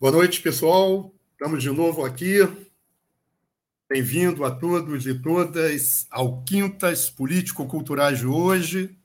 Boa 0.00 0.12
noite, 0.12 0.40
pessoal. 0.40 1.12
Estamos 1.32 1.62
de 1.62 1.68
novo 1.68 2.06
aqui. 2.06 2.38
Bem-vindo 3.86 4.46
a 4.46 4.50
todos 4.50 5.06
e 5.06 5.12
todas 5.12 6.06
ao 6.10 6.42
Quintas 6.42 7.10
Político-Culturais 7.10 8.20
de 8.20 8.26
hoje, 8.26 8.98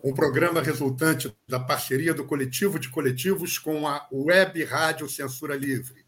um 0.00 0.14
programa 0.14 0.62
resultante 0.62 1.36
da 1.48 1.58
parceria 1.58 2.14
do 2.14 2.24
Coletivo 2.24 2.78
de 2.78 2.88
Coletivos 2.88 3.58
com 3.58 3.88
a 3.88 4.06
Web 4.12 4.62
Rádio 4.62 5.08
Censura 5.08 5.56
Livre. 5.56 6.06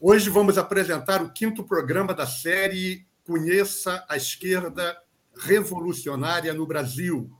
Hoje 0.00 0.30
vamos 0.30 0.56
apresentar 0.56 1.22
o 1.22 1.34
quinto 1.34 1.62
programa 1.64 2.14
da 2.14 2.26
série 2.26 3.06
Conheça 3.24 4.06
a 4.08 4.16
Esquerda 4.16 4.96
Revolucionária 5.36 6.54
no 6.54 6.66
Brasil. 6.66 7.30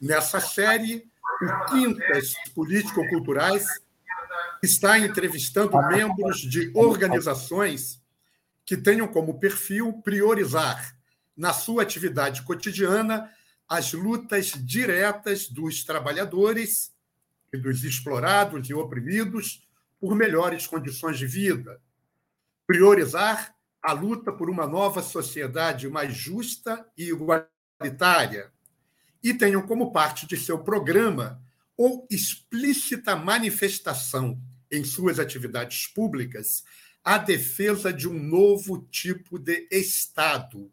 Nessa 0.00 0.40
série, 0.40 1.06
o 1.40 1.64
Quintas 1.70 2.34
Político-Culturais 2.52 3.83
está 4.64 4.98
entrevistando 4.98 5.76
membros 5.88 6.38
de 6.38 6.70
organizações 6.74 8.02
que 8.64 8.76
tenham 8.76 9.06
como 9.06 9.38
perfil 9.38 9.92
priorizar, 10.02 10.96
na 11.36 11.52
sua 11.52 11.82
atividade 11.82 12.42
cotidiana, 12.42 13.30
as 13.68 13.92
lutas 13.92 14.52
diretas 14.56 15.48
dos 15.48 15.84
trabalhadores 15.84 16.92
e 17.52 17.58
dos 17.58 17.82
explorados 17.84 18.68
e 18.68 18.74
oprimidos 18.74 19.66
por 20.00 20.14
melhores 20.14 20.66
condições 20.66 21.18
de 21.18 21.26
vida. 21.26 21.80
Priorizar 22.66 23.54
a 23.82 23.92
luta 23.92 24.32
por 24.32 24.48
uma 24.48 24.66
nova 24.66 25.02
sociedade 25.02 25.88
mais 25.88 26.14
justa 26.14 26.86
e 26.96 27.10
igualitária. 27.10 28.50
E 29.22 29.34
tenham 29.34 29.62
como 29.62 29.92
parte 29.92 30.26
de 30.26 30.36
seu 30.36 30.58
programa 30.58 31.42
ou 31.76 32.06
explícita 32.10 33.16
manifestação 33.16 34.40
em 34.76 34.84
suas 34.84 35.18
atividades 35.18 35.86
públicas 35.86 36.64
a 37.04 37.18
defesa 37.18 37.92
de 37.92 38.08
um 38.08 38.18
novo 38.18 38.86
tipo 38.90 39.38
de 39.38 39.68
Estado 39.70 40.70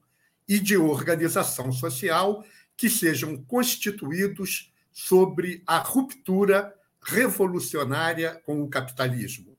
e 0.48 0.60
de 0.60 0.78
organização 0.78 1.72
social 1.72 2.46
que 2.78 2.90
sejam 2.90 3.38
constituídos 3.44 4.72
sobre 4.92 5.62
a 5.68 5.78
ruptura 5.78 6.74
revolucionária 7.02 8.42
com 8.46 8.62
o 8.62 8.70
capitalismo. 8.70 9.58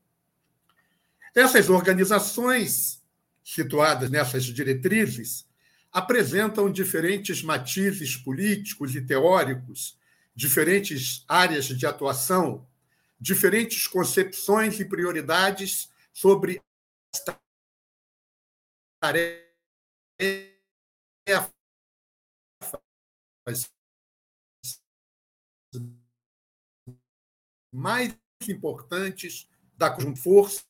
Essas 1.35 1.69
organizações, 1.69 3.01
situadas 3.43 4.09
nessas 4.09 4.45
diretrizes, 4.45 5.45
apresentam 5.91 6.71
diferentes 6.71 7.43
matizes 7.43 8.15
políticos 8.15 8.95
e 8.95 9.01
teóricos, 9.01 9.97
diferentes 10.35 11.23
áreas 11.27 11.65
de 11.65 11.85
atuação, 11.85 12.65
diferentes 13.23 13.87
concepções 13.87 14.77
e 14.81 14.85
prioridades 14.85 15.89
sobre 16.11 16.61
esta 17.15 17.41
tarefa. 19.01 19.53
Mais 27.73 28.13
importantes 28.47 29.49
da 29.73 29.95
força 30.17 30.65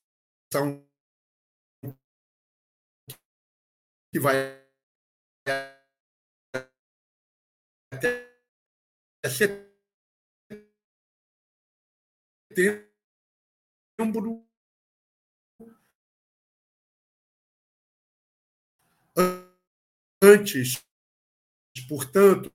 que 4.12 4.20
vai 4.20 4.64
até 7.92 8.32
setembro 12.54 14.46
antes, 20.22 20.82
portanto, 21.88 22.52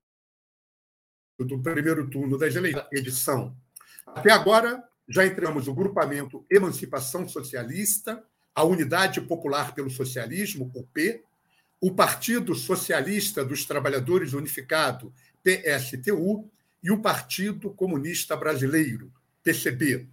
do 1.38 1.62
primeiro 1.62 2.08
turno 2.08 2.38
das 2.38 2.54
eleições, 2.54 2.86
edição. 2.92 3.56
Até 4.06 4.30
agora, 4.30 4.88
já 5.08 5.26
entramos 5.26 5.68
o 5.68 5.74
grupamento 5.74 6.46
Emancipação 6.50 7.28
Socialista, 7.28 8.24
a 8.54 8.64
Unidade 8.64 9.20
Popular 9.20 9.74
pelo 9.74 9.90
Socialismo, 9.90 10.70
o 10.74 10.82
P, 10.86 11.22
o 11.80 11.94
Partido 11.94 12.54
Socialista 12.54 13.44
dos 13.44 13.64
Trabalhadores 13.64 14.32
Unificado, 14.32 15.14
PSTU, 15.42 16.50
e 16.82 16.90
o 16.90 17.00
Partido 17.00 17.70
Comunista 17.70 18.36
Brasileiro, 18.36 19.12
PCB. 19.42 20.08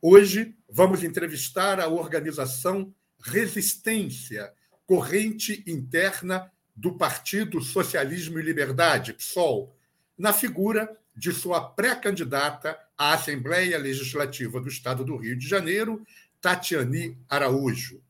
Hoje 0.00 0.54
vamos 0.68 1.02
entrevistar 1.02 1.80
a 1.80 1.88
organização 1.88 2.94
Resistência, 3.20 4.52
corrente 4.84 5.62
interna 5.66 6.50
do 6.74 6.96
Partido 6.96 7.60
Socialismo 7.60 8.38
e 8.38 8.42
Liberdade, 8.42 9.12
PSOL, 9.12 9.76
na 10.18 10.32
figura 10.32 10.90
de 11.14 11.32
sua 11.32 11.60
pré-candidata 11.60 12.78
à 12.96 13.14
Assembleia 13.14 13.78
Legislativa 13.78 14.60
do 14.60 14.68
Estado 14.68 15.04
do 15.04 15.16
Rio 15.16 15.36
de 15.36 15.46
Janeiro, 15.46 16.04
Tatiane 16.40 17.16
Araújo. 17.28 18.02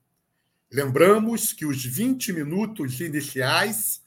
Lembramos 0.73 1.53
que 1.53 1.67
os 1.67 1.85
20 1.85 2.33
minutos 2.33 3.01
iniciais 3.01 4.01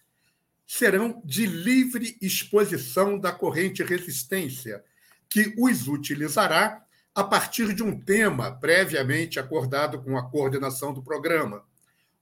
serão 0.65 1.21
de 1.23 1.45
livre 1.45 2.17
exposição 2.19 3.19
da 3.19 3.31
corrente 3.31 3.83
resistência, 3.83 4.83
que 5.29 5.53
os 5.57 5.87
utilizará 5.87 6.85
a 7.13 7.23
partir 7.23 7.73
de 7.73 7.81
um 7.81 7.99
tema 7.99 8.57
previamente 8.59 9.39
acordado 9.39 10.03
com 10.03 10.17
a 10.17 10.29
coordenação 10.29 10.93
do 10.93 11.01
programa: 11.01 11.65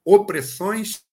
opressões 0.05 1.03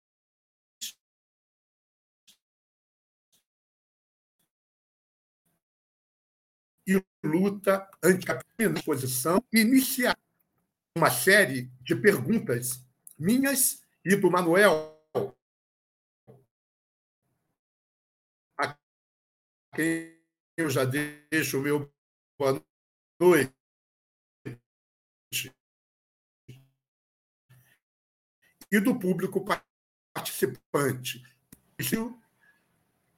e 6.87 7.03
luta 7.23 7.89
anticapitalismo, 8.03 8.79
exposição, 8.79 9.43
iniciar 9.53 10.19
uma 10.97 11.11
série 11.11 11.71
de 11.81 11.95
perguntas 11.95 12.85
minhas 13.19 13.83
e 14.05 14.17
do 14.17 14.31
Manuel. 14.31 14.99
Quem 19.75 20.20
eu 20.61 20.71
já 20.71 20.85
deixo 20.85 21.59
o 21.59 21.63
meu 21.63 21.93
boa 22.39 22.63
noite. 23.19 23.53
E 28.73 28.79
do 28.79 28.99
público 28.99 29.45
participante. 30.15 31.23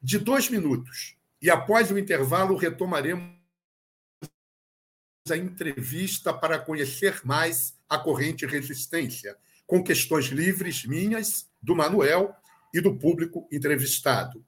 De 0.01 0.19
dois 0.19 0.49
minutos. 0.49 1.17
E 1.41 1.51
após 1.51 1.91
o 1.91 1.99
intervalo, 1.99 2.57
retomaremos 2.57 3.37
a 5.31 5.37
entrevista 5.37 6.33
para 6.33 6.59
conhecer 6.59 7.25
mais 7.25 7.79
a 7.89 7.99
corrente 7.99 8.47
resistência, 8.47 9.37
com 9.67 9.83
questões 9.83 10.27
livres 10.27 10.85
minhas, 10.85 11.51
do 11.61 11.77
Manuel 11.77 12.35
e 12.73 12.81
do 12.81 12.97
público 12.97 13.47
entrevistado. 13.53 14.45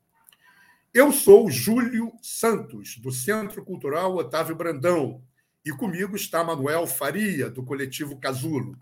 Eu 0.95 1.11
sou 1.11 1.51
Júlio 1.51 2.13
Santos, 2.23 2.99
do 2.99 3.11
Centro 3.11 3.65
Cultural 3.65 4.15
Otávio 4.15 4.55
Brandão, 4.55 5.25
e 5.65 5.73
comigo 5.73 6.15
está 6.15 6.45
Manuel 6.45 6.87
Faria, 6.87 7.51
do 7.51 7.65
coletivo 7.65 8.21
Casulo. 8.21 8.79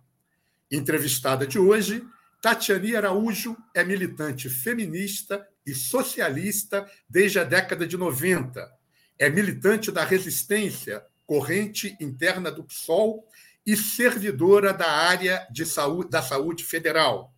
Entrevistada 0.70 1.47
de 1.47 1.59
hoje, 1.59 2.05
Tatiane 2.43 2.94
Araújo 2.94 3.56
é 3.75 3.82
militante 3.82 4.50
feminista 4.50 5.49
e 5.64 5.75
socialista 5.75 6.87
desde 7.09 7.38
a 7.38 7.44
década 7.44 7.87
de 7.87 7.97
90. 7.97 8.70
É 9.19 9.31
militante 9.31 9.91
da 9.91 10.05
resistência, 10.05 11.03
corrente 11.25 11.97
interna 11.99 12.50
do 12.50 12.62
PSOL 12.62 13.26
e 13.65 13.75
servidora 13.75 14.75
da 14.75 14.91
área 14.91 15.49
de 15.50 15.65
saúde, 15.65 16.11
da 16.11 16.20
saúde 16.20 16.62
federal. 16.62 17.35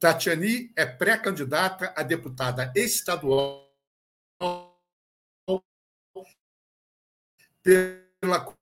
Tatiane 0.00 0.72
é 0.74 0.84
pré-candidata 0.84 1.94
a 1.96 2.02
deputada 2.02 2.72
estadual 2.74 3.65
pela 7.62 8.54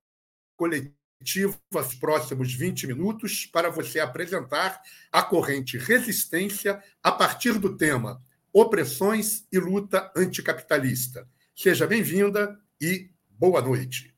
coletiva 0.56 1.58
os 1.74 1.94
próximos 1.94 2.54
20 2.54 2.86
minutos 2.86 3.46
para 3.46 3.70
você 3.70 4.00
apresentar 4.00 4.80
a 5.12 5.22
corrente 5.22 5.76
resistência 5.78 6.82
a 7.02 7.12
partir 7.12 7.58
do 7.58 7.76
tema 7.76 8.22
Opressões 8.52 9.46
e 9.50 9.58
Luta 9.58 10.12
Anticapitalista. 10.16 11.28
Seja 11.54 11.86
bem-vinda 11.86 12.58
e 12.80 13.10
boa 13.30 13.60
noite. 13.60 14.14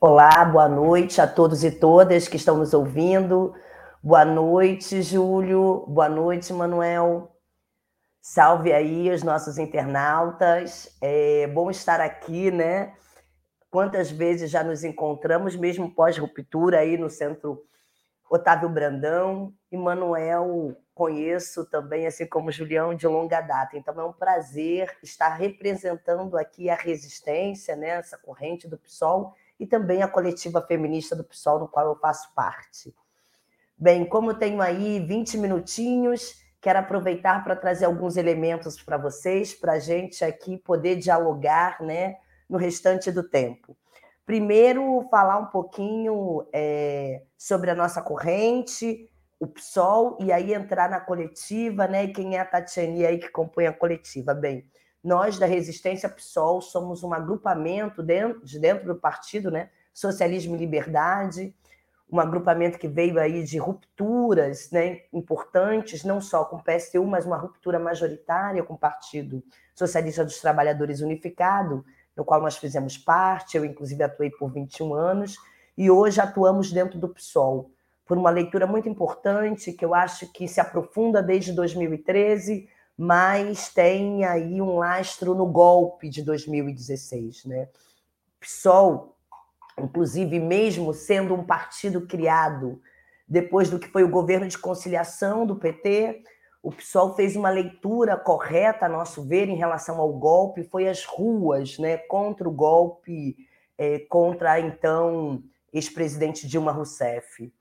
Olá, 0.00 0.44
boa 0.44 0.68
noite 0.68 1.20
a 1.20 1.26
todos 1.26 1.62
e 1.62 1.70
todas 1.70 2.26
que 2.26 2.36
estão 2.36 2.56
nos 2.56 2.72
ouvindo. 2.72 3.54
Boa 4.02 4.24
noite, 4.24 5.02
Júlio. 5.02 5.84
Boa 5.86 6.08
noite, 6.08 6.54
Manuel. 6.54 7.36
Salve 8.18 8.72
aí 8.72 9.10
os 9.10 9.22
nossos 9.22 9.58
internautas. 9.58 10.96
É 11.02 11.46
bom 11.48 11.70
estar 11.70 12.00
aqui, 12.00 12.50
né? 12.50 12.94
Quantas 13.70 14.10
vezes 14.10 14.50
já 14.50 14.64
nos 14.64 14.84
encontramos, 14.84 15.54
mesmo 15.54 15.94
pós-ruptura, 15.94 16.78
aí 16.78 16.96
no 16.96 17.10
Centro 17.10 17.62
Otávio 18.30 18.70
Brandão 18.70 19.52
e 19.70 19.76
Manuel 19.76 20.74
conheço 20.94 21.66
também, 21.66 22.06
assim 22.06 22.26
como 22.26 22.50
Julião, 22.50 22.94
de 22.94 23.06
longa 23.06 23.42
data. 23.42 23.76
Então 23.76 24.00
é 24.00 24.04
um 24.04 24.14
prazer 24.14 24.96
estar 25.02 25.34
representando 25.34 26.38
aqui 26.38 26.70
a 26.70 26.74
resistência, 26.74 27.76
né, 27.76 27.90
essa 27.90 28.16
corrente 28.16 28.66
do 28.66 28.78
PSOL 28.78 29.34
e 29.58 29.66
também 29.66 30.02
a 30.02 30.08
coletiva 30.08 30.62
feminista 30.62 31.14
do 31.14 31.22
PSOL, 31.22 31.58
no 31.58 31.68
qual 31.68 31.86
eu 31.86 31.96
faço 31.96 32.32
parte. 32.34 32.94
Bem, 33.80 34.04
como 34.04 34.34
tenho 34.34 34.60
aí 34.60 35.00
20 35.00 35.38
minutinhos, 35.38 36.40
Quero 36.60 36.78
aproveitar 36.78 37.42
para 37.42 37.56
trazer 37.56 37.86
alguns 37.86 38.18
elementos 38.18 38.80
para 38.82 38.98
vocês, 38.98 39.54
para 39.54 39.72
a 39.72 39.78
gente 39.78 40.22
aqui 40.22 40.58
poder 40.58 40.96
dialogar 40.96 41.80
né, 41.80 42.16
no 42.48 42.58
restante 42.58 43.10
do 43.10 43.22
tempo. 43.22 43.74
Primeiro, 44.26 45.08
falar 45.10 45.38
um 45.38 45.46
pouquinho 45.46 46.46
é, 46.52 47.22
sobre 47.36 47.70
a 47.70 47.74
nossa 47.74 48.02
corrente, 48.02 49.10
o 49.40 49.46
PSOL, 49.46 50.18
e 50.20 50.30
aí 50.30 50.52
entrar 50.52 50.90
na 50.90 51.00
coletiva, 51.00 51.88
né? 51.88 52.04
E 52.04 52.12
quem 52.12 52.36
é 52.36 52.40
a 52.40 52.44
Tatiane 52.44 53.06
aí 53.06 53.18
que 53.18 53.30
compõe 53.30 53.66
a 53.66 53.72
coletiva? 53.72 54.34
Bem, 54.34 54.66
nós 55.02 55.38
da 55.38 55.46
Resistência 55.46 56.10
PSOL 56.10 56.60
somos 56.60 57.02
um 57.02 57.14
agrupamento 57.14 58.02
dentro, 58.02 58.44
de 58.44 58.58
dentro 58.58 58.86
do 58.86 59.00
partido, 59.00 59.50
né? 59.50 59.70
Socialismo 59.94 60.54
e 60.54 60.58
Liberdade, 60.58 61.54
um 62.12 62.18
agrupamento 62.18 62.78
que 62.78 62.88
veio 62.88 63.20
aí 63.20 63.44
de 63.44 63.58
rupturas 63.58 64.70
né, 64.70 65.02
importantes, 65.12 66.02
não 66.02 66.20
só 66.20 66.44
com 66.44 66.56
o 66.56 66.62
PSTU, 66.62 67.06
mas 67.06 67.24
uma 67.24 67.36
ruptura 67.36 67.78
majoritária 67.78 68.62
com 68.64 68.74
o 68.74 68.78
Partido 68.78 69.42
Socialista 69.74 70.24
dos 70.24 70.40
Trabalhadores 70.40 71.00
Unificado, 71.00 71.84
no 72.16 72.24
qual 72.24 72.40
nós 72.40 72.56
fizemos 72.56 72.98
parte, 72.98 73.56
eu 73.56 73.64
inclusive 73.64 74.02
atuei 74.02 74.30
por 74.30 74.50
21 74.52 74.92
anos, 74.94 75.36
e 75.78 75.90
hoje 75.90 76.20
atuamos 76.20 76.72
dentro 76.72 76.98
do 76.98 77.08
PSOL, 77.08 77.70
por 78.04 78.18
uma 78.18 78.30
leitura 78.30 78.66
muito 78.66 78.88
importante, 78.88 79.72
que 79.72 79.84
eu 79.84 79.94
acho 79.94 80.30
que 80.32 80.48
se 80.48 80.60
aprofunda 80.60 81.22
desde 81.22 81.52
2013, 81.52 82.68
mas 82.98 83.72
tem 83.72 84.24
aí 84.24 84.60
um 84.60 84.76
lastro 84.78 85.34
no 85.34 85.46
golpe 85.46 86.08
de 86.08 86.22
2016. 86.22 87.44
Né? 87.44 87.68
PSOL 88.40 89.16
inclusive 89.78 90.38
mesmo 90.38 90.92
sendo 90.92 91.34
um 91.34 91.44
partido 91.44 92.06
criado 92.06 92.80
depois 93.30 93.70
do 93.70 93.78
que 93.78 93.88
foi 93.88 94.02
o 94.02 94.10
governo 94.10 94.48
de 94.48 94.58
conciliação 94.58 95.46
do 95.46 95.54
PT, 95.54 96.24
o 96.60 96.72
PSOL 96.72 97.14
fez 97.14 97.36
uma 97.36 97.48
leitura 97.48 98.16
correta, 98.16 98.86
a 98.86 98.88
nosso 98.88 99.22
ver, 99.22 99.48
em 99.48 99.54
relação 99.54 100.00
ao 100.00 100.12
golpe, 100.12 100.64
foi 100.64 100.88
às 100.88 101.04
ruas, 101.04 101.78
né, 101.78 101.96
contra 101.96 102.48
o 102.48 102.52
golpe, 102.52 103.36
é, 103.78 104.00
contra 104.00 104.52
a 104.52 104.60
então 104.60 105.42
ex-presidente 105.72 106.46
Dilma 106.46 106.72
Rousseff. 106.72 107.52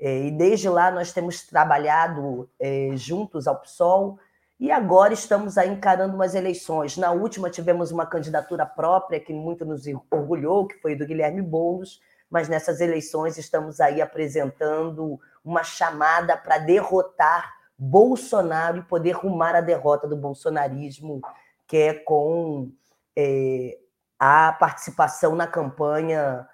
É, 0.00 0.26
e 0.26 0.30
desde 0.30 0.68
lá 0.68 0.90
nós 0.90 1.12
temos 1.12 1.46
trabalhado 1.46 2.48
é, 2.58 2.90
juntos 2.94 3.46
ao 3.46 3.60
PSOL, 3.60 4.18
e 4.60 4.72
agora 4.72 5.14
estamos 5.14 5.56
aí 5.56 5.70
encarando 5.70 6.14
umas 6.14 6.34
eleições. 6.34 6.96
Na 6.96 7.12
última 7.12 7.48
tivemos 7.48 7.92
uma 7.92 8.04
candidatura 8.04 8.66
própria 8.66 9.20
que 9.20 9.32
muito 9.32 9.64
nos 9.64 9.84
orgulhou, 10.10 10.66
que 10.66 10.80
foi 10.80 10.96
do 10.96 11.06
Guilherme 11.06 11.42
Boulos, 11.42 12.00
mas 12.28 12.48
nessas 12.48 12.80
eleições 12.80 13.38
estamos 13.38 13.80
aí 13.80 14.02
apresentando 14.02 15.20
uma 15.44 15.62
chamada 15.62 16.36
para 16.36 16.58
derrotar 16.58 17.54
Bolsonaro 17.78 18.78
e 18.78 18.82
poder 18.82 19.12
rumar 19.12 19.54
a 19.54 19.60
derrota 19.60 20.08
do 20.08 20.16
bolsonarismo, 20.16 21.20
que 21.66 21.76
é 21.76 21.94
com 21.94 22.72
é, 23.14 23.78
a 24.18 24.52
participação 24.52 25.36
na 25.36 25.46
campanha 25.46 26.46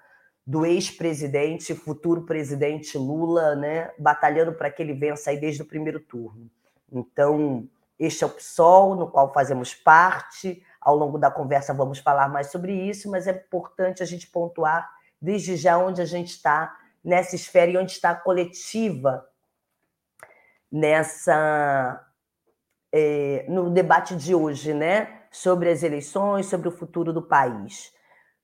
do 0.45 0.63
ex-presidente, 0.63 1.73
futuro 1.73 2.21
presidente 2.21 2.95
Lula, 2.97 3.55
né, 3.55 3.91
batalhando 3.97 4.53
para 4.53 4.69
que 4.69 4.83
ele 4.83 4.93
vença 4.93 5.31
aí 5.31 5.39
desde 5.39 5.63
o 5.63 5.65
primeiro 5.65 5.99
turno. 5.99 6.47
Então, 6.91 7.67
este 7.99 8.23
é 8.23 8.27
o 8.27 8.29
PSOL, 8.29 8.95
no 8.95 9.09
qual 9.09 9.33
fazemos 9.33 9.73
parte. 9.73 10.61
Ao 10.81 10.95
longo 10.95 11.17
da 11.17 11.31
conversa 11.31 11.73
vamos 11.73 11.99
falar 11.99 12.29
mais 12.29 12.47
sobre 12.47 12.73
isso, 12.73 13.09
mas 13.09 13.27
é 13.27 13.31
importante 13.31 14.03
a 14.03 14.05
gente 14.05 14.27
pontuar 14.27 14.89
desde 15.21 15.55
já 15.55 15.77
onde 15.77 16.01
a 16.01 16.05
gente 16.05 16.29
está 16.29 16.75
nessa 17.03 17.35
esfera 17.35 17.71
e 17.71 17.77
onde 17.77 17.91
está 17.91 18.11
a 18.11 18.15
coletiva 18.15 19.25
nessa 20.71 22.05
é, 22.91 23.45
no 23.49 23.69
debate 23.69 24.15
de 24.15 24.33
hoje, 24.33 24.73
né, 24.73 25.23
sobre 25.31 25.69
as 25.69 25.83
eleições, 25.83 26.45
sobre 26.45 26.67
o 26.67 26.71
futuro 26.71 27.11
do 27.11 27.21
país. 27.21 27.93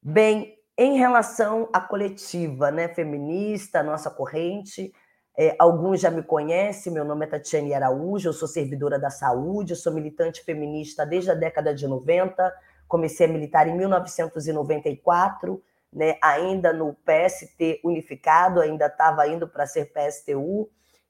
Bem, 0.02 0.58
em 0.78 0.98
relação 0.98 1.70
à 1.72 1.80
coletiva, 1.80 2.72
né, 2.72 2.88
feminista, 2.90 3.84
nossa 3.84 4.10
corrente, 4.10 4.94
é, 5.38 5.56
alguns 5.58 6.02
já 6.02 6.12
me 6.12 6.22
conhecem, 6.22 6.92
meu 6.92 7.06
nome 7.06 7.26
é 7.26 7.30
Tatiane 7.30 7.74
Araújo, 7.74 8.30
eu 8.30 8.34
sou 8.34 8.48
servidora 8.48 9.00
da 9.00 9.10
saúde, 9.10 9.76
sou 9.76 9.94
militante 9.94 10.44
feminista 10.44 11.06
desde 11.06 11.32
a 11.32 11.34
década 11.34 11.74
de 11.74 11.88
90, 11.88 12.54
comecei 12.88 13.26
a 13.26 13.30
militar 13.30 13.68
em 13.68 13.76
1994, 13.76 15.64
né, 15.94 16.18
ainda 16.22 16.74
no 16.74 16.94
PST 16.94 17.80
unificado, 17.84 18.60
ainda 18.60 18.88
estava 18.88 19.28
indo 19.28 19.48
para 19.48 19.66
ser 19.66 19.92
PSTU, 19.94 20.70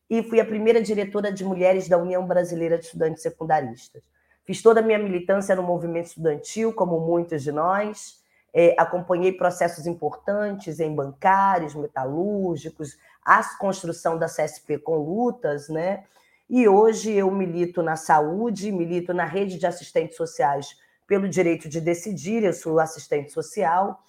e 0.10 0.22
fui 0.22 0.40
a 0.40 0.46
primeira 0.46 0.82
diretora 0.82 1.32
de 1.32 1.44
mulheres 1.44 1.88
da 1.88 1.98
União 1.98 2.26
Brasileira 2.28 2.78
de 2.78 2.86
Estudantes 2.86 3.24
Secundaristas. 3.24 4.04
Fiz 4.44 4.62
toda 4.62 4.82
a 4.82 4.84
minha 4.84 5.00
militância 5.00 5.56
no 5.56 5.64
movimento 5.64 6.08
estudantil, 6.08 6.74
como 6.74 7.00
muitos 7.00 7.42
de 7.42 7.52
nós, 7.52 8.21
é, 8.54 8.76
acompanhei 8.78 9.32
processos 9.32 9.88
importantes 9.88 10.80
em 10.80 10.94
bancários, 10.94 11.74
metalúrgicos, 11.74 12.98
a 13.24 13.44
construção 13.58 14.18
da 14.18 14.28
CSP 14.28 14.80
com 14.80 14.98
lutas, 14.98 15.70
né? 15.70 16.04
E 16.50 16.68
hoje 16.68 17.14
eu 17.14 17.32
milito 17.32 17.82
na 17.82 17.96
saúde, 17.96 18.72
milito 18.72 19.14
na 19.14 19.24
rede 19.24 19.58
de 19.58 19.66
assistentes 19.66 20.18
sociais 20.18 20.76
pelo 21.08 21.30
direito 21.30 21.70
de 21.70 21.80
decidir, 21.80 22.44
eu 22.44 22.54
sou 22.54 22.80
assistente 22.80 23.32
social, 23.32 24.02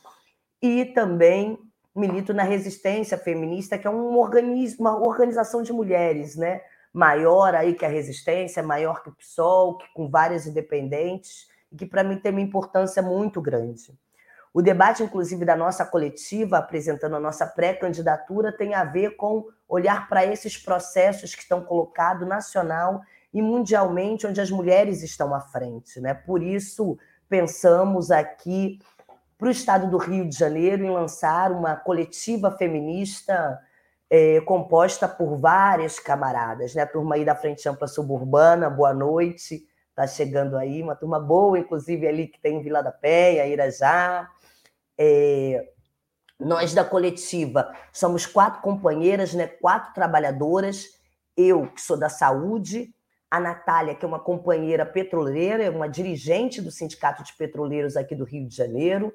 e 0.61 0.85
também 0.87 1.59
milito 1.95 2.33
na 2.33 2.43
resistência 2.43 3.19
feminista, 3.19 3.79
que 3.79 3.87
é 3.87 3.91
um 3.91 4.17
organismo, 4.17 4.89
uma 4.89 4.99
organização 4.99 5.63
de 5.63 5.73
mulheres, 5.73 6.37
né? 6.37 6.63
Maior 6.93 7.55
aí 7.55 7.75
que 7.75 7.85
a 7.85 7.89
resistência, 7.89 8.63
maior 8.63 9.03
que 9.03 9.09
o 9.09 9.15
PSOL, 9.15 9.79
que, 9.79 9.87
com 9.95 10.09
várias 10.09 10.47
independentes, 10.47 11.49
e 11.71 11.77
que 11.77 11.87
para 11.87 12.05
mim 12.05 12.19
tem 12.19 12.33
uma 12.33 12.41
importância 12.41 13.03
muito 13.03 13.41
grande. 13.41 13.97
O 14.55 14.61
debate, 14.61 15.03
inclusive, 15.03 15.45
da 15.45 15.57
nossa 15.57 15.85
coletiva, 15.85 16.59
apresentando 16.59 17.17
a 17.17 17.21
nossa 17.21 17.47
pré-candidatura, 17.47 18.55
tem 18.55 18.75
a 18.75 18.85
ver 18.85 19.17
com 19.17 19.47
olhar 19.67 20.09
para 20.09 20.27
esses 20.27 20.59
processos 20.59 21.35
que 21.35 21.41
estão 21.41 21.63
colocados 21.63 22.29
nacional 22.29 23.01
e 23.33 23.41
mundialmente, 23.41 24.27
onde 24.27 24.41
as 24.41 24.51
mulheres 24.51 25.03
estão 25.03 25.35
à 25.35 25.41
frente. 25.41 25.99
Né? 26.01 26.13
Por 26.13 26.43
isso, 26.43 26.99
pensamos 27.31 28.11
aqui 28.11 28.79
para 29.39 29.49
o 29.49 29.51
estado 29.51 29.91
do 29.91 29.97
Rio 29.97 30.29
de 30.29 30.37
Janeiro 30.37 30.85
em 30.85 30.91
lançar 30.91 31.51
uma 31.51 31.75
coletiva 31.75 32.51
feminista 32.51 33.59
é, 34.11 34.43
composta 34.43 35.09
por 35.09 35.39
várias 35.39 35.99
camaradas. 35.99 36.75
Né? 36.75 36.83
A 36.83 36.87
turma 36.87 37.15
aí 37.15 37.25
da 37.25 37.35
Frente 37.35 37.67
Ampla 37.67 37.89
Suburbana, 37.89 38.69
boa 38.69 38.93
noite, 38.93 39.67
está 39.89 40.07
chegando 40.07 40.59
aí, 40.59 40.83
uma 40.83 40.95
turma 40.95 41.19
boa, 41.19 41.59
inclusive 41.59 42.07
ali 42.07 42.27
que 42.27 42.39
tem 42.39 42.63
Vila 42.63 42.83
da 42.83 42.93
Penha, 42.93 43.47
Irajá, 43.47 44.29
é, 44.99 45.69
nós 46.39 46.75
da 46.75 46.85
coletiva 46.85 47.73
somos 47.93 48.27
quatro 48.27 48.61
companheiras, 48.61 49.33
né, 49.35 49.47
quatro 49.47 49.95
trabalhadoras, 49.95 50.87
eu 51.37 51.69
que 51.69 51.81
sou 51.81 51.97
da 51.97 52.09
saúde, 52.09 52.95
a 53.31 53.41
Natália, 53.41 53.95
que 53.95 54.05
é 54.05 54.09
uma 54.09 54.21
companheira 54.21 54.85
petroleira, 54.85 55.71
uma 55.71 55.89
dirigente 55.89 56.61
do 56.61 56.71
Sindicato 56.71 57.25
de 57.25 57.33
Petroleiros 57.33 57.97
aqui 57.97 58.15
do 58.15 58.25
Rio 58.25 58.47
de 58.47 58.55
Janeiro, 58.55 59.15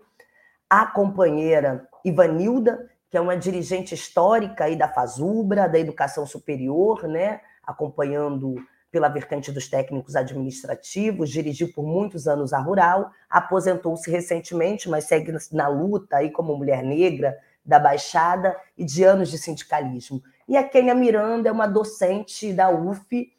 a 0.70 0.86
companheira 0.86 1.88
Ivanilda, 2.04 2.90
que 3.10 3.18
é 3.18 3.22
uma 3.22 3.38
dirigente 3.38 3.94
histórica 3.94 4.66
aí 4.66 4.76
da 4.76 4.90
Fazubra, 4.90 5.70
da 5.70 5.80
educação 5.80 6.26
superior, 6.26 7.08
né, 7.08 7.42
acompanhando 7.64 8.56
pela 8.92 9.10
vertente 9.10 9.52
dos 9.52 9.68
técnicos 9.68 10.16
administrativos, 10.16 11.30
dirigiu 11.30 11.72
por 11.74 11.86
muitos 11.86 12.28
anos 12.28 12.54
a 12.54 12.60
Rural, 12.60 13.12
aposentou-se 13.30 14.10
recentemente, 14.10 14.90
mas 14.90 15.06
segue 15.06 15.34
na 15.52 15.68
luta 15.68 16.18
aí 16.18 16.32
como 16.32 16.56
mulher 16.56 16.84
negra 16.84 17.38
da 17.66 17.78
Baixada 17.78 18.56
e 18.78 18.86
de 18.86 19.04
anos 19.04 19.30
de 19.30 19.38
sindicalismo. 19.38 20.24
E 20.48 20.56
a 20.56 20.64
Kênia 20.64 20.96
Miranda 20.96 21.50
é 21.50 21.52
uma 21.52 21.68
docente 21.68 22.54
da 22.54 22.70
UF, 22.70 23.32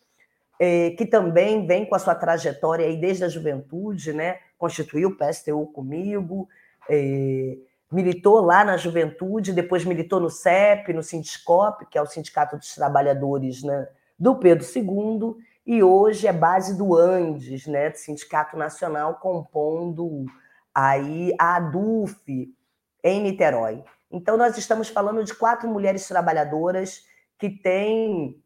eh, 0.60 0.90
que 0.90 1.06
também 1.06 1.66
vem 1.66 1.86
com 1.86 1.94
a 1.94 1.98
sua 1.98 2.14
trajetória 2.14 2.84
aí 2.84 3.00
desde 3.00 3.24
a 3.24 3.28
juventude, 3.28 4.12
né? 4.12 4.38
constituiu 4.58 5.10
o 5.10 5.16
PSTU 5.16 5.66
comigo, 5.68 6.48
eh, 6.90 7.56
militou 7.90 8.40
lá 8.40 8.64
na 8.64 8.76
juventude, 8.76 9.52
depois 9.52 9.84
militou 9.84 10.20
no 10.20 10.28
CEP, 10.28 10.92
no 10.92 11.02
Sindicop, 11.02 11.86
que 11.86 11.96
é 11.96 12.02
o 12.02 12.06
Sindicato 12.06 12.56
dos 12.56 12.74
Trabalhadores 12.74 13.62
né, 13.62 13.88
do 14.18 14.34
Pedro 14.36 14.66
II, 14.66 15.36
e 15.66 15.82
hoje 15.82 16.26
é 16.26 16.32
base 16.32 16.76
do 16.76 16.96
Andes, 16.96 17.66
né, 17.66 17.90
do 17.90 17.96
Sindicato 17.96 18.56
Nacional, 18.56 19.16
compondo 19.16 20.24
aí 20.74 21.34
a 21.38 21.56
ADUF 21.56 22.54
em 23.04 23.22
Niterói. 23.22 23.84
Então, 24.10 24.36
nós 24.36 24.56
estamos 24.56 24.88
falando 24.88 25.22
de 25.22 25.34
quatro 25.34 25.68
mulheres 25.68 26.08
trabalhadoras 26.08 27.02
que 27.38 27.50
têm 27.50 28.42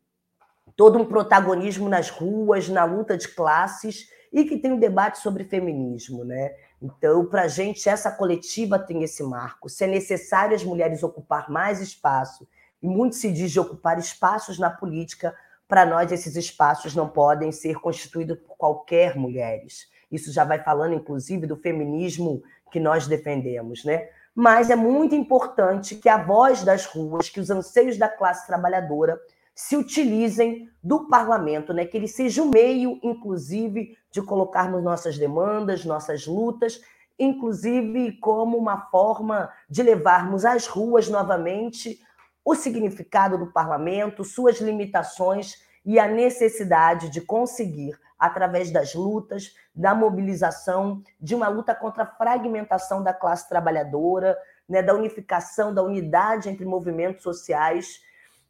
todo 0.76 0.98
um 0.98 1.04
protagonismo 1.04 1.88
nas 1.88 2.10
ruas, 2.10 2.68
na 2.68 2.84
luta 2.84 3.16
de 3.16 3.28
classes 3.28 4.08
e 4.32 4.44
que 4.44 4.58
tem 4.58 4.72
um 4.72 4.78
debate 4.78 5.18
sobre 5.18 5.44
feminismo, 5.44 6.24
né? 6.24 6.52
Então, 6.80 7.26
para 7.26 7.42
a 7.42 7.48
gente, 7.48 7.88
essa 7.88 8.10
coletiva 8.10 8.78
tem 8.78 9.02
esse 9.04 9.22
marco. 9.22 9.68
Se 9.68 9.84
é 9.84 9.86
necessário 9.86 10.56
as 10.56 10.64
mulheres 10.64 11.02
ocupar 11.02 11.48
mais 11.48 11.80
espaço, 11.80 12.48
e 12.82 12.88
muito 12.88 13.14
se 13.14 13.30
diz 13.30 13.52
de 13.52 13.60
ocupar 13.60 13.98
espaços 13.98 14.58
na 14.58 14.68
política, 14.68 15.34
para 15.72 15.86
nós 15.86 16.12
esses 16.12 16.36
espaços 16.36 16.94
não 16.94 17.08
podem 17.08 17.50
ser 17.50 17.76
constituídos 17.76 18.38
por 18.40 18.58
qualquer 18.58 19.16
mulheres. 19.16 19.88
Isso 20.10 20.30
já 20.30 20.44
vai 20.44 20.62
falando, 20.62 20.92
inclusive, 20.92 21.46
do 21.46 21.56
feminismo 21.56 22.42
que 22.70 22.78
nós 22.78 23.06
defendemos, 23.06 23.82
né? 23.82 24.10
Mas 24.34 24.68
é 24.68 24.76
muito 24.76 25.14
importante 25.14 25.96
que 25.96 26.10
a 26.10 26.22
voz 26.22 26.62
das 26.62 26.84
ruas, 26.84 27.30
que 27.30 27.40
os 27.40 27.48
anseios 27.48 27.96
da 27.96 28.06
classe 28.06 28.46
trabalhadora 28.46 29.18
se 29.54 29.74
utilizem 29.74 30.68
do 30.82 31.08
parlamento, 31.08 31.72
né? 31.72 31.86
que 31.86 31.96
ele 31.96 32.06
seja 32.06 32.42
o 32.42 32.48
um 32.48 32.50
meio, 32.50 33.00
inclusive, 33.02 33.96
de 34.10 34.20
colocarmos 34.20 34.84
nossas 34.84 35.16
demandas, 35.16 35.86
nossas 35.86 36.26
lutas, 36.26 36.82
inclusive 37.18 38.12
como 38.20 38.58
uma 38.58 38.90
forma 38.90 39.50
de 39.70 39.82
levarmos 39.82 40.44
às 40.44 40.66
ruas 40.66 41.08
novamente 41.08 41.98
o 42.44 42.54
significado 42.54 43.38
do 43.38 43.52
parlamento, 43.52 44.24
suas 44.24 44.60
limitações 44.60 45.62
e 45.84 45.98
a 45.98 46.06
necessidade 46.06 47.08
de 47.08 47.20
conseguir, 47.20 47.98
através 48.18 48.70
das 48.70 48.94
lutas, 48.94 49.54
da 49.74 49.94
mobilização, 49.94 51.02
de 51.20 51.34
uma 51.34 51.48
luta 51.48 51.74
contra 51.74 52.04
a 52.04 52.06
fragmentação 52.06 53.02
da 53.02 53.12
classe 53.12 53.48
trabalhadora, 53.48 54.36
né, 54.68 54.82
da 54.82 54.94
unificação, 54.94 55.74
da 55.74 55.82
unidade 55.82 56.48
entre 56.48 56.64
movimentos 56.64 57.22
sociais 57.22 58.00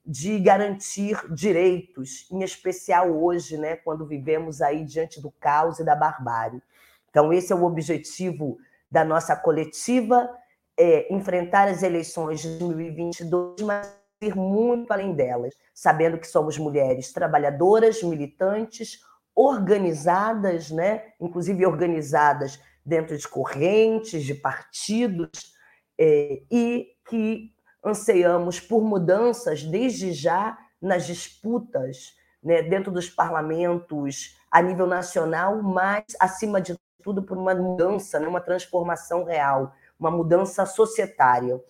de 0.05 0.39
garantir 0.41 1.17
direitos, 1.33 2.27
em 2.31 2.43
especial 2.43 3.11
hoje, 3.11 3.57
né, 3.57 3.77
quando 3.77 4.05
vivemos 4.05 4.61
aí 4.61 4.85
diante 4.85 5.21
do 5.21 5.31
caos 5.31 5.79
e 5.79 5.85
da 5.85 5.95
barbárie. 5.95 6.63
Então, 7.09 7.33
esse 7.33 7.53
é 7.53 7.57
o 7.57 7.65
objetivo 7.65 8.59
da 8.91 9.05
nossa 9.05 9.35
coletiva, 9.37 10.29
é 10.79 11.13
enfrentar 11.13 11.69
as 11.69 11.83
eleições 11.83 12.41
de 12.41 12.59
2022, 12.59 13.61
mas 13.63 14.03
ir 14.21 14.37
muito 14.37 14.91
além 14.93 15.15
delas, 15.15 15.55
sabendo 15.75 16.19
que 16.19 16.27
somos 16.27 16.57
mulheres 16.57 17.13
trabalhadoras, 17.13 18.03
militantes, 18.03 19.01
organizadas, 19.35 20.71
né, 20.71 21.05
inclusive 21.21 21.67
organizadas 21.67 22.61
dentro 22.85 23.17
de 23.17 23.27
correntes, 23.27 24.25
de 24.25 24.35
partidos, 24.35 25.53
é, 25.99 26.43
e 26.51 26.89
que 27.09 27.53
anseiamos 27.85 28.61
por 28.61 28.83
mudanças 28.83 29.63
desde 29.63 30.13
já 30.13 30.57
nas 30.81 31.07
disputas 31.07 32.15
né, 32.43 32.63
dentro 32.63 32.91
dos 32.91 33.09
parlamentos 33.09 34.37
a 34.51 34.61
nível 34.61 34.87
nacional, 34.87 35.63
mas, 35.63 36.05
acima 36.21 36.61
de 36.61 36.77
tudo, 37.03 37.23
por 37.23 37.37
uma 37.39 37.55
mudança, 37.55 38.19
né, 38.19 38.29
uma 38.29 38.41
transformação 38.41 39.25
real, 39.25 39.73
uma 40.03 40.11
mudança 40.11 40.67
societária. 40.67 41.61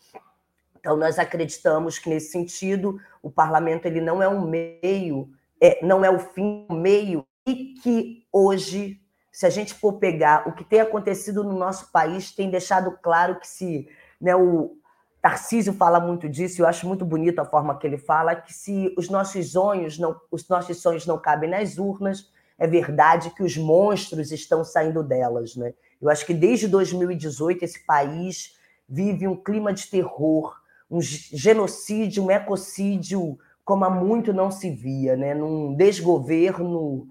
Então, 0.78 0.96
nós 0.96 1.18
acreditamos 1.18 1.98
que, 1.98 2.08
nesse 2.08 2.32
sentido, 2.32 2.98
o 3.22 3.30
parlamento 3.30 3.86
ele 3.86 4.00
não 4.00 4.22
é 4.22 4.28
um 4.28 4.46
meio, 4.46 5.30
é, 5.60 5.84
não 5.84 6.04
é 6.04 6.10
o 6.10 6.18
fim, 6.18 6.66
o 6.68 6.74
meio, 6.74 7.26
e 7.46 7.74
que 7.74 8.26
hoje, 8.32 9.00
se 9.30 9.46
a 9.46 9.50
gente 9.50 9.74
for 9.74 9.94
pegar 9.94 10.48
o 10.48 10.52
que 10.52 10.64
tem 10.64 10.80
acontecido 10.80 11.44
no 11.44 11.56
nosso 11.56 11.92
país, 11.92 12.32
tem 12.32 12.50
deixado 12.50 12.98
claro 13.00 13.38
que 13.38 13.46
se 13.46 13.88
né, 14.20 14.34
o, 14.34 14.76
Tarcísio 15.22 15.72
fala 15.72 16.00
muito 16.00 16.28
disso, 16.28 16.60
eu 16.60 16.66
acho 16.66 16.84
muito 16.84 17.04
bonito 17.04 17.38
a 17.38 17.44
forma 17.44 17.78
que 17.78 17.86
ele 17.86 17.96
fala, 17.96 18.34
que 18.34 18.52
se 18.52 18.92
os 18.98 19.08
nossos 19.08 19.52
sonhos 19.52 19.96
não, 19.96 20.20
os 20.32 20.48
nossos 20.48 20.82
sonhos 20.82 21.06
não 21.06 21.16
cabem 21.16 21.48
nas 21.48 21.78
urnas, 21.78 22.28
é 22.58 22.66
verdade 22.66 23.30
que 23.30 23.44
os 23.44 23.56
monstros 23.56 24.32
estão 24.32 24.64
saindo 24.64 25.00
delas, 25.00 25.54
né? 25.54 25.74
Eu 26.02 26.10
acho 26.10 26.26
que 26.26 26.34
desde 26.34 26.66
2018 26.66 27.64
esse 27.64 27.86
país 27.86 28.56
vive 28.88 29.28
um 29.28 29.36
clima 29.36 29.72
de 29.72 29.88
terror, 29.88 30.60
um 30.90 31.00
genocídio, 31.00 32.24
um 32.24 32.30
ecocídio 32.30 33.38
como 33.64 33.84
há 33.84 33.90
muito 33.90 34.32
não 34.32 34.50
se 34.50 34.70
via, 34.70 35.16
né? 35.16 35.34
Num 35.34 35.74
desgoverno 35.74 37.06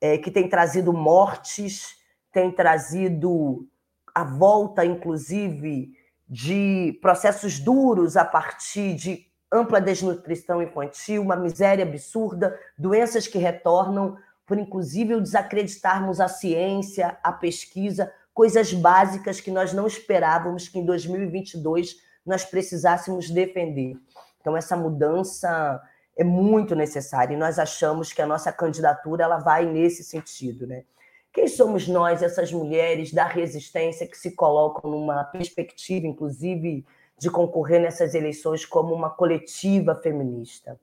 é, 0.00 0.16
que 0.16 0.30
tem 0.30 0.48
trazido 0.48 0.92
mortes, 0.92 1.96
tem 2.32 2.50
trazido 2.50 3.68
a 4.14 4.24
volta, 4.24 4.84
inclusive, 4.84 5.92
de 6.26 6.98
processos 7.02 7.60
duros 7.60 8.16
a 8.16 8.24
partir 8.24 8.94
de 8.94 9.26
ampla 9.52 9.80
desnutrição 9.80 10.62
infantil, 10.62 11.22
uma 11.22 11.36
miséria 11.36 11.84
absurda, 11.84 12.58
doenças 12.78 13.26
que 13.26 13.36
retornam 13.36 14.16
por 14.46 14.58
inclusive 14.58 15.20
desacreditarmos 15.20 16.20
a 16.20 16.26
ciência, 16.26 17.16
a 17.22 17.32
pesquisa, 17.32 18.12
coisas 18.34 18.72
básicas 18.72 19.40
que 19.40 19.50
nós 19.50 19.72
não 19.72 19.86
esperávamos 19.86 20.68
que 20.68 20.78
em 20.78 20.84
2022 20.84 21.96
nós 22.24 22.44
precisássemos 22.44 23.30
defender. 23.30 23.96
Então 24.40 24.56
essa 24.56 24.76
mudança 24.76 25.80
é 26.16 26.24
muito 26.24 26.74
necessária 26.74 27.34
e 27.34 27.38
nós 27.38 27.58
achamos 27.58 28.12
que 28.12 28.22
a 28.22 28.26
nossa 28.26 28.52
candidatura 28.52 29.24
ela 29.24 29.38
vai 29.38 29.64
nesse 29.66 30.04
sentido, 30.04 30.66
né? 30.66 30.84
Quem 31.32 31.46
somos 31.46 31.86
nós, 31.86 32.22
essas 32.22 32.52
mulheres 32.52 33.12
da 33.12 33.24
resistência 33.24 34.06
que 34.06 34.18
se 34.18 34.32
colocam 34.32 34.90
numa 34.90 35.22
perspectiva, 35.22 36.06
inclusive, 36.06 36.84
de 37.16 37.30
concorrer 37.30 37.80
nessas 37.80 38.14
eleições 38.14 38.66
como 38.66 38.92
uma 38.92 39.10
coletiva 39.10 39.94
feminista? 39.94 40.78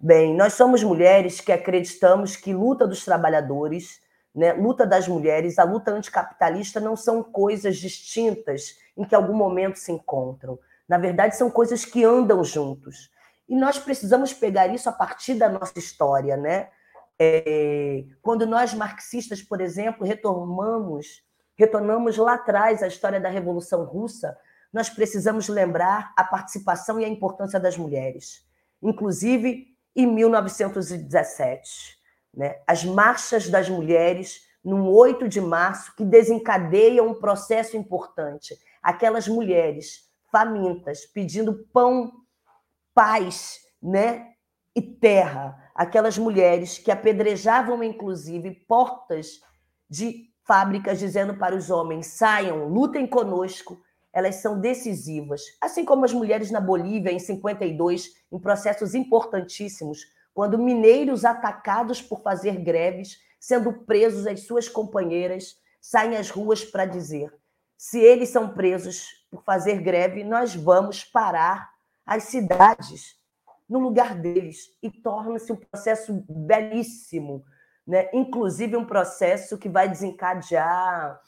Bem, 0.00 0.34
nós 0.34 0.54
somos 0.54 0.82
mulheres 0.82 1.40
que 1.40 1.52
acreditamos 1.52 2.34
que 2.34 2.54
luta 2.54 2.86
dos 2.86 3.04
trabalhadores, 3.04 4.00
né, 4.34 4.52
luta 4.52 4.84
das 4.84 5.06
mulheres, 5.06 5.58
a 5.58 5.64
luta 5.64 5.92
anticapitalista 5.92 6.80
não 6.80 6.96
são 6.96 7.22
coisas 7.22 7.76
distintas 7.76 8.76
em 8.96 9.04
que 9.04 9.14
algum 9.14 9.34
momento 9.34 9.78
se 9.78 9.92
encontram. 9.92 10.58
Na 10.88 10.98
verdade, 10.98 11.36
são 11.36 11.50
coisas 11.50 11.84
que 11.84 12.04
andam 12.04 12.42
juntos. 12.42 13.10
E 13.48 13.56
nós 13.56 13.78
precisamos 13.78 14.32
pegar 14.32 14.66
isso 14.68 14.88
a 14.88 14.92
partir 14.92 15.34
da 15.34 15.48
nossa 15.48 15.78
história, 15.78 16.36
né? 16.36 16.68
É, 17.18 18.04
quando 18.20 18.46
nós 18.46 18.74
marxistas, 18.74 19.40
por 19.40 19.60
exemplo, 19.60 20.04
retomamos, 20.04 21.22
retornamos 21.56 22.16
lá 22.16 22.34
atrás 22.34 22.82
a 22.82 22.88
história 22.88 23.20
da 23.20 23.28
Revolução 23.28 23.84
Russa, 23.84 24.36
nós 24.72 24.90
precisamos 24.90 25.48
lembrar 25.48 26.12
a 26.16 26.24
participação 26.24 26.98
e 26.98 27.04
a 27.04 27.08
importância 27.08 27.60
das 27.60 27.76
mulheres, 27.76 28.44
inclusive 28.82 29.68
em 29.94 30.06
1917, 30.06 31.96
né? 32.36 32.56
As 32.66 32.84
marchas 32.84 33.48
das 33.48 33.68
mulheres 33.68 34.42
no 34.64 34.90
8 34.90 35.28
de 35.28 35.40
março 35.40 35.94
que 35.94 36.04
desencadeiam 36.04 37.08
um 37.08 37.14
processo 37.14 37.76
importante, 37.76 38.58
aquelas 38.82 39.28
mulheres 39.28 40.10
famintas 40.32 41.04
pedindo 41.06 41.66
pão, 41.72 42.12
paz, 42.94 43.60
né? 43.82 44.30
E 44.74 44.82
terra 44.82 45.64
aquelas 45.74 46.16
mulheres 46.16 46.78
que 46.78 46.90
apedrejavam, 46.90 47.82
inclusive, 47.82 48.50
portas 48.68 49.40
de 49.90 50.30
fábricas, 50.44 50.98
dizendo 50.98 51.34
para 51.36 51.56
os 51.56 51.70
homens: 51.70 52.06
saiam, 52.06 52.68
lutem 52.68 53.06
conosco, 53.06 53.82
elas 54.12 54.36
são 54.36 54.60
decisivas. 54.60 55.42
Assim 55.60 55.84
como 55.84 56.04
as 56.04 56.12
mulheres 56.12 56.50
na 56.50 56.60
Bolívia, 56.60 57.10
em 57.10 57.18
52, 57.18 58.10
em 58.30 58.38
processos 58.38 58.94
importantíssimos, 58.94 60.06
quando 60.34 60.58
mineiros 60.58 61.24
atacados 61.24 62.02
por 62.02 62.20
fazer 62.20 62.56
greves, 62.56 63.18
sendo 63.40 63.72
presos 63.72 64.26
as 64.26 64.40
suas 64.40 64.68
companheiras, 64.68 65.56
saem 65.80 66.16
às 66.16 66.28
ruas 66.28 66.64
para 66.64 66.84
dizer: 66.84 67.32
se 67.78 67.98
eles 67.98 68.28
são 68.28 68.48
presos 68.48 69.06
por 69.30 69.42
fazer 69.44 69.80
greve, 69.80 70.24
nós 70.24 70.54
vamos 70.54 71.04
parar 71.04 71.70
as 72.04 72.24
cidades 72.24 73.16
no 73.66 73.78
lugar 73.78 74.14
deles 74.14 74.76
e 74.82 74.90
torna-se 74.90 75.50
um 75.50 75.56
processo 75.56 76.22
belíssimo 76.28 77.44
né? 77.86 78.08
inclusive 78.12 78.76
um 78.76 78.84
processo 78.84 79.58
que 79.58 79.68
vai 79.68 79.88
desencadear 79.88 81.20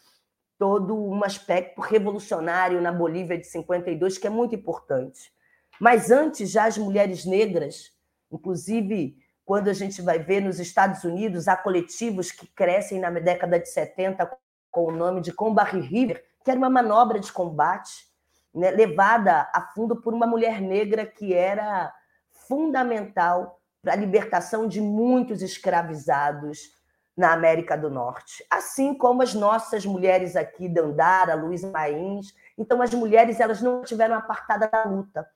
todo 0.58 0.96
um 0.96 1.22
aspecto 1.22 1.80
revolucionário 1.80 2.80
na 2.80 2.90
Bolívia 2.90 3.36
de 3.36 3.46
52, 3.46 4.16
que 4.16 4.26
é 4.26 4.30
muito 4.30 4.54
importante. 4.54 5.30
Mas 5.78 6.10
antes, 6.10 6.50
já 6.50 6.64
as 6.64 6.78
mulheres 6.78 7.26
negras, 7.26 7.92
inclusive 8.36 9.16
quando 9.44 9.68
a 9.68 9.72
gente 9.72 10.02
vai 10.02 10.18
ver 10.18 10.40
nos 10.40 10.58
Estados 10.58 11.04
Unidos, 11.04 11.46
há 11.46 11.56
coletivos 11.56 12.32
que 12.32 12.48
crescem 12.48 12.98
na 12.98 13.10
década 13.10 13.60
de 13.60 13.68
70 13.68 14.28
com 14.72 14.86
o 14.86 14.90
nome 14.90 15.20
de 15.20 15.32
Combari 15.32 15.80
River, 15.80 16.24
que 16.44 16.50
era 16.50 16.58
uma 16.58 16.68
manobra 16.68 17.20
de 17.20 17.32
combate 17.32 18.06
né, 18.52 18.70
levada 18.72 19.48
a 19.54 19.60
fundo 19.74 19.96
por 19.96 20.12
uma 20.12 20.26
mulher 20.26 20.60
negra 20.60 21.06
que 21.06 21.32
era 21.32 21.94
fundamental 22.30 23.60
para 23.80 23.92
a 23.92 23.96
libertação 23.96 24.66
de 24.66 24.80
muitos 24.80 25.42
escravizados 25.42 26.74
na 27.16 27.32
América 27.32 27.76
do 27.76 27.88
Norte, 27.88 28.44
assim 28.50 28.92
como 28.92 29.22
as 29.22 29.32
nossas 29.32 29.86
mulheres 29.86 30.36
aqui, 30.36 30.68
Dandara, 30.68 31.34
Luísa 31.34 31.70
Mains. 31.70 32.34
Então, 32.58 32.82
as 32.82 32.92
mulheres 32.92 33.40
elas 33.40 33.62
não 33.62 33.82
tiveram 33.82 34.16
apartada 34.16 34.68
da 34.68 34.84
luta, 34.84 35.26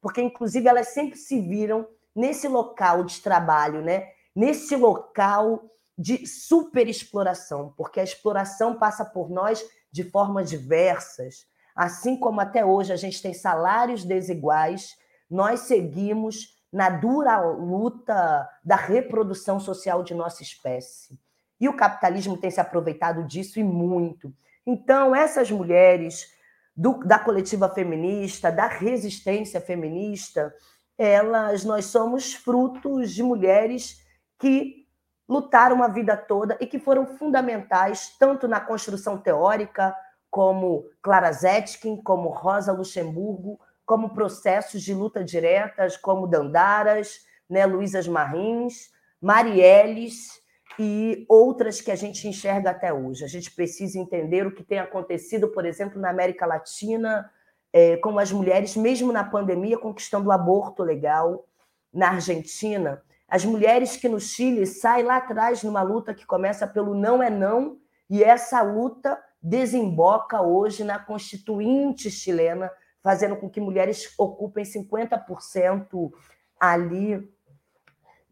porque, 0.00 0.20
inclusive, 0.20 0.66
elas 0.66 0.88
sempre 0.88 1.16
se 1.16 1.40
viram 1.40 1.86
nesse 2.18 2.48
local 2.48 3.04
de 3.04 3.20
trabalho, 3.20 3.80
né? 3.80 4.08
nesse 4.34 4.76
local 4.76 5.64
de 5.96 6.26
superexploração, 6.26 7.74
porque 7.76 7.98
a 7.98 8.04
exploração 8.04 8.78
passa 8.78 9.04
por 9.04 9.28
nós 9.28 9.64
de 9.90 10.04
formas 10.04 10.48
diversas. 10.48 11.46
Assim 11.74 12.16
como 12.16 12.40
até 12.40 12.64
hoje 12.64 12.92
a 12.92 12.96
gente 12.96 13.20
tem 13.20 13.34
salários 13.34 14.04
desiguais, 14.04 14.96
nós 15.28 15.60
seguimos 15.60 16.56
na 16.72 16.88
dura 16.90 17.40
luta 17.40 18.48
da 18.64 18.76
reprodução 18.76 19.58
social 19.58 20.04
de 20.04 20.14
nossa 20.14 20.42
espécie. 20.42 21.18
E 21.60 21.68
o 21.68 21.76
capitalismo 21.76 22.36
tem 22.36 22.50
se 22.50 22.60
aproveitado 22.60 23.26
disso 23.26 23.58
e 23.58 23.64
muito. 23.64 24.32
Então, 24.64 25.16
essas 25.16 25.50
mulheres 25.50 26.32
do, 26.76 27.00
da 27.00 27.18
coletiva 27.18 27.68
feminista, 27.68 28.52
da 28.52 28.68
resistência 28.68 29.60
feminista, 29.60 30.54
elas, 30.98 31.64
nós 31.64 31.86
somos 31.86 32.34
frutos 32.34 33.12
de 33.12 33.22
mulheres 33.22 34.04
que 34.38 34.86
lutaram 35.28 35.82
a 35.82 35.88
vida 35.88 36.16
toda 36.16 36.58
e 36.60 36.66
que 36.66 36.78
foram 36.78 37.06
fundamentais 37.06 38.16
tanto 38.18 38.48
na 38.48 38.60
construção 38.60 39.16
teórica, 39.16 39.94
como 40.30 40.90
Clara 41.00 41.32
Zetkin, 41.32 42.02
como 42.02 42.28
Rosa 42.28 42.72
Luxemburgo, 42.72 43.58
como 43.86 44.12
processos 44.12 44.82
de 44.82 44.92
luta 44.92 45.24
diretas, 45.24 45.96
como 45.96 46.26
Dandaras, 46.26 47.20
né, 47.48 47.64
Luísas 47.64 48.06
Marins, 48.06 48.90
Marielles, 49.20 50.38
e 50.78 51.26
outras 51.28 51.80
que 51.80 51.90
a 51.90 51.96
gente 51.96 52.28
enxerga 52.28 52.70
até 52.70 52.92
hoje. 52.92 53.24
A 53.24 53.28
gente 53.28 53.50
precisa 53.50 53.98
entender 53.98 54.46
o 54.46 54.54
que 54.54 54.62
tem 54.62 54.78
acontecido, 54.78 55.48
por 55.48 55.64
exemplo, 55.66 56.00
na 56.00 56.10
América 56.10 56.46
Latina, 56.46 57.28
é, 57.72 57.96
com 57.98 58.18
as 58.18 58.32
mulheres, 58.32 58.76
mesmo 58.76 59.12
na 59.12 59.24
pandemia, 59.24 59.78
conquistando 59.78 60.28
o 60.28 60.32
aborto 60.32 60.82
legal. 60.82 61.46
Na 61.92 62.10
Argentina, 62.10 63.02
as 63.28 63.44
mulheres 63.44 63.96
que 63.96 64.08
no 64.08 64.20
Chile 64.20 64.66
saem 64.66 65.04
lá 65.04 65.16
atrás 65.16 65.62
numa 65.62 65.82
luta 65.82 66.14
que 66.14 66.26
começa 66.26 66.66
pelo 66.66 66.94
não 66.94 67.22
é 67.22 67.30
não, 67.30 67.78
e 68.08 68.22
essa 68.22 68.62
luta 68.62 69.18
desemboca 69.42 70.40
hoje 70.40 70.84
na 70.84 70.98
Constituinte 70.98 72.10
chilena, 72.10 72.70
fazendo 73.02 73.36
com 73.36 73.48
que 73.48 73.60
mulheres 73.60 74.12
ocupem 74.18 74.64
50% 74.64 76.10
ali 76.58 77.30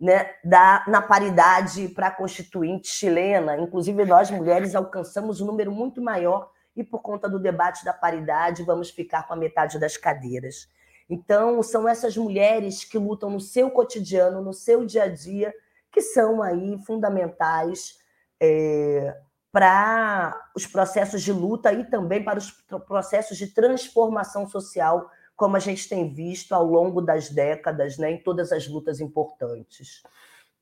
né, 0.01 0.35
da, 0.45 0.85
na 0.87 1.01
paridade 1.01 1.89
para 1.89 2.09
a 2.09 2.11
constituinte 2.11 2.89
chilena. 2.89 3.57
Inclusive, 3.57 4.05
nós 4.05 4.31
mulheres 4.31 4.75
alcançamos 4.75 5.41
um 5.41 5.47
número 5.47 5.73
muito 5.73 6.03
maior 6.03 6.51
e, 6.77 6.85
por 6.85 7.01
conta 7.01 7.29
do 7.29 7.39
debate 7.39 7.85
da 7.85 7.93
paridade, 7.93 8.63
vamos 8.63 8.91
ficar 8.91 9.27
com 9.27 9.33
a 9.33 9.37
metade 9.37 9.79
das 9.79 9.97
cadeiras. 9.97 10.69
Então, 11.09 11.63
são 11.63 11.89
essas 11.89 12.17
mulheres 12.17 12.85
que 12.85 12.99
lutam 12.99 13.31
no 13.31 13.41
seu 13.41 13.71
cotidiano, 13.71 14.43
no 14.43 14.53
seu 14.53 14.85
dia 14.85 15.05
a 15.05 15.09
dia, 15.09 15.55
que 15.91 16.01
são 16.01 16.43
aí 16.43 16.77
fundamentais 16.85 17.99
é, 18.41 19.17
para 19.51 20.51
os 20.55 20.67
processos 20.67 21.23
de 21.23 21.33
luta 21.33 21.73
e 21.73 21.85
também 21.85 22.23
para 22.23 22.39
os 22.39 22.51
processos 22.87 23.39
de 23.39 23.47
transformação 23.47 24.47
social 24.47 25.11
como 25.37 25.55
a 25.55 25.61
gente 25.61 25.89
tem 25.89 26.13
visto 26.13 26.55
ao 26.55 26.65
longo 26.65 27.01
das 27.01 27.29
décadas, 27.29 27.99
né, 27.99 28.11
em 28.11 28.23
todas 28.23 28.53
as 28.53 28.67
lutas 28.67 29.01
importantes. 29.01 30.03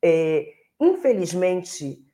É, 0.02 0.46
infelizmente, 0.80 2.04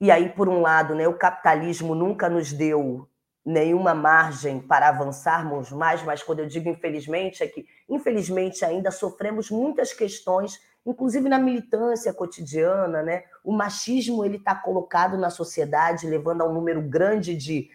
e 0.00 0.10
aí, 0.10 0.28
por 0.28 0.48
um 0.48 0.60
lado, 0.60 0.94
né, 0.94 1.08
o 1.08 1.16
capitalismo 1.16 1.94
nunca 1.94 2.28
nos 2.28 2.52
deu 2.52 3.08
nenhuma 3.44 3.94
margem 3.94 4.58
para 4.58 4.88
avançarmos 4.88 5.70
mais, 5.70 6.02
mas 6.02 6.22
quando 6.22 6.40
eu 6.40 6.46
digo 6.46 6.68
infelizmente, 6.68 7.42
é 7.42 7.46
que, 7.46 7.66
infelizmente, 7.88 8.64
ainda 8.64 8.90
sofremos 8.90 9.50
muitas 9.50 9.92
questões, 9.92 10.58
inclusive 10.86 11.28
na 11.28 11.38
militância 11.38 12.12
cotidiana, 12.12 13.02
né? 13.02 13.24
O 13.44 13.52
machismo 13.52 14.24
ele 14.24 14.36
está 14.36 14.54
colocado 14.54 15.18
na 15.18 15.28
sociedade, 15.28 16.06
levando 16.06 16.42
a 16.42 16.48
um 16.48 16.54
número 16.54 16.80
grande 16.80 17.36
de 17.36 17.68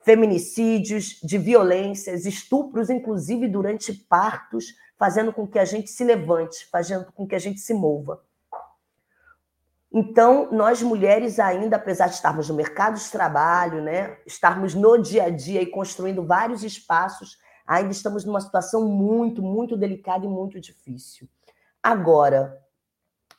feminicídios, 0.00 1.20
de 1.22 1.38
violências, 1.38 2.26
estupros, 2.26 2.90
inclusive 2.90 3.46
durante 3.46 3.92
partos, 3.92 4.74
fazendo 4.98 5.32
com 5.32 5.46
que 5.46 5.58
a 5.58 5.64
gente 5.64 5.90
se 5.90 6.02
levante, 6.02 6.68
fazendo 6.70 7.12
com 7.12 7.26
que 7.26 7.36
a 7.36 7.38
gente 7.38 7.60
se 7.60 7.72
mova. 7.72 8.20
Então, 9.94 10.48
nós 10.50 10.80
mulheres 10.80 11.38
ainda, 11.38 11.76
apesar 11.76 12.06
de 12.06 12.14
estarmos 12.14 12.48
no 12.48 12.54
mercado 12.54 12.98
de 12.98 13.10
trabalho, 13.10 13.82
né, 13.82 14.16
estarmos 14.24 14.74
no 14.74 14.96
dia 14.96 15.24
a 15.24 15.30
dia 15.30 15.60
e 15.60 15.66
construindo 15.66 16.26
vários 16.26 16.64
espaços, 16.64 17.36
ainda 17.66 17.92
estamos 17.92 18.24
numa 18.24 18.40
situação 18.40 18.88
muito, 18.88 19.42
muito 19.42 19.76
delicada 19.76 20.24
e 20.24 20.28
muito 20.28 20.58
difícil. 20.58 21.28
Agora, 21.82 22.58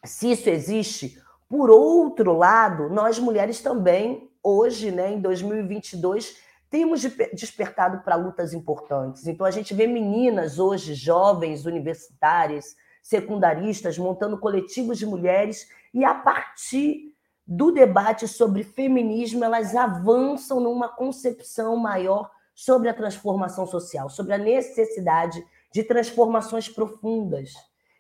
se 0.06 0.32
isso 0.32 0.48
existe, 0.48 1.20
por 1.50 1.72
outro 1.72 2.38
lado, 2.38 2.88
nós 2.90 3.18
mulheres 3.18 3.62
também, 3.62 4.30
hoje, 4.44 4.92
né, 4.92 5.12
em 5.12 5.22
2022, 5.22 6.38
temos 6.70 7.02
despertado 7.34 8.04
para 8.04 8.16
lutas 8.16 8.54
importantes. 8.54 9.26
Então, 9.26 9.46
a 9.46 9.52
gente 9.52 9.74
vê 9.74 9.88
meninas 9.88 10.60
hoje, 10.60 10.94
jovens, 10.94 11.66
universitárias, 11.66 12.76
secundaristas, 13.02 13.98
montando 13.98 14.40
coletivos 14.40 14.98
de 14.98 15.06
mulheres, 15.06 15.68
e 15.94 16.04
a 16.04 16.14
partir 16.14 17.14
do 17.46 17.72
debate 17.72 18.28
sobre 18.28 18.64
feminismo, 18.64 19.44
elas 19.44 19.76
avançam 19.76 20.60
numa 20.60 20.88
concepção 20.88 21.76
maior 21.76 22.32
sobre 22.56 22.90
a 22.90 22.94
transformação 22.94 23.66
social, 23.66 24.10
sobre 24.10 24.34
a 24.34 24.38
necessidade 24.38 25.44
de 25.72 25.84
transformações 25.84 26.70
profundas. 26.70 27.54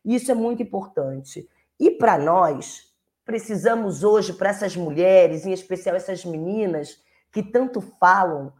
Isso 0.05 0.31
é 0.31 0.35
muito 0.35 0.63
importante. 0.63 1.47
E 1.79 1.91
para 1.91 2.17
nós, 2.17 2.93
precisamos 3.25 4.03
hoje, 4.03 4.33
para 4.33 4.49
essas 4.49 4.75
mulheres, 4.75 5.45
em 5.45 5.51
especial 5.51 5.95
essas 5.95 6.23
meninas 6.23 7.01
que 7.31 7.41
tanto 7.41 7.81
falam 7.81 8.53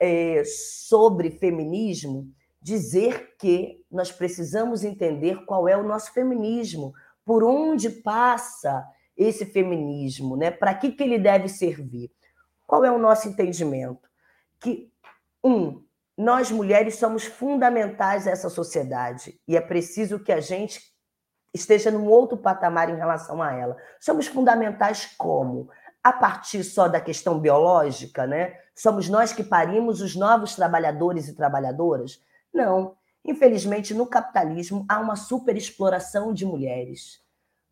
é, 0.00 0.42
sobre 0.44 1.30
feminismo, 1.30 2.32
dizer 2.60 3.36
que 3.38 3.84
nós 3.90 4.10
precisamos 4.10 4.82
entender 4.82 5.44
qual 5.44 5.68
é 5.68 5.76
o 5.76 5.86
nosso 5.86 6.12
feminismo, 6.12 6.94
por 7.24 7.42
onde 7.42 7.88
passa 7.88 8.86
esse 9.16 9.46
feminismo, 9.46 10.36
né? 10.36 10.50
Para 10.50 10.74
que, 10.74 10.92
que 10.92 11.02
ele 11.02 11.18
deve 11.18 11.48
servir? 11.48 12.10
Qual 12.66 12.84
é 12.84 12.90
o 12.90 12.98
nosso 12.98 13.28
entendimento? 13.28 14.08
Que 14.58 14.92
um, 15.42 15.82
nós 16.16 16.50
mulheres 16.50 16.96
somos 16.96 17.24
fundamentais 17.24 18.26
a 18.26 18.30
essa 18.30 18.48
sociedade 18.48 19.40
e 19.46 19.56
é 19.56 19.60
preciso 19.60 20.18
que 20.18 20.32
a 20.32 20.40
gente 20.40 20.80
esteja 21.52 21.90
num 21.90 22.06
outro 22.06 22.36
patamar 22.36 22.90
em 22.90 22.96
relação 22.96 23.40
a 23.40 23.52
ela. 23.52 23.76
Somos 24.00 24.26
fundamentais 24.26 25.14
como? 25.16 25.68
A 26.02 26.12
partir 26.12 26.64
só 26.64 26.88
da 26.88 27.00
questão 27.00 27.38
biológica, 27.38 28.26
né? 28.26 28.58
Somos 28.74 29.08
nós 29.08 29.32
que 29.32 29.44
parimos 29.44 30.00
os 30.00 30.16
novos 30.16 30.54
trabalhadores 30.56 31.28
e 31.28 31.34
trabalhadoras? 31.34 32.20
Não. 32.52 32.96
Infelizmente, 33.24 33.94
no 33.94 34.06
capitalismo 34.06 34.84
há 34.88 35.00
uma 35.00 35.16
superexploração 35.16 36.32
de 36.32 36.44
mulheres. 36.44 37.20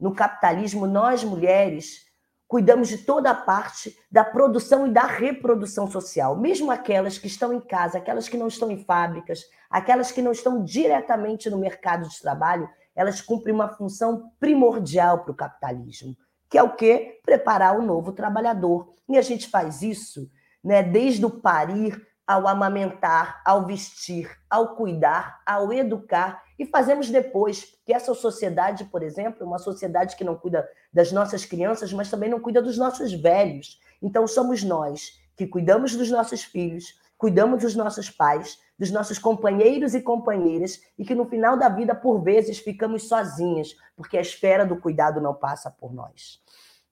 No 0.01 0.15
capitalismo, 0.15 0.87
nós 0.87 1.23
mulheres 1.23 2.11
cuidamos 2.49 2.89
de 2.89 2.99
toda 2.99 3.31
a 3.31 3.35
parte 3.35 3.97
da 4.11 4.23
produção 4.23 4.87
e 4.87 4.91
da 4.91 5.05
reprodução 5.05 5.91
social, 5.91 6.37
mesmo 6.37 6.71
aquelas 6.71 7.17
que 7.17 7.27
estão 7.27 7.53
em 7.53 7.61
casa, 7.61 7.97
aquelas 7.97 8.29
que 8.29 8.37
não 8.37 8.47
estão 8.47 8.71
em 8.71 8.85
fábricas, 8.85 9.41
aquelas 9.71 10.13
que 10.13 10.21
não 10.21 10.33
estão 10.33 10.63
diretamente 10.63 11.49
no 11.49 11.57
mercado 11.57 12.07
de 12.07 12.21
trabalho, 12.21 12.69
elas 12.95 13.23
cumprem 13.23 13.55
uma 13.55 13.69
função 13.69 14.31
primordial 14.39 15.21
para 15.21 15.33
o 15.33 15.35
capitalismo, 15.35 16.15
que 16.51 16.59
é 16.59 16.63
o 16.63 16.75
quê? 16.75 17.21
Preparar 17.25 17.79
o 17.79 17.83
novo 17.83 18.13
trabalhador. 18.13 18.95
E 19.09 19.17
a 19.17 19.23
gente 19.23 19.49
faz 19.49 19.81
isso 19.81 20.31
né, 20.63 20.83
desde 20.83 21.25
o 21.25 21.31
parir 21.31 22.07
ao 22.27 22.47
amamentar, 22.47 23.43
ao 23.45 23.67
vestir, 23.67 24.31
ao 24.49 24.77
cuidar, 24.77 25.41
ao 25.45 25.73
educar 25.73 26.43
e 26.59 26.67
fazemos 26.67 27.11
depois, 27.11 27.77
que 27.85 27.93
essa 27.93 28.15
sociedade, 28.15 28.85
por 28.85 29.03
exemplo, 29.03 29.43
é 29.43 29.47
uma 29.47 29.59
sociedade 29.59 30.17
que 30.17 30.25
não 30.25 30.37
cuida 30.37 30.69
das 30.93 31.11
nossas 31.11 31.45
crianças, 31.45 31.93
mas 31.93 32.11
também 32.11 32.31
não 32.31 32.41
cuida 32.41 32.63
dos 32.63 32.79
nossos 32.79 33.13
velhos. 33.13 33.81
Então 34.01 34.27
somos 34.27 34.63
nós 34.63 35.21
que 35.37 35.47
cuidamos 35.47 35.97
dos 35.97 36.11
nossos 36.11 36.45
filhos, 36.45 36.95
cuidamos 37.19 37.63
dos 37.63 37.75
nossos 37.75 38.11
pais, 38.11 38.59
dos 38.79 38.91
nossos 38.91 39.19
companheiros 39.19 39.95
e 39.95 40.01
companheiras 40.01 40.81
e 40.99 41.05
que 41.05 41.15
no 41.15 41.25
final 41.27 41.57
da 41.57 41.69
vida, 41.69 41.95
por 41.95 42.21
vezes, 42.21 42.59
ficamos 42.59 43.09
sozinhas, 43.09 43.77
porque 43.97 44.19
a 44.19 44.21
esfera 44.21 44.67
do 44.67 44.77
cuidado 44.77 45.21
não 45.21 45.35
passa 45.35 45.71
por 45.71 45.93
nós. 45.93 46.41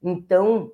Então, 0.01 0.71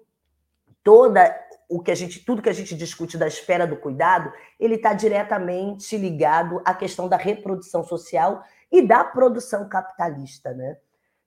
toda 0.88 1.38
o 1.68 1.82
que 1.82 1.92
a 1.92 1.96
gente, 1.96 2.24
tudo 2.24 2.42
que 2.42 2.48
a 2.48 2.54
gente 2.54 2.74
discute 2.74 3.18
da 3.18 3.28
esfera 3.28 3.68
do 3.68 3.76
cuidado, 3.76 4.32
ele 4.58 4.76
está 4.76 4.94
diretamente 4.94 5.98
ligado 5.98 6.62
à 6.64 6.74
questão 6.74 7.10
da 7.10 7.18
reprodução 7.18 7.84
social 7.84 8.42
e 8.72 8.82
da 8.82 9.04
produção 9.04 9.68
capitalista, 9.68 10.54
né? 10.54 10.78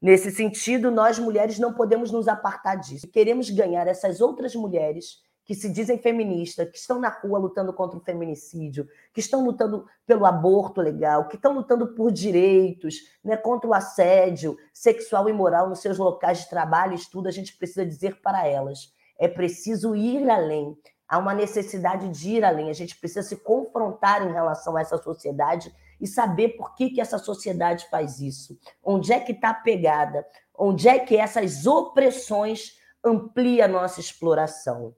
Nesse 0.00 0.30
sentido, 0.30 0.90
nós 0.90 1.18
mulheres 1.18 1.58
não 1.58 1.74
podemos 1.74 2.10
nos 2.10 2.26
apartar 2.26 2.76
disso. 2.76 3.06
Queremos 3.06 3.50
ganhar 3.50 3.86
essas 3.86 4.22
outras 4.22 4.54
mulheres 4.54 5.18
que 5.44 5.54
se 5.54 5.68
dizem 5.68 5.98
feministas, 5.98 6.70
que 6.70 6.78
estão 6.78 6.98
na 6.98 7.10
rua 7.10 7.38
lutando 7.38 7.70
contra 7.74 7.98
o 7.98 8.02
feminicídio, 8.02 8.88
que 9.12 9.20
estão 9.20 9.44
lutando 9.44 9.84
pelo 10.06 10.24
aborto 10.24 10.80
legal, 10.80 11.28
que 11.28 11.36
estão 11.36 11.52
lutando 11.52 11.88
por 11.88 12.10
direitos, 12.10 12.94
né, 13.22 13.36
contra 13.36 13.68
o 13.68 13.74
assédio 13.74 14.56
sexual 14.72 15.28
e 15.28 15.34
moral 15.34 15.68
nos 15.68 15.80
seus 15.80 15.98
locais 15.98 16.38
de 16.38 16.48
trabalho 16.48 16.92
e 16.92 16.96
estudo, 16.96 17.28
a 17.28 17.32
gente 17.32 17.54
precisa 17.58 17.84
dizer 17.84 18.22
para 18.22 18.46
elas 18.46 18.98
é 19.20 19.28
preciso 19.28 19.94
ir 19.94 20.28
além. 20.28 20.74
Há 21.06 21.18
uma 21.18 21.34
necessidade 21.34 22.08
de 22.08 22.30
ir 22.30 22.44
além. 22.44 22.70
A 22.70 22.72
gente 22.72 22.98
precisa 22.98 23.22
se 23.22 23.36
confrontar 23.36 24.26
em 24.26 24.32
relação 24.32 24.76
a 24.76 24.80
essa 24.80 24.96
sociedade 24.96 25.72
e 26.00 26.06
saber 26.06 26.56
por 26.56 26.74
que, 26.74 26.88
que 26.88 27.00
essa 27.00 27.18
sociedade 27.18 27.86
faz 27.90 28.20
isso. 28.20 28.58
Onde 28.82 29.12
é 29.12 29.20
que 29.20 29.32
está 29.32 29.50
a 29.50 29.54
pegada? 29.54 30.26
Onde 30.56 30.88
é 30.88 30.98
que 30.98 31.16
essas 31.16 31.66
opressões 31.66 32.78
ampliam 33.04 33.66
a 33.66 33.68
nossa 33.68 34.00
exploração? 34.00 34.94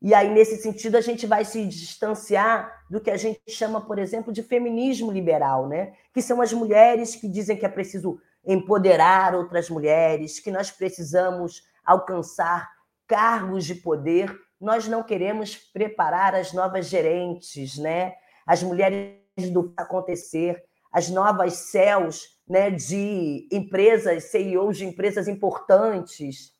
E 0.00 0.14
aí, 0.14 0.28
nesse 0.28 0.58
sentido, 0.58 0.96
a 0.96 1.00
gente 1.00 1.26
vai 1.26 1.44
se 1.44 1.64
distanciar 1.66 2.84
do 2.90 3.00
que 3.00 3.10
a 3.10 3.16
gente 3.16 3.40
chama, 3.48 3.80
por 3.80 3.98
exemplo, 3.98 4.32
de 4.32 4.42
feminismo 4.42 5.10
liberal, 5.10 5.66
né? 5.66 5.94
que 6.12 6.20
são 6.20 6.40
as 6.40 6.52
mulheres 6.52 7.16
que 7.16 7.26
dizem 7.26 7.56
que 7.56 7.66
é 7.66 7.68
preciso 7.68 8.20
empoderar 8.44 9.34
outras 9.34 9.68
mulheres, 9.68 10.38
que 10.38 10.50
nós 10.50 10.70
precisamos 10.70 11.62
alcançar 11.84 12.77
cargos 13.08 13.64
de 13.64 13.74
poder, 13.74 14.38
nós 14.60 14.86
não 14.86 15.02
queremos 15.02 15.56
preparar 15.56 16.34
as 16.34 16.52
novas 16.52 16.86
gerentes, 16.86 17.78
né? 17.78 18.14
As 18.46 18.62
mulheres 18.62 19.18
do 19.50 19.72
acontecer, 19.76 20.62
as 20.92 21.08
novas 21.08 21.54
céus, 21.54 22.38
né, 22.48 22.70
de 22.70 23.48
empresas, 23.52 24.24
CEOs 24.24 24.78
de 24.78 24.86
empresas 24.86 25.28
importantes. 25.28 26.52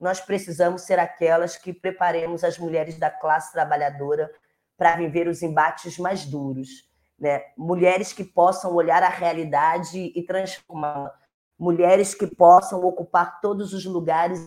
Nós 0.00 0.20
precisamos 0.20 0.82
ser 0.82 0.98
aquelas 0.98 1.56
que 1.56 1.72
preparemos 1.72 2.44
as 2.44 2.58
mulheres 2.58 2.98
da 2.98 3.10
classe 3.10 3.52
trabalhadora 3.52 4.30
para 4.76 4.96
viver 4.96 5.26
os 5.26 5.42
embates 5.42 5.98
mais 5.98 6.26
duros, 6.26 6.68
né? 7.18 7.42
Mulheres 7.56 8.12
que 8.12 8.24
possam 8.24 8.74
olhar 8.74 9.02
a 9.02 9.08
realidade 9.08 10.12
e 10.14 10.22
transformá-la, 10.22 11.14
mulheres 11.58 12.14
que 12.14 12.26
possam 12.26 12.84
ocupar 12.84 13.40
todos 13.40 13.72
os 13.72 13.86
lugares 13.86 14.38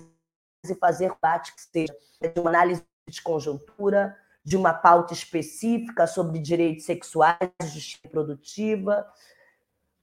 e 0.67 0.75
fazer 0.75 1.13
parte 1.21 1.53
que 1.53 1.61
seja 1.61 1.95
de 2.21 2.39
uma 2.39 2.49
análise 2.49 2.83
de 3.07 3.21
conjuntura, 3.21 4.15
de 4.43 4.57
uma 4.57 4.73
pauta 4.73 5.13
específica 5.13 6.07
sobre 6.07 6.39
direitos 6.39 6.85
sexuais, 6.85 7.37
justiça 7.63 7.99
reprodutiva, 8.03 9.05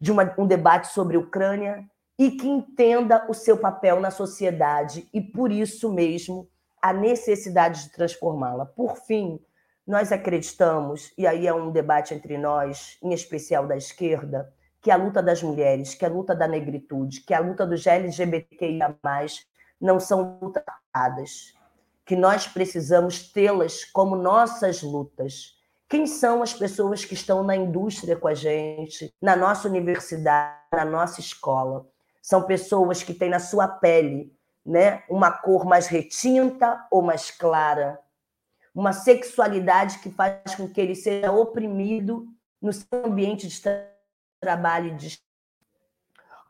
de 0.00 0.12
uma, 0.12 0.34
um 0.38 0.46
debate 0.46 0.88
sobre 0.88 1.16
Ucrânia 1.16 1.84
e 2.18 2.30
que 2.30 2.46
entenda 2.46 3.26
o 3.28 3.34
seu 3.34 3.58
papel 3.58 4.00
na 4.00 4.10
sociedade 4.10 5.08
e, 5.12 5.20
por 5.20 5.52
isso 5.52 5.92
mesmo, 5.92 6.48
a 6.80 6.92
necessidade 6.92 7.84
de 7.84 7.92
transformá-la. 7.92 8.64
Por 8.64 8.96
fim, 8.96 9.38
nós 9.86 10.10
acreditamos, 10.10 11.12
e 11.16 11.26
aí 11.26 11.46
é 11.46 11.54
um 11.54 11.70
debate 11.70 12.14
entre 12.14 12.38
nós, 12.38 12.98
em 13.02 13.12
especial 13.12 13.66
da 13.66 13.76
esquerda, 13.76 14.52
que 14.80 14.90
a 14.90 14.96
luta 14.96 15.22
das 15.22 15.42
mulheres, 15.42 15.94
que 15.94 16.04
a 16.04 16.08
luta 16.08 16.34
da 16.34 16.46
negritude, 16.46 17.22
que 17.22 17.34
a 17.34 17.40
luta 17.40 17.66
dos 17.66 17.86
LGBTIA+, 17.86 18.96
não 19.80 20.00
são 20.00 20.38
lutadas, 20.40 21.54
que 22.04 22.16
nós 22.16 22.46
precisamos 22.46 23.30
tê-las 23.32 23.84
como 23.84 24.16
nossas 24.16 24.82
lutas. 24.82 25.56
Quem 25.88 26.06
são 26.06 26.42
as 26.42 26.52
pessoas 26.52 27.04
que 27.04 27.14
estão 27.14 27.42
na 27.42 27.56
indústria 27.56 28.16
com 28.16 28.28
a 28.28 28.34
gente, 28.34 29.12
na 29.20 29.36
nossa 29.36 29.68
universidade, 29.68 30.56
na 30.72 30.84
nossa 30.84 31.20
escola? 31.20 31.86
São 32.22 32.42
pessoas 32.42 33.02
que 33.02 33.14
têm 33.14 33.30
na 33.30 33.38
sua 33.38 33.68
pele 33.68 34.36
né, 34.66 35.04
uma 35.08 35.30
cor 35.30 35.64
mais 35.64 35.86
retinta 35.86 36.84
ou 36.90 37.00
mais 37.00 37.30
clara, 37.30 38.00
uma 38.74 38.92
sexualidade 38.92 40.00
que 40.00 40.10
faz 40.10 40.56
com 40.56 40.68
que 40.68 40.80
ele 40.80 40.96
seja 40.96 41.30
oprimido 41.30 42.26
no 42.60 42.72
seu 42.72 43.06
ambiente 43.06 43.46
de 43.46 43.62
trabalho, 44.40 44.96
de... 44.96 45.18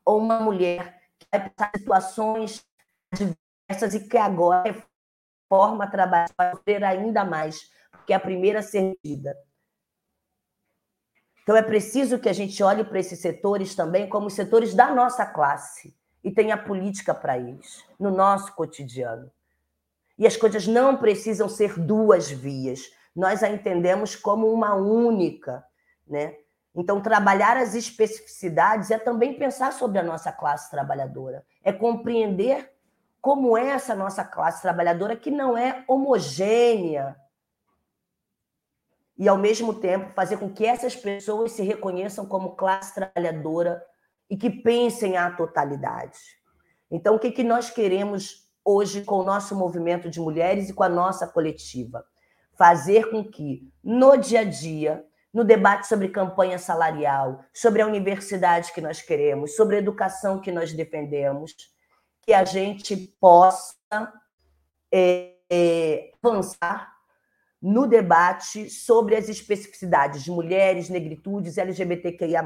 ou 0.05 0.19
uma 0.19 0.41
mulher 0.41 1.03
que 1.19 1.27
vai 1.31 1.51
passar 1.51 1.71
situações 1.77 2.65
diversas 3.16 3.94
e 3.94 4.09
que 4.09 4.16
agora 4.16 4.85
forma 5.48 5.90
trabalho 5.90 6.33
para 6.37 6.52
sofrer 6.52 6.85
ainda 6.85 7.24
mais, 7.24 7.70
porque 7.90 8.12
é 8.12 8.16
a 8.16 8.20
primeira 8.20 8.61
a 8.61 8.62
ser 8.62 8.96
vida. 9.02 9.37
Então 11.42 11.57
é 11.57 11.62
preciso 11.62 12.18
que 12.18 12.29
a 12.29 12.33
gente 12.33 12.61
olhe 12.62 12.85
para 12.85 12.98
esses 12.98 13.20
setores 13.20 13.74
também 13.74 14.09
como 14.09 14.29
setores 14.29 14.74
da 14.74 14.92
nossa 14.92 15.24
classe 15.24 15.96
e 16.24 16.33
tenha 16.33 16.57
política 16.57 17.14
para 17.14 17.38
eles, 17.38 17.85
no 18.00 18.11
nosso 18.11 18.52
cotidiano. 18.55 19.31
E 20.18 20.26
as 20.26 20.37
coisas 20.37 20.66
não 20.66 20.96
precisam 20.96 21.48
ser 21.48 21.79
duas 21.79 22.29
vias. 22.29 22.90
Nós 23.14 23.44
a 23.44 23.48
entendemos 23.48 24.16
como 24.16 24.52
uma 24.52 24.74
única, 24.74 25.64
né? 26.07 26.35
Então, 26.74 27.00
trabalhar 27.00 27.57
as 27.57 27.74
especificidades 27.74 28.90
é 28.90 28.98
também 28.98 29.38
pensar 29.38 29.72
sobre 29.72 29.98
a 29.98 30.02
nossa 30.02 30.31
classe 30.31 30.70
trabalhadora, 30.70 31.42
é 31.64 31.72
compreender 31.72 32.70
como 33.27 33.59
é 33.59 33.71
essa 33.71 33.93
nossa 33.93 34.23
classe 34.23 34.62
trabalhadora, 34.62 35.17
que 35.17 35.33
não 35.33 35.59
é 35.59 35.83
homogênea. 35.89 37.17
E, 39.19 39.29
ao 39.29 39.37
mesmo 39.37 39.75
tempo, 39.75 40.12
fazer 40.15 40.37
com 40.37 40.49
que 40.49 40.65
essas 40.65 40.95
pessoas 40.95 41.51
se 41.51 41.65
reconheçam 41.65 42.25
como 42.25 42.55
classe 42.55 42.95
trabalhadora 42.95 43.85
e 44.31 44.37
que 44.37 44.49
pensem 44.49 45.17
a 45.17 45.29
totalidade. 45.29 46.21
Então, 46.89 47.17
o 47.17 47.19
que, 47.19 47.33
que 47.33 47.43
nós 47.43 47.69
queremos 47.69 48.49
hoje 48.65 49.03
com 49.03 49.17
o 49.17 49.25
nosso 49.25 49.57
movimento 49.57 50.09
de 50.09 50.21
mulheres 50.21 50.69
e 50.69 50.73
com 50.73 50.85
a 50.85 50.89
nossa 50.89 51.27
coletiva? 51.27 52.07
Fazer 52.57 53.11
com 53.11 53.25
que, 53.25 53.69
no 53.83 54.17
dia 54.17 54.43
a 54.43 54.45
dia, 54.45 55.05
no 55.35 55.43
debate 55.43 55.89
sobre 55.89 56.11
campanha 56.11 56.61
salarial, 56.61 57.41
sobre 57.53 57.83
a 57.83 57.89
universidade 57.89 58.73
que 58.73 58.81
nós 58.81 59.03
queremos, 59.03 59.57
sobre 59.57 59.75
a 59.75 59.79
educação 59.81 60.41
que 60.41 60.53
nós 60.53 60.73
defendemos, 60.73 61.75
que 62.27 62.35
a 62.35 62.45
gente 62.45 62.97
possa 63.21 64.12
é, 64.93 65.37
é, 65.49 66.12
avançar 66.21 66.93
no 67.62 67.87
debate 67.87 68.69
sobre 68.69 69.15
as 69.15 69.29
especificidades 69.29 70.25
de 70.25 70.31
mulheres, 70.31 70.89
negritudes, 70.89 71.57
LGBTQIA. 71.57 72.43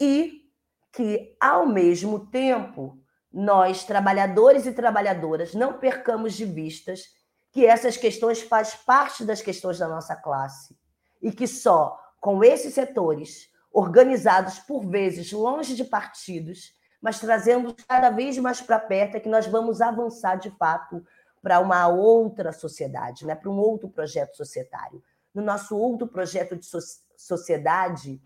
E 0.00 0.50
que, 0.92 1.36
ao 1.40 1.66
mesmo 1.66 2.26
tempo, 2.26 2.98
nós, 3.32 3.84
trabalhadores 3.84 4.66
e 4.66 4.72
trabalhadoras, 4.72 5.54
não 5.54 5.78
percamos 5.78 6.34
de 6.34 6.44
vistas 6.44 7.16
que 7.52 7.64
essas 7.64 7.96
questões 7.96 8.42
fazem 8.42 8.78
parte 8.84 9.24
das 9.24 9.40
questões 9.40 9.78
da 9.78 9.88
nossa 9.88 10.16
classe 10.16 10.76
e 11.22 11.30
que 11.30 11.46
só 11.46 11.98
com 12.20 12.42
esses 12.42 12.74
setores, 12.74 13.48
organizados 13.72 14.58
por 14.58 14.84
vezes 14.84 15.30
longe 15.30 15.76
de 15.76 15.84
partidos, 15.84 16.72
mas 17.00 17.20
trazendo 17.20 17.74
cada 17.86 18.10
vez 18.10 18.36
mais 18.38 18.60
para 18.60 18.78
perto 18.78 19.16
é 19.16 19.20
que 19.20 19.28
nós 19.28 19.46
vamos 19.46 19.80
avançar 19.80 20.36
de 20.36 20.50
fato 20.50 21.04
para 21.40 21.60
uma 21.60 21.86
outra 21.88 22.52
sociedade, 22.52 23.24
né? 23.24 23.34
para 23.34 23.50
um 23.50 23.58
outro 23.58 23.88
projeto 23.88 24.36
societário. 24.36 25.02
No 25.34 25.42
nosso 25.42 25.76
outro 25.76 26.06
projeto 26.06 26.56
de 26.56 26.66
so 26.66 26.78
sociedade, 27.16 28.20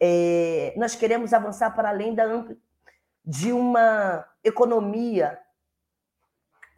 é, 0.00 0.72
nós 0.76 0.94
queremos 0.94 1.32
avançar 1.32 1.74
para 1.74 1.88
além 1.88 2.14
da 2.14 2.24
de 3.24 3.52
uma 3.52 4.24
economia 4.44 5.36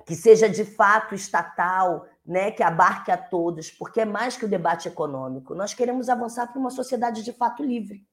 que 0.07 0.17
seja 0.17 0.49
de 0.49 0.65
fato 0.65 1.15
estatal, 1.15 2.07
né, 2.25 2.51
que 2.51 2.63
abarque 2.63 3.11
a 3.11 3.19
todos, 3.19 3.71
porque 3.71 4.01
é 4.01 4.07
mais 4.07 4.39
que 4.39 4.47
o 4.47 4.49
debate 4.49 4.89
econômico. 4.89 5.55
Nós 5.55 5.75
queremos 5.75 6.09
avançar 6.09 6.47
para 6.47 6.59
uma 6.59 6.71
sociedade 6.71 7.23
de 7.23 7.35
fato 7.35 7.63
livre 7.63 8.07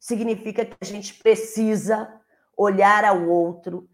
significa 0.00 0.64
que 0.64 0.76
a 0.80 0.84
gente 0.84 1.14
precisa 1.14 2.10
olhar 2.56 3.04
ao 3.04 3.28
outro, 3.28 3.88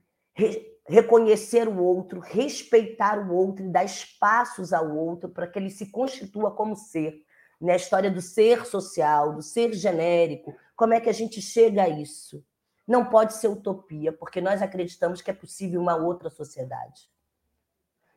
reconhecer 0.89 1.69
o 1.69 1.83
outro, 1.83 2.21
respeitar 2.21 3.19
o 3.19 3.35
outro 3.35 3.67
e 3.67 3.69
dar 3.69 3.85
espaços 3.85 4.73
ao 4.73 4.97
outro 4.97 5.29
para 5.29 5.49
que 5.49 5.59
ele 5.59 5.69
se 5.69 5.87
constitua 5.87 6.53
como 6.53 6.77
ser. 6.77 7.25
Né? 7.61 7.73
A 7.73 7.77
história 7.77 8.11
do 8.11 8.21
ser 8.21 8.65
social, 8.65 9.35
do 9.35 9.43
ser 9.43 9.73
genérico, 9.73 10.55
como 10.77 10.95
é 10.95 11.01
que 11.01 11.09
a 11.09 11.13
gente 11.13 11.43
chega 11.43 11.83
a 11.83 11.89
isso? 11.89 12.45
Não 12.87 13.05
pode 13.07 13.35
ser 13.35 13.49
utopia, 13.49 14.13
porque 14.13 14.41
nós 14.41 14.63
acreditamos 14.63 15.21
que 15.21 15.31
é 15.31 15.35
possível 15.35 15.81
uma 15.81 15.97
outra 15.97 16.31
sociedade. 16.31 17.11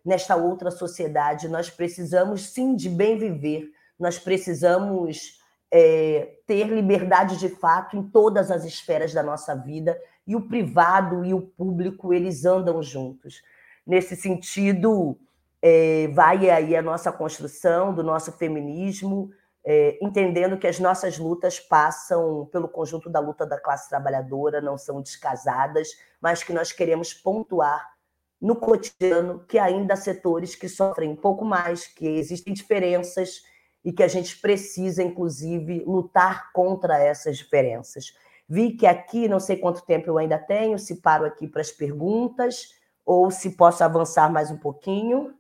Nesta 0.06 0.36
outra 0.36 0.70
sociedade, 0.70 1.48
nós 1.48 1.72
precisamos 1.72 2.50
sim 2.50 2.76
de 2.76 2.88
bem 2.88 3.18
viver, 3.18 3.72
nós 3.98 4.20
precisamos 4.20 5.39
é, 5.72 6.38
ter 6.48 6.68
liberdade 6.68 7.38
de 7.38 7.50
fato 7.50 7.96
em 7.96 8.04
todas 8.04 8.50
as 8.50 8.66
esferas 8.66 9.14
da 9.14 9.22
nossa 9.22 9.56
vida 9.56 10.00
e 10.26 10.36
o 10.36 10.42
privado 10.42 11.24
e 11.24 11.34
o 11.34 11.42
público 11.42 12.14
eles 12.14 12.46
andam 12.46 12.82
juntos. 12.82 13.42
Nesse 13.86 14.16
sentido, 14.16 15.18
é, 15.62 16.08
vai 16.10 16.50
aí 16.50 16.76
a 16.76 16.82
nossa 16.82 17.12
construção 17.12 17.94
do 17.94 18.04
nosso 18.04 18.32
feminismo, 18.32 19.32
é, 19.66 19.98
entendendo 20.02 20.58
que 20.58 20.68
as 20.68 20.80
nossas 20.80 21.18
lutas 21.18 21.60
passam 21.60 22.48
pelo 22.52 22.68
conjunto 22.68 23.10
da 23.10 23.20
luta 23.20 23.46
da 23.46 23.60
classe 23.60 23.90
trabalhadora, 23.90 24.62
não 24.62 24.78
são 24.78 25.02
descasadas, 25.02 25.90
mas 26.22 26.44
que 26.44 26.54
nós 26.54 26.72
queremos 26.72 27.14
pontuar 27.14 27.94
no 28.42 28.56
cotidiano 28.56 29.44
que 29.48 29.60
ainda 29.60 29.96
há 29.96 29.98
setores 29.98 30.56
que 30.56 30.70
sofrem 30.70 31.10
um 31.10 31.16
pouco 31.16 31.44
mais, 31.44 31.88
que 31.88 32.08
existem 32.08 32.54
diferenças 32.54 33.44
e 33.84 33.94
que 33.94 34.04
a 34.04 34.08
gente 34.08 34.38
precisa, 34.38 35.02
inclusive, 35.02 35.84
lutar 35.86 36.52
contra 36.52 36.98
essas 36.98 37.38
diferenças. 37.38 38.14
Vi 38.48 38.72
que 38.72 38.86
aqui, 38.86 39.28
não 39.28 39.40
sei 39.40 39.58
quanto 39.58 39.86
tempo 39.86 40.10
eu 40.10 40.18
ainda 40.18 40.38
tenho, 40.38 40.78
se 40.80 40.96
paro 40.96 41.26
aqui 41.26 41.48
para 41.48 41.62
as 41.62 41.72
perguntas 41.72 42.74
ou 43.06 43.30
se 43.32 43.52
posso 43.52 43.84
avançar 43.84 44.32
mais 44.32 44.52
um 44.52 44.58
pouquinho. 44.58 45.34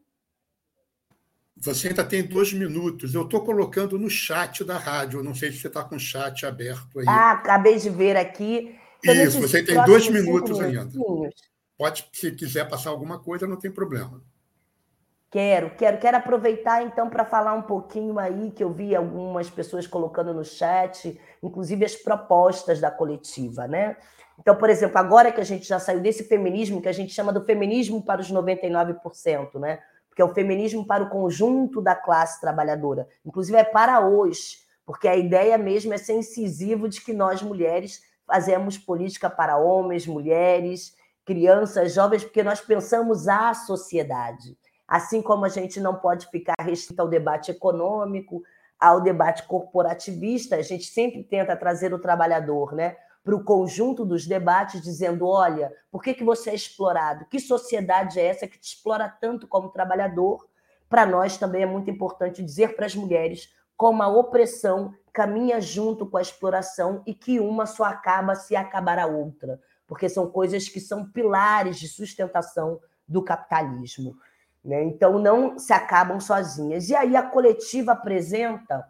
Você 1.58 1.89
ainda 1.89 2.06
tem 2.06 2.23
dois 2.23 2.54
minutos. 2.54 3.13
Eu 3.13 3.23
estou 3.23 3.43
colocando 3.43 3.99
no 3.99 4.10
chat 4.10 4.63
da 4.63 4.78
rádio. 4.78 5.21
Não 5.21 5.36
sei 5.36 5.52
se 5.52 5.60
você 5.60 5.67
está 5.67 5.84
com 5.84 5.97
o 5.97 5.99
chat 5.99 6.45
aberto 6.45 6.99
aí. 6.99 7.06
Ah, 7.08 7.32
acabei 7.32 7.78
de 7.78 7.89
ver 7.89 8.15
aqui. 8.15 8.75
Então, 9.04 9.15
Isso, 9.15 9.41
você 9.41 9.62
tem 9.62 9.84
dois 9.86 10.08
minutos 10.08 10.60
ainda. 10.60 10.89
Pode, 11.78 12.08
se 12.13 12.32
quiser 12.32 12.67
passar 12.67 12.91
alguma 12.91 13.19
coisa, 13.19 13.47
não 13.47 13.58
tem 13.58 13.71
problema. 13.71 14.21
Quero, 15.32 15.70
quero, 15.76 16.00
quero 16.00 16.18
aproveitar 16.18 16.82
então 16.82 17.08
para 17.08 17.24
falar 17.24 17.54
um 17.54 17.62
pouquinho 17.62 18.18
aí 18.18 18.50
que 18.50 18.63
eu 18.63 18.74
vi 18.74 18.96
algumas 18.96 19.48
pessoas 19.48 19.86
colocando 19.86 20.34
no 20.34 20.44
chat, 20.44 21.22
inclusive 21.44 21.86
as 21.86 21.96
propostas 21.96 22.80
da 22.80 22.89
coletiva, 22.89 23.68
né? 23.68 23.96
Então, 24.39 24.56
por 24.56 24.72
exemplo, 24.72 24.98
agora 24.98 25.32
que 25.32 25.39
a 25.39 25.44
gente 25.44 25.68
já 25.68 25.78
saiu 25.78 26.00
desse 26.00 26.24
feminismo 26.24 26.82
que 26.82 26.89
a 26.89 26.94
gente 26.94 27.13
chama 27.13 27.32
do 27.32 27.46
feminismo 27.46 28.04
para 28.04 28.22
os 28.22 28.32
99%, 28.32 29.60
né? 29.60 29.80
Porque 30.10 30.22
é 30.22 30.26
o 30.26 30.34
feminismo 30.34 30.88
para 30.88 31.04
o 31.04 31.10
conjunto 31.10 31.80
da 31.80 31.94
classe 31.94 32.42
trabalhadora, 32.42 33.08
inclusive 33.24 33.56
é 33.56 33.63
para 33.63 34.00
hoje, 34.00 34.58
porque 34.84 35.08
a 35.08 35.15
ideia 35.15 35.60
mesmo 35.60 35.94
é 35.94 35.98
ser 36.00 36.13
incisivo 36.13 36.89
de 36.89 37.02
que 37.02 37.13
nós 37.13 37.44
mulheres 37.44 38.02
fazemos 38.26 38.80
política 38.80 39.30
para 39.30 39.58
homens, 39.58 40.08
mulheres, 40.08 40.96
crianças, 41.24 41.94
jovens, 41.94 42.24
porque 42.24 42.42
nós 42.42 42.60
pensamos 42.60 43.28
a 43.28 43.54
sociedade. 43.54 44.58
Assim 44.89 45.21
como 45.21 45.45
a 45.45 45.49
gente 45.49 45.80
não 45.80 45.93
pode 45.93 46.25
ficar 46.32 46.56
restrito 46.60 46.99
ao 46.99 47.08
debate 47.08 47.52
econômico, 47.52 48.41
ao 48.80 48.99
debate 48.99 49.43
corporativista, 49.43 50.56
a 50.56 50.63
gente 50.63 50.86
sempre 50.86 51.23
tenta 51.23 51.56
trazer 51.56 51.93
o 51.93 51.99
trabalhador 51.99 52.73
né, 52.73 52.97
para 53.23 53.36
o 53.36 53.43
conjunto 53.43 54.04
dos 54.04 54.25
debates, 54.25 54.82
dizendo: 54.82 55.28
olha, 55.28 55.71
por 55.91 56.02
que, 56.02 56.15
que 56.15 56.23
você 56.23 56.49
é 56.49 56.56
explorado? 56.56 57.25
Que 57.25 57.39
sociedade 57.39 58.19
é 58.19 58.25
essa 58.25 58.47
que 58.47 58.58
te 58.58 58.73
explora 58.73 59.08
tanto 59.08 59.47
como 59.47 59.69
trabalhador? 59.69 60.49
Para 60.89 61.06
nós 61.06 61.38
também 61.38 61.62
é 61.62 61.67
muito 61.67 61.91
importante 61.91 62.43
dizer 62.43 62.75
para 62.75 62.88
as 62.88 62.95
mulheres 62.95 63.54
como 63.78 64.02
a 64.02 64.08
opressão 64.08 64.95
caminha 65.13 65.62
junto 65.62 66.08
com 66.08 66.17
a 66.17 66.21
exploração 66.21 67.04
e 67.06 67.13
que 67.13 67.39
uma 67.39 67.67
só 67.67 67.84
acaba 67.84 68.34
se 68.34 68.56
acabar 68.56 68.97
a 68.97 69.06
outra, 69.06 69.62
porque 69.86 70.10
são 70.10 70.32
coisas 70.32 70.67
que 70.67 70.80
são 70.80 71.12
pilares 71.12 71.78
de 71.78 71.88
sustentação 71.88 72.80
do 73.08 73.23
capitalismo. 73.23 74.15
Né? 74.63 74.84
Então, 74.84 75.17
não 75.19 75.58
se 75.58 75.74
acabam 75.74 76.19
sozinhas. 76.19 76.89
E 76.89 76.95
aí 76.95 77.15
a 77.15 77.24
coletiva 77.24 77.93
apresenta, 77.93 78.86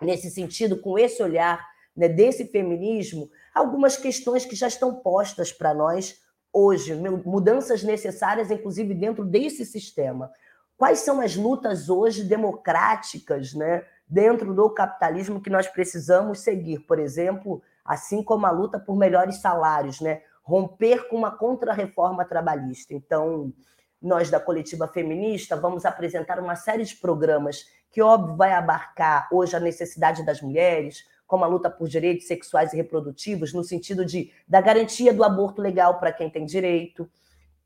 nesse 0.00 0.30
sentido, 0.30 0.80
com 0.80 0.98
esse 0.98 1.22
olhar 1.22 1.64
né, 1.96 2.08
desse 2.08 2.46
feminismo, 2.46 3.28
algumas 3.54 3.96
questões 3.96 4.44
que 4.44 4.54
já 4.54 4.68
estão 4.68 4.94
postas 4.96 5.52
para 5.52 5.74
nós 5.74 6.20
hoje, 6.52 6.94
mudanças 7.24 7.82
necessárias, 7.82 8.50
inclusive, 8.50 8.94
dentro 8.94 9.24
desse 9.24 9.64
sistema. 9.64 10.30
Quais 10.76 11.00
são 11.00 11.20
as 11.20 11.36
lutas 11.36 11.88
hoje 11.88 12.24
democráticas 12.24 13.54
né, 13.54 13.84
dentro 14.08 14.54
do 14.54 14.68
capitalismo 14.70 15.40
que 15.40 15.50
nós 15.50 15.68
precisamos 15.68 16.40
seguir? 16.40 16.80
Por 16.80 16.98
exemplo, 16.98 17.62
assim 17.84 18.22
como 18.22 18.46
a 18.46 18.50
luta 18.50 18.78
por 18.78 18.96
melhores 18.96 19.36
salários, 19.36 20.00
né? 20.00 20.22
romper 20.42 21.08
com 21.08 21.16
uma 21.16 21.30
contra-reforma 21.30 22.24
trabalhista. 22.24 22.94
Então, 22.94 23.52
nós 24.00 24.30
da 24.30 24.40
coletiva 24.40 24.88
feminista 24.88 25.56
vamos 25.56 25.84
apresentar 25.84 26.38
uma 26.38 26.56
série 26.56 26.84
de 26.84 26.96
programas 26.96 27.66
que, 27.90 28.00
óbvio, 28.00 28.36
vai 28.36 28.52
abarcar 28.52 29.28
hoje 29.32 29.56
a 29.56 29.60
necessidade 29.60 30.24
das 30.24 30.40
mulheres, 30.40 31.04
como 31.26 31.44
a 31.44 31.48
luta 31.48 31.68
por 31.70 31.88
direitos 31.88 32.26
sexuais 32.26 32.72
e 32.72 32.76
reprodutivos, 32.76 33.52
no 33.52 33.62
sentido 33.62 34.04
de 34.04 34.32
da 34.48 34.60
garantia 34.60 35.12
do 35.12 35.22
aborto 35.22 35.60
legal 35.60 35.98
para 35.98 36.12
quem 36.12 36.30
tem 36.30 36.44
direito, 36.44 37.08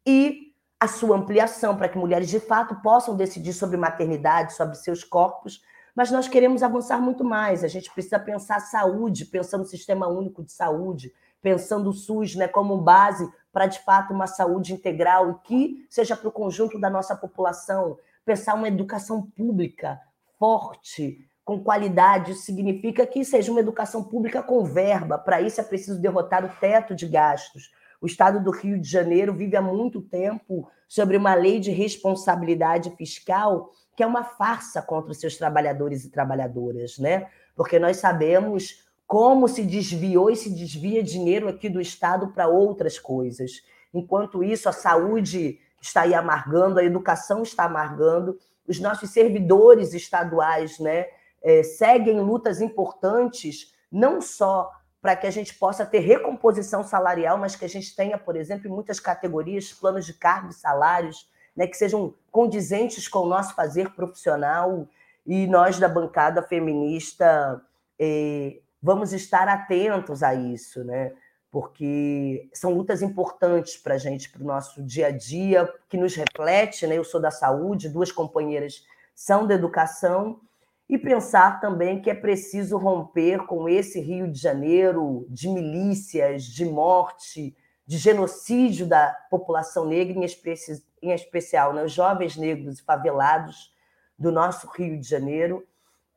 e 0.06 0.52
a 0.78 0.88
sua 0.88 1.16
ampliação 1.16 1.76
para 1.76 1.88
que 1.88 1.96
mulheres 1.96 2.28
de 2.28 2.40
fato 2.40 2.74
possam 2.82 3.16
decidir 3.16 3.52
sobre 3.54 3.76
maternidade, 3.76 4.52
sobre 4.52 4.76
seus 4.76 5.02
corpos, 5.02 5.62
mas 5.94 6.10
nós 6.10 6.28
queremos 6.28 6.62
avançar 6.62 7.00
muito 7.00 7.24
mais. 7.24 7.64
A 7.64 7.68
gente 7.68 7.90
precisa 7.90 8.18
pensar 8.18 8.60
saúde, 8.60 9.24
pensando 9.24 9.62
no 9.62 9.66
sistema 9.66 10.08
único 10.08 10.42
de 10.42 10.52
saúde, 10.52 11.12
pensando 11.44 11.90
o 11.90 11.92
SUS 11.92 12.34
né, 12.34 12.48
como 12.48 12.78
base 12.78 13.30
para, 13.52 13.66
de 13.66 13.78
fato, 13.80 14.14
uma 14.14 14.26
saúde 14.26 14.72
integral 14.72 15.30
e 15.30 15.46
que 15.46 15.86
seja 15.90 16.16
para 16.16 16.26
o 16.26 16.32
conjunto 16.32 16.80
da 16.80 16.88
nossa 16.88 17.14
população. 17.14 17.98
Pensar 18.24 18.54
uma 18.54 18.66
educação 18.66 19.20
pública 19.20 20.00
forte, 20.38 21.18
com 21.44 21.62
qualidade, 21.62 22.32
isso 22.32 22.46
significa 22.46 23.06
que 23.06 23.22
seja 23.22 23.52
uma 23.52 23.60
educação 23.60 24.02
pública 24.02 24.42
com 24.42 24.64
verba. 24.64 25.18
Para 25.18 25.42
isso 25.42 25.60
é 25.60 25.64
preciso 25.64 26.00
derrotar 26.00 26.42
o 26.46 26.48
teto 26.58 26.94
de 26.94 27.06
gastos. 27.06 27.70
O 28.00 28.06
Estado 28.06 28.42
do 28.42 28.50
Rio 28.50 28.80
de 28.80 28.88
Janeiro 28.88 29.34
vive 29.34 29.54
há 29.54 29.60
muito 29.60 30.00
tempo 30.00 30.66
sobre 30.88 31.18
uma 31.18 31.34
lei 31.34 31.60
de 31.60 31.70
responsabilidade 31.70 32.90
fiscal 32.96 33.70
que 33.94 34.02
é 34.02 34.06
uma 34.06 34.24
farsa 34.24 34.82
contra 34.82 35.12
os 35.12 35.20
seus 35.20 35.36
trabalhadores 35.36 36.04
e 36.04 36.10
trabalhadoras, 36.10 36.98
né? 36.98 37.28
Porque 37.54 37.78
nós 37.78 37.98
sabemos 37.98 38.83
como 39.06 39.48
se 39.48 39.62
desviou 39.62 40.30
e 40.30 40.36
se 40.36 40.50
desvia 40.50 41.02
dinheiro 41.02 41.48
aqui 41.48 41.68
do 41.68 41.80
Estado 41.80 42.28
para 42.28 42.48
outras 42.48 42.98
coisas. 42.98 43.62
Enquanto 43.92 44.42
isso, 44.42 44.68
a 44.68 44.72
saúde 44.72 45.58
está 45.80 46.02
aí 46.02 46.14
amargando, 46.14 46.78
a 46.78 46.84
educação 46.84 47.42
está 47.42 47.64
amargando, 47.64 48.38
os 48.66 48.80
nossos 48.80 49.10
servidores 49.10 49.92
estaduais 49.92 50.78
né, 50.78 51.06
é, 51.42 51.62
seguem 51.62 52.20
lutas 52.20 52.60
importantes, 52.60 53.72
não 53.92 54.20
só 54.20 54.70
para 55.00 55.14
que 55.14 55.26
a 55.26 55.30
gente 55.30 55.54
possa 55.54 55.84
ter 55.84 55.98
recomposição 55.98 56.82
salarial, 56.82 57.36
mas 57.36 57.54
que 57.54 57.64
a 57.66 57.68
gente 57.68 57.94
tenha, 57.94 58.16
por 58.16 58.36
exemplo, 58.36 58.66
em 58.66 58.72
muitas 58.72 58.98
categorias, 58.98 59.70
planos 59.70 60.06
de 60.06 60.14
cargo 60.14 60.48
e 60.48 60.54
salários 60.54 61.28
né, 61.54 61.66
que 61.66 61.76
sejam 61.76 62.14
condizentes 62.30 63.06
com 63.06 63.20
o 63.20 63.28
nosso 63.28 63.54
fazer 63.54 63.90
profissional. 63.94 64.88
E 65.26 65.46
nós, 65.46 65.78
da 65.78 65.88
bancada 65.88 66.42
feminista, 66.42 67.62
eh, 67.98 68.60
vamos 68.84 69.14
estar 69.14 69.48
atentos 69.48 70.22
a 70.22 70.34
isso, 70.34 70.84
né? 70.84 71.10
Porque 71.50 72.50
são 72.52 72.74
lutas 72.74 73.00
importantes 73.00 73.78
para 73.78 73.94
a 73.94 73.98
gente, 73.98 74.28
para 74.28 74.42
o 74.42 74.46
nosso 74.46 74.82
dia 74.82 75.06
a 75.06 75.10
dia, 75.10 75.72
que 75.88 75.96
nos 75.96 76.14
reflete, 76.14 76.86
né? 76.86 76.98
Eu 76.98 77.04
sou 77.04 77.18
da 77.18 77.30
saúde, 77.30 77.88
duas 77.88 78.12
companheiras 78.12 78.84
são 79.14 79.46
da 79.46 79.54
educação, 79.54 80.38
e 80.86 80.98
pensar 80.98 81.60
também 81.60 82.02
que 82.02 82.10
é 82.10 82.14
preciso 82.14 82.76
romper 82.76 83.46
com 83.46 83.66
esse 83.66 83.98
Rio 84.00 84.30
de 84.30 84.38
Janeiro 84.38 85.26
de 85.30 85.48
milícias, 85.48 86.44
de 86.44 86.66
morte, 86.66 87.56
de 87.86 87.96
genocídio 87.96 88.86
da 88.86 89.16
população 89.30 89.86
negra, 89.86 90.18
em, 90.18 90.24
especi 90.24 90.84
em 91.00 91.10
especial, 91.10 91.72
né? 91.72 91.82
os 91.82 91.92
jovens 91.92 92.36
negros 92.36 92.80
favelados 92.80 93.72
do 94.18 94.30
nosso 94.30 94.68
Rio 94.68 95.00
de 95.00 95.08
Janeiro, 95.08 95.66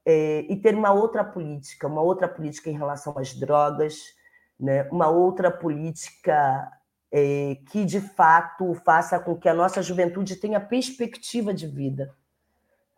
é, 0.10 0.46
e 0.50 0.56
ter 0.56 0.74
uma 0.74 0.94
outra 0.94 1.22
política, 1.22 1.86
uma 1.86 2.02
outra 2.02 2.30
política 2.30 2.70
em 2.70 2.78
relação 2.78 3.18
às 3.18 3.34
drogas, 3.34 4.16
né? 4.58 4.88
uma 4.90 5.10
outra 5.10 5.52
política 5.52 6.72
é, 7.12 7.58
que 7.70 7.84
de 7.84 8.00
fato 8.00 8.74
faça 8.86 9.20
com 9.20 9.36
que 9.36 9.50
a 9.50 9.54
nossa 9.54 9.82
juventude 9.82 10.38
tenha 10.38 10.62
perspectiva 10.62 11.54
de 11.54 11.68
vida. 11.68 12.16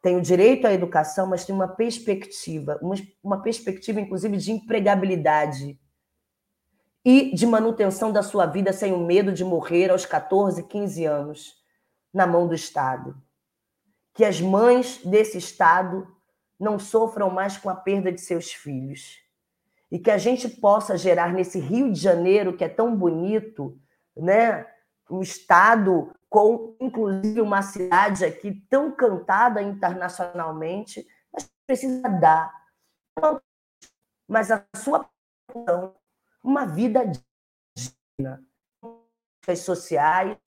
Tem 0.04 0.18
o 0.18 0.22
direito 0.22 0.68
à 0.68 0.72
educação, 0.72 1.26
mas 1.26 1.44
tem 1.44 1.54
uma 1.54 1.68
perspectiva, 1.68 2.78
uma, 2.80 2.94
uma 3.24 3.42
perspectiva, 3.42 4.00
inclusive, 4.00 4.38
de 4.38 4.52
empregabilidade. 4.52 5.80
e 7.04 7.34
de 7.34 7.48
manutenção 7.48 8.12
da 8.12 8.22
sua 8.22 8.46
vida 8.46 8.72
sem 8.72 8.94
o 8.94 9.00
medo 9.00 9.32
de 9.32 9.44
morrer 9.44 9.90
aos 9.90 10.06
14, 10.06 10.62
15 10.68 11.06
anos 11.06 11.56
na 12.14 12.28
mão 12.28 12.48
do 12.48 12.54
Estado. 12.54 13.18
Que 14.14 14.24
as 14.24 14.40
mães 14.40 15.04
desse 15.04 15.38
Estado 15.40 16.08
não 16.60 16.78
sofram 16.78 17.30
mais 17.30 17.58
com 17.58 17.70
a 17.70 17.76
perda 17.76 18.12
de 18.12 18.20
seus 18.20 18.52
filhos. 18.52 19.20
E 19.92 19.98
que 19.98 20.12
a 20.12 20.18
gente 20.18 20.48
possa 20.48 20.98
gerar 20.98 21.34
nesse 21.34 21.60
Rio 21.60 21.92
de 21.92 22.00
Janeiro, 22.00 22.56
que 22.56 22.64
é 22.64 22.70
tão 22.70 22.96
bonito, 22.96 23.80
né? 24.16 24.68
um 25.10 25.22
Estado 25.22 26.14
com, 26.30 26.76
inclusive, 26.80 27.42
uma 27.42 27.62
cidade 27.64 28.24
aqui 28.24 28.64
tão 28.70 28.92
cantada 28.92 29.62
internacionalmente, 29.62 31.08
mas 31.34 31.50
precisa 31.66 32.08
dar, 32.08 32.54
mas 34.28 34.52
a 34.52 34.64
sua 34.76 35.10
uma 36.44 36.66
vida 36.66 37.02
digna, 37.76 38.44
sociais, 39.58 40.38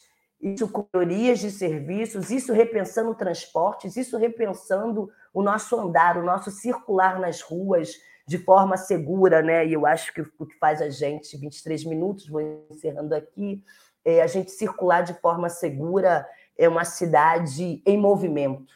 isso 0.40 0.68
com 0.68 0.86
melhorias 0.94 1.40
de 1.40 1.50
serviços, 1.50 2.30
isso 2.30 2.52
repensando 2.52 3.14
transportes, 3.14 3.96
isso 3.96 4.16
repensando 4.16 5.10
o 5.32 5.42
nosso 5.42 5.78
andar, 5.78 6.16
o 6.18 6.24
nosso 6.24 6.50
circular 6.50 7.18
nas 7.18 7.40
ruas 7.40 7.92
de 8.26 8.38
forma 8.38 8.76
segura, 8.76 9.42
né? 9.42 9.66
E 9.66 9.72
eu 9.72 9.86
acho 9.86 10.12
que 10.12 10.20
o 10.20 10.46
que 10.46 10.58
faz 10.58 10.80
a 10.80 10.88
gente, 10.88 11.36
23 11.36 11.84
minutos, 11.84 12.28
vou 12.28 12.40
encerrando 12.70 13.14
aqui, 13.14 13.62
é 14.04 14.22
a 14.22 14.26
gente 14.26 14.50
circular 14.50 15.02
de 15.02 15.14
forma 15.14 15.48
segura 15.48 16.26
é 16.56 16.68
uma 16.68 16.84
cidade 16.84 17.82
em 17.84 17.96
movimento, 17.96 18.72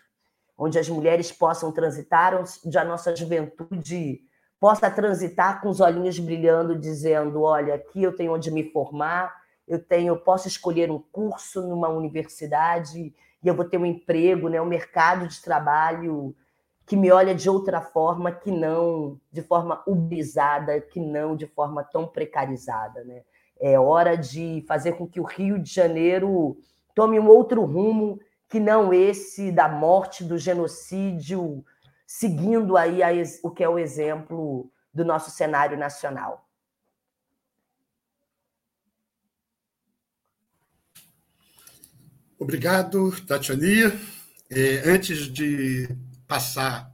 onde 0.56 0.78
as 0.78 0.88
mulheres 0.88 1.30
possam 1.30 1.70
transitar, 1.72 2.34
onde 2.34 2.78
a 2.78 2.84
nossa 2.84 3.14
juventude 3.14 4.20
possa 4.58 4.90
transitar 4.90 5.60
com 5.60 5.68
os 5.68 5.80
olhinhos 5.80 6.18
brilhando, 6.18 6.78
dizendo: 6.78 7.42
olha, 7.42 7.74
aqui 7.74 8.02
eu 8.02 8.14
tenho 8.14 8.34
onde 8.34 8.50
me 8.50 8.70
formar, 8.70 9.34
eu 9.68 9.82
tenho, 9.82 10.08
eu 10.08 10.16
posso 10.16 10.48
escolher 10.48 10.90
um 10.90 10.98
curso 10.98 11.62
numa 11.62 11.88
universidade 11.88 13.14
e 13.42 13.48
eu 13.48 13.54
vou 13.54 13.64
ter 13.64 13.78
um 13.78 13.86
emprego, 13.86 14.48
né, 14.48 14.60
um 14.60 14.66
mercado 14.66 15.28
de 15.28 15.40
trabalho 15.42 16.34
que 16.86 16.96
me 16.96 17.10
olha 17.10 17.34
de 17.34 17.50
outra 17.50 17.80
forma, 17.80 18.30
que 18.30 18.50
não 18.50 19.20
de 19.32 19.42
forma 19.42 19.82
ubrizada, 19.86 20.80
que 20.80 21.00
não 21.00 21.34
de 21.34 21.46
forma 21.46 21.82
tão 21.82 22.06
precarizada, 22.06 23.02
né? 23.02 23.22
É 23.58 23.78
hora 23.78 24.16
de 24.16 24.64
fazer 24.68 24.92
com 24.92 25.06
que 25.06 25.18
o 25.18 25.24
Rio 25.24 25.58
de 25.58 25.72
Janeiro 25.72 26.56
tome 26.94 27.18
um 27.18 27.26
outro 27.26 27.64
rumo 27.64 28.20
que 28.48 28.60
não 28.60 28.92
esse 28.94 29.50
da 29.50 29.68
morte, 29.68 30.22
do 30.22 30.38
genocídio, 30.38 31.64
seguindo 32.06 32.76
aí 32.76 33.00
o 33.42 33.50
que 33.50 33.64
é 33.64 33.68
o 33.68 33.78
exemplo 33.78 34.70
do 34.94 35.04
nosso 35.04 35.30
cenário 35.30 35.76
nacional. 35.76 36.46
Obrigado, 42.38 43.10
Tatiani. 43.26 43.92
É, 44.48 44.88
antes 44.88 45.26
de 45.26 45.88
passar 46.26 46.92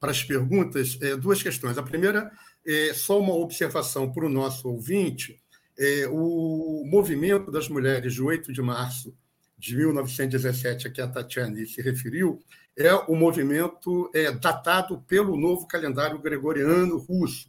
para 0.00 0.10
as 0.10 0.22
perguntas, 0.22 0.98
é, 1.00 1.16
duas 1.16 1.42
questões. 1.42 1.78
A 1.78 1.82
primeira 1.82 2.30
é 2.66 2.92
só 2.92 3.18
uma 3.18 3.34
observação 3.34 4.12
para 4.12 4.26
o 4.26 4.28
nosso 4.28 4.68
ouvinte. 4.68 5.40
É, 5.78 6.06
o 6.08 6.84
movimento 6.86 7.50
das 7.50 7.68
mulheres 7.68 8.14
de 8.14 8.22
8 8.22 8.52
de 8.52 8.62
março 8.62 9.16
de 9.58 9.76
1917, 9.76 10.86
a 10.86 10.90
que 10.90 11.00
a 11.00 11.08
Tatiane 11.08 11.66
se 11.66 11.80
referiu, 11.80 12.38
é 12.76 12.92
o 12.94 13.14
movimento 13.14 14.10
é, 14.14 14.30
datado 14.32 15.00
pelo 15.02 15.36
novo 15.36 15.66
calendário 15.66 16.18
gregoriano 16.18 16.98
russo. 16.98 17.48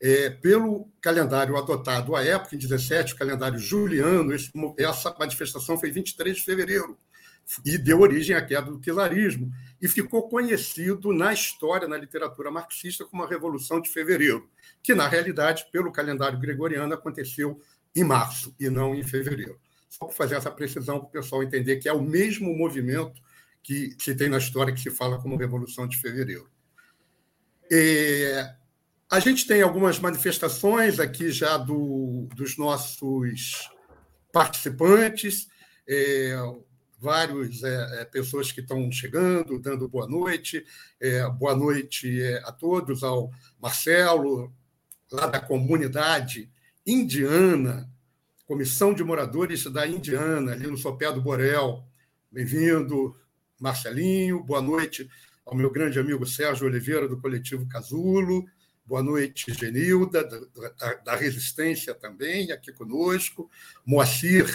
É, 0.00 0.30
pelo 0.30 0.88
calendário 1.00 1.56
adotado 1.56 2.16
à 2.16 2.24
época, 2.24 2.56
em 2.56 2.58
17, 2.58 3.14
o 3.14 3.16
calendário 3.16 3.60
juliano, 3.60 4.34
esse, 4.34 4.50
essa 4.76 5.14
manifestação 5.16 5.78
foi 5.78 5.92
23 5.92 6.36
de 6.36 6.42
fevereiro 6.42 6.98
e 7.64 7.76
deu 7.78 8.00
origem 8.00 8.34
à 8.36 8.44
queda 8.44 8.70
do 8.70 8.80
czarismo 8.80 9.52
e 9.80 9.88
ficou 9.88 10.28
conhecido 10.28 11.12
na 11.12 11.32
história, 11.32 11.88
na 11.88 11.96
literatura 11.96 12.50
marxista, 12.50 13.04
como 13.04 13.24
a 13.24 13.28
Revolução 13.28 13.80
de 13.80 13.88
Fevereiro, 13.88 14.48
que, 14.82 14.94
na 14.94 15.08
realidade, 15.08 15.66
pelo 15.72 15.92
calendário 15.92 16.38
gregoriano, 16.38 16.94
aconteceu 16.94 17.60
em 17.94 18.04
março 18.04 18.54
e 18.58 18.70
não 18.70 18.94
em 18.94 19.02
fevereiro. 19.02 19.58
Só 19.88 20.06
para 20.06 20.14
fazer 20.14 20.36
essa 20.36 20.50
precisão 20.50 20.98
para 20.98 21.08
o 21.08 21.10
pessoal 21.10 21.42
entender 21.42 21.76
que 21.76 21.88
é 21.88 21.92
o 21.92 22.00
mesmo 22.00 22.56
movimento 22.56 23.20
que 23.62 23.94
se 23.98 24.14
tem 24.14 24.28
na 24.28 24.38
história 24.38 24.72
que 24.72 24.80
se 24.80 24.90
fala 24.90 25.20
como 25.20 25.36
Revolução 25.36 25.86
de 25.86 25.98
Fevereiro. 25.98 26.48
É, 27.70 28.54
a 29.10 29.20
gente 29.20 29.46
tem 29.46 29.62
algumas 29.62 29.98
manifestações 29.98 30.98
aqui 30.98 31.30
já 31.30 31.56
do, 31.56 32.26
dos 32.34 32.56
nossos 32.56 33.70
participantes, 34.32 35.48
é, 35.86 36.34
várias 37.02 37.64
é, 37.64 38.00
é, 38.00 38.04
pessoas 38.04 38.52
que 38.52 38.60
estão 38.60 38.90
chegando, 38.92 39.58
dando 39.58 39.88
boa 39.88 40.06
noite. 40.06 40.64
É, 41.00 41.28
boa 41.28 41.56
noite 41.56 42.22
é, 42.22 42.38
a 42.44 42.52
todos, 42.52 43.02
ao 43.02 43.30
Marcelo, 43.60 44.52
lá 45.10 45.26
da 45.26 45.40
comunidade 45.40 46.48
indiana, 46.86 47.90
Comissão 48.46 48.94
de 48.94 49.02
Moradores 49.02 49.64
da 49.64 49.86
Indiana, 49.86 50.52
ali 50.52 50.68
no 50.68 50.76
Sopé 50.76 51.10
do 51.12 51.20
Borel. 51.20 51.84
Bem-vindo. 52.30 53.16
Marcelinho, 53.58 54.42
boa 54.42 54.60
noite 54.60 55.08
ao 55.46 55.54
meu 55.54 55.70
grande 55.70 55.98
amigo 55.98 56.26
Sérgio 56.26 56.66
Oliveira, 56.66 57.08
do 57.08 57.20
coletivo 57.20 57.68
Casulo, 57.68 58.44
boa 58.84 59.02
noite, 59.02 59.52
Genilda, 59.54 60.24
da, 60.24 60.94
da 60.94 61.16
Resistência 61.16 61.94
também, 61.94 62.50
aqui 62.50 62.72
conosco, 62.72 63.48
Moacir, 63.86 64.46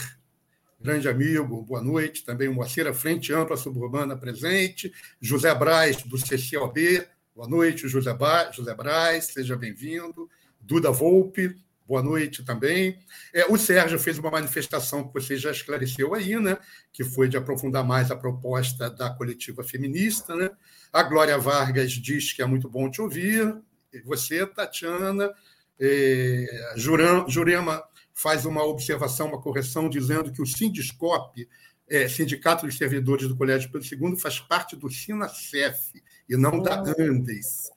grande 0.80 1.10
amigo, 1.10 1.62
boa 1.64 1.82
noite, 1.82 2.24
também 2.24 2.48
o 2.48 2.54
Moacir, 2.54 2.92
Frente 2.94 3.34
Ampla 3.34 3.58
Suburbana 3.58 4.16
presente, 4.16 4.94
José 5.20 5.54
Braz, 5.54 6.04
do 6.04 6.18
CCOB, 6.18 7.04
boa 7.36 7.48
noite, 7.48 7.88
José, 7.88 8.14
ba 8.14 8.52
José 8.52 8.74
Braz, 8.76 9.26
seja 9.26 9.56
bem-vindo, 9.56 10.30
Duda 10.62 10.92
Volpe, 10.92 11.56
boa 11.88 12.04
noite 12.04 12.44
também. 12.46 13.00
É, 13.34 13.46
o 13.46 13.58
Sérgio 13.58 13.98
fez 13.98 14.20
uma 14.20 14.30
manifestação 14.30 15.08
que 15.08 15.14
você 15.14 15.36
já 15.36 15.50
esclareceu 15.50 16.14
aí, 16.14 16.40
né? 16.40 16.58
que 16.94 17.04
foi 17.04 17.28
de 17.28 17.38
aprofundar 17.38 17.84
mais 17.84 18.12
a 18.12 18.16
proposta 18.16 18.90
da 18.90 19.10
coletiva 19.10 19.64
feminista. 19.64 20.36
Né? 20.36 20.50
A 20.94 21.02
Glória 21.02 21.38
Vargas 21.38 21.92
diz 21.94 22.34
que 22.34 22.42
é 22.42 22.46
muito 22.46 22.70
bom 22.70 22.90
te 22.92 23.02
ouvir. 23.02 23.56
E 23.94 24.02
você, 24.02 24.46
Tatiana. 24.46 25.34
É, 25.80 26.74
Jurema 26.76 27.84
faz 28.18 28.46
uma 28.46 28.64
observação, 28.64 29.28
uma 29.28 29.40
correção, 29.40 29.88
dizendo 29.88 30.32
que 30.32 30.42
o 30.42 30.46
Sindiscope, 30.46 31.48
é, 31.88 32.08
Sindicato 32.10 32.66
dos 32.66 32.76
Servidores 32.76 33.28
do 33.28 33.38
Colégio 33.38 33.72
Pedro 33.72 33.88
II, 33.88 34.20
faz 34.20 34.40
parte 34.40 34.76
do 34.76 34.90
SINACEF 34.90 36.02
e 36.28 36.36
não 36.36 36.60
da 36.60 36.82
Andes. 37.00 37.70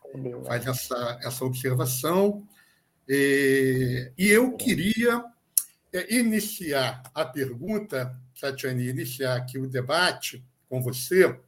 Faz 0.46 0.66
essa, 0.66 1.20
essa 1.22 1.44
observação. 1.44 2.48
É, 3.06 4.12
e 4.16 4.28
eu 4.28 4.56
queria 4.56 5.22
é, 5.92 6.16
iniciar 6.16 7.02
a 7.14 7.26
pergunta, 7.26 8.18
Tatiane, 8.40 8.88
iniciar 8.88 9.36
aqui 9.36 9.58
o 9.58 9.68
debate 9.68 10.42
com 10.70 10.80
você, 10.80 11.38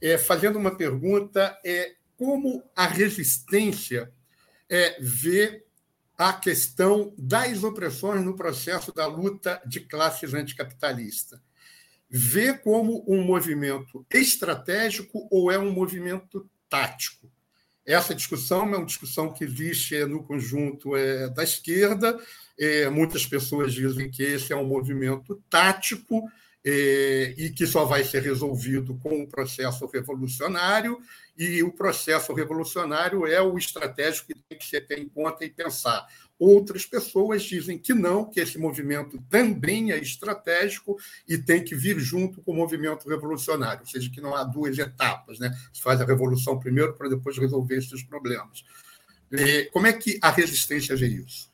é, 0.00 0.18
fazendo 0.18 0.58
uma 0.58 0.76
pergunta: 0.76 1.56
é, 1.64 1.94
como 2.16 2.64
a 2.74 2.88
resistência 2.88 4.12
é, 4.68 4.96
vê 5.00 5.63
a 6.16 6.32
questão 6.32 7.12
das 7.18 7.64
opressões 7.64 8.24
no 8.24 8.36
processo 8.36 8.92
da 8.92 9.06
luta 9.06 9.60
de 9.66 9.80
classes 9.80 10.32
anticapitalista? 10.32 11.42
Vê 12.08 12.52
como 12.52 13.04
um 13.08 13.22
movimento 13.22 14.06
estratégico 14.10 15.26
ou 15.30 15.50
é 15.50 15.58
um 15.58 15.72
movimento 15.72 16.48
tático? 16.68 17.30
Essa 17.84 18.14
discussão 18.14 18.62
é 18.62 18.76
uma 18.76 18.86
discussão 18.86 19.32
que 19.32 19.44
existe 19.44 20.04
no 20.06 20.22
conjunto 20.22 20.96
é, 20.96 21.28
da 21.28 21.42
esquerda. 21.42 22.18
É, 22.58 22.88
muitas 22.88 23.26
pessoas 23.26 23.74
dizem 23.74 24.10
que 24.10 24.22
esse 24.22 24.52
é 24.52 24.56
um 24.56 24.66
movimento 24.66 25.42
tático 25.50 26.22
e 26.64 27.52
que 27.54 27.66
só 27.66 27.84
vai 27.84 28.02
ser 28.04 28.22
resolvido 28.22 28.94
com 28.96 29.22
o 29.22 29.28
processo 29.28 29.86
revolucionário, 29.86 30.98
e 31.36 31.62
o 31.62 31.72
processo 31.72 32.32
revolucionário 32.32 33.26
é 33.26 33.42
o 33.42 33.58
estratégico 33.58 34.28
que 34.28 34.40
tem 34.48 34.58
que 34.58 34.66
ser 34.66 34.86
ter 34.86 34.98
em 34.98 35.08
conta 35.08 35.44
e 35.44 35.50
pensar. 35.50 36.06
Outras 36.38 36.86
pessoas 36.86 37.42
dizem 37.42 37.78
que 37.78 37.92
não, 37.92 38.24
que 38.24 38.40
esse 38.40 38.58
movimento 38.58 39.22
também 39.28 39.92
é 39.92 39.98
estratégico 39.98 40.96
e 41.28 41.36
tem 41.38 41.62
que 41.62 41.74
vir 41.74 41.98
junto 41.98 42.40
com 42.42 42.52
o 42.52 42.56
movimento 42.56 43.08
revolucionário, 43.08 43.80
ou 43.80 43.86
seja, 43.86 44.10
que 44.10 44.20
não 44.20 44.34
há 44.34 44.42
duas 44.42 44.78
etapas, 44.78 45.38
né? 45.38 45.52
Se 45.72 45.82
faz 45.82 46.00
a 46.00 46.04
revolução 46.04 46.58
primeiro 46.58 46.94
para 46.94 47.08
depois 47.08 47.36
resolver 47.38 47.76
esses 47.76 48.02
problemas. 48.02 48.64
Como 49.72 49.86
é 49.86 49.92
que 49.92 50.18
a 50.22 50.30
resistência 50.30 50.96
vê 50.96 51.08
isso? 51.08 51.53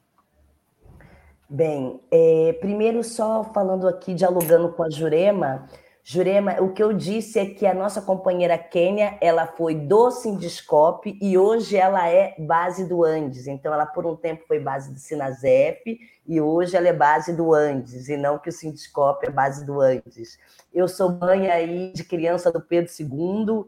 Bem, 1.52 2.00
é, 2.12 2.52
primeiro 2.60 3.02
só 3.02 3.42
falando 3.42 3.88
aqui, 3.88 4.14
dialogando 4.14 4.68
com 4.72 4.84
a 4.84 4.88
Jurema, 4.88 5.68
Jurema, 6.04 6.60
o 6.60 6.72
que 6.72 6.80
eu 6.80 6.92
disse 6.92 7.40
é 7.40 7.46
que 7.46 7.66
a 7.66 7.74
nossa 7.74 8.00
companheira 8.00 8.56
Kênia, 8.56 9.18
ela 9.20 9.48
foi 9.48 9.74
do 9.74 10.12
Sindiscope 10.12 11.18
e 11.20 11.36
hoje 11.36 11.76
ela 11.76 12.08
é 12.08 12.36
base 12.38 12.86
do 12.86 13.04
Andes. 13.04 13.48
Então, 13.48 13.74
ela 13.74 13.84
por 13.84 14.06
um 14.06 14.14
tempo 14.14 14.44
foi 14.46 14.60
base 14.60 14.92
do 14.92 15.00
Sinazep 15.00 15.98
e 16.24 16.40
hoje 16.40 16.76
ela 16.76 16.86
é 16.86 16.92
base 16.92 17.32
do 17.32 17.52
Andes, 17.52 18.08
e 18.08 18.16
não 18.16 18.38
que 18.38 18.48
o 18.48 18.52
Sindiscope 18.52 19.26
é 19.26 19.30
base 19.30 19.66
do 19.66 19.80
Andes. 19.80 20.38
Eu 20.72 20.86
sou 20.86 21.10
mãe 21.10 21.50
aí 21.50 21.92
de 21.92 22.04
criança 22.04 22.52
do 22.52 22.60
Pedro 22.60 22.92
II, 22.96 23.64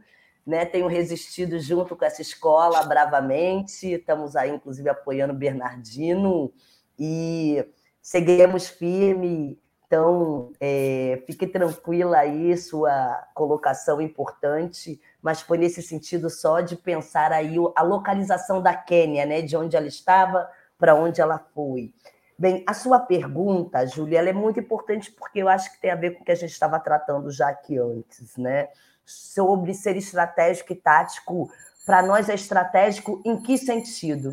né? 0.46 0.64
Tenho 0.64 0.86
resistido 0.86 1.58
junto 1.58 1.96
com 1.96 2.04
essa 2.04 2.22
escola 2.22 2.84
bravamente, 2.84 3.94
estamos 3.94 4.36
aí, 4.36 4.52
inclusive, 4.52 4.88
apoiando 4.88 5.34
Bernardino 5.34 6.52
e 6.98 7.64
seguimos 8.00 8.68
firme 8.68 9.60
então, 9.92 10.52
é, 10.58 11.22
fique 11.26 11.46
tranquila 11.46 12.16
aí, 12.16 12.56
sua 12.56 13.28
colocação 13.34 14.00
importante, 14.00 14.98
mas 15.20 15.42
foi 15.42 15.58
nesse 15.58 15.82
sentido 15.82 16.30
só 16.30 16.62
de 16.62 16.76
pensar 16.76 17.30
aí 17.30 17.56
a 17.76 17.82
localização 17.82 18.62
da 18.62 18.74
Quênia, 18.74 19.26
né, 19.26 19.42
de 19.42 19.54
onde 19.54 19.76
ela 19.76 19.86
estava 19.86 20.48
para 20.78 20.94
onde 20.94 21.20
ela 21.20 21.38
foi. 21.54 21.92
Bem, 22.38 22.64
a 22.66 22.72
sua 22.72 23.00
pergunta, 23.00 23.86
Júlia, 23.86 24.18
ela 24.18 24.30
é 24.30 24.32
muito 24.32 24.58
importante 24.58 25.12
porque 25.12 25.40
eu 25.40 25.48
acho 25.50 25.70
que 25.70 25.82
tem 25.82 25.90
a 25.90 25.94
ver 25.94 26.12
com 26.12 26.22
o 26.22 26.24
que 26.24 26.32
a 26.32 26.36
gente 26.36 26.52
estava 26.52 26.80
tratando 26.80 27.30
já 27.30 27.50
aqui 27.50 27.76
antes, 27.76 28.34
né? 28.38 28.70
Sobre 29.04 29.74
ser 29.74 29.98
estratégico 29.98 30.72
e 30.72 30.76
tático. 30.76 31.50
Para 31.84 32.00
nós 32.00 32.30
é 32.30 32.34
estratégico 32.34 33.20
em 33.26 33.36
que 33.42 33.58
sentido? 33.58 34.32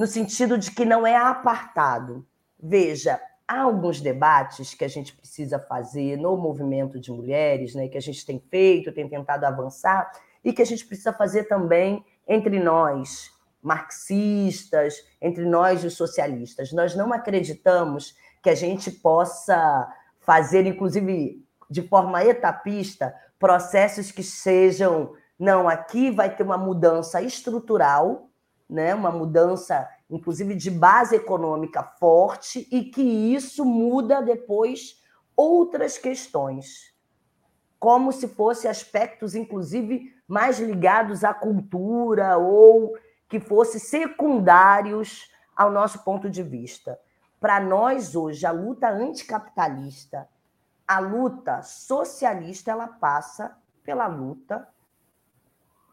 No 0.00 0.06
sentido 0.06 0.56
de 0.56 0.70
que 0.70 0.86
não 0.86 1.06
é 1.06 1.14
apartado. 1.14 2.26
Veja, 2.58 3.20
há 3.46 3.60
alguns 3.60 4.00
debates 4.00 4.72
que 4.72 4.82
a 4.82 4.88
gente 4.88 5.14
precisa 5.14 5.58
fazer 5.58 6.16
no 6.16 6.38
movimento 6.38 6.98
de 6.98 7.12
mulheres, 7.12 7.74
né, 7.74 7.86
que 7.86 7.98
a 7.98 8.00
gente 8.00 8.24
tem 8.24 8.42
feito, 8.48 8.94
tem 8.94 9.06
tentado 9.06 9.44
avançar, 9.44 10.10
e 10.42 10.54
que 10.54 10.62
a 10.62 10.64
gente 10.64 10.86
precisa 10.86 11.12
fazer 11.12 11.44
também 11.48 12.02
entre 12.26 12.58
nós, 12.58 13.30
marxistas, 13.62 14.94
entre 15.20 15.44
nós, 15.44 15.84
os 15.84 15.98
socialistas. 15.98 16.72
Nós 16.72 16.94
não 16.94 17.12
acreditamos 17.12 18.16
que 18.42 18.48
a 18.48 18.54
gente 18.54 18.90
possa 18.90 19.86
fazer, 20.18 20.64
inclusive 20.64 21.44
de 21.68 21.82
forma 21.82 22.24
etapista, 22.24 23.14
processos 23.38 24.10
que 24.10 24.22
sejam, 24.22 25.12
não, 25.38 25.68
aqui 25.68 26.10
vai 26.10 26.34
ter 26.34 26.42
uma 26.42 26.56
mudança 26.56 27.20
estrutural, 27.20 28.29
né, 28.70 28.94
uma 28.94 29.10
mudança 29.10 29.88
inclusive 30.10 30.54
de 30.54 30.70
base 30.70 31.14
econômica 31.14 31.82
forte, 31.82 32.66
e 32.70 32.84
que 32.84 33.02
isso 33.02 33.64
muda 33.64 34.20
depois 34.20 35.00
outras 35.36 35.96
questões, 35.96 36.92
como 37.78 38.12
se 38.12 38.28
fossem 38.28 38.70
aspectos, 38.70 39.34
inclusive, 39.34 40.12
mais 40.26 40.58
ligados 40.58 41.24
à 41.24 41.32
cultura 41.32 42.36
ou 42.36 42.98
que 43.28 43.40
fossem 43.40 43.80
secundários 43.80 45.30
ao 45.56 45.70
nosso 45.70 46.04
ponto 46.04 46.28
de 46.28 46.42
vista. 46.42 46.98
Para 47.38 47.60
nós, 47.60 48.14
hoje, 48.14 48.44
a 48.44 48.50
luta 48.50 48.88
anticapitalista, 48.88 50.28
a 50.86 50.98
luta 50.98 51.62
socialista, 51.62 52.70
ela 52.70 52.88
passa 52.88 53.56
pela 53.82 54.06
luta 54.08 54.68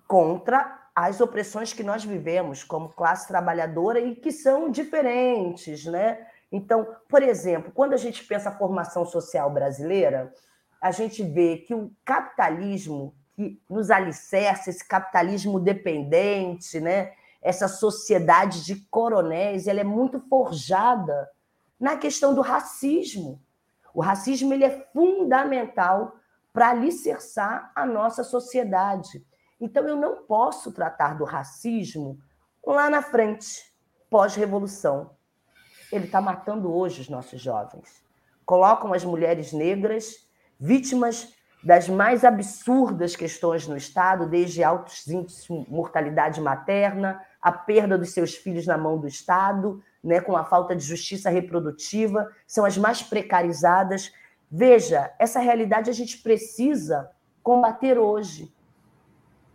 contra 0.08 0.87
as 1.00 1.22
opressões 1.22 1.74
que 1.74 1.84
nós 1.84 2.04
vivemos 2.04 2.64
como 2.64 2.90
classe 2.90 3.28
trabalhadora 3.28 4.00
e 4.00 4.16
que 4.16 4.32
são 4.32 4.68
diferentes, 4.72 5.86
né? 5.86 6.26
Então, 6.52 6.88
por 7.08 7.22
exemplo, 7.22 7.72
quando 7.72 7.94
a 7.94 7.98
gente 7.98 8.24
pensa 8.24 8.50
a 8.50 8.58
formação 8.58 9.06
social 9.06 9.48
brasileira, 9.52 10.34
a 10.82 10.90
gente 10.90 11.22
vê 11.22 11.58
que 11.58 11.76
o 11.76 11.92
capitalismo 12.04 13.14
que 13.36 13.62
nos 13.70 13.92
alicerça, 13.92 14.72
esse 14.72 14.84
capitalismo 14.84 15.60
dependente, 15.60 16.80
né? 16.80 17.12
essa 17.44 17.68
sociedade 17.68 18.66
de 18.66 18.78
coronéis, 18.90 19.68
ela 19.68 19.82
é 19.82 19.84
muito 19.84 20.20
forjada 20.22 21.30
na 21.80 21.96
questão 21.96 22.34
do 22.34 22.42
racismo. 22.42 23.40
O 23.94 24.02
racismo 24.02 24.52
ele 24.52 24.66
é 24.66 24.88
fundamental 24.92 26.16
para 26.52 26.70
alicerçar 26.70 27.72
a 27.76 27.86
nossa 27.86 28.24
sociedade. 28.24 29.24
Então, 29.60 29.88
eu 29.88 29.96
não 29.96 30.24
posso 30.24 30.72
tratar 30.72 31.16
do 31.18 31.24
racismo 31.24 32.20
lá 32.66 32.90
na 32.90 33.02
frente, 33.02 33.74
pós-revolução. 34.10 35.12
Ele 35.92 36.06
está 36.06 36.22
matando 36.22 36.74
hoje 36.74 37.02
os 37.02 37.10
nossos 37.10 37.42
jovens. 37.42 38.04
Colocam 38.46 38.94
as 38.94 39.04
mulheres 39.04 39.52
negras 39.54 40.28
vítimas 40.60 41.34
das 41.64 41.90
mais 41.90 42.24
absurdas 42.24 43.16
questões 43.16 43.68
no 43.68 43.76
Estado, 43.76 44.28
desde 44.28 44.64
altos 44.64 45.08
índices 45.08 45.46
de 45.46 45.66
mortalidade 45.70 46.40
materna, 46.40 47.22
a 47.42 47.52
perda 47.52 47.98
dos 47.98 48.12
seus 48.12 48.36
filhos 48.36 48.66
na 48.66 48.78
mão 48.78 48.98
do 48.98 49.08
Estado, 49.08 49.82
né, 50.04 50.22
com 50.22 50.38
a 50.38 50.46
falta 50.46 50.76
de 50.76 50.84
justiça 50.84 51.30
reprodutiva, 51.30 52.30
são 52.46 52.64
as 52.64 52.78
mais 52.78 53.02
precarizadas. 53.02 54.14
Veja, 54.50 55.14
essa 55.20 55.40
realidade 55.40 55.90
a 55.90 55.94
gente 55.94 56.20
precisa 56.20 57.10
combater 57.42 57.98
hoje. 57.98 58.54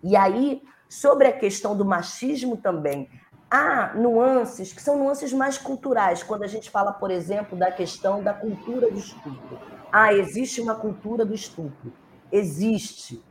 E 0.02 0.16
aí, 0.16 0.62
sobre 0.88 1.28
a 1.28 1.32
questão 1.32 1.76
do 1.76 1.84
machismo 1.84 2.56
também, 2.56 3.08
há 3.50 3.94
nuances 3.94 4.72
que 4.72 4.82
são 4.82 4.98
nuances 4.98 5.32
mais 5.32 5.58
culturais, 5.58 6.22
quando 6.22 6.42
a 6.42 6.46
gente 6.46 6.70
fala, 6.70 6.92
por 6.92 7.10
exemplo, 7.10 7.56
da 7.56 7.70
questão 7.70 8.22
da 8.22 8.32
cultura 8.32 8.90
do 8.90 8.98
estupro. 8.98 9.58
Ah, 9.92 10.12
existe 10.12 10.60
uma 10.60 10.74
cultura 10.74 11.24
do 11.24 11.34
estupro. 11.34 11.92
Existe. 12.30 13.22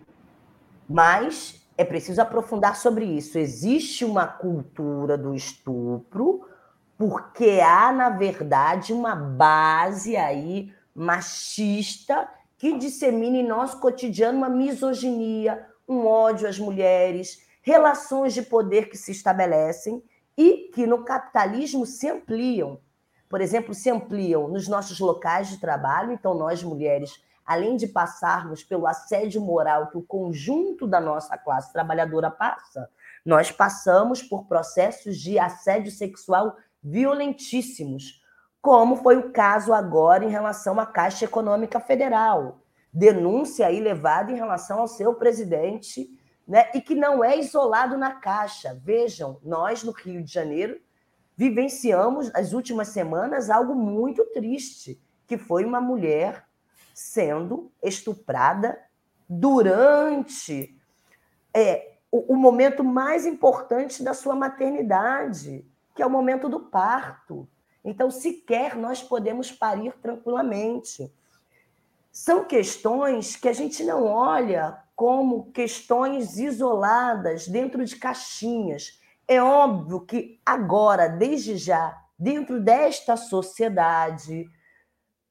Mas 0.87 1.67
é 1.75 1.83
preciso 1.83 2.21
aprofundar 2.21 2.75
sobre 2.75 3.05
isso. 3.05 3.39
Existe 3.39 4.05
uma 4.05 4.27
cultura 4.27 5.17
do 5.17 5.33
estupro, 5.33 6.47
porque 6.97 7.59
há, 7.59 7.91
na 7.91 8.09
verdade, 8.09 8.93
uma 8.93 9.15
base 9.15 10.15
aí 10.15 10.71
machista 10.93 12.29
que 12.57 12.77
dissemina 12.77 13.37
em 13.37 13.47
nosso 13.47 13.79
cotidiano 13.79 14.37
uma 14.37 14.49
misoginia, 14.49 15.65
um 15.91 16.07
ódio 16.07 16.47
às 16.47 16.57
mulheres, 16.57 17.45
relações 17.61 18.33
de 18.33 18.41
poder 18.41 18.89
que 18.89 18.97
se 18.97 19.11
estabelecem 19.11 20.01
e 20.37 20.69
que 20.73 20.87
no 20.87 21.03
capitalismo 21.03 21.85
se 21.85 22.09
ampliam. 22.09 22.79
Por 23.29 23.41
exemplo, 23.41 23.73
se 23.73 23.89
ampliam 23.89 24.47
nos 24.47 24.67
nossos 24.67 24.99
locais 24.99 25.49
de 25.49 25.59
trabalho, 25.59 26.11
então 26.11 26.33
nós 26.33 26.63
mulheres, 26.63 27.23
além 27.45 27.75
de 27.75 27.87
passarmos 27.87 28.63
pelo 28.63 28.87
assédio 28.87 29.41
moral 29.41 29.87
que 29.87 29.97
o 29.97 30.01
conjunto 30.01 30.87
da 30.87 30.99
nossa 30.99 31.37
classe 31.37 31.71
trabalhadora 31.71 32.31
passa, 32.31 32.89
nós 33.25 33.51
passamos 33.51 34.23
por 34.23 34.45
processos 34.45 35.17
de 35.17 35.37
assédio 35.37 35.91
sexual 35.91 36.55
violentíssimos, 36.81 38.23
como 38.61 38.95
foi 38.95 39.17
o 39.17 39.31
caso 39.31 39.73
agora 39.73 40.23
em 40.23 40.29
relação 40.29 40.79
à 40.79 40.85
Caixa 40.85 41.25
Econômica 41.25 41.79
Federal 41.79 42.60
denúncia 42.93 43.67
aí 43.67 43.79
levada 43.79 44.31
em 44.31 44.35
relação 44.35 44.79
ao 44.79 44.87
seu 44.87 45.13
presidente, 45.13 46.09
né? 46.47 46.69
E 46.73 46.81
que 46.81 46.95
não 46.95 47.23
é 47.23 47.37
isolado 47.37 47.97
na 47.97 48.11
Caixa. 48.11 48.77
Vejam, 48.83 49.39
nós 49.43 49.83
no 49.83 49.91
Rio 49.91 50.23
de 50.23 50.31
Janeiro 50.31 50.79
vivenciamos 51.37 52.31
nas 52.31 52.53
últimas 52.53 52.89
semanas 52.89 53.49
algo 53.49 53.73
muito 53.73 54.25
triste, 54.25 55.01
que 55.25 55.37
foi 55.37 55.63
uma 55.63 55.79
mulher 55.79 56.45
sendo 56.93 57.71
estuprada 57.81 58.77
durante 59.27 60.77
é, 61.53 61.93
o, 62.11 62.33
o 62.33 62.35
momento 62.35 62.83
mais 62.83 63.25
importante 63.25 64.03
da 64.03 64.13
sua 64.13 64.35
maternidade, 64.35 65.65
que 65.95 66.01
é 66.01 66.05
o 66.05 66.09
momento 66.09 66.49
do 66.49 66.59
parto. 66.59 67.47
Então, 67.83 68.11
sequer 68.11 68.75
nós 68.75 69.01
podemos 69.01 69.51
parir 69.51 69.93
tranquilamente 70.01 71.11
são 72.11 72.43
questões 72.43 73.35
que 73.35 73.47
a 73.47 73.53
gente 73.53 73.83
não 73.83 74.05
olha 74.05 74.77
como 74.95 75.51
questões 75.51 76.37
isoladas 76.37 77.47
dentro 77.47 77.83
de 77.85 77.95
caixinhas. 77.95 78.99
É 79.27 79.41
óbvio 79.41 80.01
que 80.01 80.39
agora, 80.45 81.07
desde 81.07 81.57
já, 81.57 81.97
dentro 82.19 82.59
desta 82.59 83.15
sociedade, 83.15 84.45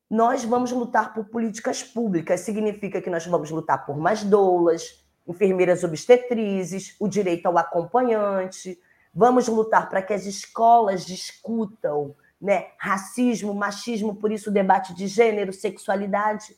nós 0.09 0.43
vamos 0.43 0.72
lutar 0.72 1.14
por 1.14 1.26
políticas 1.26 1.83
públicas. 1.85 2.41
Significa 2.41 3.01
que 3.01 3.11
nós 3.11 3.26
vamos 3.26 3.51
lutar 3.51 3.85
por 3.85 3.97
mais 3.97 4.24
doulas, 4.24 5.05
enfermeiras 5.28 5.85
obstetrizes, 5.85 6.97
o 6.99 7.07
direito 7.07 7.47
ao 7.47 7.59
acompanhante. 7.59 8.81
Vamos 9.14 9.47
lutar 9.47 9.89
para 9.89 10.03
que 10.03 10.14
as 10.14 10.24
escolas 10.26 11.05
discutam 11.05 12.16
né, 12.41 12.68
racismo, 12.78 13.55
machismo, 13.55 14.16
por 14.16 14.33
isso 14.33 14.51
o 14.51 14.53
debate 14.53 14.95
de 14.95 15.07
gênero, 15.07 15.53
sexualidade. 15.53 16.57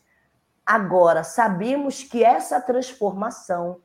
Agora, 0.64 1.24
sabemos 1.24 2.02
que 2.02 2.22
essa 2.22 2.60
transformação 2.60 3.80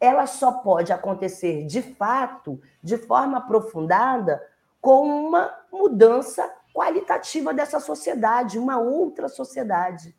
ela 0.00 0.26
só 0.26 0.52
pode 0.52 0.92
acontecer 0.92 1.64
de 1.66 1.82
fato, 1.82 2.60
de 2.82 2.96
forma 2.96 3.38
aprofundada, 3.38 4.40
com 4.80 5.06
uma 5.06 5.52
mudança 5.72 6.48
qualitativa 6.72 7.52
dessa 7.52 7.80
sociedade, 7.80 8.58
uma 8.58 8.78
outra 8.78 9.28
sociedade. 9.28 10.16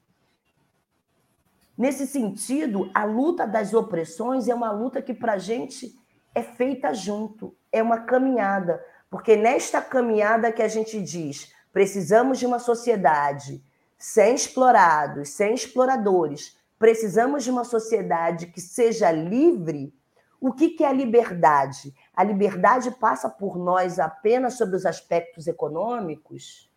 Nesse 1.77 2.05
sentido, 2.05 2.91
a 2.93 3.05
luta 3.05 3.47
das 3.47 3.73
opressões 3.73 4.49
é 4.49 4.53
uma 4.53 4.69
luta 4.69 5.01
que, 5.01 5.13
para 5.13 5.33
a 5.33 5.37
gente, 5.37 5.97
é 6.35 6.43
feita 6.43 6.93
junto, 6.93 7.55
é 7.71 7.81
uma 7.81 8.01
caminhada. 8.01 8.83
Porque 9.09 9.37
nesta 9.37 9.81
caminhada 9.81 10.51
que 10.51 10.61
a 10.61 10.67
gente 10.67 11.01
diz, 11.01 11.53
precisamos 11.71 12.37
de 12.37 12.45
uma 12.45 12.59
sociedade 12.59 13.63
sem 13.99 14.33
explorados, 14.33 15.27
sem 15.29 15.53
exploradores, 15.53 16.57
precisamos 16.79 17.43
de 17.43 17.51
uma 17.51 17.65
sociedade 17.65 18.47
que 18.47 18.61
seja 18.61 19.11
livre. 19.11 19.93
O 20.39 20.53
que, 20.53 20.69
que 20.69 20.85
é 20.85 20.87
a 20.87 20.93
liberdade? 20.93 21.93
A 22.15 22.23
liberdade 22.23 22.91
passa 22.91 23.29
por 23.29 23.57
nós 23.57 23.99
apenas 23.99 24.53
sobre 24.53 24.77
os 24.77 24.85
aspectos 24.85 25.47
econômicos? 25.47 26.71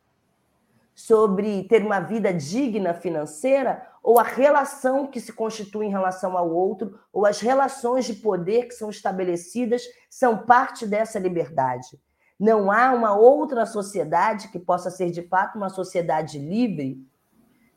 Sobre 0.96 1.62
ter 1.68 1.84
uma 1.84 2.00
vida 2.00 2.34
digna 2.34 2.92
financeira? 2.92 3.86
Ou 4.02 4.18
a 4.18 4.24
relação 4.24 5.06
que 5.06 5.20
se 5.20 5.32
constitui 5.32 5.86
em 5.86 5.90
relação 5.90 6.36
ao 6.36 6.50
outro? 6.50 6.98
Ou 7.12 7.24
as 7.24 7.40
relações 7.40 8.04
de 8.04 8.14
poder 8.14 8.66
que 8.66 8.74
são 8.74 8.90
estabelecidas 8.90 9.84
são 10.10 10.38
parte 10.38 10.84
dessa 10.84 11.20
liberdade? 11.20 12.00
Não 12.36 12.72
há 12.72 12.90
uma 12.90 13.14
outra 13.14 13.64
sociedade 13.64 14.48
que 14.48 14.58
possa 14.58 14.90
ser 14.90 15.12
de 15.12 15.22
fato 15.22 15.56
uma 15.56 15.68
sociedade 15.68 16.40
livre 16.40 17.06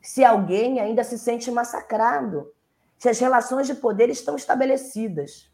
se 0.06 0.24
alguém 0.24 0.78
ainda 0.78 1.02
se 1.02 1.18
sente 1.18 1.50
massacrado, 1.50 2.52
se 2.96 3.08
as 3.08 3.18
relações 3.18 3.66
de 3.66 3.74
poder 3.74 4.08
estão 4.08 4.36
estabelecidas. 4.36 5.50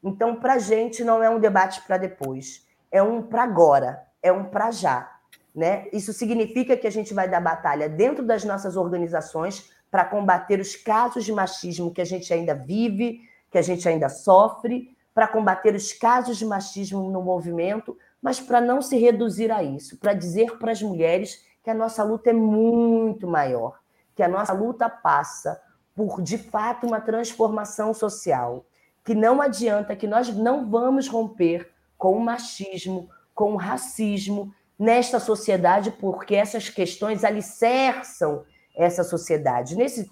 Então, 0.00 0.36
para 0.36 0.54
a 0.54 0.58
gente, 0.58 1.02
não 1.02 1.20
é 1.20 1.28
um 1.28 1.40
debate 1.40 1.82
para 1.82 1.96
depois, 1.96 2.64
é 2.88 3.02
um 3.02 3.20
para 3.20 3.42
agora, 3.42 4.06
é 4.22 4.30
um 4.30 4.44
para 4.44 4.70
já. 4.70 5.18
Né? 5.52 5.88
Isso 5.92 6.12
significa 6.12 6.76
que 6.76 6.86
a 6.86 6.90
gente 6.90 7.12
vai 7.12 7.28
dar 7.28 7.40
batalha 7.40 7.88
dentro 7.88 8.24
das 8.24 8.44
nossas 8.44 8.76
organizações 8.76 9.68
para 9.90 10.04
combater 10.04 10.60
os 10.60 10.76
casos 10.76 11.24
de 11.24 11.32
machismo 11.32 11.92
que 11.92 12.00
a 12.00 12.06
gente 12.06 12.32
ainda 12.32 12.54
vive, 12.54 13.28
que 13.50 13.58
a 13.58 13.62
gente 13.62 13.88
ainda 13.88 14.08
sofre, 14.08 14.96
para 15.12 15.26
combater 15.26 15.74
os 15.74 15.92
casos 15.92 16.36
de 16.36 16.46
machismo 16.46 17.10
no 17.10 17.20
movimento, 17.20 17.98
mas 18.22 18.38
para 18.38 18.60
não 18.60 18.80
se 18.80 18.96
reduzir 18.96 19.50
a 19.50 19.64
isso, 19.64 19.98
para 19.98 20.14
dizer 20.14 20.58
para 20.58 20.70
as 20.70 20.80
mulheres 20.80 21.44
que 21.64 21.70
a 21.70 21.74
nossa 21.74 22.04
luta 22.04 22.28
é 22.28 22.32
muito 22.34 23.26
maior, 23.26 23.80
que 24.14 24.22
a 24.22 24.28
nossa 24.28 24.52
luta 24.52 24.88
passa 24.88 25.60
por, 25.94 26.20
de 26.20 26.36
fato, 26.36 26.86
uma 26.86 27.00
transformação 27.00 27.94
social, 27.94 28.66
que 29.02 29.14
não 29.14 29.40
adianta, 29.40 29.96
que 29.96 30.06
nós 30.06 30.28
não 30.28 30.70
vamos 30.70 31.08
romper 31.08 31.72
com 31.96 32.16
o 32.16 32.20
machismo, 32.20 33.08
com 33.34 33.54
o 33.54 33.56
racismo 33.56 34.52
nesta 34.78 35.18
sociedade, 35.18 35.90
porque 35.92 36.34
essas 36.34 36.68
questões 36.68 37.24
alicerçam 37.24 38.44
essa 38.76 39.02
sociedade. 39.02 39.74
Nesse, 39.74 40.10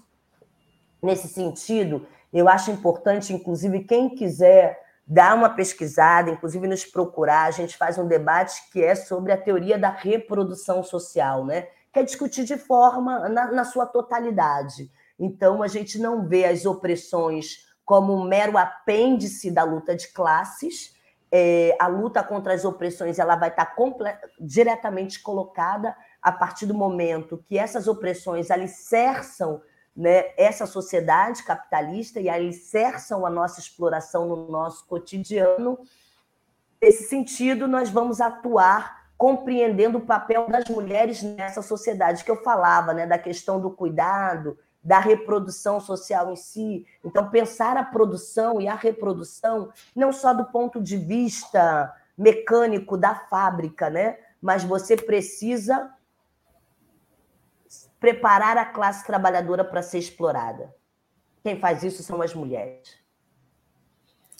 nesse 1.01 1.27
sentido, 1.27 2.07
eu 2.31 2.49
acho 2.49 2.71
importante, 2.71 3.31
inclusive, 3.31 3.83
quem 3.83 4.09
quiser 4.09 4.82
dar 5.05 5.35
uma 5.35 5.49
pesquisada, 5.49 6.31
inclusive 6.31 6.67
nos 6.67 6.85
procurar. 6.85 7.45
A 7.45 7.51
gente 7.51 7.77
faz 7.77 7.97
um 7.97 8.07
debate 8.07 8.69
que 8.71 8.83
é 8.83 8.95
sobre 8.95 9.31
a 9.31 9.37
teoria 9.37 9.77
da 9.77 9.89
reprodução 9.89 10.83
social, 10.83 11.45
né? 11.45 11.67
Que 11.91 11.99
é 11.99 12.03
discutir 12.03 12.45
de 12.45 12.57
forma 12.57 13.29
na, 13.29 13.51
na 13.51 13.65
sua 13.65 13.85
totalidade. 13.85 14.89
Então, 15.19 15.61
a 15.61 15.67
gente 15.67 15.99
não 15.99 16.27
vê 16.27 16.45
as 16.45 16.65
opressões 16.65 17.71
como 17.85 18.13
um 18.13 18.23
mero 18.23 18.57
apêndice 18.57 19.51
da 19.51 19.63
luta 19.63 19.95
de 19.95 20.07
classes. 20.07 20.93
É, 21.31 21.75
a 21.79 21.87
luta 21.87 22.23
contra 22.23 22.53
as 22.53 22.63
opressões 22.63 23.19
ela 23.19 23.35
vai 23.35 23.49
estar 23.49 23.75
diretamente 24.39 25.21
colocada 25.21 25.95
a 26.21 26.31
partir 26.31 26.65
do 26.65 26.73
momento 26.73 27.43
que 27.47 27.57
essas 27.57 27.87
opressões 27.87 28.51
alicerçam 28.51 29.61
né, 29.95 30.31
essa 30.37 30.65
sociedade 30.65 31.43
capitalista 31.43 32.19
e 32.19 32.29
alicerçam 32.29 33.25
a 33.25 33.29
nossa 33.29 33.59
exploração 33.59 34.27
no 34.27 34.47
nosso 34.49 34.85
cotidiano. 34.87 35.79
Nesse 36.81 37.03
sentido, 37.03 37.67
nós 37.67 37.89
vamos 37.89 38.19
atuar 38.19 39.03
compreendendo 39.17 39.99
o 39.99 40.05
papel 40.05 40.47
das 40.49 40.65
mulheres 40.65 41.21
nessa 41.21 41.61
sociedade 41.61 42.23
que 42.23 42.31
eu 42.31 42.43
falava, 42.43 42.93
né, 42.93 43.05
da 43.05 43.17
questão 43.17 43.59
do 43.59 43.69
cuidado, 43.69 44.57
da 44.83 44.99
reprodução 44.99 45.79
social 45.79 46.31
em 46.31 46.35
si. 46.35 46.85
Então, 47.05 47.29
pensar 47.29 47.77
a 47.77 47.85
produção 47.85 48.59
e 48.59 48.67
a 48.67 48.75
reprodução 48.75 49.71
não 49.95 50.11
só 50.11 50.33
do 50.33 50.45
ponto 50.45 50.81
de 50.81 50.97
vista 50.97 51.93
mecânico 52.17 52.97
da 52.97 53.15
fábrica, 53.15 53.89
né, 53.89 54.17
mas 54.41 54.63
você 54.63 54.97
precisa 54.97 55.89
preparar 58.03 58.57
a 58.57 58.65
classe 58.65 59.05
trabalhadora 59.05 59.63
para 59.63 59.81
ser 59.81 59.97
explorada. 59.97 60.75
Quem 61.41 61.57
faz 61.57 61.83
isso 61.83 62.03
são 62.03 62.21
as 62.21 62.35
mulheres. 62.35 62.97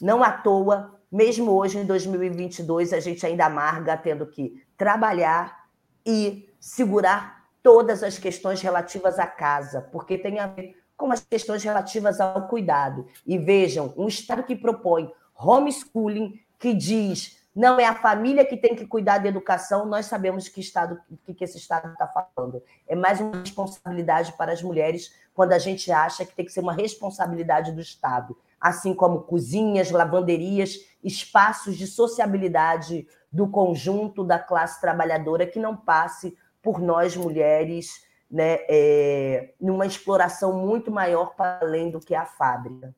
Não 0.01 0.21
à 0.21 0.33
toa, 0.33 0.99
mesmo 1.09 1.49
hoje, 1.49 1.77
em 1.77 1.85
2022, 1.85 2.91
a 2.91 2.99
gente 2.99 3.25
ainda 3.25 3.45
amarga 3.45 3.95
tendo 3.95 4.25
que 4.25 4.61
trabalhar 4.75 5.69
e 6.05 6.53
segurar 6.59 7.45
todas 7.63 8.03
as 8.03 8.17
questões 8.17 8.61
relativas 8.61 9.17
à 9.17 9.27
casa, 9.27 9.79
porque 9.93 10.17
tem 10.17 10.39
a 10.39 10.47
ver 10.47 10.75
com 10.97 11.09
as 11.09 11.21
questões 11.21 11.63
relativas 11.63 12.19
ao 12.19 12.49
cuidado. 12.49 13.07
E 13.25 13.37
vejam, 13.37 13.93
um 13.95 14.09
Estado 14.09 14.43
que 14.43 14.57
propõe 14.57 15.09
homeschooling, 15.33 16.37
que 16.59 16.73
diz 16.73 17.41
não 17.55 17.79
é 17.79 17.85
a 17.85 17.93
família 17.93 18.45
que 18.45 18.57
tem 18.57 18.75
que 18.75 18.87
cuidar 18.87 19.19
da 19.19 19.29
educação, 19.29 19.85
nós 19.85 20.07
sabemos 20.07 20.47
que 20.47 20.59
estado 20.59 20.99
que, 21.23 21.43
esse 21.43 21.57
Estado 21.57 21.91
está 21.91 22.07
falando. 22.07 22.63
É 22.87 22.95
mais 22.95 23.21
uma 23.21 23.37
responsabilidade 23.37 24.33
para 24.33 24.51
as 24.51 24.63
mulheres 24.63 25.13
quando 25.33 25.53
a 25.53 25.59
gente 25.59 25.91
acha 25.91 26.25
que 26.25 26.33
tem 26.35 26.45
que 26.45 26.51
ser 26.51 26.61
uma 26.61 26.73
responsabilidade 26.73 27.71
do 27.71 27.81
Estado, 27.81 28.35
assim 28.59 28.93
como 28.93 29.21
cozinhas, 29.21 29.91
lavanderias, 29.91 30.79
espaços 31.03 31.77
de 31.77 31.85
sociabilidade 31.85 33.07
do 33.31 33.47
conjunto 33.47 34.23
da 34.23 34.39
classe 34.39 34.81
trabalhadora 34.81 35.45
que 35.45 35.59
não 35.59 35.75
passe 35.75 36.35
por 36.61 36.79
nós 36.79 37.15
mulheres, 37.15 38.03
né, 38.29 38.59
é, 38.67 39.53
numa 39.61 39.85
exploração 39.85 40.53
muito 40.53 40.89
maior 40.89 41.35
para 41.35 41.59
além 41.61 41.91
do 41.91 41.99
que 41.99 42.15
a 42.15 42.25
fábrica. 42.25 42.95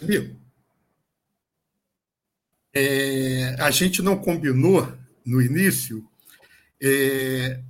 Viu? 0.00 0.36
É, 2.74 3.56
a 3.58 3.70
gente 3.70 4.02
não 4.02 4.16
combinou 4.16 4.86
no 5.24 5.42
início. 5.42 6.04
É, 6.82 7.60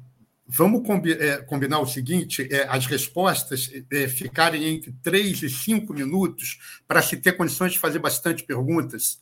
vamos 0.46 0.86
combi 0.86 1.12
é, 1.12 1.38
combinar 1.38 1.80
o 1.80 1.86
seguinte: 1.86 2.48
é, 2.50 2.66
as 2.68 2.86
respostas 2.86 3.70
é, 3.90 4.08
ficarem 4.08 4.66
entre 4.66 4.92
três 5.02 5.42
e 5.42 5.48
cinco 5.48 5.94
minutos 5.94 6.82
para 6.86 7.00
se 7.00 7.16
ter 7.16 7.32
condições 7.32 7.72
de 7.72 7.78
fazer 7.78 7.98
bastante 7.98 8.42
perguntas. 8.42 9.20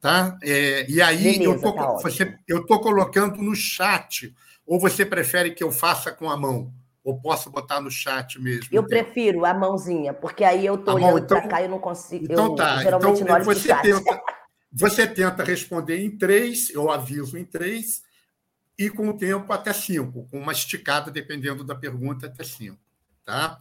Tá? 0.00 0.38
É, 0.42 0.88
e 0.88 1.02
aí 1.02 1.38
Beleza, 1.38 1.42
eu 2.46 2.60
estou 2.60 2.78
tá 2.78 2.84
colocando 2.84 3.42
no 3.42 3.54
chat, 3.56 4.32
ou 4.64 4.78
você 4.78 5.04
prefere 5.04 5.50
que 5.50 5.64
eu 5.64 5.72
faça 5.72 6.12
com 6.12 6.30
a 6.30 6.36
mão? 6.36 6.72
Ou 7.02 7.18
posso 7.18 7.50
botar 7.50 7.80
no 7.80 7.90
chat 7.90 8.40
mesmo? 8.40 8.68
Eu 8.70 8.82
então? 8.82 8.84
prefiro 8.84 9.44
a 9.44 9.54
mãozinha, 9.54 10.12
porque 10.12 10.44
aí 10.44 10.66
eu 10.66 10.74
estou 10.74 10.94
olhando 10.94 11.18
então, 11.18 11.40
para 11.40 11.48
cá 11.48 11.60
e 11.62 11.64
eu 11.64 11.70
não 11.70 11.78
consigo. 11.78 12.26
Então 12.26 12.46
eu, 12.46 12.54
tá. 12.54 12.82
Geralmente 12.82 13.22
então, 13.22 13.42
você 13.42 13.74
tenta, 13.76 14.20
você 14.70 15.06
tenta 15.06 15.42
responder 15.42 15.98
em 15.98 16.16
três, 16.16 16.70
eu 16.70 16.90
aviso 16.90 17.36
em 17.36 17.44
três, 17.44 18.02
e 18.78 18.88
com 18.88 19.08
o 19.08 19.16
tempo 19.16 19.52
até 19.52 19.72
cinco, 19.72 20.28
com 20.30 20.38
uma 20.38 20.52
esticada, 20.52 21.10
dependendo 21.10 21.64
da 21.64 21.74
pergunta, 21.74 22.26
até 22.26 22.44
cinco. 22.44 22.78
Tá? 23.24 23.60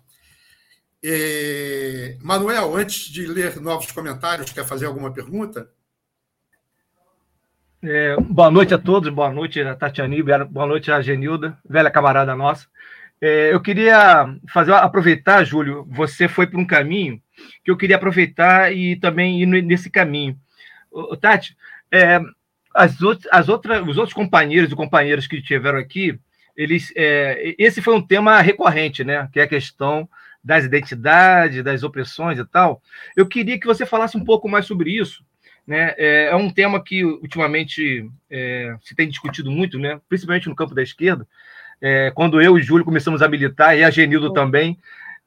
É... 1.03 2.17
Manuel, 2.21 2.75
antes 2.75 3.09
de 3.09 3.25
ler 3.25 3.59
novos 3.59 3.91
comentários, 3.91 4.51
quer 4.51 4.65
fazer 4.65 4.85
alguma 4.85 5.11
pergunta? 5.11 5.69
É, 7.81 8.15
boa 8.19 8.49
noite 8.49 8.73
a 8.73 8.77
todos, 8.77 9.13
boa 9.13 9.31
noite 9.31 9.61
a 9.61 9.75
Tatiani, 9.75 10.23
boa 10.23 10.65
noite 10.65 10.91
a 10.91 10.99
Genilda, 10.99 11.57
velha 11.67 11.91
camarada 11.91 12.35
nossa. 12.35 12.67
É, 13.21 13.53
eu 13.53 13.61
queria 13.61 14.35
fazer 14.51 14.73
aproveitar, 14.73 15.43
Júlio, 15.43 15.87
você 15.89 16.27
foi 16.27 16.47
por 16.47 16.59
um 16.59 16.65
caminho 16.65 17.21
que 17.63 17.69
eu 17.69 17.77
queria 17.77 17.95
aproveitar 17.95 18.75
e 18.75 18.95
também 18.95 19.41
ir 19.41 19.45
nesse 19.45 19.89
caminho. 19.89 20.39
Tati, 21.17 21.55
é, 21.91 22.19
as, 22.73 23.01
outras, 23.01 23.31
as 23.31 23.49
outras, 23.49 23.87
os 23.87 23.97
outros 23.97 24.13
companheiros 24.13 24.71
e 24.71 24.75
companheiras 24.75 25.27
que 25.27 25.41
tiveram 25.41 25.79
aqui, 25.79 26.19
eles, 26.55 26.91
é, 26.95 27.55
esse 27.57 27.81
foi 27.81 27.95
um 27.95 28.01
tema 28.01 28.41
recorrente, 28.41 29.03
né? 29.03 29.29
Que 29.31 29.39
é 29.39 29.43
a 29.43 29.47
questão 29.47 30.09
das 30.43 30.63
identidades, 30.63 31.63
das 31.63 31.83
opressões 31.83 32.39
e 32.39 32.45
tal. 32.45 32.81
Eu 33.15 33.27
queria 33.27 33.59
que 33.59 33.67
você 33.67 33.85
falasse 33.85 34.17
um 34.17 34.23
pouco 34.23 34.47
mais 34.47 34.65
sobre 34.65 34.91
isso. 34.91 35.23
Né? 35.67 35.93
É, 35.97 36.27
é 36.27 36.35
um 36.35 36.49
tema 36.49 36.81
que 36.81 37.03
ultimamente 37.03 38.09
é, 38.31 38.73
se 38.81 38.95
tem 38.95 39.09
discutido 39.09 39.51
muito, 39.51 39.77
né? 39.77 39.99
principalmente 40.07 40.47
no 40.47 40.55
campo 40.55 40.73
da 40.73 40.81
esquerda. 40.81 41.27
É, 41.81 42.11
quando 42.15 42.41
eu 42.41 42.57
e 42.57 42.63
Júlio 42.63 42.85
começamos 42.85 43.21
a 43.21 43.27
militar, 43.27 43.77
e 43.77 43.83
a 43.83 43.89
Genildo 43.89 44.31
também, 44.31 44.79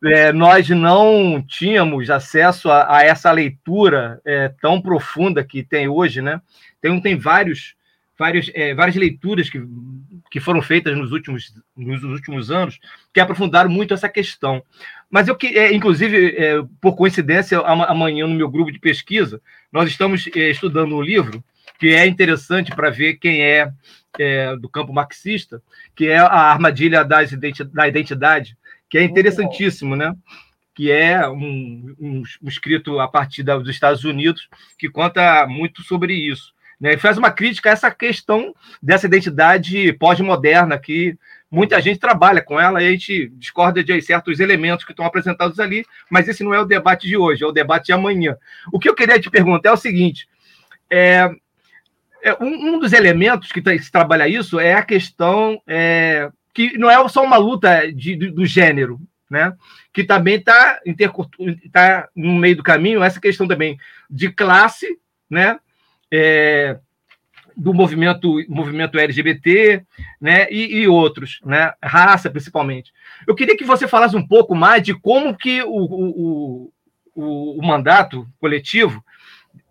é, 0.04 0.32
nós 0.32 0.68
não 0.70 1.42
tínhamos 1.46 2.08
acesso 2.08 2.70
a, 2.70 2.98
a 2.98 3.04
essa 3.04 3.30
leitura 3.30 4.20
é, 4.24 4.48
tão 4.60 4.80
profunda 4.80 5.44
que 5.44 5.62
tem 5.62 5.88
hoje, 5.88 6.22
né? 6.22 6.40
Tem, 6.80 6.98
tem 7.00 7.16
vários, 7.16 7.74
várias, 8.18 8.50
é, 8.54 8.74
várias 8.74 8.96
leituras 8.96 9.50
que, 9.50 9.62
que 10.30 10.40
foram 10.40 10.62
feitas 10.62 10.96
nos 10.96 11.12
últimos, 11.12 11.54
nos 11.76 12.02
últimos 12.02 12.50
anos 12.50 12.78
que 13.12 13.20
aprofundaram 13.20 13.70
muito 13.70 13.92
essa 13.92 14.08
questão. 14.08 14.62
Mas 15.10 15.28
eu 15.28 15.36
que, 15.36 15.58
é, 15.58 15.72
inclusive, 15.74 16.34
é, 16.36 16.62
por 16.80 16.96
coincidência, 16.96 17.58
amanhã 17.58 18.26
no 18.26 18.34
meu 18.34 18.48
grupo 18.48 18.72
de 18.72 18.78
pesquisa, 18.78 19.40
nós 19.70 19.90
estamos 19.90 20.28
é, 20.34 20.50
estudando 20.50 20.96
um 20.96 21.02
livro 21.02 21.44
que 21.78 21.88
é 21.88 22.06
interessante 22.06 22.74
para 22.74 22.90
ver 22.90 23.14
quem 23.14 23.42
é, 23.42 23.72
é, 24.18 24.54
do 24.56 24.68
campo 24.68 24.92
marxista, 24.92 25.62
que 25.94 26.06
é 26.06 26.18
a 26.18 26.26
armadilha 26.26 27.02
das 27.02 27.30
da 27.72 27.88
identidade, 27.88 28.56
que 28.90 28.98
é 28.98 29.04
interessantíssimo, 29.04 29.96
né? 29.96 30.14
que 30.74 30.90
é 30.90 31.28
um, 31.28 31.94
um, 32.00 32.22
um 32.42 32.48
escrito 32.48 32.98
a 33.00 33.08
partir 33.08 33.42
da, 33.42 33.56
dos 33.56 33.68
Estados 33.68 34.04
Unidos, 34.04 34.48
que 34.78 34.88
conta 34.88 35.46
muito 35.46 35.82
sobre 35.82 36.14
isso. 36.14 36.52
Né? 36.80 36.94
E 36.94 36.98
faz 36.98 37.18
uma 37.18 37.30
crítica 37.30 37.68
a 37.68 37.72
essa 37.72 37.90
questão 37.90 38.54
dessa 38.82 39.06
identidade 39.06 39.92
pós-moderna, 39.94 40.78
que 40.78 41.16
muita 41.50 41.80
gente 41.82 42.00
trabalha 42.00 42.40
com 42.40 42.58
ela 42.58 42.82
e 42.82 42.86
a 42.86 42.90
gente 42.90 43.28
discorda 43.36 43.84
de 43.84 44.00
certos 44.00 44.40
elementos 44.40 44.84
que 44.84 44.92
estão 44.92 45.04
apresentados 45.04 45.60
ali, 45.60 45.84
mas 46.08 46.26
esse 46.28 46.42
não 46.42 46.54
é 46.54 46.60
o 46.60 46.64
debate 46.64 47.06
de 47.06 47.16
hoje, 47.16 47.44
é 47.44 47.46
o 47.46 47.52
debate 47.52 47.86
de 47.86 47.92
amanhã. 47.92 48.36
O 48.72 48.78
que 48.78 48.88
eu 48.88 48.94
queria 48.94 49.20
te 49.20 49.30
perguntar 49.30 49.70
é 49.70 49.72
o 49.72 49.76
seguinte: 49.76 50.28
é, 50.88 51.30
é 52.22 52.34
um, 52.40 52.74
um, 52.74 52.78
dos 52.78 52.92
elementos 52.92 53.52
que 53.52 53.62
se 53.78 53.92
trabalha 53.92 54.28
isso 54.28 54.58
é 54.58 54.74
a 54.74 54.82
questão 54.82 55.60
é, 55.66 56.30
que 56.68 56.76
não 56.76 56.90
é 56.90 57.08
só 57.08 57.24
uma 57.24 57.36
luta 57.36 57.90
de, 57.92 58.16
de, 58.16 58.30
do 58.30 58.44
gênero, 58.44 59.00
né? 59.30 59.54
Que 59.92 60.04
também 60.04 60.36
está 60.36 60.78
tá 61.72 62.08
no 62.14 62.34
meio 62.34 62.56
do 62.56 62.62
caminho 62.62 63.02
essa 63.02 63.20
questão 63.20 63.48
também 63.48 63.78
de 64.10 64.30
classe, 64.30 64.98
né? 65.28 65.58
É, 66.12 66.78
do 67.56 67.72
movimento, 67.72 68.44
movimento 68.48 68.98
LGBT, 68.98 69.84
né, 70.20 70.50
e, 70.50 70.78
e, 70.78 70.88
outros, 70.88 71.40
né, 71.44 71.72
raça 71.82 72.30
principalmente. 72.30 72.92
Eu 73.26 73.34
queria 73.34 73.56
que 73.56 73.64
você 73.64 73.86
falasse 73.86 74.16
um 74.16 74.26
pouco 74.26 74.54
mais 74.54 74.82
de 74.82 74.94
como 74.94 75.36
que 75.36 75.62
o, 75.62 75.68
o, 75.68 76.72
o, 77.14 77.58
o 77.58 77.66
mandato 77.66 78.26
coletivo 78.40 79.04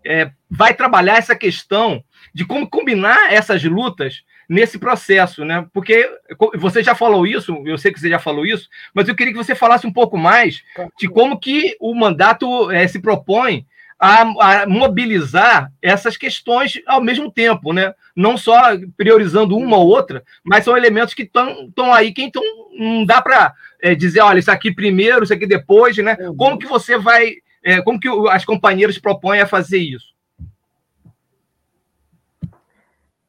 é, 0.06 0.30
vai 0.48 0.72
trabalhar 0.72 1.16
essa 1.16 1.34
questão 1.34 2.02
de 2.32 2.44
como 2.44 2.68
combinar 2.68 3.32
essas 3.32 3.62
lutas 3.64 4.22
nesse 4.50 4.80
processo, 4.80 5.44
né? 5.44 5.64
Porque 5.72 6.10
você 6.56 6.82
já 6.82 6.92
falou 6.92 7.24
isso, 7.24 7.62
eu 7.64 7.78
sei 7.78 7.92
que 7.92 8.00
você 8.00 8.08
já 8.08 8.18
falou 8.18 8.44
isso, 8.44 8.68
mas 8.92 9.06
eu 9.06 9.14
queria 9.14 9.32
que 9.32 9.38
você 9.38 9.54
falasse 9.54 9.86
um 9.86 9.92
pouco 9.92 10.18
mais 10.18 10.64
de 10.98 11.08
como 11.08 11.38
que 11.38 11.76
o 11.78 11.94
mandato 11.94 12.68
é, 12.68 12.84
se 12.88 13.00
propõe 13.00 13.64
a, 13.96 14.22
a, 14.22 14.66
mobilizar 14.66 15.70
essas 15.80 16.16
questões 16.16 16.82
ao 16.84 17.00
mesmo 17.00 17.30
tempo, 17.30 17.72
né? 17.72 17.94
Não 18.16 18.36
só 18.36 18.60
priorizando 18.96 19.56
uma 19.56 19.76
ou 19.76 19.86
outra, 19.86 20.24
mas 20.42 20.64
são 20.64 20.76
elementos 20.76 21.14
que 21.14 21.22
estão 21.22 21.92
aí 21.92 22.12
que 22.12 22.22
então 22.22 22.42
não 22.76 23.04
dá 23.04 23.22
para 23.22 23.54
é, 23.80 23.94
dizer, 23.94 24.18
olha, 24.20 24.40
isso 24.40 24.50
aqui 24.50 24.74
primeiro, 24.74 25.22
isso 25.22 25.32
aqui 25.32 25.46
depois, 25.46 25.96
né? 25.98 26.16
Uhum. 26.18 26.36
Como 26.36 26.58
que 26.58 26.66
você 26.66 26.98
vai, 26.98 27.34
é, 27.62 27.80
como 27.82 28.00
que 28.00 28.08
as 28.30 28.44
companheiras 28.44 28.98
propõem 28.98 29.40
a 29.40 29.46
fazer 29.46 29.78
isso? 29.78 30.10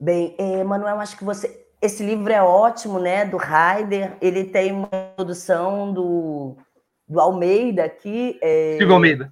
Bem, 0.01 0.33
é, 0.39 0.63
Manuel, 0.63 0.99
acho 0.99 1.15
que 1.15 1.23
você. 1.23 1.63
Esse 1.79 2.03
livro 2.03 2.33
é 2.33 2.41
ótimo, 2.41 2.97
né? 2.97 3.23
Do 3.23 3.37
Heider. 3.37 4.17
Ele 4.19 4.45
tem 4.45 4.71
uma 4.71 4.87
produção 4.87 5.93
do, 5.93 6.57
do 7.07 7.19
Almeida 7.19 7.83
aqui. 7.85 8.39
É, 8.41 8.77
Silvio 8.79 8.95
Almeida. 8.95 9.31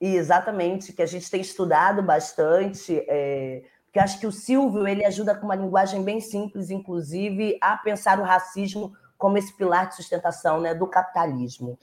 Exatamente, 0.00 0.94
que 0.94 1.02
a 1.02 1.06
gente 1.06 1.30
tem 1.30 1.42
estudado 1.42 2.02
bastante. 2.02 3.04
É, 3.06 3.64
porque 3.84 3.98
acho 3.98 4.18
que 4.18 4.26
o 4.26 4.32
Silvio 4.32 4.88
ele 4.88 5.04
ajuda 5.04 5.34
com 5.34 5.44
uma 5.44 5.54
linguagem 5.54 6.02
bem 6.02 6.20
simples, 6.20 6.70
inclusive, 6.70 7.58
a 7.60 7.76
pensar 7.76 8.18
o 8.18 8.24
racismo 8.24 8.94
como 9.18 9.36
esse 9.36 9.54
pilar 9.54 9.90
de 9.90 9.96
sustentação 9.96 10.58
né, 10.58 10.74
do 10.74 10.86
capitalismo. 10.86 11.78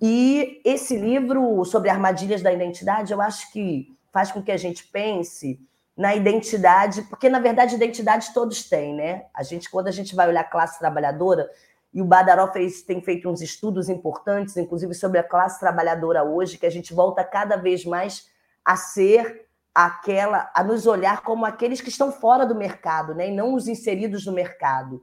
E 0.00 0.60
esse 0.62 0.94
livro 0.94 1.64
sobre 1.64 1.88
armadilhas 1.88 2.42
da 2.42 2.52
identidade, 2.52 3.14
eu 3.14 3.20
acho 3.22 3.50
que 3.50 3.96
faz 4.12 4.30
com 4.30 4.42
que 4.42 4.52
a 4.52 4.58
gente 4.58 4.86
pense 4.88 5.58
na 5.96 6.14
identidade, 6.14 7.02
porque 7.02 7.28
na 7.28 7.38
verdade 7.38 7.76
identidade 7.76 8.32
todos 8.34 8.68
têm, 8.68 8.94
né? 8.94 9.26
A 9.32 9.42
gente 9.42 9.70
quando 9.70 9.88
a 9.88 9.92
gente 9.92 10.14
vai 10.14 10.28
olhar 10.28 10.40
a 10.40 10.44
classe 10.44 10.78
trabalhadora, 10.78 11.48
e 11.94 12.02
o 12.02 12.04
Badaró 12.04 12.52
fez, 12.52 12.82
tem 12.82 13.00
feito 13.00 13.30
uns 13.30 13.40
estudos 13.40 13.88
importantes, 13.88 14.56
inclusive 14.56 14.92
sobre 14.94 15.20
a 15.20 15.22
classe 15.22 15.60
trabalhadora 15.60 16.24
hoje, 16.24 16.58
que 16.58 16.66
a 16.66 16.70
gente 16.70 16.92
volta 16.92 17.22
cada 17.22 17.56
vez 17.56 17.84
mais 17.84 18.28
a 18.64 18.74
ser 18.74 19.46
aquela, 19.72 20.50
a 20.52 20.64
nos 20.64 20.86
olhar 20.86 21.22
como 21.22 21.46
aqueles 21.46 21.80
que 21.80 21.88
estão 21.88 22.10
fora 22.10 22.44
do 22.44 22.54
mercado, 22.54 23.14
né? 23.14 23.28
E 23.28 23.32
não 23.32 23.54
os 23.54 23.68
inseridos 23.68 24.26
no 24.26 24.32
mercado. 24.32 25.02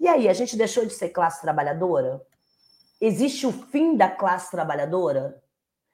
E 0.00 0.08
aí, 0.08 0.28
a 0.28 0.32
gente 0.32 0.56
deixou 0.56 0.84
de 0.84 0.92
ser 0.92 1.10
classe 1.10 1.40
trabalhadora? 1.40 2.20
Existe 3.00 3.46
o 3.46 3.52
fim 3.52 3.96
da 3.96 4.10
classe 4.10 4.50
trabalhadora? 4.50 5.40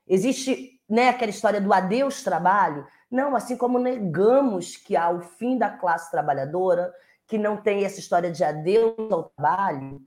Existe 0.07 0.81
né, 0.89 1.11
aquela 1.11 1.31
história 1.31 1.61
do 1.61 1.73
adeus 1.73 2.23
trabalho? 2.23 2.87
Não, 3.13 3.37
assim 3.37 3.59
como 3.59 3.79
negamos 3.79 4.75
que 4.75 4.97
há 4.97 5.11
o 5.11 5.21
fim 5.21 5.59
da 5.59 5.69
classe 5.69 6.11
trabalhadora, 6.11 6.91
que 7.27 7.37
não 7.37 7.59
tem 7.59 7.85
essa 7.85 8.01
história 8.01 8.33
de 8.33 8.43
adeus 8.43 8.95
ao 9.13 9.25
trabalho, 9.25 10.01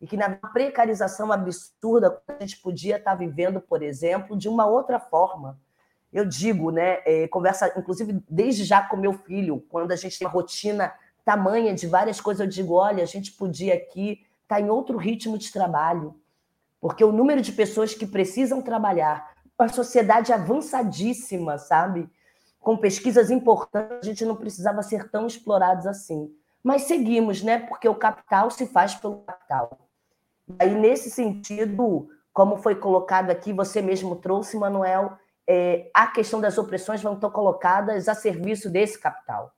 e 0.00 0.06
que 0.06 0.16
na 0.16 0.30
precarização 0.30 1.30
absurda 1.30 2.22
a 2.26 2.40
gente 2.40 2.58
podia 2.62 2.96
estar 2.96 3.14
vivendo, 3.14 3.60
por 3.60 3.82
exemplo, 3.82 4.34
de 4.34 4.48
uma 4.48 4.64
outra 4.64 4.98
forma. 4.98 5.60
Eu 6.10 6.24
digo, 6.24 6.70
né, 6.70 7.02
é, 7.04 7.28
conversa, 7.28 7.70
inclusive 7.76 8.24
desde 8.26 8.64
já 8.64 8.82
com 8.82 8.96
meu 8.96 9.12
filho, 9.12 9.62
quando 9.68 9.92
a 9.92 9.96
gente 9.96 10.18
tem 10.18 10.26
uma 10.26 10.32
rotina 10.32 10.94
tamanha 11.26 11.74
de 11.74 11.86
várias 11.86 12.18
coisas, 12.18 12.40
eu 12.40 12.46
digo, 12.46 12.72
olha, 12.72 13.02
a 13.02 13.06
gente 13.06 13.32
podia 13.32 13.74
aqui 13.74 14.24
estar 14.42 14.56
tá 14.56 14.60
em 14.60 14.70
outro 14.70 14.96
ritmo 14.96 15.36
de 15.36 15.52
trabalho, 15.52 16.18
porque 16.80 17.04
o 17.04 17.12
número 17.12 17.42
de 17.42 17.52
pessoas 17.52 17.92
que 17.92 18.06
precisam 18.06 18.62
trabalhar, 18.62 19.34
uma 19.58 19.68
sociedade 19.68 20.32
avançadíssima, 20.32 21.58
sabe? 21.58 22.08
Com 22.68 22.76
pesquisas 22.76 23.30
importantes, 23.30 24.00
a 24.02 24.02
gente 24.02 24.26
não 24.26 24.36
precisava 24.36 24.82
ser 24.82 25.08
tão 25.08 25.26
explorados 25.26 25.86
assim. 25.86 26.30
Mas 26.62 26.82
seguimos, 26.82 27.42
né? 27.42 27.60
Porque 27.60 27.88
o 27.88 27.94
capital 27.94 28.50
se 28.50 28.66
faz 28.66 28.94
pelo 28.94 29.22
capital. 29.22 29.78
Aí, 30.58 30.74
nesse 30.74 31.10
sentido, 31.10 32.10
como 32.30 32.58
foi 32.58 32.74
colocado 32.74 33.30
aqui, 33.30 33.54
você 33.54 33.80
mesmo 33.80 34.16
trouxe, 34.16 34.58
Manuel, 34.58 35.16
é, 35.46 35.90
a 35.94 36.08
questão 36.08 36.42
das 36.42 36.58
opressões 36.58 37.02
vão 37.02 37.14
estar 37.14 37.30
colocadas 37.30 38.06
a 38.06 38.14
serviço 38.14 38.68
desse 38.68 38.98
capital. 38.98 39.50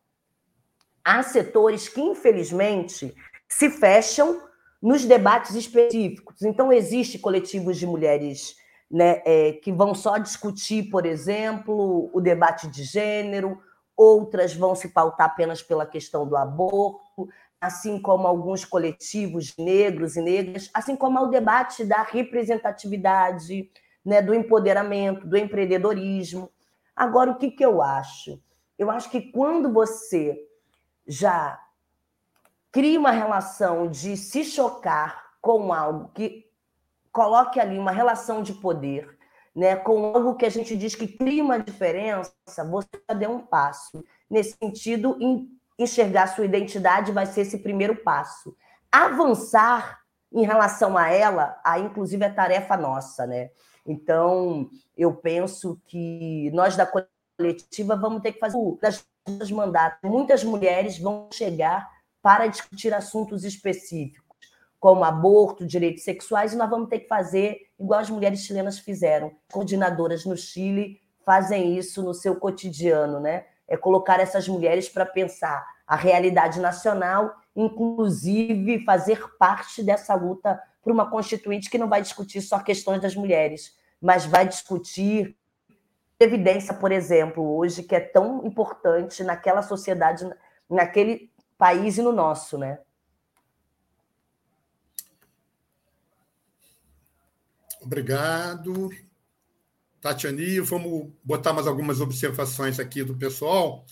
Há 1.05 1.25
setores 1.25 1.89
que, 1.89 2.01
infelizmente, 2.01 3.13
se 3.49 3.71
fecham 3.71 4.41
nos 4.81 5.05
debates 5.05 5.57
específicos. 5.57 6.43
Então, 6.43 6.73
existe 6.73 7.19
coletivos 7.19 7.77
de 7.77 7.89
mulheres 7.89 8.55
né, 8.91 9.23
é, 9.25 9.53
que 9.53 9.73
vão 9.73 9.95
só 9.95 10.19
discutir, 10.19 10.91
por 10.91 11.07
exemplo, 11.07 12.11
o 12.13 12.21
debate 12.21 12.67
de 12.67 12.83
gênero, 12.83 13.61
outras 13.97 14.55
vão 14.55 14.75
se 14.75 14.89
pautar 14.89 15.27
apenas 15.27 15.63
pela 15.63 15.87
questão 15.87 16.27
do 16.27 16.37
aborto, 16.37 17.29
assim 17.61 18.01
como 18.01 18.27
alguns 18.27 18.65
coletivos 18.65 19.55
negros 19.57 20.17
e 20.17 20.23
negras, 20.23 20.71
assim 20.73 20.97
como 20.97 21.21
o 21.21 21.27
debate 21.27 21.85
da 21.85 22.03
representatividade, 22.03 23.71
né, 24.05 24.21
do 24.21 24.35
empoderamento, 24.35 25.27
do 25.27 25.37
empreendedorismo. 25.37 26.51
Agora, 26.97 27.31
o 27.31 27.37
que, 27.37 27.51
que 27.51 27.65
eu 27.65 27.83
acho? 27.83 28.43
Eu 28.79 28.91
acho 28.91 29.11
que 29.11 29.31
quando 29.31 29.73
você 29.73 30.37
já 31.07 31.61
cria 32.73 32.99
uma 32.99 33.11
relação 33.11 33.89
de 33.89 34.17
se 34.17 34.43
chocar 34.45 35.35
com 35.41 35.73
algo 35.73 36.11
que 36.15 36.50
coloque 37.13 37.59
ali 37.59 37.79
uma 37.79 37.91
relação 37.91 38.43
de 38.43 38.53
poder, 38.55 39.19
né, 39.55 39.77
com 39.77 40.05
algo 40.15 40.37
que 40.37 40.47
a 40.47 40.51
gente 40.51 40.77
diz 40.77 40.95
que 40.95 41.09
cria 41.09 41.43
uma 41.43 41.59
diferença, 41.59 42.33
você 42.71 42.89
já 43.09 43.15
deu 43.15 43.31
um 43.31 43.41
passo. 43.41 44.05
Nesse 44.29 44.57
sentido, 44.57 45.17
enxergar 45.79 46.29
sua 46.29 46.45
identidade 46.45 47.13
vai 47.13 47.27
ser 47.27 47.43
esse 47.43 47.59
primeiro 47.59 47.97
passo. 47.97 48.55
Avançar 48.93 50.01
em 50.33 50.45
relação 50.45 50.97
a 50.97 51.09
ela, 51.09 51.61
aí 51.65 51.83
inclusive 51.83 52.25
é 52.25 52.31
tarefa 52.31 52.77
nossa, 52.77 53.27
né? 53.27 53.51
Então, 53.85 54.71
eu 54.97 55.13
penso 55.15 55.81
que 55.87 56.51
nós 56.53 56.77
da 56.77 56.87
coletiva 56.87 57.97
vamos 57.97 58.23
ter 58.23 58.33
que 58.33 58.39
fazer 58.39 58.59
das 59.39 59.51
mandatos. 59.51 59.99
Muitas 60.09 60.45
mulheres 60.45 60.99
vão 60.99 61.29
chegar 61.33 61.91
para 62.23 62.47
discutir 62.47 62.95
assuntos 62.95 63.45
específicos 63.45 64.30
como 64.81 65.05
aborto, 65.05 65.67
direitos 65.67 66.03
sexuais, 66.03 66.55
e 66.55 66.57
nós 66.57 66.71
vamos 66.71 66.89
ter 66.89 67.01
que 67.01 67.07
fazer 67.07 67.69
igual 67.79 68.01
as 68.01 68.09
mulheres 68.09 68.41
chilenas 68.41 68.79
fizeram. 68.79 69.31
Coordenadoras 69.53 70.25
no 70.25 70.37
Chile 70.37 70.99
fazem 71.25 71.77
isso 71.77 72.03
no 72.03 72.15
seu 72.15 72.37
cotidiano, 72.37 73.21
né? 73.21 73.45
É 73.69 73.77
colocar 73.77 74.19
essas 74.19 74.49
mulheres 74.49 74.89
para 74.89 75.05
pensar 75.05 75.65
a 75.87 75.95
realidade 75.95 76.59
nacional, 76.59 77.35
inclusive 77.55 78.83
fazer 78.85 79.23
parte 79.39 79.83
dessa 79.83 80.15
luta 80.15 80.61
por 80.83 80.93
uma 80.93 81.11
constituinte 81.11 81.69
que 81.69 81.79
não 81.79 81.89
vai 81.89 82.01
discutir 82.01 82.41
só 82.41 82.59
questões 82.59 83.03
das 83.03 83.15
mulheres, 83.15 83.77
mas 84.01 84.25
vai 84.25 84.49
discutir 84.49 85.37
evidência, 86.19 86.73
por 86.73 86.91
exemplo, 86.91 87.57
hoje 87.57 87.83
que 87.83 87.95
é 87.95 88.01
tão 88.01 88.47
importante 88.47 89.23
naquela 89.23 89.63
sociedade 89.63 90.29
naquele 90.69 91.31
país 91.59 91.99
e 91.99 92.03
no 92.03 92.13
nosso, 92.13 92.57
né? 92.57 92.79
Obrigado. 97.81 98.91
Tatiani, 100.01 100.61
vamos 100.61 101.11
botar 101.23 101.53
mais 101.53 101.67
algumas 101.67 102.01
observações 102.01 102.79
aqui 102.79 103.03
do 103.03 103.17
pessoal. 103.17 103.85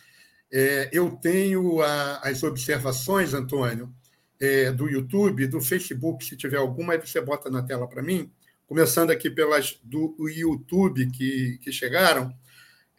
É, 0.52 0.88
eu 0.92 1.10
tenho 1.10 1.80
a, 1.82 2.18
as 2.18 2.42
observações, 2.42 3.34
Antônio, 3.34 3.92
é, 4.40 4.70
do 4.70 4.88
YouTube, 4.88 5.46
do 5.46 5.60
Facebook, 5.60 6.24
se 6.24 6.36
tiver 6.36 6.56
alguma, 6.56 6.96
você 6.98 7.20
bota 7.20 7.50
na 7.50 7.62
tela 7.62 7.86
para 7.86 8.02
mim. 8.02 8.30
Começando 8.66 9.10
aqui 9.10 9.30
pelas 9.30 9.78
do 9.82 10.14
YouTube 10.28 11.10
que, 11.10 11.58
que 11.62 11.72
chegaram. 11.72 12.34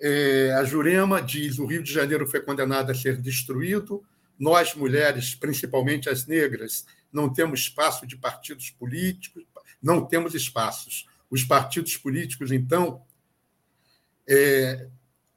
É, 0.02 0.54
a 0.54 0.64
Jurema 0.64 1.22
diz: 1.22 1.60
o 1.60 1.66
Rio 1.66 1.84
de 1.84 1.92
Janeiro 1.92 2.28
foi 2.28 2.42
condenado 2.42 2.92
a 2.92 2.96
ser 2.96 3.18
destruído. 3.18 4.04
Nós, 4.38 4.74
mulheres, 4.74 5.36
principalmente 5.36 6.10
as 6.10 6.26
negras, 6.26 6.86
não 7.12 7.32
temos 7.32 7.62
espaço 7.62 8.08
de 8.08 8.16
partidos 8.16 8.70
políticos, 8.70 9.44
não 9.82 10.06
temos 10.06 10.34
espaços. 10.34 11.08
Os 11.30 11.44
partidos 11.44 11.96
políticos, 11.96 12.52
então, 12.52 13.02
é, 14.28 14.88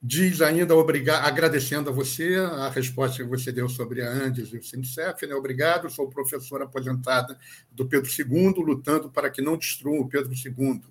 diz 0.02 0.40
ainda, 0.40 0.74
obrigar, 0.74 1.24
agradecendo 1.24 1.90
a 1.90 1.92
você 1.92 2.34
a 2.36 2.68
resposta 2.68 3.22
que 3.22 3.28
você 3.28 3.52
deu 3.52 3.68
sobre 3.68 4.02
a 4.02 4.10
Andes 4.10 4.52
e 4.52 4.56
o 4.56 4.62
Sincef, 4.62 5.26
né? 5.26 5.34
obrigado, 5.34 5.88
sou 5.90 6.08
professora 6.08 6.64
aposentada 6.64 7.38
do 7.70 7.86
Pedro 7.86 8.10
II, 8.10 8.64
lutando 8.64 9.10
para 9.10 9.30
que 9.30 9.40
não 9.40 9.56
destruam 9.56 10.00
o 10.00 10.08
Pedro 10.08 10.32
II 10.32 10.82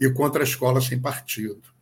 e 0.00 0.10
contra 0.10 0.42
a 0.42 0.44
escola 0.44 0.80
sem 0.80 0.98
partido. 0.98 1.73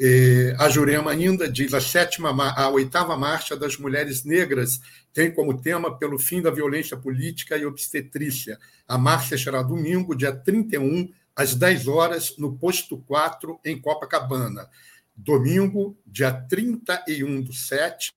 É, 0.00 0.54
a 0.60 0.68
Jurema 0.68 1.10
ainda 1.10 1.50
diz 1.50 1.74
a 1.74 1.80
sétima, 1.80 2.30
a 2.30 2.70
oitava 2.70 3.16
marcha 3.16 3.56
das 3.56 3.76
mulheres 3.76 4.22
negras 4.22 4.80
tem 5.12 5.32
como 5.34 5.60
tema 5.60 5.98
pelo 5.98 6.20
fim 6.20 6.40
da 6.40 6.52
violência 6.52 6.96
política 6.96 7.56
e 7.56 7.66
obstetrícia. 7.66 8.60
A 8.86 8.96
marcha 8.96 9.36
será 9.36 9.60
domingo, 9.60 10.14
dia 10.14 10.32
31, 10.32 11.12
às 11.34 11.54
10 11.54 11.88
horas, 11.88 12.36
no 12.38 12.56
posto 12.56 12.98
4, 12.98 13.58
em 13.64 13.80
Copacabana. 13.80 14.68
Domingo, 15.16 15.98
dia 16.06 16.32
31 16.32 17.42
do 17.42 17.52
7, 17.52 18.12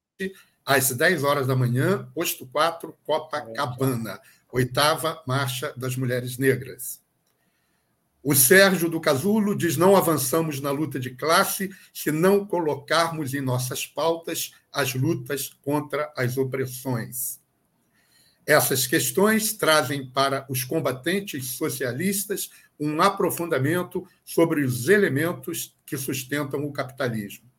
às 0.63 0.91
10 0.91 1.23
horas 1.23 1.47
da 1.47 1.55
manhã, 1.55 2.07
posto 2.13 2.45
4, 2.45 2.95
Copacabana. 3.03 4.19
Oitava 4.51 5.19
Marcha 5.25 5.73
das 5.75 5.95
Mulheres 5.95 6.37
Negras. 6.37 7.01
O 8.23 8.35
Sérgio 8.35 8.87
do 8.87 9.01
Casulo 9.01 9.55
diz: 9.55 9.77
não 9.77 9.95
avançamos 9.95 10.61
na 10.61 10.69
luta 10.69 10.99
de 10.99 11.09
classe 11.09 11.71
se 11.91 12.11
não 12.11 12.45
colocarmos 12.45 13.33
em 13.33 13.41
nossas 13.41 13.87
pautas 13.87 14.53
as 14.71 14.93
lutas 14.93 15.51
contra 15.61 16.13
as 16.15 16.37
opressões. 16.37 17.41
Essas 18.45 18.85
questões 18.85 19.53
trazem 19.53 20.07
para 20.07 20.45
os 20.49 20.63
combatentes 20.63 21.47
socialistas 21.51 22.49
um 22.79 23.01
aprofundamento 23.01 24.07
sobre 24.23 24.63
os 24.63 24.87
elementos 24.87 25.75
que 25.85 25.97
sustentam 25.97 26.63
o 26.63 26.71
capitalismo. 26.71 27.49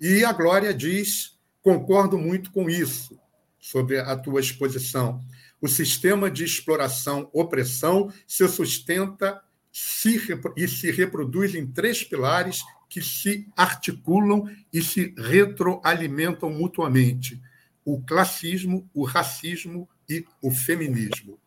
E 0.00 0.24
a 0.24 0.32
Glória 0.32 0.72
diz: 0.72 1.38
concordo 1.60 2.16
muito 2.16 2.50
com 2.50 2.70
isso, 2.70 3.20
sobre 3.58 3.98
a 3.98 4.16
tua 4.16 4.40
exposição. 4.40 5.22
O 5.60 5.68
sistema 5.68 6.30
de 6.30 6.44
exploração-opressão 6.44 8.10
se 8.26 8.48
sustenta 8.48 9.42
se, 9.72 10.20
e 10.56 10.68
se 10.68 10.90
reproduz 10.90 11.54
em 11.54 11.66
três 11.66 12.02
pilares 12.02 12.62
que 12.88 13.00
se 13.00 13.46
articulam 13.56 14.50
e 14.72 14.82
se 14.82 15.14
retroalimentam 15.16 16.50
mutuamente: 16.50 17.40
o 17.84 18.00
classismo, 18.02 18.88
o 18.92 19.04
racismo 19.04 19.88
e 20.08 20.24
o 20.42 20.50
feminismo. 20.50 21.38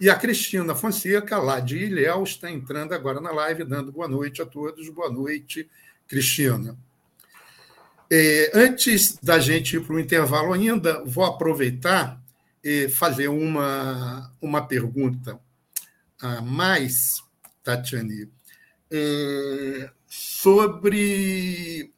E 0.00 0.08
a 0.08 0.16
Cristina 0.16 0.74
Fonseca, 0.74 1.38
lá 1.38 1.60
de 1.60 1.76
Ilhéus, 1.76 2.30
está 2.30 2.50
entrando 2.50 2.94
agora 2.94 3.20
na 3.20 3.30
live, 3.30 3.64
dando 3.64 3.92
boa 3.92 4.08
noite 4.08 4.40
a 4.40 4.46
todos. 4.46 4.88
Boa 4.88 5.10
noite, 5.10 5.68
Cristina. 6.08 6.76
É, 8.10 8.50
antes 8.54 9.18
da 9.22 9.38
gente 9.38 9.76
ir 9.76 9.84
para 9.84 9.94
o 9.94 10.00
intervalo 10.00 10.52
ainda, 10.52 11.04
vou 11.04 11.24
aproveitar 11.24 12.20
e 12.64 12.88
fazer 12.88 13.28
uma, 13.28 14.32
uma 14.40 14.66
pergunta 14.66 15.38
a 16.20 16.40
mais 16.40 17.22
Tatiane, 17.76 18.28
é, 18.90 19.90
sobre. 20.06 21.92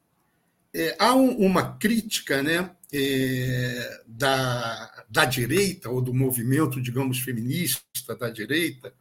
É, 0.74 0.96
há 0.98 1.14
um, 1.14 1.36
uma 1.36 1.76
crítica 1.76 2.42
né, 2.42 2.70
é, 2.92 4.02
da, 4.06 5.04
da 5.08 5.24
direita, 5.24 5.90
ou 5.90 6.00
do 6.00 6.14
movimento, 6.14 6.80
digamos, 6.80 7.18
feminista 7.18 8.16
da 8.16 8.30
direita, 8.30 8.92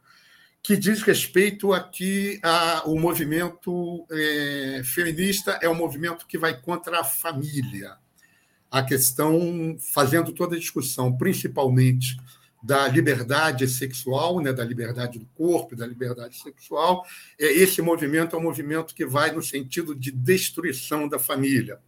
que 0.62 0.76
diz 0.76 1.02
respeito 1.02 1.72
a 1.72 1.80
que 1.80 2.38
a, 2.42 2.82
o 2.86 2.98
movimento 2.98 4.06
é, 4.10 4.82
feminista 4.84 5.58
é 5.62 5.68
um 5.68 5.74
movimento 5.74 6.26
que 6.26 6.38
vai 6.38 6.60
contra 6.60 7.00
a 7.00 7.04
família. 7.04 7.96
A 8.70 8.82
questão, 8.82 9.76
fazendo 9.78 10.32
toda 10.32 10.56
a 10.56 10.58
discussão, 10.58 11.14
principalmente 11.16 12.16
da 12.62 12.86
liberdade 12.86 13.66
sexual, 13.66 14.40
né, 14.40 14.52
da 14.52 14.64
liberdade 14.64 15.18
do 15.18 15.26
corpo, 15.34 15.74
da 15.74 15.86
liberdade 15.86 16.38
sexual. 16.38 17.04
É, 17.38 17.46
esse 17.46 17.82
movimento 17.82 18.36
é 18.36 18.38
um 18.38 18.42
movimento 18.42 18.94
que 18.94 19.04
vai 19.04 19.32
no 19.32 19.42
sentido 19.42 19.94
de 19.94 20.12
destruição 20.12 21.08
da 21.08 21.18
família. 21.18 21.80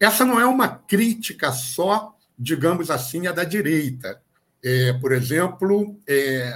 Essa 0.00 0.24
não 0.24 0.40
é 0.40 0.44
uma 0.44 0.68
crítica 0.68 1.52
só, 1.52 2.16
digamos 2.36 2.90
assim, 2.90 3.28
a 3.28 3.32
da 3.32 3.44
direita. 3.44 4.20
É, 4.62 4.92
por 4.94 5.12
exemplo, 5.12 5.96
é, 6.06 6.52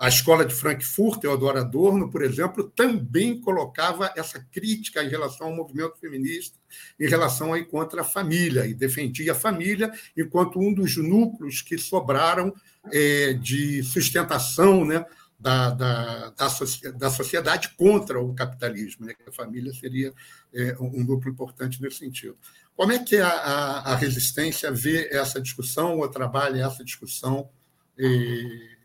a 0.00 0.08
escola 0.08 0.46
de 0.46 0.54
Frankfurt, 0.54 1.20
Theodor 1.20 1.58
Adorno, 1.58 2.10
por 2.10 2.22
exemplo, 2.22 2.64
também 2.64 3.38
colocava 3.38 4.10
essa 4.16 4.40
crítica 4.50 5.04
em 5.04 5.10
relação 5.10 5.48
ao 5.48 5.54
movimento 5.54 5.98
feminista, 5.98 6.58
em 6.98 7.06
relação 7.06 7.52
aí 7.52 7.66
contra 7.66 8.00
a 8.00 8.04
família, 8.04 8.64
e 8.64 8.72
defendia 8.72 9.32
a 9.32 9.34
família 9.34 9.92
enquanto 10.16 10.58
um 10.58 10.72
dos 10.72 10.96
núcleos 10.96 11.60
que 11.60 11.76
sobraram 11.76 12.50
é, 12.90 13.34
de 13.34 13.82
sustentação 13.82 14.86
né, 14.86 15.04
da, 15.38 15.68
da, 15.68 16.30
da, 16.30 16.48
da, 16.96 17.10
sociedade 17.10 17.68
contra 17.76 18.18
o 18.18 18.34
capitalismo, 18.34 19.04
né, 19.04 19.12
que 19.12 19.28
a 19.28 19.32
família 19.32 19.70
seria 19.74 20.14
é, 20.54 20.74
um 20.80 21.04
núcleo 21.04 21.30
importante 21.30 21.80
nesse 21.82 21.98
sentido. 21.98 22.38
Como 22.74 22.90
é 22.90 22.98
que 22.98 23.18
a, 23.18 23.28
a, 23.28 23.92
a 23.92 23.96
resistência 23.96 24.72
vê 24.72 25.10
essa 25.12 25.38
discussão 25.42 25.98
ou 25.98 26.08
trabalha 26.08 26.64
essa 26.64 26.82
discussão 26.82 27.50
é, 27.98 28.79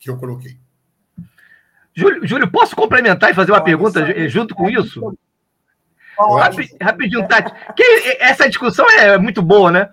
que 0.00 0.10
eu 0.10 0.16
coloquei? 0.16 0.56
Júlio, 1.94 2.26
Júlio, 2.26 2.50
posso 2.50 2.74
complementar 2.74 3.30
e 3.30 3.34
fazer 3.34 3.52
uma 3.52 3.58
Pode 3.58 3.70
pergunta 3.70 4.06
ser. 4.06 4.28
junto 4.28 4.54
com 4.54 4.68
isso? 4.70 5.16
rapidinho, 6.80 7.26
Tati. 7.28 7.52
Que 7.76 8.16
essa 8.18 8.48
discussão 8.48 8.86
é 8.90 9.18
muito 9.18 9.42
boa, 9.42 9.70
né? 9.70 9.88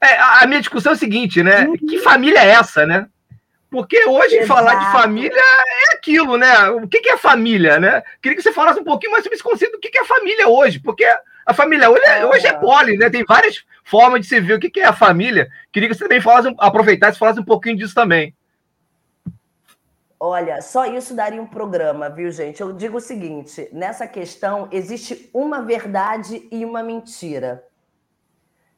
É, 0.00 0.18
a 0.18 0.46
minha 0.46 0.60
discussão 0.60 0.92
é 0.92 0.94
o 0.94 0.98
seguinte, 0.98 1.42
né? 1.42 1.66
Uhum. 1.66 1.76
Que 1.76 1.98
família 1.98 2.38
é 2.38 2.48
essa, 2.50 2.86
né? 2.86 3.06
Porque 3.70 4.04
hoje 4.06 4.36
Exato. 4.36 4.48
falar 4.48 4.74
de 4.74 4.92
família 4.92 5.40
é 5.90 5.94
aquilo, 5.94 6.36
né? 6.36 6.68
O 6.70 6.88
que 6.88 7.08
é 7.08 7.16
família, 7.16 7.78
né? 7.78 8.02
Queria 8.20 8.36
que 8.36 8.42
você 8.42 8.52
falasse 8.52 8.80
um 8.80 8.84
pouquinho 8.84 9.12
mais 9.12 9.22
sobre 9.22 9.36
esse 9.36 9.44
conceito 9.44 9.72
do 9.72 9.78
que 9.78 9.96
é 9.96 10.04
família 10.04 10.48
hoje, 10.48 10.80
porque 10.80 11.04
a 11.46 11.54
família 11.54 11.88
hoje 11.90 12.02
é, 12.04 12.26
hoje 12.26 12.46
é 12.46 12.52
poli, 12.52 12.96
né? 12.96 13.08
Tem 13.10 13.24
várias 13.24 13.64
formas 13.84 14.22
de 14.22 14.26
se 14.26 14.40
ver 14.40 14.54
o 14.54 14.60
que 14.60 14.80
é 14.80 14.86
a 14.86 14.92
família. 14.92 15.48
Queria 15.72 15.88
que 15.88 15.94
você 15.94 16.02
também 16.02 16.20
falasse, 16.20 16.52
aproveitasse 16.58 17.16
e 17.16 17.18
falasse 17.18 17.40
um 17.40 17.44
pouquinho 17.44 17.76
disso 17.76 17.94
também. 17.94 18.34
Olha, 20.22 20.60
só 20.60 20.84
isso 20.84 21.14
daria 21.14 21.40
um 21.40 21.46
programa, 21.46 22.10
viu, 22.10 22.30
gente? 22.30 22.60
Eu 22.60 22.74
digo 22.74 22.98
o 22.98 23.00
seguinte: 23.00 23.70
nessa 23.72 24.06
questão 24.06 24.68
existe 24.70 25.30
uma 25.32 25.62
verdade 25.62 26.46
e 26.52 26.62
uma 26.62 26.82
mentira. 26.82 27.66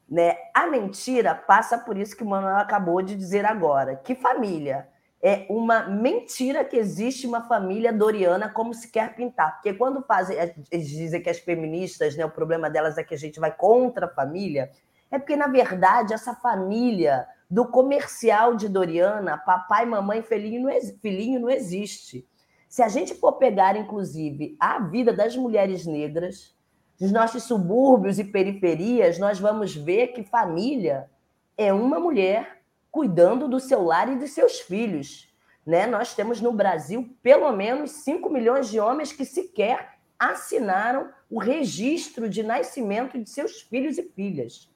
Né? 0.09 0.37
A 0.53 0.67
mentira 0.67 1.35
passa 1.35 1.77
por 1.77 1.97
isso 1.97 2.15
que 2.15 2.23
o 2.23 2.27
Manuel 2.27 2.57
acabou 2.57 3.01
de 3.01 3.13
dizer 3.13 3.45
agora, 3.45 3.97
que 3.97 4.15
família 4.15 4.87
é 5.21 5.45
uma 5.49 5.83
mentira 5.83 6.63
que 6.63 6.77
existe 6.77 7.25
uma 7.25 7.41
família 7.41 7.91
doriana 7.91 8.47
como 8.49 8.73
se 8.73 8.89
quer 8.89 9.15
pintar. 9.15 9.55
Porque 9.55 9.73
quando 9.73 10.01
fazem, 10.01 10.37
é, 10.37 10.53
eles 10.71 10.89
dizem 10.89 11.21
que 11.21 11.29
as 11.29 11.39
feministas, 11.39 12.15
né, 12.15 12.25
o 12.25 12.29
problema 12.29 12.69
delas 12.69 12.97
é 12.97 13.03
que 13.03 13.13
a 13.13 13.17
gente 13.17 13.39
vai 13.39 13.51
contra 13.51 14.05
a 14.05 14.09
família, 14.09 14.69
é 15.09 15.17
porque, 15.19 15.35
na 15.35 15.47
verdade, 15.47 16.13
essa 16.13 16.33
família 16.35 17.25
do 17.49 17.65
comercial 17.65 18.55
de 18.55 18.67
Doriana, 18.67 19.37
papai, 19.37 19.85
mamãe, 19.85 20.21
filhinho 20.21 20.63
não, 20.63 20.81
filhinho 21.01 21.39
não 21.39 21.49
existe. 21.49 22.27
Se 22.67 22.81
a 22.81 22.87
gente 22.87 23.13
for 23.13 23.33
pegar, 23.33 23.75
inclusive, 23.75 24.55
a 24.59 24.79
vida 24.79 25.13
das 25.13 25.35
mulheres 25.35 25.85
negras, 25.85 26.55
nos 26.99 27.11
nossos 27.11 27.43
subúrbios 27.43 28.17
e 28.17 28.23
periferias, 28.23 29.19
nós 29.19 29.39
vamos 29.39 29.75
ver 29.75 30.07
que 30.07 30.23
família 30.23 31.09
é 31.57 31.73
uma 31.73 31.99
mulher 31.99 32.61
cuidando 32.89 33.47
do 33.47 33.59
seu 33.59 33.83
lar 33.83 34.11
e 34.11 34.15
dos 34.15 34.31
seus 34.31 34.59
filhos. 34.59 35.31
Né? 35.65 35.85
Nós 35.85 36.15
temos 36.15 36.41
no 36.41 36.51
Brasil 36.51 37.15
pelo 37.21 37.51
menos 37.51 37.91
5 37.91 38.29
milhões 38.29 38.69
de 38.69 38.79
homens 38.79 39.11
que 39.11 39.25
sequer 39.25 39.97
assinaram 40.17 41.09
o 41.29 41.39
registro 41.39 42.29
de 42.29 42.43
nascimento 42.43 43.19
de 43.19 43.29
seus 43.29 43.61
filhos 43.61 43.97
e 43.97 44.03
filhas. 44.03 44.69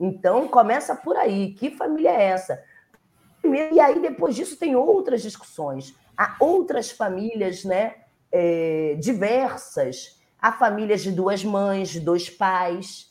Então, 0.00 0.48
começa 0.48 0.96
por 0.96 1.14
aí. 1.14 1.52
Que 1.52 1.70
família 1.70 2.08
é 2.08 2.22
essa? 2.22 2.64
E 3.44 3.78
aí, 3.78 4.00
depois 4.00 4.34
disso, 4.34 4.56
tem 4.56 4.74
outras 4.74 5.20
discussões. 5.20 5.94
Há 6.16 6.36
outras 6.40 6.90
famílias 6.90 7.64
né, 7.64 7.96
é, 8.32 8.96
diversas. 8.98 10.18
Há 10.40 10.52
famílias 10.52 11.02
de 11.02 11.12
duas 11.12 11.44
mães, 11.44 11.90
de 11.90 12.00
dois 12.00 12.30
pais. 12.30 13.10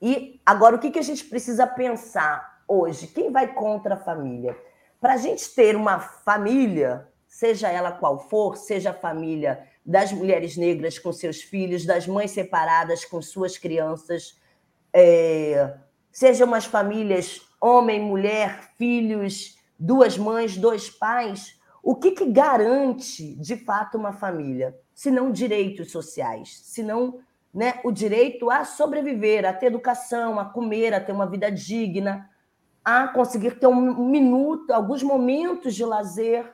E 0.00 0.38
agora, 0.44 0.76
o 0.76 0.78
que, 0.78 0.90
que 0.90 0.98
a 0.98 1.02
gente 1.02 1.24
precisa 1.24 1.66
pensar 1.66 2.62
hoje? 2.68 3.06
Quem 3.06 3.32
vai 3.32 3.54
contra 3.54 3.94
a 3.94 3.98
família? 3.98 4.54
Para 5.00 5.14
a 5.14 5.18
gente 5.18 5.48
ter 5.54 5.74
uma 5.74 6.00
família, 6.00 7.08
seja 7.26 7.70
ela 7.70 7.92
qual 7.92 8.18
for, 8.18 8.56
seja 8.56 8.90
a 8.90 8.94
família 8.94 9.66
das 9.84 10.12
mulheres 10.12 10.56
negras 10.56 10.98
com 10.98 11.12
seus 11.12 11.40
filhos, 11.40 11.86
das 11.86 12.06
mães 12.06 12.32
separadas 12.32 13.04
com 13.04 13.22
suas 13.22 13.56
crianças, 13.56 14.38
é, 14.98 15.74
sejam 16.10 16.54
as 16.54 16.64
famílias 16.64 17.42
homem, 17.60 18.00
mulher, 18.00 18.70
filhos, 18.78 19.58
duas 19.78 20.16
mães, 20.16 20.56
dois 20.56 20.88
pais, 20.88 21.60
o 21.82 21.94
que, 21.94 22.12
que 22.12 22.24
garante 22.24 23.34
de 23.36 23.56
fato 23.56 23.98
uma 23.98 24.14
família? 24.14 24.74
Se 24.94 25.10
não 25.10 25.30
direitos 25.30 25.92
sociais, 25.92 26.58
se 26.64 26.82
não 26.82 27.20
né, 27.52 27.78
o 27.84 27.92
direito 27.92 28.50
a 28.50 28.64
sobreviver, 28.64 29.44
a 29.44 29.52
ter 29.52 29.66
educação, 29.66 30.40
a 30.40 30.46
comer, 30.46 30.94
a 30.94 31.00
ter 31.00 31.12
uma 31.12 31.26
vida 31.26 31.52
digna, 31.52 32.30
a 32.82 33.06
conseguir 33.08 33.58
ter 33.58 33.66
um 33.66 34.08
minuto, 34.08 34.70
alguns 34.70 35.02
momentos 35.02 35.74
de 35.74 35.84
lazer. 35.84 36.50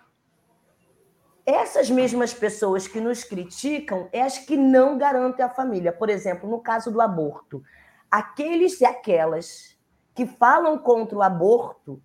Essas 1.46 1.88
mesmas 1.90 2.34
pessoas 2.34 2.88
que 2.88 3.00
nos 3.00 3.22
criticam 3.22 4.08
é 4.12 4.22
as 4.22 4.38
que 4.38 4.56
não 4.56 4.98
garantem 4.98 5.44
a 5.44 5.48
família. 5.48 5.92
Por 5.92 6.08
exemplo, 6.08 6.50
no 6.50 6.60
caso 6.60 6.90
do 6.90 7.00
aborto, 7.00 7.62
aqueles 8.12 8.78
e 8.82 8.84
aquelas 8.84 9.74
que 10.14 10.26
falam 10.26 10.76
contra 10.76 11.16
o 11.16 11.22
aborto, 11.22 12.02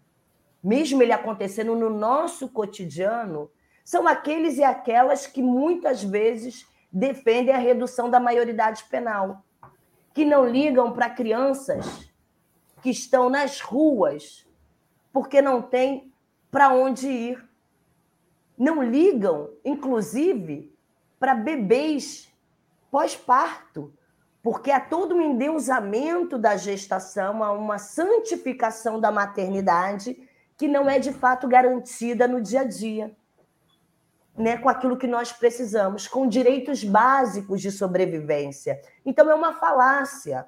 mesmo 0.63 1.03
ele 1.03 1.11
acontecendo 1.11 1.75
no 1.75 1.89
nosso 1.89 2.47
cotidiano, 2.47 3.51
são 3.83 4.07
aqueles 4.07 4.57
e 4.57 4.63
aquelas 4.63 5.27
que 5.27 5.41
muitas 5.41 6.01
vezes 6.01 6.65
defendem 6.89 7.53
a 7.53 7.57
redução 7.57 8.09
da 8.09 8.21
maioridade 8.21 8.85
penal, 8.85 9.43
que 10.13 10.23
não 10.23 10.47
ligam 10.47 10.93
para 10.93 11.09
crianças 11.09 12.09
que 12.81 12.89
estão 12.89 13.29
nas 13.29 13.59
ruas 13.59 14.47
porque 15.11 15.41
não 15.41 15.61
tem 15.61 16.13
para 16.49 16.73
onde 16.73 17.07
ir. 17.07 17.49
Não 18.57 18.81
ligam, 18.81 19.49
inclusive, 19.65 20.73
para 21.19 21.35
bebês 21.35 22.33
pós-parto, 22.89 23.93
porque 24.41 24.71
há 24.71 24.79
todo 24.79 25.15
um 25.15 25.21
endeusamento 25.21 26.37
da 26.37 26.55
gestação, 26.55 27.43
há 27.43 27.51
uma 27.51 27.77
santificação 27.77 28.99
da 28.99 29.11
maternidade 29.11 30.17
que 30.57 30.67
não 30.67 30.89
é 30.89 30.99
de 30.99 31.11
fato 31.11 31.47
garantida 31.47 32.27
no 32.27 32.41
dia 32.41 32.61
a 32.61 32.63
dia, 32.63 33.15
né, 34.35 34.57
com 34.57 34.69
aquilo 34.69 34.97
que 34.97 35.07
nós 35.07 35.31
precisamos, 35.31 36.07
com 36.07 36.27
direitos 36.27 36.83
básicos 36.83 37.61
de 37.61 37.71
sobrevivência. 37.71 38.79
Então 39.05 39.29
é 39.29 39.35
uma 39.35 39.53
falácia 39.53 40.47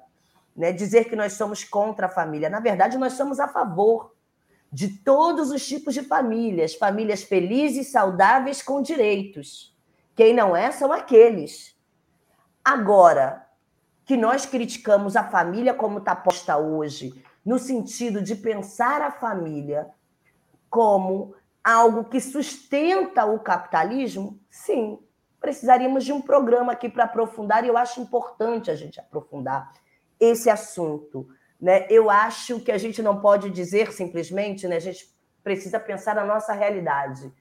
né, 0.56 0.72
dizer 0.72 1.04
que 1.04 1.16
nós 1.16 1.34
somos 1.34 1.64
contra 1.64 2.06
a 2.06 2.08
família. 2.08 2.50
Na 2.50 2.60
verdade, 2.60 2.98
nós 2.98 3.14
somos 3.14 3.40
a 3.40 3.48
favor 3.48 4.14
de 4.72 4.88
todos 4.88 5.50
os 5.50 5.66
tipos 5.66 5.94
de 5.94 6.02
famílias, 6.02 6.74
famílias 6.74 7.22
felizes, 7.22 7.90
saudáveis, 7.90 8.62
com 8.62 8.80
direitos. 8.80 9.76
Quem 10.14 10.34
não 10.34 10.54
é 10.54 10.70
são 10.70 10.92
aqueles. 10.92 11.76
Agora, 12.64 13.46
que 14.10 14.16
nós 14.16 14.44
criticamos 14.44 15.14
a 15.14 15.22
família 15.22 15.72
como 15.72 15.98
está 15.98 16.16
posta 16.16 16.56
hoje, 16.56 17.14
no 17.46 17.60
sentido 17.60 18.20
de 18.20 18.34
pensar 18.34 19.00
a 19.00 19.12
família 19.12 19.86
como 20.68 21.32
algo 21.62 22.02
que 22.02 22.20
sustenta 22.20 23.24
o 23.24 23.38
capitalismo, 23.38 24.36
sim, 24.50 24.98
precisaríamos 25.40 26.04
de 26.04 26.12
um 26.12 26.20
programa 26.20 26.72
aqui 26.72 26.88
para 26.88 27.04
aprofundar, 27.04 27.64
e 27.64 27.68
eu 27.68 27.76
acho 27.76 28.00
importante 28.00 28.68
a 28.68 28.74
gente 28.74 28.98
aprofundar 28.98 29.72
esse 30.18 30.50
assunto. 30.50 31.28
Né? 31.60 31.86
Eu 31.88 32.10
acho 32.10 32.58
que 32.58 32.72
a 32.72 32.78
gente 32.78 33.00
não 33.00 33.20
pode 33.20 33.48
dizer 33.48 33.92
simplesmente, 33.92 34.66
né? 34.66 34.74
a 34.74 34.80
gente 34.80 35.08
precisa 35.40 35.78
pensar 35.78 36.16
na 36.16 36.24
nossa 36.24 36.52
realidade. 36.52 37.32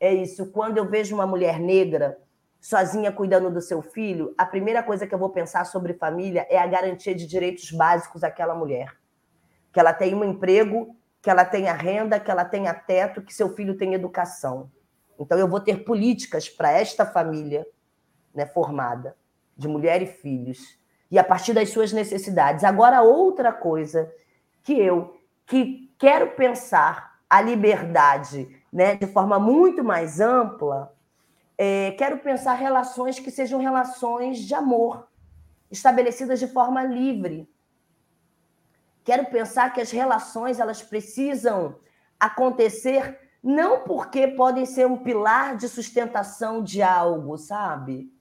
É 0.00 0.12
isso. 0.12 0.50
Quando 0.50 0.78
eu 0.78 0.86
vejo 0.86 1.14
uma 1.14 1.24
mulher 1.24 1.60
negra 1.60 2.18
sozinha 2.66 3.12
cuidando 3.12 3.48
do 3.48 3.60
seu 3.60 3.80
filho, 3.80 4.34
a 4.36 4.44
primeira 4.44 4.82
coisa 4.82 5.06
que 5.06 5.14
eu 5.14 5.18
vou 5.20 5.30
pensar 5.30 5.64
sobre 5.66 5.94
família 5.94 6.44
é 6.50 6.58
a 6.58 6.66
garantia 6.66 7.14
de 7.14 7.24
direitos 7.24 7.70
básicos 7.70 8.24
àquela 8.24 8.56
mulher. 8.56 8.92
Que 9.72 9.78
ela 9.78 9.92
tenha 9.92 10.16
um 10.16 10.24
emprego, 10.24 10.96
que 11.22 11.30
ela 11.30 11.44
tenha 11.44 11.72
renda, 11.72 12.18
que 12.18 12.28
ela 12.28 12.44
tenha 12.44 12.74
teto, 12.74 13.22
que 13.22 13.32
seu 13.32 13.54
filho 13.54 13.76
tenha 13.76 13.94
educação. 13.94 14.68
Então, 15.16 15.38
eu 15.38 15.46
vou 15.46 15.60
ter 15.60 15.84
políticas 15.84 16.48
para 16.48 16.72
esta 16.72 17.06
família 17.06 17.64
né, 18.34 18.44
formada, 18.46 19.16
de 19.56 19.68
mulher 19.68 20.02
e 20.02 20.06
filhos, 20.06 20.76
e 21.08 21.20
a 21.20 21.24
partir 21.24 21.52
das 21.52 21.70
suas 21.70 21.92
necessidades. 21.92 22.64
Agora, 22.64 23.00
outra 23.00 23.52
coisa 23.52 24.12
que 24.64 24.76
eu 24.76 25.16
que 25.46 25.94
quero 25.96 26.32
pensar 26.32 27.20
a 27.30 27.40
liberdade 27.40 28.60
né, 28.72 28.96
de 28.96 29.06
forma 29.06 29.38
muito 29.38 29.84
mais 29.84 30.18
ampla, 30.18 30.95
é, 31.58 31.92
quero 31.92 32.18
pensar 32.18 32.54
relações 32.54 33.18
que 33.18 33.30
sejam 33.30 33.60
relações 33.60 34.38
de 34.38 34.54
amor, 34.54 35.08
estabelecidas 35.70 36.38
de 36.38 36.46
forma 36.46 36.82
livre. 36.84 37.48
Quero 39.04 39.26
pensar 39.26 39.72
que 39.72 39.80
as 39.80 39.90
relações 39.90 40.58
elas 40.58 40.82
precisam 40.82 41.76
acontecer 42.18 43.18
não 43.42 43.84
porque 43.84 44.28
podem 44.28 44.66
ser 44.66 44.86
um 44.86 44.98
pilar 44.98 45.56
de 45.56 45.68
sustentação 45.68 46.62
de 46.62 46.82
algo, 46.82 47.38
sabe? 47.38 48.12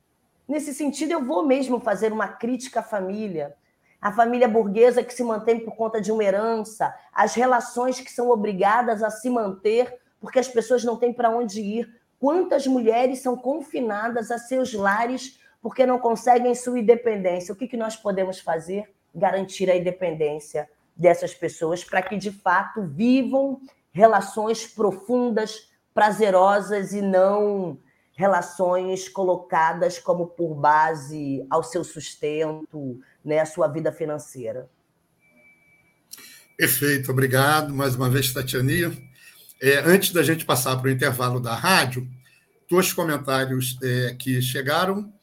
Nesse 0.48 0.74
sentido, 0.74 1.12
eu 1.12 1.26
vou 1.26 1.44
mesmo 1.46 1.80
fazer 1.80 2.14
uma 2.14 2.28
crítica 2.28 2.82
à 2.82 2.84
família, 2.84 3.56
a 4.00 4.12
família 4.12 4.48
burguesa 4.48 5.04
que 5.04 5.14
se 5.14 5.24
mantém 5.24 5.60
por 5.60 5.76
conta 5.76 6.00
de 6.00 6.12
uma 6.12 6.24
herança, 6.24 6.94
as 7.12 7.34
relações 7.34 8.00
que 8.00 8.12
são 8.12 8.30
obrigadas 8.30 9.02
a 9.02 9.10
se 9.10 9.30
manter 9.30 10.00
porque 10.20 10.38
as 10.38 10.48
pessoas 10.48 10.84
não 10.84 10.96
têm 10.96 11.12
para 11.12 11.30
onde 11.30 11.60
ir. 11.62 12.02
Quantas 12.20 12.66
mulheres 12.66 13.20
são 13.20 13.36
confinadas 13.36 14.32
a 14.32 14.38
seus 14.38 14.74
lares 14.74 15.40
porque 15.62 15.86
não 15.86 16.00
conseguem 16.00 16.56
sua 16.56 16.80
independência? 16.80 17.54
O 17.54 17.56
que, 17.56 17.68
que 17.68 17.78
nós 17.78 17.96
podemos 17.96 18.40
fazer? 18.40 18.92
Garantir 19.14 19.70
a 19.70 19.76
independência 19.76 20.70
dessas 20.96 21.34
pessoas 21.34 21.84
para 21.84 22.02
que, 22.02 22.18
de 22.18 22.32
fato, 22.32 22.84
vivam 22.84 23.60
relações 23.92 24.66
profundas, 24.66 25.70
prazerosas 25.94 26.94
e 26.94 27.02
não 27.02 27.78
relações 28.16 29.10
colocadas 29.10 30.00
como 30.00 30.28
por 30.28 30.56
base 30.56 31.46
ao 31.50 31.62
seu 31.64 31.84
sustento, 31.84 33.00
né, 33.24 33.40
à 33.40 33.46
sua 33.46 33.68
vida 33.68 33.92
financeira. 33.92 34.70
Perfeito, 36.58 37.12
obrigado 37.12 37.74
mais 37.74 37.96
uma 37.96 38.10
vez, 38.10 38.34
Tatiania. 38.34 38.92
É, 39.62 39.80
antes 39.80 40.12
da 40.12 40.22
gente 40.22 40.46
passar 40.46 40.76
para 40.78 40.88
o 40.88 40.92
intervalo 40.92 41.40
da 41.40 41.56
rádio, 41.56 42.10
dois 42.70 42.92
comentários 42.94 43.78
é, 43.82 44.16
que 44.18 44.42
chegaram. 44.42 45.14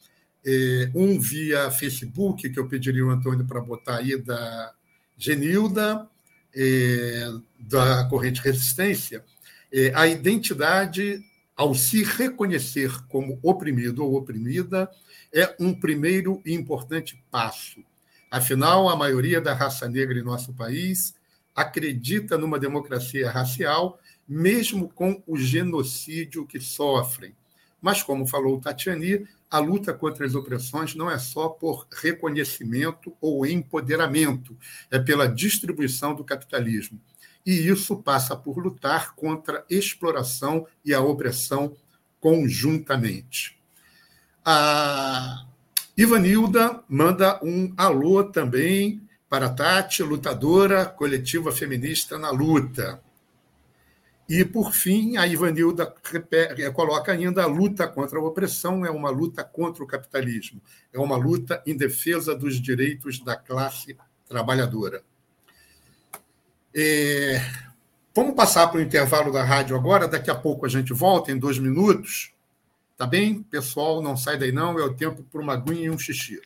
É, 0.45 0.91
um 0.93 1.19
via 1.19 1.71
Facebook, 1.71 2.49
que 2.49 2.59
eu 2.59 2.67
pediria 2.67 3.03
ao 3.03 3.09
Antônio 3.09 3.45
para 3.45 3.61
botar 3.61 3.97
aí, 3.97 4.17
da 4.17 4.73
Genilda, 5.17 6.07
é, 6.53 7.29
da 7.59 8.05
Corrente 8.05 8.41
Resistência. 8.41 9.23
É, 9.71 9.93
a 9.95 10.05
identidade 10.05 11.23
ao 11.55 11.73
se 11.75 12.03
reconhecer 12.03 12.91
como 13.07 13.39
oprimido 13.41 14.03
ou 14.03 14.15
oprimida, 14.15 14.89
é 15.33 15.55
um 15.59 15.73
primeiro 15.73 16.41
e 16.45 16.53
importante 16.53 17.23
passo. 17.29 17.83
Afinal, 18.29 18.89
a 18.89 18.95
maioria 18.95 19.39
da 19.39 19.53
raça 19.53 19.87
negra 19.87 20.17
em 20.17 20.23
nosso 20.23 20.53
país 20.53 21.15
acredita 21.55 22.37
numa 22.37 22.59
democracia 22.59 23.29
racial, 23.29 23.99
mesmo 24.27 24.89
com 24.89 25.21
o 25.27 25.37
genocídio 25.37 26.45
que 26.45 26.59
sofrem. 26.59 27.35
Mas, 27.81 28.01
como 28.01 28.25
falou 28.25 28.59
Tatiani, 28.59 29.27
a 29.49 29.59
luta 29.59 29.93
contra 29.93 30.25
as 30.25 30.35
opressões 30.35 30.95
não 30.95 31.11
é 31.11 31.19
só 31.19 31.49
por 31.49 31.87
reconhecimento 31.91 33.15
ou 33.19 33.45
empoderamento, 33.45 34.57
é 34.89 34.97
pela 34.97 35.27
distribuição 35.27 36.15
do 36.15 36.23
capitalismo 36.23 36.99
e 37.45 37.67
isso 37.67 37.97
passa 37.97 38.35
por 38.35 38.57
lutar 38.57 39.15
contra 39.15 39.59
a 39.59 39.63
exploração 39.69 40.65
e 40.83 40.93
a 40.93 41.01
opressão 41.01 41.75
conjuntamente. 42.19 43.57
A 44.45 45.45
Ivanilda 45.95 46.81
manda 46.87 47.39
um 47.43 47.73
alô 47.77 48.23
também 48.23 49.01
para 49.29 49.49
Tati, 49.49 50.03
lutadora 50.03 50.85
coletiva 50.85 51.51
feminista 51.51 52.17
na 52.17 52.29
luta. 52.29 53.01
E, 54.27 54.45
por 54.45 54.73
fim, 54.73 55.17
a 55.17 55.27
Ivanilda 55.27 55.93
coloca 56.73 57.11
ainda 57.11 57.43
a 57.43 57.47
luta 57.47 57.87
contra 57.87 58.17
a 58.17 58.23
opressão 58.23 58.85
é 58.85 58.89
uma 58.89 59.09
luta 59.09 59.43
contra 59.43 59.83
o 59.83 59.87
capitalismo, 59.87 60.61
é 60.93 60.99
uma 60.99 61.17
luta 61.17 61.61
em 61.65 61.75
defesa 61.75 62.33
dos 62.33 62.61
direitos 62.61 63.19
da 63.19 63.35
classe 63.35 63.97
trabalhadora. 64.27 65.03
É, 66.75 67.39
vamos 68.15 68.33
passar 68.33 68.67
para 68.67 68.79
o 68.79 68.81
intervalo 68.81 69.31
da 69.31 69.43
rádio 69.43 69.75
agora. 69.75 70.07
Daqui 70.07 70.31
a 70.31 70.35
pouco 70.35 70.65
a 70.65 70.69
gente 70.69 70.93
volta, 70.93 71.31
em 71.31 71.37
dois 71.37 71.59
minutos. 71.59 72.33
Tá 72.97 73.05
bem? 73.05 73.43
Pessoal, 73.43 74.01
não 74.01 74.17
sai 74.17 74.37
daí 74.37 74.51
não. 74.51 74.79
É 74.79 74.83
o 74.83 74.93
tempo 74.93 75.23
para 75.23 75.41
uma 75.41 75.53
aguinha 75.53 75.85
e 75.85 75.89
um 75.89 75.99
xixi. 75.99 76.41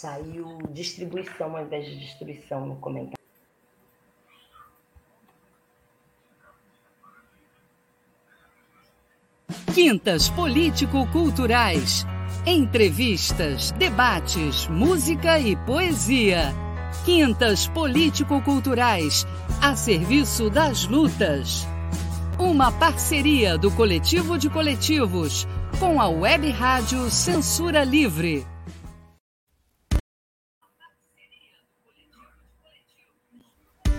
Saiu 0.00 0.58
distribuição 0.70 1.56
ao 1.56 1.64
invés 1.64 1.84
de 1.84 1.96
destruição 1.96 2.64
no 2.64 2.76
comentário. 2.76 3.18
Quintas 9.74 10.28
político-culturais. 10.28 12.06
Entrevistas, 12.46 13.72
debates, 13.72 14.68
música 14.68 15.40
e 15.40 15.56
poesia. 15.66 16.54
Quintas 17.04 17.66
político-culturais 17.66 19.26
a 19.60 19.74
serviço 19.74 20.48
das 20.48 20.86
lutas. 20.86 21.66
Uma 22.38 22.70
parceria 22.70 23.58
do 23.58 23.68
Coletivo 23.72 24.38
de 24.38 24.48
Coletivos 24.48 25.44
com 25.80 26.00
a 26.00 26.08
Web 26.08 26.52
Rádio 26.52 27.10
Censura 27.10 27.82
Livre. 27.82 28.46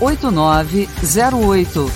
8908. 0.00 1.92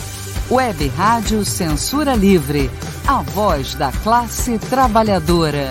Web 0.50 0.88
Rádio 0.88 1.42
Censura 1.42 2.14
Livre. 2.14 2.70
A 3.08 3.22
voz 3.22 3.74
da 3.74 3.90
classe 3.90 4.58
trabalhadora. 4.58 5.70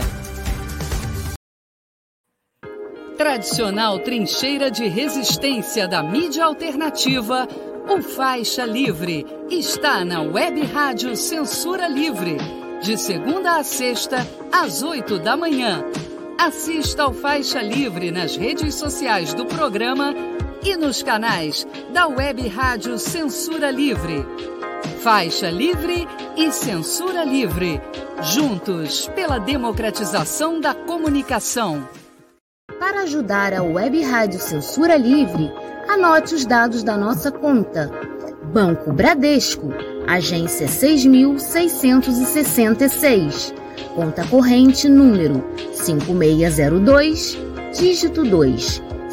Tradicional 3.16 4.00
trincheira 4.00 4.72
de 4.72 4.88
resistência 4.88 5.88
da 5.88 6.02
mídia 6.02 6.46
alternativa, 6.46 7.48
o 7.88 8.02
Faixa 8.02 8.66
Livre 8.66 9.28
está 9.52 10.04
na 10.04 10.22
Web 10.22 10.64
Rádio 10.66 11.16
Censura 11.16 11.88
Livre, 11.88 12.38
de 12.82 12.98
segunda 12.98 13.58
a 13.58 13.64
sexta, 13.64 14.28
às 14.52 14.82
oito 14.82 15.20
da 15.20 15.38
manhã. 15.38 15.84
Assista 16.40 17.04
ao 17.04 17.14
Faixa 17.14 17.62
Livre 17.62 18.10
nas 18.10 18.36
redes 18.36 18.74
sociais 18.74 19.36
do 19.36 19.46
programa 19.46 20.33
e 20.66 20.76
nos 20.78 21.04
canais 21.04 21.68
da 21.94 22.08
Web 22.08 22.48
Rádio 22.48 22.98
Censura 22.98 23.70
Livre. 23.70 24.26
Faixa 25.02 25.50
Livre 25.50 26.08
e 26.38 26.50
Censura 26.52 27.26
Livre. 27.26 27.82
Juntos 28.22 29.10
pela 29.10 29.40
democratização 29.40 30.62
da 30.62 30.74
comunicação. 30.74 31.86
Para 32.80 33.02
ajudar 33.02 33.54
a 33.54 33.62
Web 33.62 34.02
Rádio 34.04 34.40
Censura 34.40 34.96
Livre, 34.96 35.52
anote 35.88 36.34
os 36.34 36.46
dados 36.46 36.82
da 36.82 36.96
nossa 36.96 37.30
conta. 37.30 37.92
Banco 38.54 38.94
Bradesco, 38.94 39.68
agência 40.08 40.70
6666. 40.70 43.54
Conta 43.96 44.26
corrente 44.28 44.88
número 44.88 45.44
5602, 45.74 47.38
dígito 47.74 48.24
2 48.24 48.93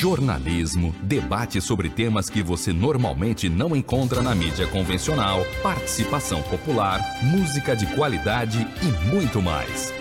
jornalismo, 0.00 0.94
debate 1.02 1.60
sobre 1.60 1.90
temas 1.90 2.30
que 2.30 2.42
você 2.42 2.72
normalmente 2.72 3.50
não 3.50 3.76
encontra 3.76 4.22
na 4.22 4.34
mídia 4.34 4.66
convencional, 4.66 5.40
participação 5.62 6.42
popular, 6.44 6.98
música 7.22 7.76
de 7.76 7.84
qualidade 7.94 8.66
e 8.82 9.14
muito 9.14 9.42
mais. 9.42 9.92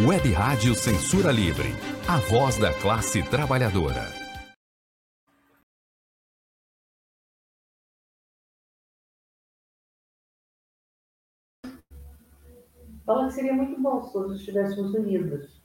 Web 0.00 0.30
Rádio 0.30 0.76
Censura 0.76 1.32
Livre, 1.32 1.74
a 2.06 2.18
voz 2.18 2.56
da 2.56 2.72
classe 2.72 3.20
trabalhadora. 3.24 4.06
Fala 13.04 13.26
que 13.26 13.34
seria 13.34 13.54
muito 13.54 13.80
bom 13.80 14.04
se 14.04 14.12
todos 14.12 14.38
estivéssemos 14.38 14.94
unidos. 14.94 15.57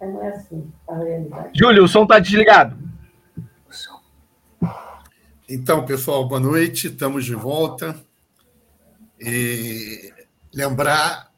Mas 0.00 0.12
não 0.12 0.22
é 0.22 0.28
assim 0.28 0.72
a 0.88 0.94
realidade. 0.96 1.58
Júlio, 1.58 1.84
o 1.84 1.88
som 1.88 2.02
está 2.02 2.18
desligado. 2.18 2.76
Então, 5.48 5.86
pessoal, 5.86 6.26
boa 6.26 6.40
noite. 6.40 6.88
Estamos 6.88 7.24
de 7.24 7.34
volta. 7.34 7.98
E 9.18 10.12
lembrar 10.52 11.32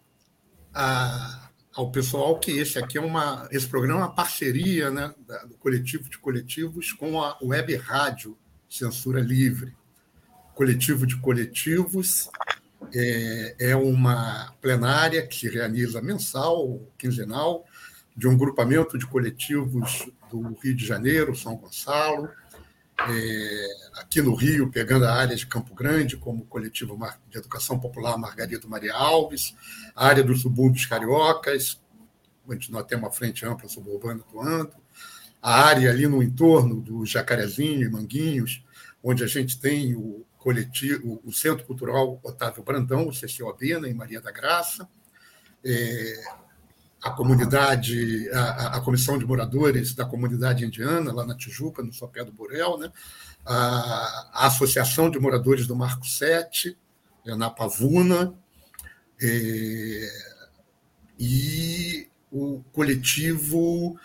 a, 0.75 1.51
ao 1.75 1.91
pessoal 1.91 2.39
que 2.39 2.51
esse 2.53 2.79
aqui 2.79 2.99
é 2.99 3.01
uma, 3.01 3.49
esse 3.53 3.69
programa 3.69 4.01
é 4.01 4.05
uma 4.05 4.15
parceria, 4.15 4.91
né, 4.91 5.15
do 5.47 5.57
coletivo 5.59 6.09
de 6.09 6.19
coletivos 6.19 6.93
com 6.93 7.23
a 7.23 7.37
Web 7.43 7.77
Rádio 7.77 8.37
Censura 8.69 9.21
Livre. 9.21 9.77
Coletivo 10.55 11.07
de 11.07 11.17
coletivos 11.17 12.29
é, 12.95 13.57
é 13.59 13.77
uma 13.77 14.53
plenária 14.61 15.27
que 15.27 15.37
se 15.37 15.49
realiza 15.49 16.03
mensal, 16.03 16.81
quinzenal, 16.97 17.65
de 18.19 18.27
um 18.27 18.37
grupamento 18.37 18.99
de 18.99 19.07
coletivos 19.07 20.11
do 20.29 20.41
Rio 20.61 20.75
de 20.75 20.85
Janeiro, 20.85 21.37
São 21.37 21.55
Gonçalo, 21.55 22.29
é, 23.09 23.67
aqui 23.95 24.21
no 24.21 24.35
Rio, 24.35 24.69
pegando 24.73 25.05
a 25.05 25.15
área 25.15 25.37
de 25.37 25.47
Campo 25.47 25.73
Grande, 25.73 26.17
como 26.17 26.43
o 26.43 26.47
coletivo 26.47 26.99
de 27.31 27.39
educação 27.39 27.79
popular 27.79 28.19
Margarida 28.19 28.67
Maria 28.67 28.93
Alves, 28.93 29.55
a 29.95 30.09
área 30.09 30.25
dos 30.25 30.43
subúrbios 30.43 30.85
cariocas, 30.85 31.81
onde 32.49 32.73
nós 32.73 32.85
temos 32.87 33.05
uma 33.05 33.13
frente 33.13 33.47
ampla 33.47 33.69
suburbana 33.69 34.21
atuando, 34.29 34.73
a 35.41 35.63
área 35.63 35.89
ali 35.89 36.09
no 36.09 36.21
entorno 36.21 36.81
do 36.81 37.07
Jacarezinho 37.07 37.87
e 37.87 37.89
Manguinhos, 37.89 38.65
onde 39.01 39.23
a 39.23 39.29
gente 39.29 39.61
tem 39.61 39.95
o 39.95 40.27
coletivo, 40.39 41.21
o 41.25 41.33
Centro 41.33 41.65
Cultural 41.65 42.19
Otávio 42.25 42.65
Brandão, 42.65 43.07
o 43.07 43.13
CCOB, 43.13 43.79
né, 43.79 43.89
em 43.89 43.95
Maria 43.95 44.21
da 44.21 44.33
Graça, 44.33 44.89
é, 45.65 46.48
a 47.03 47.11
comunidade, 47.11 48.29
a, 48.31 48.77
a, 48.77 48.81
comissão 48.81 49.19
de 49.19 49.25
moradores 49.25 49.95
da 49.95 50.05
comunidade 50.05 50.65
indiana, 50.65 51.13
lá 51.13 51.25
na 51.25 51.37
Tijuca, 51.37 51.83
no 51.83 51.93
Sopé 51.93 52.25
do 52.25 52.33
Borel, 52.33 52.77
né? 52.79 52.91
a, 53.47 54.31
a 54.33 54.47
Associação 54.47 55.11
de 55.11 55.19
Moradores 55.19 55.67
do 55.67 55.77
Marco 55.77 56.07
7, 56.07 56.77
na 57.25 57.51
Pavuna, 57.51 58.35
é, 59.21 60.09
e 61.19 62.09
o 62.31 62.63
coletivo, 62.73 63.99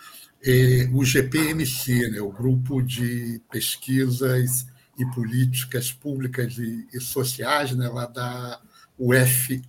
é, 0.44 0.88
o 0.92 1.04
GPMC, 1.04 2.10
né, 2.10 2.20
o 2.20 2.30
Grupo 2.30 2.82
de 2.82 3.40
Pesquisas 3.50 4.66
e 4.98 5.06
Políticas 5.06 5.92
Públicas 5.92 6.58
e, 6.58 6.86
e 6.92 7.00
Sociais, 7.00 7.72
né, 7.72 7.88
lá 7.88 8.06
da 8.06 8.60
UFRJ. 8.98 9.64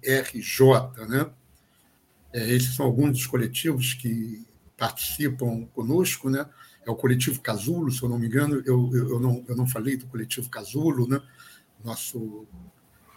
Né? 1.08 1.30
É, 2.36 2.52
esses 2.52 2.76
são 2.76 2.86
alguns 2.86 3.14
dos 3.14 3.26
coletivos 3.26 3.94
que 3.94 4.46
participam 4.78 5.66
conosco, 5.74 6.30
né? 6.30 6.46
É 6.86 6.92
o 6.92 6.96
coletivo 6.96 7.40
Casulo, 7.40 7.90
se 7.90 8.04
eu 8.04 8.10
não 8.10 8.20
me 8.20 8.28
engano, 8.28 8.62
eu, 8.66 8.92
eu, 8.94 9.10
eu 9.12 9.20
não, 9.22 9.46
eu 9.48 9.56
não 9.56 9.66
falei 9.66 9.96
do 9.96 10.06
coletivo 10.08 10.50
Casulo, 10.50 11.08
né? 11.08 11.22
Nosso 11.82 12.46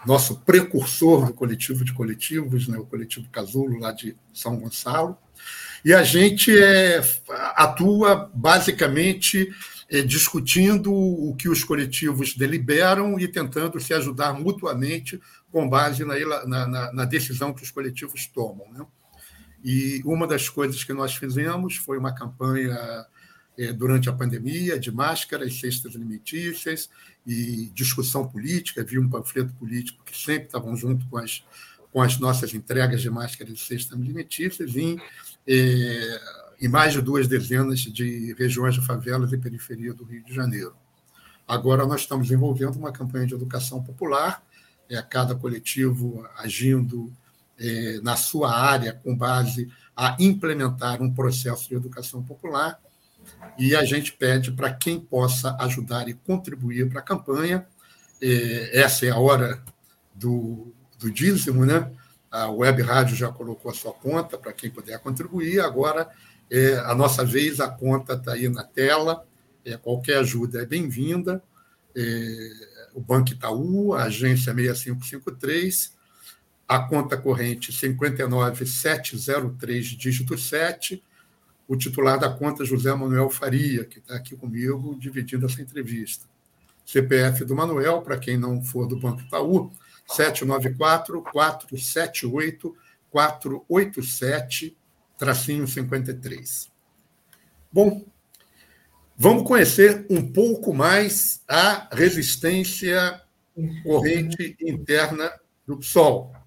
nosso 0.06 0.36
precursor 0.42 1.26
do 1.26 1.34
coletivo 1.34 1.84
de 1.84 1.92
coletivos, 1.92 2.68
né, 2.68 2.78
o 2.78 2.86
coletivo 2.86 3.28
Casulo, 3.30 3.80
lá 3.80 3.90
de 3.90 4.16
São 4.32 4.56
Gonçalo. 4.56 5.18
E 5.84 5.92
a 5.92 6.04
gente 6.04 6.56
é, 6.56 7.02
atua 7.56 8.30
basicamente 8.32 9.52
é, 9.90 10.00
discutindo 10.00 10.94
o 10.94 11.34
que 11.34 11.48
os 11.48 11.64
coletivos 11.64 12.36
deliberam 12.36 13.18
e 13.18 13.26
tentando 13.26 13.80
se 13.80 13.92
ajudar 13.92 14.32
mutuamente 14.34 15.20
com 15.50 15.68
base 15.68 16.04
na, 16.04 16.14
na, 16.46 16.92
na 16.92 17.04
decisão 17.04 17.52
que 17.52 17.64
os 17.64 17.72
coletivos 17.72 18.24
tomam. 18.26 18.72
Né? 18.72 18.86
E 19.62 20.00
uma 20.04 20.26
das 20.26 20.48
coisas 20.48 20.84
que 20.84 20.92
nós 20.92 21.14
fizemos 21.16 21.76
foi 21.76 21.98
uma 21.98 22.14
campanha 22.14 23.06
é, 23.58 23.72
durante 23.72 24.08
a 24.08 24.12
pandemia 24.12 24.78
de 24.78 24.92
máscaras, 24.92 25.58
cestas 25.58 25.96
alimentícias 25.96 26.88
e 27.26 27.70
discussão 27.74 28.26
política. 28.26 28.82
Havia 28.82 29.00
um 29.00 29.08
panfleto 29.08 29.52
político 29.54 30.02
que 30.04 30.16
sempre 30.16 30.44
estavam 30.44 30.76
junto 30.76 31.04
com 31.08 31.18
as, 31.18 31.44
com 31.92 32.00
as 32.00 32.18
nossas 32.18 32.54
entregas 32.54 33.02
de 33.02 33.10
máscaras 33.10 33.52
e 33.54 33.56
cestas 33.56 33.98
alimentícias 33.98 34.76
em, 34.76 35.00
é, 35.46 36.20
em 36.60 36.68
mais 36.68 36.92
de 36.92 37.02
duas 37.02 37.26
dezenas 37.26 37.80
de 37.80 38.32
regiões 38.38 38.74
de 38.74 38.86
favelas 38.86 39.32
e 39.32 39.38
periferia 39.38 39.92
do 39.92 40.04
Rio 40.04 40.22
de 40.22 40.32
Janeiro. 40.32 40.74
Agora 41.46 41.84
nós 41.84 42.02
estamos 42.02 42.28
desenvolvendo 42.28 42.76
uma 42.76 42.92
campanha 42.92 43.26
de 43.26 43.34
educação 43.34 43.82
popular, 43.82 44.40
é, 44.88 45.02
cada 45.02 45.34
coletivo 45.34 46.24
agindo 46.36 47.12
é, 47.58 48.00
na 48.02 48.16
sua 48.16 48.52
área 48.52 48.92
com 48.92 49.16
base 49.16 49.70
a 49.96 50.16
implementar 50.20 51.02
um 51.02 51.12
processo 51.12 51.68
de 51.68 51.74
educação 51.74 52.22
popular 52.22 52.80
e 53.58 53.74
a 53.74 53.84
gente 53.84 54.12
pede 54.12 54.52
para 54.52 54.72
quem 54.72 55.00
possa 55.00 55.56
ajudar 55.60 56.08
e 56.08 56.14
contribuir 56.14 56.88
para 56.88 57.00
a 57.00 57.04
campanha. 57.04 57.66
É, 58.22 58.80
essa 58.80 59.06
é 59.06 59.10
a 59.10 59.18
hora 59.18 59.62
do, 60.14 60.72
do 60.98 61.10
dízimo, 61.10 61.64
né? 61.64 61.90
A 62.30 62.50
Web 62.50 62.82
Rádio 62.82 63.16
já 63.16 63.32
colocou 63.32 63.70
a 63.70 63.74
sua 63.74 63.92
conta 63.92 64.36
para 64.38 64.52
quem 64.52 64.70
puder 64.70 64.98
contribuir. 65.00 65.60
Agora, 65.60 66.08
é, 66.50 66.74
a 66.78 66.94
nossa 66.94 67.24
vez, 67.24 67.58
a 67.58 67.68
conta 67.68 68.14
está 68.14 68.32
aí 68.32 68.48
na 68.48 68.64
tela. 68.64 69.26
É, 69.64 69.76
qualquer 69.76 70.18
ajuda 70.18 70.62
é 70.62 70.66
bem-vinda. 70.66 71.42
É, 71.96 72.50
o 72.94 73.00
Banco 73.00 73.30
Itaú, 73.30 73.94
a 73.94 74.04
agência 74.04 74.54
6553, 74.54 75.97
a 76.68 76.80
conta 76.80 77.16
corrente 77.16 77.72
59703, 77.72 79.86
dígito 79.86 80.36
7, 80.36 81.02
o 81.66 81.74
titular 81.74 82.18
da 82.18 82.30
conta 82.30 82.64
José 82.64 82.94
Manuel 82.94 83.30
Faria, 83.30 83.86
que 83.86 84.00
está 84.00 84.16
aqui 84.16 84.36
comigo 84.36 84.94
dividindo 84.98 85.46
essa 85.46 85.62
entrevista. 85.62 86.26
CPF 86.84 87.46
do 87.46 87.56
Manuel, 87.56 88.02
para 88.02 88.18
quem 88.18 88.36
não 88.36 88.62
for 88.62 88.86
do 88.86 88.98
Banco 88.98 89.22
Itaú, 89.22 89.72
794-478-487, 93.12 94.76
tracinho 95.18 95.66
53. 95.66 96.70
Bom, 97.72 98.04
vamos 99.16 99.46
conhecer 99.46 100.04
um 100.10 100.30
pouco 100.30 100.74
mais 100.74 101.42
a 101.48 101.88
resistência 101.94 103.22
corrente 103.82 104.54
interna 104.60 105.32
do 105.66 105.78
PSOL. 105.78 106.37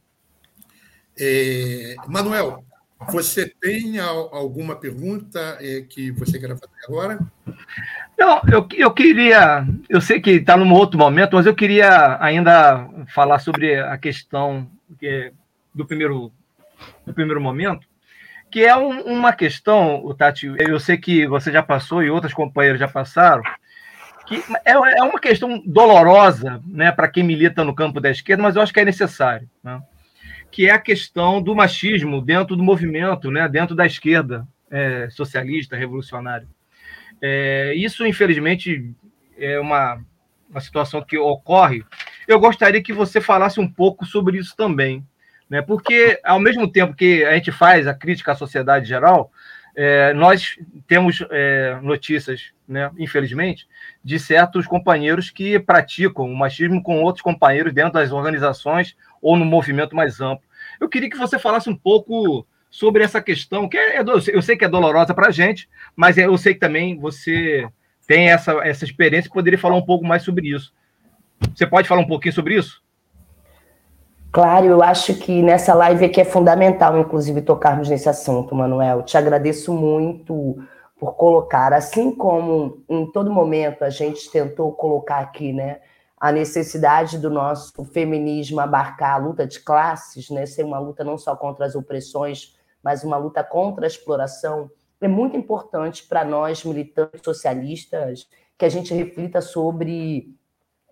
É, 1.23 1.95
Manuel, 2.07 2.63
você 3.09 3.47
tem 3.61 3.99
alguma 3.99 4.75
pergunta 4.75 5.57
é, 5.59 5.81
que 5.81 6.11
você 6.11 6.39
quer 6.39 6.49
fazer 6.49 6.73
agora? 6.87 7.19
Não, 8.17 8.41
eu, 8.51 8.67
eu 8.75 8.91
queria. 8.91 9.65
Eu 9.87 10.01
sei 10.01 10.19
que 10.19 10.31
está 10.31 10.57
num 10.57 10.73
outro 10.73 10.97
momento, 10.97 11.35
mas 11.35 11.45
eu 11.45 11.53
queria 11.53 12.17
ainda 12.19 12.87
falar 13.13 13.37
sobre 13.37 13.79
a 13.79 13.97
questão 13.99 14.67
que, 14.99 15.31
do, 15.73 15.85
primeiro, 15.85 16.31
do 17.05 17.13
primeiro 17.13 17.39
momento, 17.39 17.87
que 18.49 18.65
é 18.65 18.75
um, 18.75 19.01
uma 19.01 19.31
questão, 19.31 20.15
Tati, 20.17 20.51
eu 20.57 20.79
sei 20.79 20.97
que 20.97 21.27
você 21.27 21.51
já 21.51 21.61
passou 21.61 22.03
e 22.03 22.09
outras 22.09 22.33
companheiras 22.33 22.79
já 22.79 22.87
passaram, 22.87 23.43
que 24.25 24.43
é, 24.65 24.71
é 24.71 25.03
uma 25.03 25.19
questão 25.19 25.61
dolorosa 25.65 26.61
né, 26.65 26.91
para 26.91 27.07
quem 27.07 27.23
milita 27.23 27.63
no 27.63 27.75
campo 27.75 27.99
da 27.99 28.09
esquerda, 28.09 28.41
mas 28.41 28.55
eu 28.55 28.61
acho 28.61 28.73
que 28.73 28.79
é 28.79 28.85
necessário. 28.85 29.47
Né? 29.63 29.81
Que 30.51 30.67
é 30.67 30.71
a 30.71 30.79
questão 30.79 31.41
do 31.41 31.55
machismo 31.55 32.21
dentro 32.21 32.55
do 32.55 32.63
movimento, 32.63 33.31
né, 33.31 33.47
dentro 33.47 33.75
da 33.75 33.85
esquerda 33.85 34.45
é, 34.69 35.07
socialista, 35.09 35.75
revolucionária. 35.75 36.47
É, 37.21 37.73
isso, 37.75 38.05
infelizmente, 38.05 38.93
é 39.37 39.59
uma, 39.59 40.03
uma 40.49 40.59
situação 40.59 41.01
que 41.01 41.17
ocorre. 41.17 41.83
Eu 42.27 42.39
gostaria 42.39 42.83
que 42.83 42.93
você 42.93 43.21
falasse 43.21 43.59
um 43.59 43.71
pouco 43.71 44.05
sobre 44.05 44.37
isso 44.37 44.55
também, 44.55 45.05
né, 45.49 45.61
porque, 45.61 46.19
ao 46.23 46.39
mesmo 46.39 46.69
tempo 46.69 46.95
que 46.95 47.23
a 47.23 47.33
gente 47.35 47.51
faz 47.51 47.87
a 47.87 47.93
crítica 47.93 48.33
à 48.33 48.35
sociedade 48.35 48.87
geral, 48.87 49.31
é, 49.75 50.13
nós 50.13 50.57
temos 50.85 51.23
é, 51.29 51.79
notícias, 51.81 52.51
né, 52.67 52.91
infelizmente, 52.97 53.67
de 54.03 54.19
certos 54.19 54.67
companheiros 54.67 55.29
que 55.29 55.57
praticam 55.59 56.25
o 56.25 56.35
machismo 56.35 56.83
com 56.83 57.01
outros 57.01 57.21
companheiros 57.21 57.73
dentro 57.73 57.93
das 57.93 58.11
organizações 58.11 58.97
ou 59.21 59.37
no 59.37 59.45
movimento 59.45 59.95
mais 59.95 60.19
amplo. 60.19 60.45
Eu 60.79 60.89
queria 60.89 61.09
que 61.09 61.17
você 61.17 61.37
falasse 61.37 61.69
um 61.69 61.75
pouco 61.75 62.45
sobre 62.69 63.03
essa 63.03 63.21
questão, 63.21 63.67
que 63.67 63.77
é, 63.77 64.01
eu 64.01 64.41
sei 64.41 64.55
que 64.55 64.65
é 64.65 64.69
dolorosa 64.69 65.13
para 65.13 65.27
a 65.27 65.31
gente, 65.31 65.69
mas 65.95 66.17
eu 66.17 66.37
sei 66.37 66.53
que 66.53 66.59
também 66.59 66.97
você 66.97 67.67
tem 68.07 68.29
essa, 68.29 68.53
essa 68.65 68.85
experiência 68.85 69.27
e 69.27 69.31
poderia 69.31 69.59
falar 69.59 69.75
um 69.75 69.85
pouco 69.85 70.05
mais 70.05 70.23
sobre 70.23 70.47
isso. 70.49 70.73
Você 71.55 71.67
pode 71.67 71.87
falar 71.87 72.01
um 72.01 72.07
pouquinho 72.07 72.33
sobre 72.33 72.55
isso? 72.55 72.81
Claro, 74.31 74.65
eu 74.65 74.81
acho 74.81 75.15
que 75.15 75.41
nessa 75.41 75.73
live 75.73 76.05
aqui 76.05 76.21
é 76.21 76.25
fundamental, 76.25 76.97
inclusive, 76.97 77.41
tocarmos 77.41 77.89
nesse 77.89 78.07
assunto, 78.07 78.55
Manuel. 78.55 79.03
Te 79.03 79.17
agradeço 79.17 79.73
muito 79.73 80.57
por 80.97 81.15
colocar, 81.15 81.73
assim 81.73 82.15
como 82.15 82.83
em 82.87 83.11
todo 83.11 83.31
momento 83.31 83.83
a 83.83 83.89
gente 83.89 84.31
tentou 84.31 84.71
colocar 84.71 85.17
aqui, 85.17 85.51
né, 85.51 85.79
a 86.21 86.31
necessidade 86.31 87.17
do 87.17 87.31
nosso 87.31 87.83
feminismo 87.85 88.59
abarcar 88.59 89.15
a 89.15 89.17
luta 89.17 89.47
de 89.47 89.59
classes, 89.59 90.29
né, 90.29 90.45
ser 90.45 90.63
uma 90.63 90.77
luta 90.77 91.03
não 91.03 91.17
só 91.17 91.35
contra 91.35 91.65
as 91.65 91.73
opressões, 91.73 92.55
mas 92.83 93.03
uma 93.03 93.17
luta 93.17 93.43
contra 93.43 93.85
a 93.85 93.87
exploração, 93.87 94.69
é 95.01 95.07
muito 95.07 95.35
importante 95.35 96.07
para 96.07 96.23
nós, 96.23 96.63
militantes 96.63 97.21
socialistas, 97.25 98.29
que 98.55 98.63
a 98.63 98.69
gente 98.69 98.93
reflita 98.93 99.41
sobre 99.41 100.31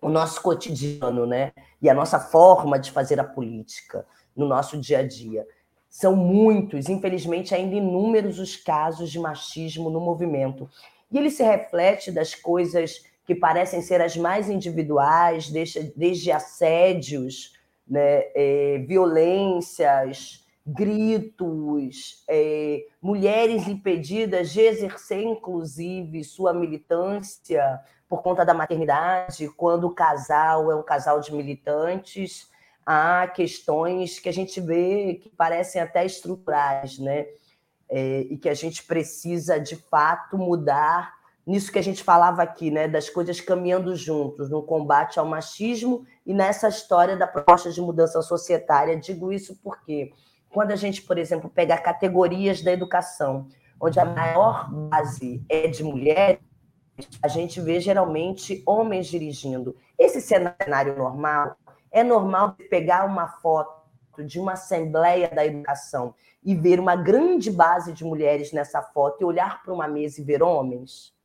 o 0.02 0.10
nosso 0.10 0.42
cotidiano, 0.42 1.28
né? 1.28 1.52
E 1.80 1.88
a 1.88 1.94
nossa 1.94 2.20
forma 2.20 2.80
de 2.80 2.90
fazer 2.90 3.20
a 3.20 3.24
política 3.24 4.08
no 4.36 4.48
nosso 4.48 4.80
dia 4.80 5.00
a 5.00 5.08
dia. 5.08 5.46
São 5.88 6.16
muitos, 6.16 6.90
infelizmente, 6.90 7.54
ainda 7.54 7.76
inúmeros 7.76 8.40
os 8.40 8.56
casos 8.56 9.12
de 9.12 9.20
machismo 9.20 9.92
no 9.92 10.00
movimento. 10.00 10.68
E 11.12 11.20
ele 11.20 11.30
se 11.30 11.44
reflete 11.44 12.12
das 12.12 12.34
coisas 12.34 13.04
que 13.30 13.36
parecem 13.36 13.80
ser 13.80 14.02
as 14.02 14.18
mais 14.18 14.50
individuais, 14.50 15.52
desde, 15.52 15.94
desde 15.96 16.32
assédios, 16.32 17.54
né, 17.88 18.24
é, 18.34 18.84
violências, 18.88 20.48
gritos, 20.66 22.24
é, 22.28 22.88
mulheres 23.00 23.68
impedidas 23.68 24.50
de 24.50 24.62
exercer, 24.62 25.22
inclusive, 25.22 26.24
sua 26.24 26.56
militância 26.56 27.80
por 28.08 28.24
conta 28.24 28.44
da 28.44 28.52
maternidade, 28.52 29.48
quando 29.50 29.84
o 29.84 29.94
casal 29.94 30.72
é 30.72 30.76
um 30.76 30.82
casal 30.82 31.22
de 31.22 31.32
militantes, 31.32 32.50
há 32.84 33.28
questões 33.28 34.18
que 34.18 34.28
a 34.28 34.34
gente 34.34 34.60
vê 34.60 35.20
que 35.22 35.30
parecem 35.30 35.80
até 35.80 36.04
estruturais, 36.04 36.98
né? 36.98 37.28
É, 37.92 38.22
e 38.22 38.40
que 38.40 38.50
a 38.50 38.56
gente 38.56 38.84
precisa, 38.86 39.60
de 39.60 39.76
fato, 39.76 40.36
mudar 40.36 41.19
nisso 41.50 41.72
que 41.72 41.80
a 41.80 41.82
gente 41.84 42.04
falava 42.04 42.44
aqui, 42.44 42.70
né, 42.70 42.88
das 42.88 43.10
coisas 43.10 43.42
caminhando 43.42 43.96
juntos, 43.96 44.52
no 44.52 44.62
combate 44.62 45.20
ao 45.20 45.26
machismo 45.26 46.06
e 46.24 46.32
nessa 46.32 46.68
história 46.68 47.18
da 47.18 47.26
proposta 47.26 47.72
de 47.72 47.82
mudança 47.82 48.22
societária. 48.22 48.96
Digo 48.96 49.34
isso 49.34 49.60
porque 49.64 50.14
quando 50.48 50.70
a 50.70 50.76
gente, 50.76 51.02
por 51.02 51.18
exemplo, 51.18 51.50
pega 51.50 51.76
categorias 51.76 52.62
da 52.62 52.72
educação, 52.72 53.48
onde 53.82 54.00
a 54.00 54.06
maior 54.06 54.72
base 54.72 55.44
é 55.50 55.68
de 55.68 55.84
mulheres, 55.84 56.40
a 57.24 57.28
gente 57.28 57.60
vê 57.60 57.80
geralmente 57.80 58.62
homens 58.64 59.08
dirigindo. 59.08 59.76
Esse 59.98 60.22
cenário 60.22 60.96
normal, 60.96 61.56
É 61.92 62.04
normal 62.04 62.56
pegar 62.70 63.08
uma 63.08 63.28
foto 63.28 63.74
de 64.24 64.40
uma 64.40 64.52
Assembleia 64.52 65.28
da 65.28 65.44
Educação 65.44 66.14
e 66.44 66.54
ver 66.54 66.80
uma 66.80 66.96
grande 66.96 67.50
base 67.50 67.92
de 67.92 68.06
mulheres 68.06 68.54
nessa 68.54 68.84
foto 68.84 69.22
e 69.22 69.26
olhar 69.26 69.64
para 69.64 69.74
uma 69.74 69.88
mesa 69.88 70.22
e 70.22 70.24
ver 70.24 70.44
homens? 70.44 71.18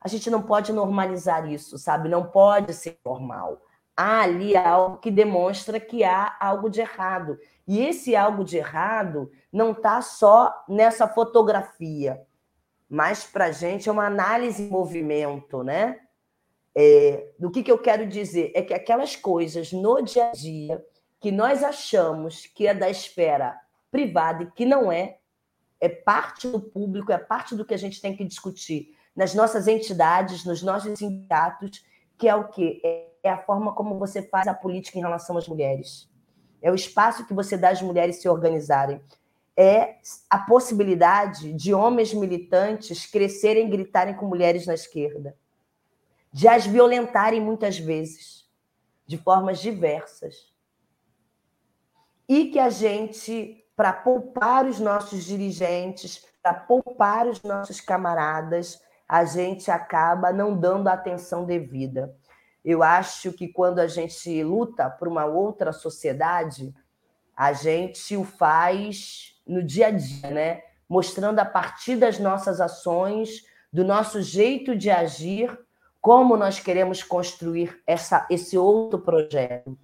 A 0.00 0.08
gente 0.08 0.30
não 0.30 0.42
pode 0.42 0.72
normalizar 0.72 1.50
isso, 1.50 1.78
sabe? 1.78 2.08
Não 2.08 2.24
pode 2.24 2.72
ser 2.72 2.98
normal. 3.04 3.60
Há 3.96 4.22
ali 4.22 4.56
algo 4.56 4.98
que 4.98 5.10
demonstra 5.10 5.80
que 5.80 6.04
há 6.04 6.36
algo 6.38 6.70
de 6.70 6.80
errado. 6.80 7.36
E 7.66 7.84
esse 7.84 8.14
algo 8.14 8.44
de 8.44 8.56
errado 8.56 9.30
não 9.52 9.72
está 9.72 10.00
só 10.00 10.64
nessa 10.68 11.08
fotografia, 11.08 12.24
mas 12.88 13.24
para 13.24 13.46
a 13.46 13.52
gente 13.52 13.88
é 13.88 13.92
uma 13.92 14.06
análise 14.06 14.62
em 14.62 14.68
movimento, 14.68 15.62
né? 15.62 15.98
É, 16.74 17.32
do 17.38 17.50
que, 17.50 17.62
que 17.62 17.72
eu 17.72 17.78
quero 17.78 18.06
dizer? 18.06 18.52
É 18.54 18.62
que 18.62 18.72
aquelas 18.72 19.16
coisas 19.16 19.72
no 19.72 20.00
dia 20.00 20.28
a 20.28 20.32
dia 20.32 20.84
que 21.20 21.32
nós 21.32 21.64
achamos 21.64 22.46
que 22.46 22.68
é 22.68 22.72
da 22.72 22.88
esfera 22.88 23.58
privada 23.90 24.44
e 24.44 24.50
que 24.52 24.64
não 24.64 24.92
é, 24.92 25.18
é 25.80 25.88
parte 25.88 26.46
do 26.48 26.60
público, 26.60 27.10
é 27.10 27.18
parte 27.18 27.56
do 27.56 27.64
que 27.64 27.74
a 27.74 27.78
gente 27.78 28.00
tem 28.00 28.16
que 28.16 28.24
discutir 28.24 28.96
nas 29.18 29.34
nossas 29.34 29.66
entidades, 29.66 30.44
nos 30.44 30.62
nossos 30.62 30.96
sindicatos, 30.96 31.84
que 32.16 32.28
é 32.28 32.36
o 32.36 32.46
quê? 32.46 32.80
É 33.20 33.30
a 33.30 33.36
forma 33.36 33.74
como 33.74 33.98
você 33.98 34.22
faz 34.22 34.46
a 34.46 34.54
política 34.54 34.96
em 34.96 35.00
relação 35.00 35.36
às 35.36 35.48
mulheres. 35.48 36.08
É 36.62 36.70
o 36.70 36.74
espaço 36.76 37.26
que 37.26 37.34
você 37.34 37.56
dá 37.56 37.70
às 37.70 37.82
mulheres 37.82 38.22
se 38.22 38.28
organizarem. 38.28 39.02
É 39.56 39.96
a 40.30 40.38
possibilidade 40.38 41.52
de 41.52 41.74
homens 41.74 42.14
militantes 42.14 43.06
crescerem 43.06 43.66
e 43.66 43.70
gritarem 43.70 44.14
com 44.14 44.24
mulheres 44.24 44.66
na 44.66 44.74
esquerda. 44.74 45.36
De 46.32 46.46
as 46.46 46.64
violentarem 46.64 47.40
muitas 47.40 47.76
vezes, 47.76 48.48
de 49.04 49.18
formas 49.18 49.58
diversas. 49.58 50.52
E 52.28 52.52
que 52.52 52.60
a 52.60 52.70
gente 52.70 53.64
para 53.74 53.92
poupar 53.92 54.64
os 54.64 54.78
nossos 54.78 55.24
dirigentes, 55.24 56.24
para 56.40 56.54
poupar 56.54 57.26
os 57.26 57.42
nossos 57.42 57.80
camaradas, 57.80 58.80
a 59.08 59.24
gente 59.24 59.70
acaba 59.70 60.32
não 60.32 60.54
dando 60.54 60.88
a 60.88 60.92
atenção 60.92 61.46
devida. 61.46 62.14
Eu 62.64 62.82
acho 62.82 63.32
que 63.32 63.48
quando 63.48 63.78
a 63.78 63.86
gente 63.86 64.42
luta 64.42 64.90
por 64.90 65.08
uma 65.08 65.24
outra 65.24 65.72
sociedade, 65.72 66.74
a 67.34 67.52
gente 67.52 68.16
o 68.16 68.24
faz 68.24 69.40
no 69.46 69.62
dia 69.62 69.86
a 69.86 69.90
dia, 69.90 70.30
né? 70.30 70.62
Mostrando 70.88 71.38
a 71.38 71.44
partir 71.44 71.96
das 71.96 72.18
nossas 72.18 72.60
ações, 72.60 73.44
do 73.72 73.84
nosso 73.84 74.20
jeito 74.20 74.76
de 74.76 74.90
agir, 74.90 75.58
como 76.00 76.36
nós 76.36 76.60
queremos 76.60 77.02
construir 77.02 77.80
essa, 77.86 78.26
esse 78.30 78.58
outro 78.58 78.98
projeto. 78.98 79.78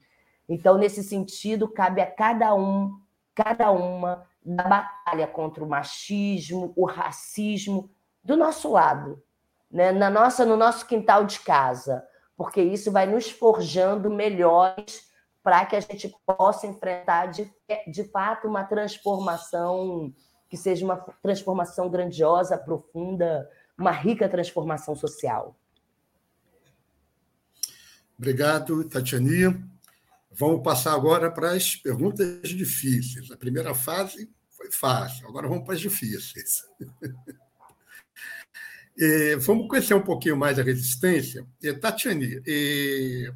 Então, 0.49 0.77
nesse 0.77 1.03
sentido, 1.03 1.69
cabe 1.69 2.01
a 2.01 2.11
cada 2.11 2.55
um 2.55 3.01
cada 3.35 3.73
uma 3.73 4.27
da 4.45 4.63
batalha 4.63 5.27
contra 5.27 5.65
o 5.65 5.69
machismo, 5.69 6.73
o 6.77 6.85
racismo 6.85 7.91
do 8.25 8.37
nosso 8.37 8.73
lado, 8.73 9.23
né? 9.71 9.93
na 9.93 10.09
nossa, 10.09 10.47
no 10.47 10.57
nosso 10.57 10.87
quintal 10.87 11.25
de 11.25 11.39
casa, 11.41 12.03
porque 12.37 12.63
isso 12.63 12.91
vai 12.91 13.07
nos 13.07 13.31
forjando 13.31 14.11
melhores 14.11 15.13
para 15.43 15.67
que 15.67 15.77
a 15.77 15.81
gente 15.81 16.15
possa 16.27 16.67
enfrentar 16.67 17.27
de, 17.27 17.53
de 17.87 18.05
fato 18.05 18.49
uma 18.49 18.65
transformação 18.65 20.13
que 20.49 20.57
seja 20.57 20.85
uma 20.85 20.97
transformação 21.23 21.91
grandiosa, 21.91 22.57
profunda, 22.57 23.51
uma 23.77 23.91
rica 23.91 24.29
transformação 24.29 24.95
social. 24.95 25.57
Obrigado, 28.17 28.89
Tatiani. 28.89 29.63
Vamos 30.31 30.63
passar 30.63 30.95
agora 30.95 31.31
para 31.31 31.53
as 31.53 31.77
perguntas 31.77 32.49
difíceis. 32.49 33.31
A 33.31 33.37
primeira 33.37 33.75
fase 33.75 34.31
foi 34.51 34.71
fácil, 34.71 35.29
agora 35.29 35.49
vamos 35.49 35.65
para 35.65 35.75
as 35.75 35.81
difíceis. 35.81 36.63
É, 38.99 39.37
vamos 39.37 39.66
conhecer 39.69 39.95
um 39.95 40.03
pouquinho 40.03 40.37
mais 40.37 40.59
a 40.59 40.62
resistência. 40.62 41.45
É, 41.62 41.73
Tatiane, 41.73 42.41
é, 42.47 43.33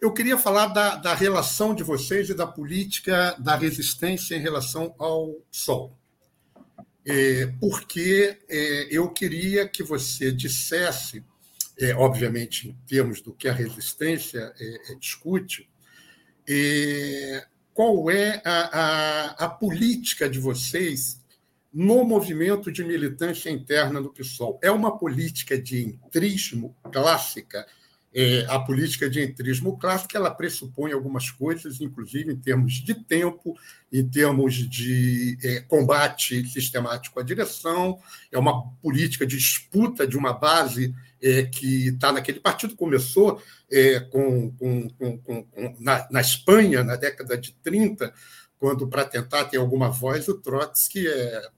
eu 0.00 0.12
queria 0.14 0.38
falar 0.38 0.68
da, 0.68 0.96
da, 0.96 1.14
relação 1.14 1.74
de 1.74 1.82
vocês 1.82 2.30
e 2.30 2.34
da 2.34 2.46
política 2.46 3.36
da 3.38 3.54
resistência 3.54 4.34
em 4.34 4.40
relação 4.40 4.94
ao 4.98 5.36
Sol. 5.50 5.94
porque 7.60 8.38
eu 8.90 9.10
queria 9.10 9.68
que 9.68 9.82
você 9.82 10.32
dissesse, 10.32 11.22
obviamente, 11.96 12.68
em 12.68 12.76
termos 12.86 13.20
do 13.20 13.34
que 13.34 13.46
a 13.46 13.52
resistência 13.52 14.54
discute, 14.98 15.68
qual 17.74 18.10
é 18.10 18.40
a, 18.44 18.80
a, 18.80 19.26
a, 19.44 19.48
política 19.48 20.30
de 20.30 20.38
vocês 20.38 21.19
no 21.72 22.04
movimento 22.04 22.70
de 22.70 22.84
militância 22.84 23.50
interna 23.50 24.00
do 24.00 24.12
PSOL? 24.12 24.58
É 24.62 24.70
uma 24.70 24.98
política 24.98 25.60
de 25.60 25.82
entrismo 25.84 26.76
clássica? 26.92 27.66
É, 28.12 28.44
a 28.48 28.58
política 28.58 29.08
de 29.08 29.22
entrismo 29.22 29.78
clássica 29.78 30.18
ela 30.18 30.34
pressupõe 30.34 30.90
algumas 30.90 31.30
coisas, 31.30 31.80
inclusive 31.80 32.32
em 32.32 32.36
termos 32.36 32.74
de 32.74 32.92
tempo, 32.92 33.56
em 33.92 34.06
termos 34.08 34.54
de 34.54 35.38
é, 35.44 35.60
combate 35.60 36.44
sistemático 36.48 37.20
à 37.20 37.22
direção, 37.22 38.00
é 38.32 38.38
uma 38.38 38.68
política 38.82 39.24
de 39.24 39.36
disputa 39.36 40.08
de 40.08 40.16
uma 40.16 40.32
base 40.32 40.92
é, 41.22 41.44
que 41.44 41.88
está 41.88 42.10
naquele 42.10 42.40
partido, 42.40 42.74
começou 42.74 43.40
é, 43.70 44.00
com, 44.00 44.50
com, 44.56 44.88
com, 44.90 45.18
com 45.18 45.46
na, 45.78 46.08
na, 46.10 46.20
Espanha, 46.20 46.82
na 46.82 46.96
década 46.96 47.38
de 47.38 47.52
30, 47.62 48.12
quando, 48.58 48.88
para 48.88 49.04
tentar 49.04 49.44
ter 49.44 49.58
alguma 49.58 49.88
voz, 49.88 50.26
o 50.26 50.34
Trotsky 50.34 51.06
é, 51.06 51.48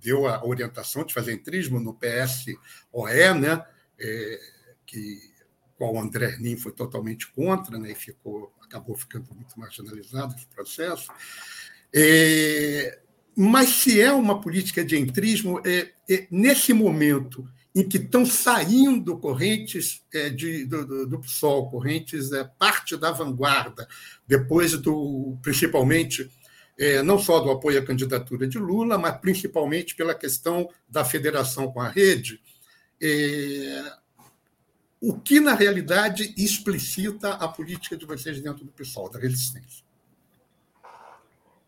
deu 0.00 0.26
a 0.26 0.44
orientação 0.44 1.04
de 1.04 1.14
fazer 1.14 1.32
entrismo 1.32 1.78
no 1.78 1.94
PSOE, 1.94 3.34
né, 3.40 3.64
é, 3.98 4.40
que 4.86 5.32
qual 5.76 5.94
o 5.94 6.00
André 6.00 6.36
Nin 6.38 6.56
foi 6.56 6.72
totalmente 6.72 7.30
contra, 7.32 7.78
né, 7.78 7.92
e 7.92 7.94
ficou, 7.94 8.52
acabou 8.62 8.96
ficando 8.96 9.34
muito 9.34 9.58
marginalizado 9.58 10.34
esse 10.34 10.46
processo. 10.46 11.10
É, 11.94 13.00
mas 13.36 13.68
se 13.70 14.00
é 14.00 14.12
uma 14.12 14.40
política 14.40 14.84
de 14.84 14.96
entrismo, 14.98 15.60
é, 15.64 15.90
é, 16.08 16.26
nesse 16.30 16.72
momento 16.72 17.48
em 17.74 17.88
que 17.88 17.96
estão 17.96 18.26
saindo 18.26 19.16
correntes 19.18 20.02
é, 20.12 20.28
de, 20.28 20.66
do, 20.66 21.06
do, 21.06 21.18
PSOL, 21.18 21.70
correntes 21.70 22.30
é, 22.32 22.44
parte 22.44 22.96
da 22.96 23.10
vanguarda, 23.10 23.88
depois 24.26 24.76
do, 24.76 25.38
principalmente, 25.42 26.30
é, 26.78 27.02
não 27.02 27.18
só 27.18 27.40
do 27.40 27.50
apoio 27.50 27.78
à 27.78 27.84
candidatura 27.84 28.46
de 28.46 28.58
Lula, 28.58 28.98
mas 28.98 29.16
principalmente 29.18 29.94
pela 29.94 30.14
questão 30.14 30.68
da 30.88 31.04
federação 31.04 31.70
com 31.70 31.80
a 31.80 31.88
rede, 31.88 32.40
é, 33.00 33.92
o 35.00 35.14
que, 35.18 35.40
na 35.40 35.54
realidade, 35.54 36.32
explicita 36.36 37.34
a 37.34 37.48
política 37.48 37.96
de 37.96 38.06
vocês 38.06 38.40
dentro 38.40 38.64
do 38.64 38.70
PSOL, 38.70 39.10
da 39.10 39.18
resistência? 39.18 39.82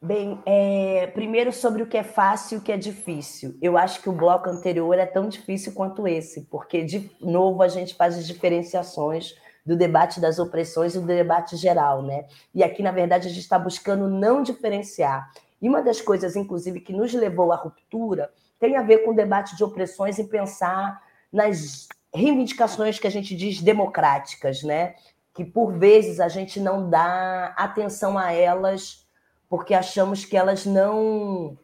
Bem, 0.01 0.39
é, 0.45 1.07
primeiro 1.09 1.51
sobre 1.51 1.83
o 1.83 1.87
que 1.87 1.97
é 1.97 2.05
fácil 2.05 2.57
e 2.57 2.59
o 2.59 2.63
que 2.63 2.71
é 2.71 2.77
difícil. 2.77 3.57
Eu 3.61 3.79
acho 3.79 4.03
que 4.03 4.09
o 4.09 4.13
bloco 4.13 4.51
anterior 4.51 4.99
é 4.99 5.07
tão 5.07 5.29
difícil 5.29 5.73
quanto 5.73 6.07
esse, 6.07 6.43
porque, 6.43 6.85
de 6.85 7.11
novo, 7.21 7.63
a 7.63 7.69
gente 7.69 7.95
faz 7.95 8.17
as 8.17 8.27
diferenciações 8.27 9.35
do 9.65 9.77
debate 9.77 10.21
das 10.21 10.39
opressões 10.39 10.95
e 10.95 11.01
do 11.01 11.07
debate 11.07 11.57
geral, 11.57 12.03
né? 12.03 12.27
E 12.55 12.63
aqui, 12.63 12.83
na 12.83 12.91
verdade, 12.91 13.29
a 13.29 13.31
gente 13.31 13.41
está 13.41 13.59
buscando 13.59 14.09
não 14.09 14.43
diferenciar. 14.43 15.31
E 15.61 15.69
uma 15.69 15.83
das 15.83 16.01
coisas, 16.01 16.37
inclusive, 16.37 16.81
que 16.81 16.93
nos 16.93 17.15
levou 17.15 17.53
à 17.53 17.57
ruptura 17.57 18.31
tem 18.61 18.77
a 18.77 18.83
ver 18.83 18.99
com 18.99 19.13
o 19.13 19.17
debate 19.17 19.57
de 19.57 19.65
opressões 19.65 20.19
e 20.19 20.25
pensar 20.25 21.01
nas 21.33 21.89
reivindicações 22.15 22.99
que 22.99 23.07
a 23.07 23.11
gente 23.11 23.35
diz 23.35 23.61
democráticas, 23.61 24.63
né? 24.63 24.95
Que 25.33 25.45
por 25.45 25.73
vezes 25.73 26.21
a 26.21 26.29
gente 26.29 26.61
não 26.61 26.89
dá 26.89 27.55
atenção 27.57 28.17
a 28.19 28.33
elas 28.33 29.05
porque 29.49 29.75
achamos 29.75 30.25
que 30.25 30.37
elas 30.37 30.67
não 30.67 31.59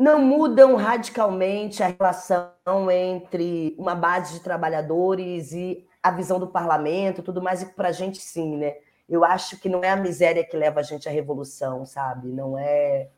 não 0.00 0.18
mudam 0.18 0.76
radicalmente 0.76 1.82
a 1.82 1.88
relação 1.88 2.90
entre 2.90 3.76
uma 3.78 3.94
base 3.94 4.32
de 4.32 4.40
trabalhadores 4.40 5.52
e 5.52 5.86
a 6.02 6.10
visão 6.10 6.40
do 6.40 6.46
parlamento, 6.46 7.22
tudo 7.22 7.42
mais, 7.42 7.60
e 7.60 7.66
para 7.66 7.88
a 7.88 7.92
gente 7.92 8.18
sim, 8.18 8.56
né? 8.56 8.76
Eu 9.06 9.26
acho 9.26 9.60
que 9.60 9.68
não 9.68 9.84
é 9.84 9.90
a 9.90 9.96
miséria 9.96 10.42
que 10.42 10.56
leva 10.56 10.80
a 10.80 10.82
gente 10.82 11.06
à 11.06 11.12
revolução, 11.12 11.84
sabe? 11.84 12.28
Não 12.28 12.56
é 12.56 13.10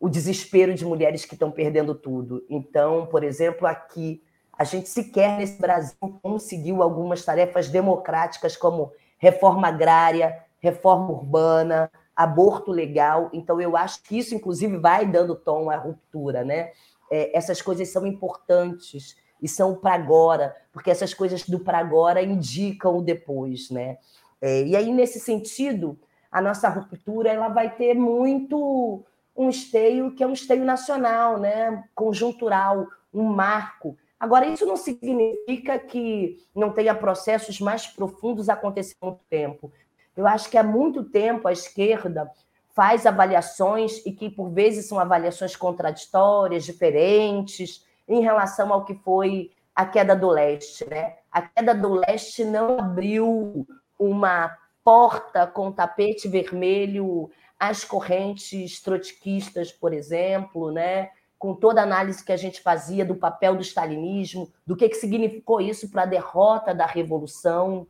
o 0.00 0.08
desespero 0.08 0.74
de 0.74 0.84
mulheres 0.84 1.24
que 1.24 1.34
estão 1.34 1.52
perdendo 1.52 1.94
tudo. 1.94 2.44
Então, 2.50 3.06
por 3.06 3.22
exemplo, 3.22 3.64
aqui, 3.68 4.20
a 4.58 4.64
gente 4.64 4.88
sequer 4.88 5.38
nesse 5.38 5.60
Brasil 5.60 6.18
conseguiu 6.20 6.82
algumas 6.82 7.24
tarefas 7.24 7.68
democráticas 7.68 8.56
como 8.56 8.90
reforma 9.18 9.68
agrária, 9.68 10.42
reforma 10.58 11.12
urbana, 11.12 11.88
aborto 12.16 12.70
legal. 12.70 13.30
Então, 13.32 13.60
eu 13.60 13.76
acho 13.76 14.02
que 14.02 14.18
isso, 14.18 14.34
inclusive, 14.34 14.76
vai 14.76 15.06
dando 15.06 15.34
tom 15.34 15.70
à 15.70 15.76
ruptura, 15.76 16.44
né? 16.44 16.70
É, 17.10 17.36
essas 17.36 17.60
coisas 17.60 17.88
são 17.88 18.06
importantes 18.06 19.16
e 19.42 19.48
são 19.48 19.74
para 19.74 19.94
agora, 19.94 20.56
porque 20.72 20.90
essas 20.90 21.12
coisas 21.12 21.42
do 21.42 21.60
para 21.60 21.78
agora 21.78 22.22
indicam 22.22 22.98
o 22.98 23.02
depois, 23.02 23.70
né? 23.70 23.98
É, 24.40 24.62
e 24.62 24.76
aí, 24.76 24.92
nesse 24.92 25.20
sentido, 25.20 25.98
a 26.30 26.40
nossa 26.40 26.68
ruptura 26.68 27.30
ela 27.30 27.48
vai 27.48 27.74
ter 27.74 27.94
muito 27.94 29.04
um 29.36 29.48
esteio 29.48 30.14
que 30.14 30.22
é 30.22 30.26
um 30.26 30.32
esteio 30.32 30.64
nacional, 30.64 31.38
né? 31.38 31.84
conjuntural, 31.94 32.86
um 33.12 33.24
marco. 33.24 33.96
Agora, 34.18 34.46
isso 34.46 34.64
não 34.64 34.76
significa 34.76 35.78
que 35.78 36.38
não 36.54 36.70
tenha 36.70 36.94
processos 36.94 37.60
mais 37.60 37.86
profundos 37.86 38.48
acontecendo 38.48 38.96
muito 39.02 39.20
tempo. 39.28 39.72
Eu 40.16 40.26
acho 40.26 40.48
que 40.48 40.56
há 40.56 40.62
muito 40.62 41.04
tempo 41.04 41.48
a 41.48 41.52
esquerda 41.52 42.30
faz 42.74 43.06
avaliações 43.06 44.04
e 44.04 44.12
que, 44.12 44.28
por 44.28 44.50
vezes, 44.50 44.86
são 44.86 44.98
avaliações 44.98 45.54
contraditórias, 45.54 46.64
diferentes, 46.64 47.86
em 48.08 48.20
relação 48.20 48.72
ao 48.72 48.84
que 48.84 48.94
foi 48.94 49.50
a 49.74 49.86
queda 49.86 50.14
do 50.14 50.28
leste. 50.28 50.88
Né? 50.88 51.16
A 51.30 51.42
queda 51.42 51.74
do 51.74 51.94
leste 51.94 52.44
não 52.44 52.78
abriu 52.78 53.66
uma 53.98 54.56
porta 54.82 55.46
com 55.46 55.72
tapete 55.72 56.28
vermelho 56.28 57.30
às 57.58 57.84
correntes 57.84 58.80
trotskistas, 58.82 59.72
por 59.72 59.92
exemplo, 59.92 60.70
né? 60.70 61.10
com 61.38 61.54
toda 61.54 61.80
a 61.80 61.84
análise 61.84 62.24
que 62.24 62.32
a 62.32 62.36
gente 62.36 62.60
fazia 62.60 63.04
do 63.04 63.14
papel 63.14 63.54
do 63.54 63.62
stalinismo, 63.62 64.50
do 64.66 64.76
que, 64.76 64.88
que 64.88 64.96
significou 64.96 65.60
isso 65.60 65.90
para 65.90 66.02
a 66.02 66.06
derrota 66.06 66.74
da 66.74 66.86
revolução. 66.86 67.86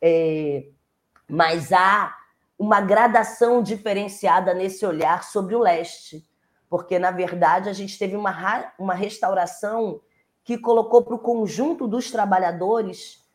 É... 0.00 0.66
Mas 1.32 1.72
há 1.72 2.14
uma 2.58 2.82
gradação 2.82 3.62
diferenciada 3.62 4.52
nesse 4.52 4.84
olhar 4.84 5.24
sobre 5.24 5.54
o 5.54 5.60
leste, 5.60 6.22
porque, 6.68 6.98
na 6.98 7.10
verdade, 7.10 7.70
a 7.70 7.72
gente 7.72 7.98
teve 7.98 8.14
uma, 8.14 8.70
uma 8.78 8.92
restauração 8.92 10.02
que 10.44 10.58
colocou 10.58 11.02
para 11.02 11.14
o 11.14 11.18
conjunto 11.18 11.88
dos 11.88 12.10
trabalhadores 12.10 13.26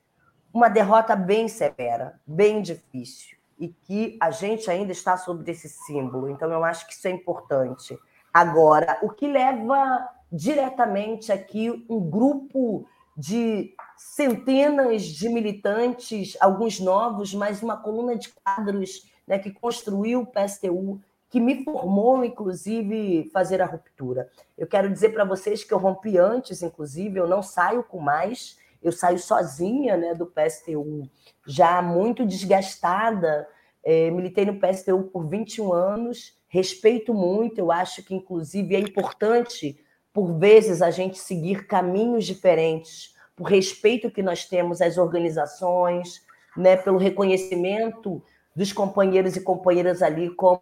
uma 0.54 0.70
derrota 0.70 1.16
bem 1.16 1.48
severa, 1.48 2.22
bem 2.24 2.62
difícil, 2.62 3.36
e 3.60 3.70
que 3.70 4.16
a 4.22 4.30
gente 4.30 4.70
ainda 4.70 4.92
está 4.92 5.18
sobre 5.18 5.52
esse 5.52 5.68
símbolo. 5.68 6.30
Então, 6.30 6.52
eu 6.52 6.64
acho 6.64 6.86
que 6.86 6.94
isso 6.94 7.08
é 7.08 7.12
importante. 7.12 7.98
Agora, 8.32 9.00
o 9.02 9.10
que 9.10 9.28
leva 9.28 10.08
diretamente 10.32 11.32
aqui 11.32 11.84
um 11.90 12.00
grupo 12.00 12.88
de 13.18 13.74
centenas 13.98 15.04
de 15.04 15.28
militantes, 15.28 16.38
alguns 16.40 16.80
novos, 16.80 17.34
mas 17.34 17.64
uma 17.64 17.76
coluna 17.76 18.16
de 18.16 18.30
quadros 18.30 19.10
né, 19.26 19.40
que 19.40 19.52
construiu 19.52 20.22
o 20.22 20.26
PSTU, 20.26 21.02
que 21.30 21.40
me 21.40 21.64
formou, 21.64 22.24
inclusive, 22.24 23.30
fazer 23.34 23.62
a 23.62 23.66
ruptura. 23.66 24.30
Eu 24.58 24.68
quero 24.68 24.90
dizer 24.90 25.10
para 25.10 25.26
vocês 25.26 25.64
que 25.64 25.74
eu 25.74 25.80
rompi 25.80 26.18
antes, 26.18 26.62
inclusive, 26.62 27.20
eu 27.20 27.28
não 27.28 27.42
saio 27.42 27.84
com 27.84 28.00
mais, 28.00 28.58
eu 28.82 28.92
saio 28.92 29.18
sozinha 29.18 29.98
né, 29.98 30.14
do 30.14 30.28
PSTU, 30.28 31.10
já 31.46 31.82
muito 31.82 32.26
desgastada. 32.26 33.48
É, 33.84 34.12
militei 34.12 34.46
no 34.46 34.60
PSTU 34.60 35.04
por 35.04 35.28
21 35.28 35.74
anos, 35.74 36.38
respeito 36.48 37.14
muito, 37.14 37.58
eu 37.58 37.72
acho 37.72 38.04
que, 38.04 38.14
inclusive, 38.14 38.76
é 38.76 38.80
importante, 38.80 39.80
por 40.18 40.40
vezes, 40.40 40.82
a 40.82 40.90
gente 40.90 41.20
seguir 41.20 41.68
caminhos 41.68 42.26
diferentes, 42.26 43.16
por 43.36 43.44
respeito 43.44 44.10
que 44.10 44.24
nós 44.24 44.46
temos 44.46 44.82
às 44.82 44.98
organizações, 44.98 46.26
né, 46.58 46.76
pelo 46.76 46.98
reconhecimento 46.98 48.20
dos 48.56 48.74
companheiros 48.74 49.36
e 49.36 49.42
companheiras 49.42 50.02
ali 50.02 50.32
como, 50.32 50.60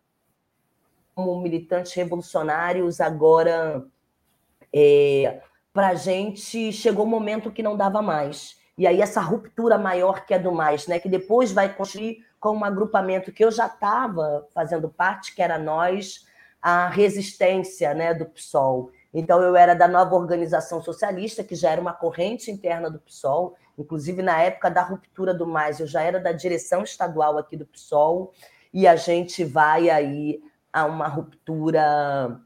militantes 1.41 1.93
revolucionários, 1.93 2.99
agora. 2.99 3.85
É, 4.73 5.39
para 5.71 5.87
a 5.87 5.95
gente 5.95 6.73
chegou 6.73 7.05
um 7.05 7.09
momento 7.09 7.49
que 7.49 7.63
não 7.63 7.77
dava 7.77 8.01
mais. 8.01 8.59
E 8.77 8.85
aí 8.85 8.99
essa 8.99 9.21
ruptura 9.21 9.77
maior 9.77 10.25
que 10.25 10.33
é 10.33 10.39
do 10.39 10.51
mais, 10.51 10.85
né? 10.85 10.99
Que 10.99 11.07
depois 11.07 11.53
vai 11.53 11.73
construir 11.73 12.25
com 12.41 12.57
um 12.57 12.65
agrupamento 12.65 13.31
que 13.31 13.45
eu 13.45 13.51
já 13.51 13.67
estava 13.67 14.45
fazendo 14.53 14.89
parte, 14.89 15.33
que 15.33 15.41
era 15.41 15.57
nós, 15.57 16.25
a 16.61 16.89
resistência 16.89 17.93
né, 17.93 18.13
do 18.13 18.25
PSOL. 18.25 18.91
Então 19.17 19.41
eu 19.41 19.55
era 19.55 19.73
da 19.73 19.87
nova 19.87 20.13
organização 20.13 20.81
socialista, 20.81 21.41
que 21.41 21.55
já 21.55 21.71
era 21.71 21.79
uma 21.79 21.93
corrente 21.93 22.51
interna 22.51 22.91
do 22.91 22.99
PSOL, 22.99 23.55
inclusive 23.77 24.21
na 24.21 24.41
época 24.41 24.69
da 24.69 24.81
ruptura 24.81 25.33
do 25.33 25.47
mais, 25.47 25.79
eu 25.79 25.87
já 25.87 26.01
era 26.01 26.19
da 26.19 26.33
direção 26.33 26.83
estadual 26.83 27.37
aqui 27.37 27.55
do 27.55 27.65
PSOL, 27.65 28.33
e 28.73 28.85
a 28.85 28.97
gente 28.97 29.45
vai 29.45 29.89
aí 29.89 30.43
a 30.71 30.85
uma 30.85 31.07
ruptura 31.07 32.41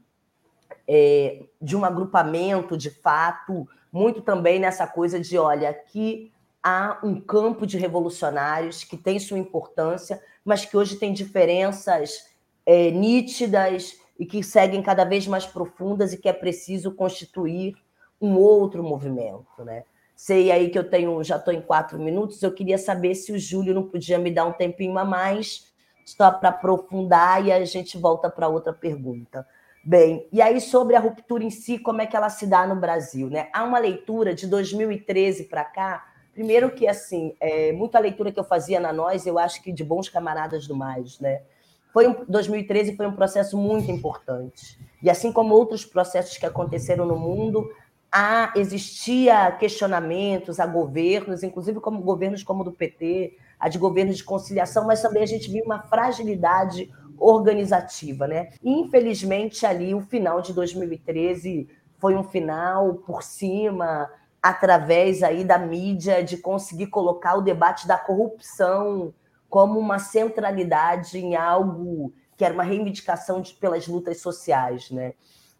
é, 0.86 1.42
de 1.60 1.76
um 1.76 1.84
agrupamento, 1.84 2.76
de 2.76 2.90
fato, 2.90 3.68
muito 3.92 4.22
também 4.22 4.60
nessa 4.60 4.86
coisa 4.86 5.18
de, 5.18 5.36
olha, 5.36 5.70
aqui 5.70 6.32
há 6.62 7.00
um 7.02 7.20
campo 7.20 7.66
de 7.66 7.78
revolucionários 7.78 8.84
que 8.84 8.96
tem 8.96 9.18
sua 9.18 9.40
importância, 9.40 10.22
mas 10.44 10.64
que 10.64 10.76
hoje 10.76 10.94
tem 10.94 11.12
diferenças 11.12 12.26
é, 12.64 12.92
nítidas 12.92 13.98
e 14.20 14.26
que 14.26 14.42
seguem 14.44 14.82
cada 14.82 15.02
vez 15.02 15.26
mais 15.26 15.46
profundas 15.46 16.12
e 16.12 16.18
que 16.18 16.28
é 16.28 16.32
preciso 16.34 16.92
constituir 16.92 17.74
um 18.20 18.36
outro 18.36 18.82
movimento, 18.82 19.64
né? 19.64 19.84
Sei 20.14 20.52
aí 20.52 20.68
que 20.68 20.78
eu 20.78 20.84
tenho, 20.84 21.24
já 21.24 21.36
estou 21.36 21.54
em 21.54 21.62
quatro 21.62 21.98
minutos. 21.98 22.42
Eu 22.42 22.52
queria 22.52 22.76
saber 22.76 23.14
se 23.14 23.32
o 23.32 23.38
Júlio 23.38 23.72
não 23.72 23.84
podia 23.84 24.18
me 24.18 24.30
dar 24.30 24.44
um 24.44 24.52
tempinho 24.52 24.98
a 24.98 25.06
mais, 25.06 25.72
só 26.04 26.30
para 26.30 26.50
aprofundar 26.50 27.46
e 27.46 27.50
a 27.50 27.64
gente 27.64 27.96
volta 27.96 28.28
para 28.28 28.46
outra 28.46 28.74
pergunta. 28.74 29.46
Bem, 29.82 30.28
e 30.30 30.42
aí 30.42 30.60
sobre 30.60 30.96
a 30.96 31.00
ruptura 31.00 31.42
em 31.42 31.48
si, 31.48 31.78
como 31.78 32.02
é 32.02 32.06
que 32.06 32.14
ela 32.14 32.28
se 32.28 32.46
dá 32.46 32.66
no 32.66 32.76
Brasil, 32.76 33.30
né? 33.30 33.48
Há 33.54 33.64
uma 33.64 33.78
leitura 33.78 34.34
de 34.34 34.46
2013 34.46 35.44
para 35.44 35.64
cá, 35.64 36.06
primeiro 36.34 36.70
que 36.72 36.86
assim, 36.86 37.34
é, 37.40 37.72
muita 37.72 37.98
leitura 37.98 38.30
que 38.30 38.38
eu 38.38 38.44
fazia 38.44 38.78
na 38.78 38.92
Nós, 38.92 39.26
eu 39.26 39.38
acho 39.38 39.62
que 39.62 39.72
de 39.72 39.82
bons 39.82 40.10
camaradas 40.10 40.66
do 40.66 40.76
mais, 40.76 41.18
né? 41.18 41.40
Foi 41.92 42.06
um, 42.08 42.24
2013 42.28 42.96
foi 42.96 43.06
um 43.06 43.14
processo 43.14 43.56
muito 43.56 43.90
importante. 43.90 44.78
E 45.02 45.10
assim 45.10 45.32
como 45.32 45.54
outros 45.54 45.84
processos 45.84 46.36
que 46.36 46.46
aconteceram 46.46 47.06
no 47.06 47.18
mundo, 47.18 47.68
há, 48.12 48.52
existia 48.56 49.50
questionamentos 49.52 50.60
a 50.60 50.66
governos, 50.66 51.42
inclusive 51.42 51.80
como 51.80 52.02
governos 52.02 52.42
como 52.42 52.62
o 52.62 52.64
do 52.64 52.72
PT, 52.72 53.36
a 53.58 53.68
de 53.68 53.78
governos 53.78 54.16
de 54.16 54.24
conciliação, 54.24 54.86
mas 54.86 55.02
também 55.02 55.22
a 55.22 55.26
gente 55.26 55.50
viu 55.50 55.64
uma 55.64 55.82
fragilidade 55.82 56.90
organizativa, 57.18 58.26
né? 58.26 58.50
Infelizmente, 58.64 59.66
ali, 59.66 59.94
o 59.94 60.00
final 60.00 60.40
de 60.40 60.52
2013 60.52 61.68
foi 61.98 62.16
um 62.16 62.24
final 62.24 62.94
por 62.94 63.22
cima, 63.22 64.10
através 64.42 65.22
aí 65.22 65.44
da 65.44 65.58
mídia, 65.58 66.24
de 66.24 66.38
conseguir 66.38 66.86
colocar 66.86 67.34
o 67.36 67.42
debate 67.42 67.86
da 67.86 67.98
corrupção 67.98 69.12
como 69.50 69.78
uma 69.78 69.98
centralidade 69.98 71.18
em 71.18 71.34
algo 71.36 72.14
que 72.36 72.44
era 72.44 72.54
uma 72.54 72.62
reivindicação 72.62 73.42
de, 73.42 73.52
pelas 73.52 73.86
lutas 73.86 74.22
sociais, 74.22 74.90
né? 74.90 75.12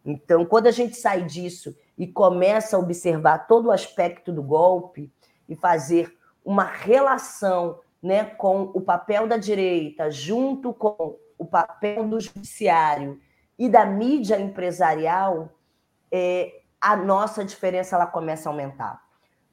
Então, 0.02 0.46
quando 0.46 0.68
a 0.68 0.70
gente 0.70 0.96
sai 0.96 1.24
disso 1.24 1.76
e 1.98 2.06
começa 2.06 2.76
a 2.76 2.80
observar 2.80 3.46
todo 3.46 3.66
o 3.66 3.72
aspecto 3.72 4.32
do 4.32 4.42
golpe 4.42 5.12
e 5.46 5.54
fazer 5.54 6.16
uma 6.42 6.64
relação 6.64 7.80
né, 8.02 8.24
com 8.24 8.70
o 8.72 8.80
papel 8.80 9.26
da 9.26 9.36
direita 9.36 10.10
junto 10.10 10.72
com 10.72 11.18
o 11.36 11.44
papel 11.44 12.08
do 12.08 12.18
judiciário 12.18 13.20
e 13.58 13.68
da 13.68 13.84
mídia 13.84 14.40
empresarial, 14.40 15.50
é, 16.10 16.62
a 16.80 16.96
nossa 16.96 17.44
diferença 17.44 17.94
ela 17.94 18.06
começa 18.06 18.48
a 18.48 18.52
aumentar. 18.52 19.02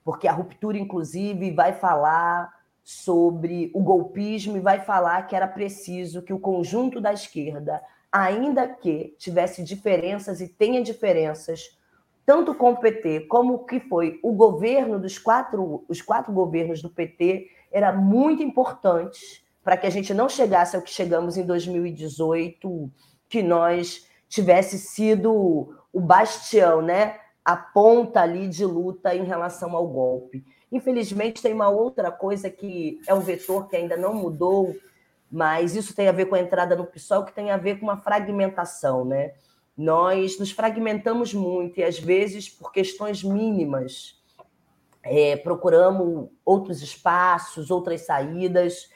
Porque 0.01 0.29
a 0.29 0.31
ruptura, 0.31 0.77
inclusive, 0.77 1.51
vai 1.51 1.73
falar 1.73 2.56
sobre 2.87 3.69
o 3.73 3.81
golpismo 3.81 4.55
e 4.55 4.61
vai 4.61 4.79
falar 4.79 5.23
que 5.23 5.35
era 5.35 5.45
preciso 5.45 6.21
que 6.21 6.31
o 6.31 6.39
conjunto 6.39 7.01
da 7.01 7.11
esquerda, 7.11 7.83
ainda 8.09 8.65
que 8.65 9.13
tivesse 9.17 9.61
diferenças 9.61 10.39
e 10.39 10.47
tenha 10.47 10.81
diferenças, 10.81 11.77
tanto 12.25 12.55
com 12.55 12.71
o 12.71 12.77
PT 12.77 13.27
como 13.27 13.65
que 13.65 13.81
foi 13.81 14.21
o 14.23 14.31
governo 14.31 14.97
dos 14.97 15.19
quatro, 15.19 15.83
os 15.89 16.01
quatro 16.01 16.31
governos 16.31 16.81
do 16.81 16.89
PT, 16.89 17.49
era 17.73 17.91
muito 17.91 18.41
importante 18.41 19.45
para 19.61 19.75
que 19.75 19.85
a 19.85 19.89
gente 19.89 20.13
não 20.13 20.29
chegasse 20.29 20.77
ao 20.77 20.81
que 20.81 20.89
chegamos 20.89 21.35
em 21.35 21.45
2018, 21.45 22.89
que 23.27 23.43
nós 23.43 24.07
tivesse 24.29 24.77
sido 24.77 25.75
o 25.91 25.99
bastião, 25.99 26.81
né? 26.81 27.19
A 27.43 27.57
ponta 27.57 28.21
ali 28.21 28.47
de 28.47 28.63
luta 28.63 29.13
em 29.13 29.25
relação 29.25 29.75
ao 29.75 29.85
golpe. 29.85 30.45
Infelizmente, 30.71 31.41
tem 31.41 31.53
uma 31.53 31.69
outra 31.69 32.11
coisa 32.11 32.49
que 32.49 32.99
é 33.07 33.13
um 33.13 33.21
vetor 33.21 33.67
que 33.67 33.75
ainda 33.75 33.95
não 33.95 34.13
mudou, 34.13 34.75
mas 35.31 35.75
isso 35.75 35.95
tem 35.95 36.07
a 36.07 36.11
ver 36.11 36.25
com 36.25 36.35
a 36.35 36.39
entrada 36.39 36.75
no 36.75 36.85
PSOL, 36.85 37.23
que 37.23 37.33
tem 37.33 37.51
a 37.51 37.57
ver 37.57 37.79
com 37.79 37.85
uma 37.85 37.97
fragmentação, 37.97 39.05
né? 39.05 39.33
Nós 39.77 40.39
nos 40.39 40.51
fragmentamos 40.51 41.33
muito 41.33 41.79
e, 41.79 41.83
às 41.83 41.99
vezes, 41.99 42.49
por 42.49 42.71
questões 42.71 43.23
mínimas, 43.23 44.21
é, 45.03 45.37
procuramos 45.37 46.29
outros 46.43 46.81
espaços, 46.81 47.69
outras 47.69 48.01
saídas, 48.01 48.89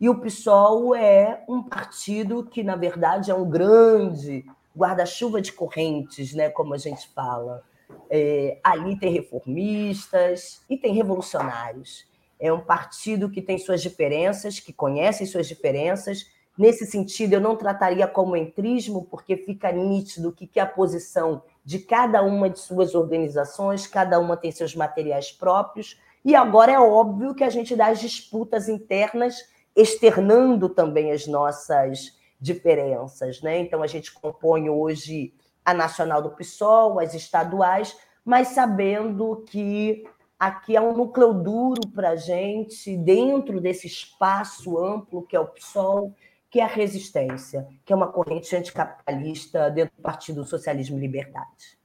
e 0.00 0.08
o 0.08 0.20
PSOL 0.20 0.94
é 0.94 1.44
um 1.48 1.62
partido 1.62 2.44
que, 2.44 2.62
na 2.62 2.76
verdade, 2.76 3.30
é 3.30 3.34
um 3.34 3.48
grande 3.48 4.44
guarda-chuva 4.76 5.40
de 5.40 5.52
correntes, 5.52 6.32
né, 6.32 6.48
como 6.48 6.72
a 6.72 6.78
gente 6.78 7.08
fala. 7.08 7.64
É, 8.10 8.58
ali 8.62 8.98
tem 8.98 9.12
reformistas 9.12 10.62
e 10.68 10.76
tem 10.76 10.94
revolucionários. 10.94 12.06
É 12.40 12.52
um 12.52 12.60
partido 12.60 13.30
que 13.30 13.42
tem 13.42 13.58
suas 13.58 13.82
diferenças, 13.82 14.60
que 14.60 14.72
conhece 14.72 15.26
suas 15.26 15.48
diferenças. 15.48 16.26
Nesse 16.56 16.86
sentido, 16.86 17.34
eu 17.34 17.40
não 17.40 17.56
trataria 17.56 18.06
como 18.06 18.36
entrismo, 18.36 19.04
porque 19.04 19.36
fica 19.36 19.70
nítido 19.72 20.32
que, 20.32 20.46
que 20.46 20.60
a 20.60 20.66
posição 20.66 21.42
de 21.64 21.80
cada 21.80 22.22
uma 22.22 22.48
de 22.48 22.58
suas 22.58 22.94
organizações, 22.94 23.86
cada 23.86 24.18
uma 24.18 24.36
tem 24.36 24.50
seus 24.50 24.74
materiais 24.74 25.30
próprios. 25.30 26.00
E 26.24 26.34
agora 26.34 26.72
é 26.72 26.78
óbvio 26.78 27.34
que 27.34 27.44
a 27.44 27.50
gente 27.50 27.76
dá 27.76 27.88
as 27.88 28.00
disputas 28.00 28.68
internas, 28.68 29.48
externando 29.74 30.68
também 30.68 31.12
as 31.12 31.26
nossas 31.26 32.16
diferenças. 32.40 33.40
Né? 33.40 33.58
Então, 33.60 33.82
a 33.82 33.86
gente 33.86 34.12
compõe 34.12 34.68
hoje 34.68 35.32
a 35.68 35.74
nacional 35.74 36.22
do 36.22 36.30
PSOL, 36.30 36.98
as 36.98 37.12
estaduais, 37.12 37.94
mas 38.24 38.48
sabendo 38.48 39.44
que 39.46 40.02
aqui 40.38 40.74
há 40.74 40.82
um 40.82 40.96
núcleo 40.96 41.34
duro 41.34 41.86
para 41.94 42.10
a 42.10 42.16
gente, 42.16 42.96
dentro 42.96 43.60
desse 43.60 43.86
espaço 43.86 44.78
amplo 44.78 45.26
que 45.26 45.36
é 45.36 45.40
o 45.40 45.46
PSOL, 45.46 46.14
que 46.50 46.58
é 46.58 46.64
a 46.64 46.66
resistência, 46.66 47.68
que 47.84 47.92
é 47.92 47.96
uma 47.96 48.10
corrente 48.10 48.56
anticapitalista 48.56 49.70
dentro 49.70 49.94
do 49.94 50.02
Partido 50.02 50.42
Socialismo 50.42 50.96
e 50.96 51.02
Liberdade. 51.02 51.77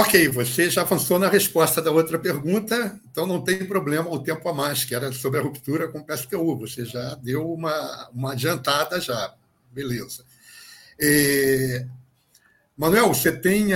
Ok, 0.00 0.28
você 0.28 0.70
já 0.70 0.82
avançou 0.82 1.18
na 1.18 1.28
resposta 1.28 1.82
da 1.82 1.90
outra 1.90 2.20
pergunta, 2.20 3.00
então 3.10 3.26
não 3.26 3.42
tem 3.42 3.66
problema 3.66 4.08
o 4.08 4.22
tempo 4.22 4.48
a 4.48 4.54
mais, 4.54 4.84
que 4.84 4.94
era 4.94 5.10
sobre 5.10 5.40
a 5.40 5.42
ruptura 5.42 5.88
com 5.88 5.98
o 5.98 6.06
PSTU. 6.06 6.56
Você 6.56 6.84
já 6.84 7.16
deu 7.16 7.52
uma, 7.52 8.08
uma 8.14 8.30
adiantada 8.30 9.00
já. 9.00 9.34
Beleza. 9.72 10.24
É... 11.00 11.84
Manuel, 12.76 13.08
você 13.08 13.32
tem 13.32 13.74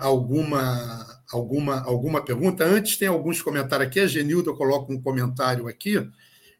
alguma, 0.00 1.22
alguma, 1.30 1.84
alguma 1.84 2.24
pergunta? 2.24 2.64
Antes, 2.64 2.96
tem 2.96 3.06
alguns 3.06 3.40
comentários 3.40 3.86
aqui. 3.86 4.00
A 4.00 4.08
Genilda 4.08 4.52
coloca 4.52 4.92
um 4.92 5.00
comentário 5.00 5.68
aqui 5.68 6.04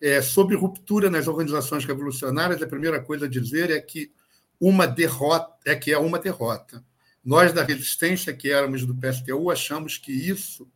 é, 0.01 0.23
sobre 0.23 0.55
ruptura 0.55 1.11
nas 1.11 1.27
organizações 1.27 1.85
revolucionárias. 1.85 2.63
A 2.63 2.67
primeira 2.69 3.03
coisa 3.03 3.27
a 3.27 3.29
dizer 3.29 3.73
é 3.73 3.81
que 3.81 4.13
uma 4.61 4.87
derrota 4.87 5.53
é 5.67 5.75
que 5.75 5.93
é 5.93 5.99
uma 5.99 6.21
derrota. 6.21 6.89
Nós 7.25 7.53
da 7.53 7.63
resistência 7.63 8.33
que 8.33 8.51
éramos 8.51 8.87
do 8.87 8.95
PSTU 8.95 9.51
achamos 9.51 9.99
que 9.99 10.13
isso, 10.13 10.71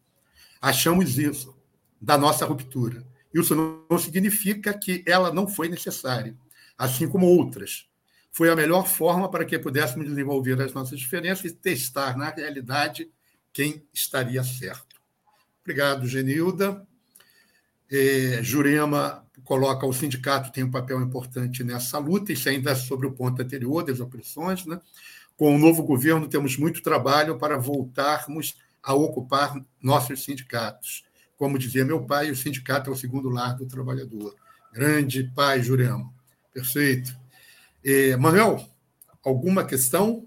achamos 0.60 1.18
isso 1.18 1.56
da 2.00 2.18
nossa 2.18 2.44
ruptura. 2.44 3.04
Isso 3.32 3.54
não 3.54 3.98
significa 3.98 4.72
que 4.72 5.02
ela 5.06 5.32
não 5.32 5.48
foi 5.48 5.68
necessária, 5.68 6.36
assim 6.78 7.08
como 7.08 7.26
outras. 7.26 7.88
Foi 8.30 8.50
a 8.50 8.56
melhor 8.56 8.86
forma 8.86 9.30
para 9.30 9.44
que 9.44 9.58
pudéssemos 9.58 10.08
desenvolver 10.08 10.60
as 10.60 10.72
nossas 10.72 10.98
diferenças 10.98 11.46
e 11.46 11.54
testar 11.54 12.16
na 12.16 12.30
realidade 12.30 13.10
quem 13.52 13.82
estaria 13.92 14.42
certo. 14.44 14.96
Obrigado, 15.62 16.06
Genilda. 16.06 16.86
É, 17.90 18.40
Jurema 18.42 19.24
coloca 19.44 19.86
o 19.86 19.92
sindicato 19.92 20.52
tem 20.52 20.64
um 20.64 20.70
papel 20.70 21.00
importante 21.00 21.62
nessa 21.62 21.98
luta, 21.98 22.32
isso 22.32 22.48
ainda 22.48 22.70
é 22.70 22.74
sobre 22.74 23.06
o 23.06 23.12
ponto 23.12 23.40
anterior 23.42 23.84
das 23.84 24.00
opressões, 24.00 24.64
né? 24.64 24.80
Com 25.36 25.54
o 25.54 25.58
novo 25.58 25.82
governo, 25.82 26.28
temos 26.28 26.56
muito 26.56 26.82
trabalho 26.82 27.38
para 27.38 27.58
voltarmos 27.58 28.56
a 28.82 28.94
ocupar 28.94 29.54
nossos 29.82 30.22
sindicatos. 30.22 31.04
Como 31.36 31.58
dizia 31.58 31.84
meu 31.84 32.04
pai, 32.04 32.30
o 32.30 32.36
sindicato 32.36 32.90
é 32.90 32.92
o 32.92 32.96
segundo 32.96 33.28
lar 33.28 33.56
do 33.56 33.66
trabalhador. 33.66 34.34
Grande 34.72 35.24
pai 35.34 35.62
Jurema. 35.62 36.12
Perfeito. 36.52 37.16
É, 37.84 38.16
Manuel, 38.16 38.64
alguma 39.24 39.64
questão? 39.64 40.24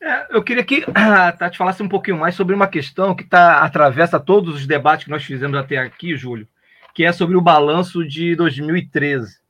É, 0.00 0.36
eu 0.36 0.42
queria 0.42 0.64
que 0.64 0.84
a 0.92 1.30
Tati 1.30 1.56
falasse 1.56 1.82
um 1.82 1.88
pouquinho 1.88 2.18
mais 2.18 2.34
sobre 2.34 2.54
uma 2.54 2.66
questão 2.66 3.14
que 3.14 3.22
tá, 3.22 3.60
atravessa 3.60 4.18
todos 4.18 4.56
os 4.56 4.66
debates 4.66 5.04
que 5.04 5.10
nós 5.10 5.24
fizemos 5.24 5.56
até 5.56 5.78
aqui, 5.78 6.16
Júlio, 6.16 6.48
que 6.92 7.04
é 7.04 7.12
sobre 7.12 7.36
o 7.36 7.40
balanço 7.40 8.04
de 8.04 8.34
2013. 8.34 9.41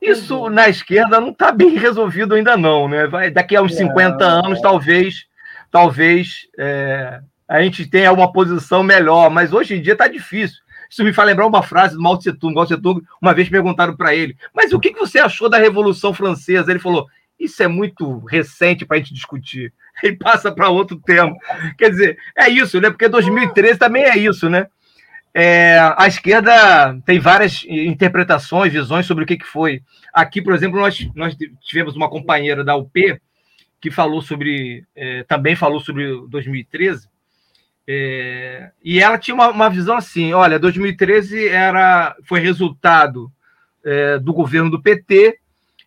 Isso 0.00 0.44
uhum. 0.44 0.50
na 0.50 0.68
esquerda 0.68 1.20
não 1.20 1.30
está 1.30 1.50
bem 1.50 1.76
resolvido 1.76 2.34
ainda 2.34 2.56
não, 2.56 2.88
né? 2.88 3.06
Vai, 3.06 3.30
daqui 3.30 3.56
a 3.56 3.62
uns 3.62 3.74
50 3.74 4.24
anos, 4.24 4.60
talvez, 4.60 5.26
talvez 5.70 6.46
é, 6.58 7.20
a 7.48 7.62
gente 7.62 7.86
tenha 7.86 8.12
uma 8.12 8.32
posição 8.32 8.82
melhor, 8.82 9.30
mas 9.30 9.52
hoje 9.52 9.74
em 9.74 9.82
dia 9.82 9.94
está 9.94 10.06
difícil. 10.06 10.58
Isso 10.88 11.02
me 11.02 11.12
faz 11.12 11.26
lembrar 11.26 11.46
uma 11.46 11.62
frase 11.62 11.94
do 11.94 12.02
Mao 12.02 12.16
Tse 12.16 12.32
Tung. 12.32 12.54
Mao 12.54 12.64
Tse 12.64 12.76
Tung, 12.80 13.02
uma 13.20 13.34
vez 13.34 13.48
perguntaram 13.48 13.96
para 13.96 14.14
ele, 14.14 14.36
mas 14.54 14.72
o 14.72 14.78
que, 14.78 14.92
que 14.92 15.00
você 15.00 15.18
achou 15.18 15.48
da 15.48 15.58
Revolução 15.58 16.14
Francesa? 16.14 16.70
Ele 16.70 16.78
falou, 16.78 17.06
isso 17.38 17.62
é 17.62 17.68
muito 17.68 18.18
recente 18.26 18.84
para 18.84 18.96
a 18.96 19.00
gente 19.00 19.14
discutir. 19.14 19.72
Ele 20.02 20.16
passa 20.16 20.52
para 20.52 20.68
outro 20.68 20.98
tema. 20.98 21.34
Quer 21.78 21.90
dizer, 21.90 22.18
é 22.36 22.48
isso, 22.48 22.78
né? 22.80 22.90
Porque 22.90 23.08
2013 23.08 23.78
também 23.78 24.04
é 24.04 24.16
isso, 24.18 24.48
né? 24.50 24.66
É, 25.38 25.78
a 25.98 26.06
esquerda 26.06 26.98
tem 27.04 27.18
várias 27.18 27.62
interpretações, 27.68 28.72
visões 28.72 29.04
sobre 29.04 29.24
o 29.24 29.26
que, 29.26 29.36
que 29.36 29.44
foi. 29.44 29.82
Aqui, 30.10 30.40
por 30.40 30.54
exemplo, 30.54 30.80
nós, 30.80 31.06
nós 31.14 31.36
tivemos 31.60 31.94
uma 31.94 32.08
companheira 32.08 32.64
da 32.64 32.74
UP 32.74 33.20
que 33.78 33.90
falou 33.90 34.22
sobre, 34.22 34.86
é, 34.96 35.24
também 35.24 35.54
falou 35.54 35.78
sobre 35.78 36.26
2013, 36.28 37.06
é, 37.86 38.70
e 38.82 38.98
ela 38.98 39.18
tinha 39.18 39.34
uma, 39.34 39.48
uma, 39.48 39.68
visão 39.68 39.98
assim: 39.98 40.32
olha, 40.32 40.58
2013 40.58 41.48
era, 41.48 42.16
foi 42.24 42.40
resultado 42.40 43.30
é, 43.84 44.18
do 44.18 44.32
governo 44.32 44.70
do 44.70 44.80
PT 44.80 45.38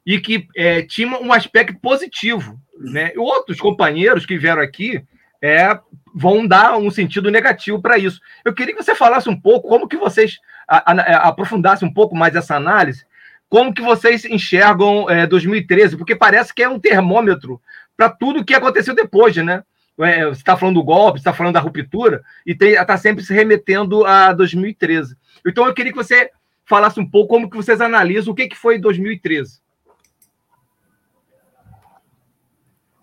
e 0.05 0.19
que 0.19 0.47
é, 0.55 0.83
tinha 0.83 1.19
um 1.19 1.33
aspecto 1.33 1.79
positivo. 1.79 2.61
Né? 2.77 3.13
E 3.15 3.17
outros 3.17 3.59
companheiros 3.59 4.27
que 4.27 4.37
vieram 4.37 4.61
aqui 4.61 5.03
é, 5.41 5.79
vão 6.13 6.45
dar 6.45 6.77
um 6.77 6.91
sentido 6.91 7.31
negativo 7.31 7.81
para 7.81 7.97
isso. 7.97 8.19
Eu 8.43 8.53
queria 8.53 8.75
que 8.75 8.83
você 8.83 8.95
falasse 8.95 9.29
um 9.29 9.39
pouco 9.39 9.67
como 9.67 9.87
que 9.87 9.97
vocês 9.97 10.37
a, 10.67 10.91
a, 10.91 11.27
aprofundassem 11.29 11.87
um 11.87 11.93
pouco 11.93 12.15
mais 12.15 12.35
essa 12.35 12.55
análise, 12.55 13.05
como 13.47 13.73
que 13.73 13.81
vocês 13.81 14.25
enxergam 14.25 15.09
é, 15.09 15.25
2013, 15.25 15.97
porque 15.97 16.15
parece 16.15 16.53
que 16.53 16.61
é 16.61 16.69
um 16.69 16.79
termômetro 16.79 17.61
para 17.97 18.09
tudo 18.09 18.45
que 18.45 18.53
aconteceu 18.53 18.93
depois, 18.93 19.35
né? 19.37 19.63
É, 19.99 20.25
você 20.25 20.39
está 20.39 20.55
falando 20.55 20.75
do 20.75 20.83
golpe, 20.83 21.17
está 21.17 21.33
falando 21.33 21.55
da 21.55 21.59
ruptura, 21.59 22.23
e 22.45 22.51
está 22.51 22.95
sempre 22.95 23.23
se 23.23 23.33
remetendo 23.33 24.05
a 24.05 24.31
2013. 24.31 25.17
Então 25.45 25.65
eu 25.65 25.73
queria 25.73 25.91
que 25.91 25.97
você 25.97 26.29
falasse 26.65 26.99
um 26.99 27.09
pouco 27.09 27.33
como 27.33 27.49
que 27.49 27.57
vocês 27.57 27.81
analisam 27.81 28.31
o 28.31 28.35
que, 28.35 28.47
que 28.47 28.55
foi 28.55 28.79
2013. 28.79 29.59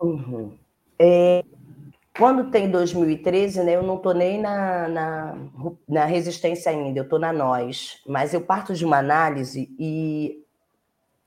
Uhum. 0.01 0.57
É, 0.99 1.45
quando 2.17 2.51
tem 2.51 2.71
2013, 2.71 3.63
né, 3.63 3.77
eu 3.77 3.83
não 3.83 3.97
estou 3.97 4.15
nem 4.15 4.41
na, 4.41 4.89
na, 4.89 5.37
na, 5.89 6.05
resistência 6.05 6.71
ainda, 6.71 6.99
eu 6.99 7.05
estou 7.05 7.19
na 7.19 7.33
nós. 7.33 8.01
Mas 8.07 8.33
eu 8.33 8.41
parto 8.41 8.75
de 8.75 8.85
uma 8.85 8.99
análise 8.99 9.75
e, 9.79 10.45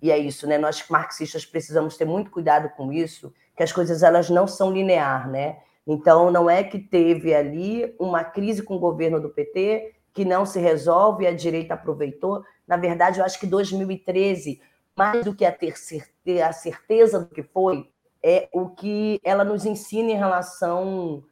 e 0.02 0.12
é 0.12 0.18
isso, 0.18 0.48
né? 0.48 0.58
Nós 0.58 0.84
marxistas 0.90 1.46
precisamos 1.46 1.98
ter 1.98 2.06
muito 2.06 2.32
cuidado 2.32 2.70
com 2.76 2.92
isso, 2.92 3.34
que 3.56 3.64
as 3.64 3.72
coisas 3.72 4.04
elas 4.04 4.30
não 4.30 4.48
são 4.48 4.72
linear, 4.72 5.30
né? 5.30 5.58
Então 5.86 6.32
não 6.32 6.50
é 6.50 6.64
que 6.64 6.80
teve 6.80 7.34
ali 7.34 7.96
uma 8.00 8.24
crise 8.24 8.64
com 8.64 8.76
o 8.76 8.80
governo 8.80 9.20
do 9.20 9.30
PT 9.30 9.96
que 10.14 10.26
não 10.26 10.46
se 10.46 10.60
resolve 10.60 11.24
e 11.24 11.28
a 11.28 11.34
direita 11.34 11.76
aproveitou. 11.76 12.44
Na 12.68 12.78
verdade, 12.78 13.20
eu 13.20 13.26
acho 13.26 13.40
que 13.40 13.48
2013, 13.48 14.62
mais 14.96 15.24
do 15.24 15.34
que 15.34 15.46
a 15.46 15.52
ter 15.52 16.42
a 16.42 16.52
certeza 16.52 17.20
do 17.20 17.28
que 17.28 17.44
foi, 17.44 17.90
é 18.24 18.50
o 18.54 18.70
que 18.70 19.20
ela 19.24 19.44
nos 19.44 19.66
ensina 19.66 20.12
em 20.12 20.18
relação 20.18 21.24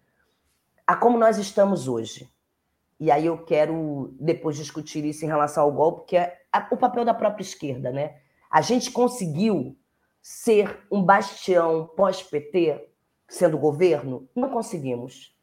a 0.86 0.96
como 0.96 1.18
nós 1.18 1.38
estamos 1.38 1.88
hoje. 1.88 2.30
E 3.00 3.12
aí 3.12 3.26
eu 3.26 3.44
quero 3.44 4.16
depois 4.20 4.56
discutir 4.56 5.06
isso 5.06 5.24
em 5.24 5.28
relação 5.28 5.64
ao 5.64 5.72
golpe, 5.72 6.08
que 6.08 6.18
é 6.18 6.42
o 6.72 6.78
papel 6.78 7.06
da 7.06 7.14
própria 7.14 7.44
esquerda, 7.44 7.92
né? 7.92 8.18
A 8.50 8.62
gente 8.62 8.90
conseguiu 8.90 9.78
ser 10.22 10.86
um 10.92 11.04
bastião 11.04 11.88
pós-PT, 11.96 12.90
sendo 13.28 13.58
governo? 13.58 14.28
Não 14.36 14.50
conseguimos. 14.50 15.36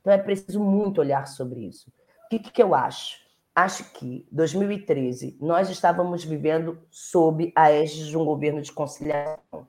Então 0.00 0.12
é 0.12 0.18
preciso 0.18 0.60
muito 0.60 1.00
olhar 1.00 1.26
sobre 1.26 1.60
isso. 1.60 1.90
O 2.26 2.28
que, 2.28 2.38
que 2.38 2.62
eu 2.62 2.74
acho? 2.74 3.18
Acho 3.54 3.92
que 3.92 4.26
2013 4.30 5.38
nós 5.40 5.70
estávamos 5.70 6.24
vivendo 6.24 6.78
sob 6.90 7.52
a 7.56 7.70
égide 7.70 8.10
de 8.10 8.16
um 8.16 8.24
governo 8.24 8.60
de 8.60 8.70
conciliação 8.70 9.66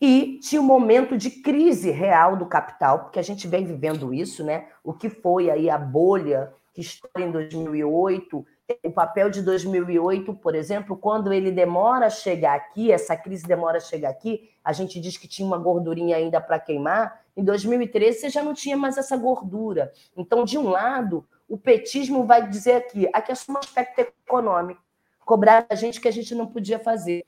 e 0.00 0.38
tinha 0.40 0.60
um 0.60 0.64
momento 0.64 1.16
de 1.16 1.30
crise 1.30 1.90
real 1.90 2.36
do 2.36 2.46
capital, 2.46 3.00
porque 3.00 3.18
a 3.18 3.22
gente 3.22 3.48
vem 3.48 3.64
vivendo 3.64 4.12
isso, 4.12 4.44
né? 4.44 4.68
O 4.84 4.92
que 4.92 5.08
foi 5.08 5.50
aí 5.50 5.70
a 5.70 5.78
bolha 5.78 6.52
que 6.74 6.82
estoura 6.82 7.26
em 7.26 7.30
2008, 7.30 8.46
o 8.84 8.90
papel 8.90 9.30
de 9.30 9.40
2008, 9.40 10.34
por 10.34 10.54
exemplo, 10.54 10.96
quando 10.96 11.32
ele 11.32 11.50
demora 11.50 12.06
a 12.06 12.10
chegar 12.10 12.54
aqui, 12.54 12.92
essa 12.92 13.16
crise 13.16 13.46
demora 13.46 13.78
a 13.78 13.80
chegar 13.80 14.10
aqui, 14.10 14.50
a 14.62 14.72
gente 14.74 15.00
diz 15.00 15.16
que 15.16 15.26
tinha 15.26 15.46
uma 15.46 15.56
gordurinha 15.56 16.16
ainda 16.16 16.40
para 16.40 16.58
queimar, 16.58 17.24
em 17.34 17.42
2013 17.42 18.18
você 18.18 18.28
já 18.28 18.42
não 18.42 18.52
tinha 18.52 18.76
mais 18.76 18.98
essa 18.98 19.16
gordura. 19.16 19.92
Então, 20.14 20.44
de 20.44 20.58
um 20.58 20.68
lado, 20.68 21.26
o 21.48 21.56
petismo 21.56 22.26
vai 22.26 22.46
dizer 22.46 22.72
aqui, 22.72 23.08
aqui 23.12 23.32
é 23.32 23.34
só 23.34 23.52
um 23.52 23.58
aspecto 23.58 24.00
econômico, 24.00 24.82
cobrar 25.24 25.66
a 25.70 25.74
gente 25.74 26.00
que 26.00 26.08
a 26.08 26.12
gente 26.12 26.34
não 26.34 26.46
podia 26.46 26.78
fazer. 26.78 27.24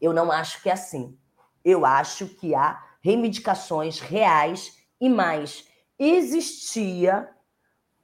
Eu 0.00 0.12
não 0.12 0.32
acho 0.32 0.62
que 0.62 0.68
é 0.68 0.72
assim. 0.72 1.16
Eu 1.64 1.84
acho 1.84 2.26
que 2.26 2.54
há 2.54 2.82
reivindicações 3.00 4.00
reais 4.00 4.76
e 5.00 5.08
mais. 5.08 5.66
Existia 5.98 7.28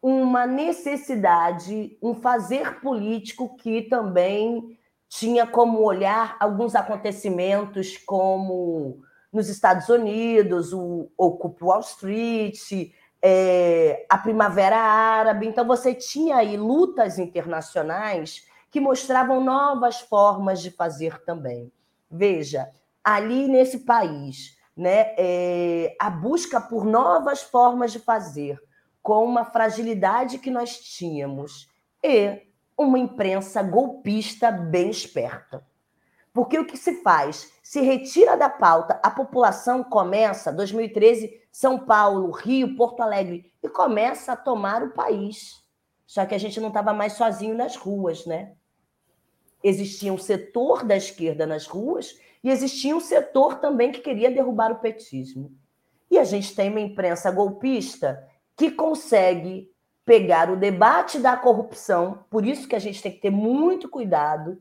uma 0.03 0.47
necessidade, 0.47 1.97
um 2.03 2.15
fazer 2.15 2.81
político 2.81 3.57
que 3.57 3.83
também 3.83 4.79
tinha 5.09 5.47
como 5.47 5.81
olhar 5.81 6.37
alguns 6.41 6.75
acontecimentos 6.75 7.97
como 7.97 9.03
nos 9.33 9.49
Estados 9.49 9.89
Unidos, 9.89 10.73
o 10.73 11.11
Occupy 11.17 11.65
Wall 11.65 11.81
Street, 11.81 12.93
é, 13.23 14.05
a 14.09 14.19
Primavera 14.19 14.77
Árabe. 14.77 15.47
Então, 15.47 15.67
você 15.67 15.95
tinha 15.95 16.37
aí 16.37 16.57
lutas 16.57 17.19
internacionais 17.19 18.47
que 18.71 18.81
mostravam 18.81 19.43
novas 19.43 20.01
formas 20.01 20.61
de 20.61 20.71
fazer 20.71 21.25
também. 21.25 21.73
Veja, 22.11 22.69
ali 23.05 23.47
nesse 23.47 23.81
país, 23.81 24.57
né, 24.75 25.15
é, 25.19 25.95
a 26.01 26.09
busca 26.09 26.61
por 26.61 26.85
novas 26.85 27.43
formas 27.43 27.93
de 27.93 27.99
fazer, 27.99 28.59
com 29.03 29.23
uma 29.25 29.45
fragilidade 29.45 30.39
que 30.39 30.51
nós 30.51 30.79
tínhamos, 30.81 31.69
e 32.03 32.43
uma 32.77 32.99
imprensa 32.99 33.63
golpista 33.63 34.51
bem 34.51 34.91
esperta. 34.91 35.65
Porque 36.33 36.59
o 36.59 36.67
que 36.67 36.77
se 36.77 37.03
faz? 37.03 37.53
Se 37.63 37.81
retira 37.81 38.37
da 38.37 38.49
pauta, 38.49 38.99
a 39.03 39.11
população 39.11 39.85
começa, 39.85 40.53
2013, 40.53 41.41
São 41.53 41.79
Paulo, 41.79 42.33
Rio, 42.33 42.75
Porto 42.75 43.01
Alegre, 43.01 43.53
e 43.63 43.69
começa 43.69 44.33
a 44.33 44.37
tomar 44.37 44.83
o 44.83 44.91
país. 44.91 45.63
Só 46.05 46.27
que 46.27 46.35
a 46.35 46.39
gente 46.39 46.61
não 46.61 46.69
estava 46.69 46.93
mais 46.93 47.13
sozinho 47.13 47.55
nas 47.55 47.77
ruas, 47.77 48.27
né? 48.27 48.55
Existia 49.63 50.13
um 50.13 50.19
setor 50.19 50.85
da 50.85 50.97
esquerda 50.97 51.47
nas 51.47 51.67
ruas 51.67 52.19
e 52.45 52.51
existia 52.51 52.95
um 52.95 53.01
setor 53.01 53.59
também 53.59 53.91
que 53.91 54.01
queria 54.01 54.31
derrubar 54.31 54.71
o 54.71 54.79
petismo. 54.79 55.51
E 56.11 56.19
a 56.19 56.25
gente 56.25 56.55
tem 56.55 56.69
uma 56.69 56.81
imprensa 56.81 57.31
golpista 57.31 58.23
que 58.55 58.71
consegue 58.71 59.73
pegar 60.05 60.51
o 60.51 60.57
debate 60.57 61.19
da 61.19 61.35
corrupção, 61.39 62.27
por 62.29 62.45
isso 62.47 62.69
que 62.69 62.77
a 62.77 62.79
gente 62.79 63.03
tem 63.03 63.11
que 63.11 63.23
ter 63.23 63.31
muito 63.31 63.89
cuidado 63.89 64.61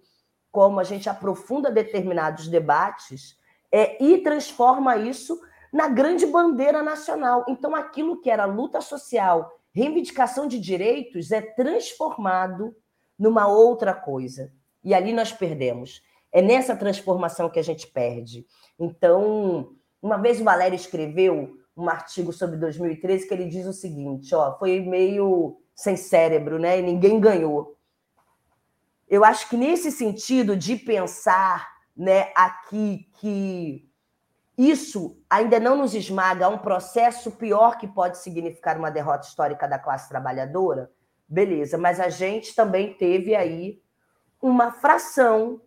como 0.49 0.79
a 0.79 0.83
gente 0.83 1.09
aprofunda 1.09 1.69
determinados 1.69 2.47
debates 2.47 3.37
é, 3.69 4.01
e 4.01 4.19
transforma 4.19 4.95
isso 4.95 5.37
na 5.73 5.89
grande 5.89 6.25
bandeira 6.25 6.81
nacional. 6.81 7.43
Então, 7.49 7.75
aquilo 7.75 8.21
que 8.21 8.29
era 8.29 8.45
luta 8.45 8.79
social, 8.79 9.59
reivindicação 9.73 10.47
de 10.47 10.59
direitos, 10.59 11.31
é 11.31 11.41
transformado 11.41 12.73
numa 13.19 13.47
outra 13.47 13.93
coisa. 13.93 14.53
E 14.83 14.93
ali 14.93 15.11
nós 15.11 15.31
perdemos. 15.31 16.01
É 16.33 16.41
nessa 16.41 16.75
transformação 16.75 17.49
que 17.49 17.59
a 17.59 17.63
gente 17.63 17.85
perde. 17.87 18.45
Então, 18.79 19.69
uma 20.01 20.17
vez 20.17 20.41
o 20.41 20.43
Valério 20.43 20.75
escreveu 20.75 21.55
um 21.77 21.87
artigo 21.87 22.33
sobre 22.33 22.57
2013 22.57 23.27
que 23.27 23.33
ele 23.33 23.45
diz 23.45 23.67
o 23.67 23.71
seguinte: 23.71 24.33
ó, 24.33 24.57
foi 24.57 24.81
meio 24.81 25.61
sem 25.75 25.95
cérebro, 25.95 26.57
né? 26.57 26.79
E 26.79 26.81
ninguém 26.81 27.19
ganhou. 27.19 27.77
Eu 29.07 29.23
acho 29.23 29.47
que 29.47 29.55
nesse 29.55 29.91
sentido 29.91 30.57
de 30.57 30.75
pensar 30.75 31.71
né, 31.95 32.31
aqui 32.35 33.07
que 33.19 33.87
isso 34.57 35.17
ainda 35.29 35.59
não 35.59 35.77
nos 35.77 35.93
esmaga 35.93 36.49
um 36.49 36.57
processo 36.57 37.31
pior 37.31 37.77
que 37.77 37.87
pode 37.87 38.17
significar 38.17 38.77
uma 38.77 38.89
derrota 38.89 39.27
histórica 39.27 39.67
da 39.67 39.79
classe 39.79 40.09
trabalhadora, 40.09 40.91
beleza, 41.27 41.77
mas 41.77 41.99
a 41.99 42.09
gente 42.09 42.55
também 42.55 42.93
teve 42.95 43.35
aí 43.35 43.81
uma 44.41 44.71
fração 44.71 45.61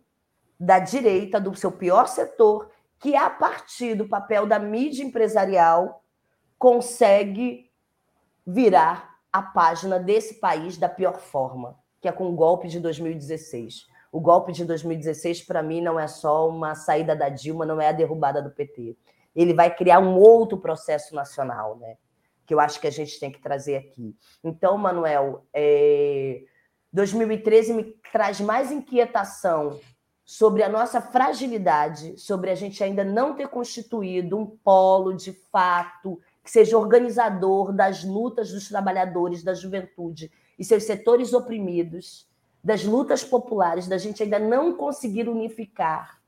da 0.59 0.79
direita, 0.79 1.39
do 1.39 1.55
seu 1.55 1.71
pior 1.71 2.07
setor, 2.07 2.71
que 2.99 3.15
a 3.15 3.29
partir 3.29 3.95
do 3.95 4.07
papel 4.07 4.45
da 4.45 4.57
mídia 4.57 5.03
empresarial 5.03 6.03
consegue 6.57 7.71
virar 8.45 9.17
a 9.31 9.41
página 9.41 9.99
desse 9.99 10.35
país 10.35 10.77
da 10.77 10.89
pior 10.89 11.19
forma 11.19 11.77
que 11.99 12.07
é 12.07 12.11
com 12.11 12.29
o 12.29 12.35
golpe 12.35 12.67
de 12.67 12.79
2016. 12.79 13.87
O 14.11 14.19
golpe 14.19 14.51
de 14.51 14.63
2016, 14.65 15.43
para 15.43 15.61
mim, 15.61 15.81
não 15.81 15.99
é 15.99 16.07
só 16.07 16.47
uma 16.47 16.75
saída 16.75 17.15
da 17.15 17.29
Dilma, 17.29 17.65
não 17.65 17.81
é 17.81 17.89
a 17.89 17.91
derrubada 17.91 18.41
do 18.41 18.51
PT. 18.51 18.95
Ele 19.35 19.53
vai 19.53 19.73
criar 19.75 19.99
um 19.99 20.17
outro 20.17 20.57
processo 20.57 21.13
nacional, 21.13 21.77
né? 21.77 21.97
Que 22.45 22.53
eu 22.53 22.59
acho 22.59 22.79
que 22.79 22.87
a 22.87 22.91
gente 22.91 23.19
tem 23.19 23.31
que 23.31 23.41
trazer 23.41 23.75
aqui. 23.75 24.15
Então, 24.43 24.77
Manuel, 24.77 25.45
é... 25.53 26.41
2013 26.93 27.73
me 27.73 27.83
traz 28.11 28.39
mais 28.39 28.71
inquietação 28.71 29.79
sobre 30.27 30.61
a 30.61 30.67
nossa 30.67 30.99
fragilidade, 30.99 32.19
sobre 32.19 32.51
a 32.51 32.55
gente 32.55 32.83
ainda 32.83 33.01
não 33.01 33.33
ter 33.33 33.47
constituído 33.47 34.37
um 34.37 34.45
polo 34.45 35.13
de 35.13 35.31
fato 35.31 36.19
que 36.43 36.51
seja 36.51 36.77
organizador 36.77 37.71
das 37.71 38.03
lutas 38.03 38.51
dos 38.51 38.67
trabalhadores, 38.67 39.41
da 39.41 39.53
juventude 39.53 40.29
e 40.59 40.65
seus 40.65 40.83
setores 40.83 41.31
oprimidos, 41.31 42.27
das 42.61 42.83
lutas 42.83 43.23
populares, 43.23 43.87
da 43.87 43.97
gente 43.97 44.21
ainda 44.21 44.37
não 44.37 44.75
conseguir 44.75 45.29
unificar 45.29 46.19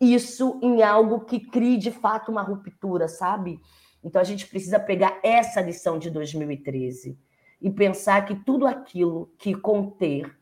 isso 0.00 0.58
em 0.60 0.82
algo 0.82 1.20
que 1.20 1.38
crie 1.38 1.78
de 1.78 1.92
fato 1.92 2.32
uma 2.32 2.42
ruptura, 2.42 3.06
sabe? 3.06 3.60
Então 4.02 4.20
a 4.20 4.24
gente 4.24 4.48
precisa 4.48 4.80
pegar 4.80 5.20
essa 5.22 5.60
lição 5.60 5.96
de 5.96 6.10
2013 6.10 7.16
e 7.60 7.70
pensar 7.70 8.26
que 8.26 8.34
tudo 8.34 8.66
aquilo 8.66 9.32
que 9.38 9.54
conter, 9.54 10.36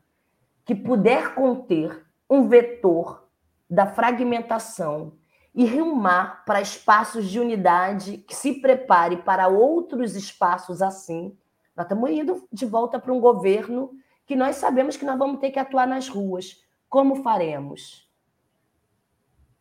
que 0.65 0.73
puder 0.73 1.35
conter 1.35 2.09
um 2.31 2.47
vetor 2.47 3.27
da 3.69 3.85
fragmentação 3.85 5.17
e 5.53 5.65
rumar 5.65 6.45
para 6.45 6.61
espaços 6.61 7.29
de 7.29 7.41
unidade 7.41 8.19
que 8.19 8.33
se 8.33 8.61
prepare 8.61 9.17
para 9.17 9.49
outros 9.49 10.15
espaços 10.15 10.81
assim, 10.81 11.37
nós 11.75 11.85
estamos 11.85 12.09
indo 12.09 12.47
de 12.49 12.65
volta 12.65 12.97
para 12.97 13.11
um 13.11 13.19
governo 13.19 13.91
que 14.25 14.33
nós 14.33 14.55
sabemos 14.55 14.95
que 14.95 15.03
nós 15.03 15.19
vamos 15.19 15.41
ter 15.41 15.51
que 15.51 15.59
atuar 15.59 15.85
nas 15.85 16.07
ruas. 16.07 16.63
Como 16.87 17.21
faremos? 17.21 18.09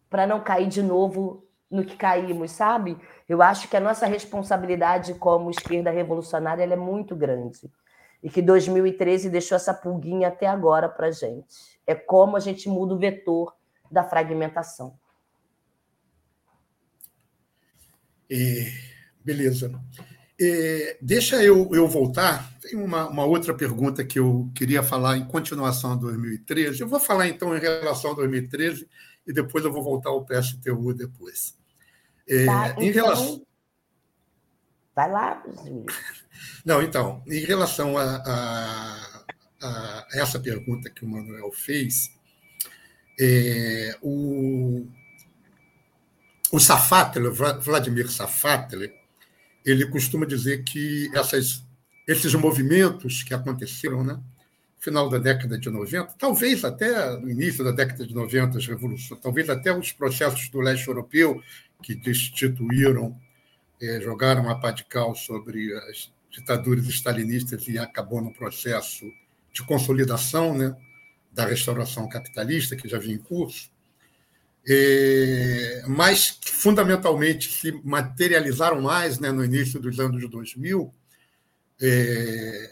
Para 0.08 0.24
não 0.24 0.40
cair 0.40 0.68
de 0.68 0.80
novo 0.80 1.44
no 1.68 1.84
que 1.84 1.96
caímos, 1.96 2.52
sabe? 2.52 2.96
Eu 3.28 3.42
acho 3.42 3.68
que 3.68 3.76
a 3.76 3.80
nossa 3.80 4.06
responsabilidade 4.06 5.14
como 5.14 5.50
esquerda 5.50 5.90
revolucionária 5.90 6.62
é 6.62 6.76
muito 6.76 7.16
grande. 7.16 7.68
E 8.22 8.28
que 8.28 8.42
2013 8.42 9.30
deixou 9.30 9.56
essa 9.56 9.72
pulguinha 9.72 10.28
até 10.28 10.46
agora 10.46 10.88
para 10.88 11.08
a 11.08 11.12
gente. 11.12 11.78
É 11.86 11.94
como 11.94 12.36
a 12.36 12.40
gente 12.40 12.68
muda 12.68 12.94
o 12.94 12.98
vetor 12.98 13.54
da 13.90 14.04
fragmentação. 14.04 14.98
É, 18.30 18.72
beleza. 19.24 19.72
É, 20.40 20.96
deixa 21.02 21.42
eu, 21.42 21.68
eu 21.74 21.88
voltar. 21.88 22.50
Tem 22.60 22.76
uma, 22.76 23.08
uma, 23.08 23.24
outra 23.24 23.52
pergunta 23.52 24.04
que 24.04 24.18
eu 24.18 24.50
queria 24.54 24.82
falar 24.82 25.18
em 25.18 25.26
continuação 25.26 25.92
a 25.92 25.96
2013. 25.96 26.80
Eu 26.80 26.88
vou 26.88 27.00
falar 27.00 27.28
então 27.28 27.54
em 27.56 27.60
relação 27.60 28.12
a 28.12 28.14
2013 28.14 28.88
e 29.26 29.32
depois 29.32 29.64
eu 29.64 29.72
vou 29.72 29.82
voltar 29.82 30.10
ao 30.10 30.24
PSTU 30.24 30.94
depois. 30.94 31.58
É, 32.26 32.46
tá, 32.46 32.68
então... 32.70 32.82
Em 32.82 32.90
relação. 32.90 33.46
Vai 34.94 35.10
lá, 35.10 35.42
Não, 36.64 36.82
então, 36.82 37.22
em 37.26 37.40
relação 37.40 37.96
a, 37.96 38.16
a, 38.16 39.26
a 39.62 40.06
essa 40.12 40.38
pergunta 40.38 40.90
que 40.90 41.04
o 41.04 41.08
Manuel 41.08 41.50
fez, 41.52 42.10
é, 43.18 43.96
o, 44.02 44.86
o 46.52 46.58
Vladimir 47.60 48.10
Safatler, 48.10 48.94
ele 49.64 49.86
costuma 49.86 50.24
dizer 50.24 50.64
que 50.64 51.10
essas, 51.14 51.62
esses 52.06 52.34
movimentos 52.34 53.22
que 53.22 53.34
aconteceram, 53.34 54.02
né, 54.02 54.18
final 54.78 55.10
da 55.10 55.18
década 55.18 55.58
de 55.58 55.68
90, 55.68 56.14
talvez 56.18 56.64
até 56.64 57.10
no 57.18 57.30
início 57.30 57.62
da 57.62 57.70
década 57.70 58.06
de 58.06 58.14
90, 58.14 58.56
as 58.56 58.66
revoluções, 58.66 59.20
talvez 59.20 59.50
até 59.50 59.76
os 59.76 59.92
processos 59.92 60.48
do 60.48 60.58
leste 60.58 60.88
europeu 60.88 61.42
que 61.82 61.94
destituíram, 61.94 63.14
é, 63.80 64.00
jogaram 64.00 64.48
a 64.48 64.54
pá 64.54 64.70
de 64.70 64.84
cal 64.84 65.14
sobre 65.14 65.74
as 65.90 66.10
ditaduras 66.30 66.86
stalinistas 66.86 67.66
e 67.68 67.78
acabou 67.78 68.20
no 68.20 68.32
processo 68.32 69.04
de 69.52 69.62
consolidação 69.64 70.56
né, 70.56 70.76
da 71.32 71.44
restauração 71.44 72.08
capitalista 72.08 72.76
que 72.76 72.88
já 72.88 72.98
vinha 72.98 73.16
em 73.16 73.18
curso 73.18 73.70
é, 74.68 75.82
mas 75.86 76.30
que 76.30 76.50
fundamentalmente 76.50 77.50
se 77.50 77.72
materializaram 77.84 78.80
mais 78.82 79.18
né, 79.18 79.32
no 79.32 79.44
início 79.44 79.80
dos 79.80 79.98
anos 79.98 80.28
2000, 80.28 80.92
é, 81.80 82.70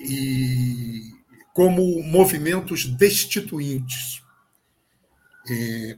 e 0.00 1.12
como 1.54 2.02
movimentos 2.02 2.84
destituintes, 2.84 4.22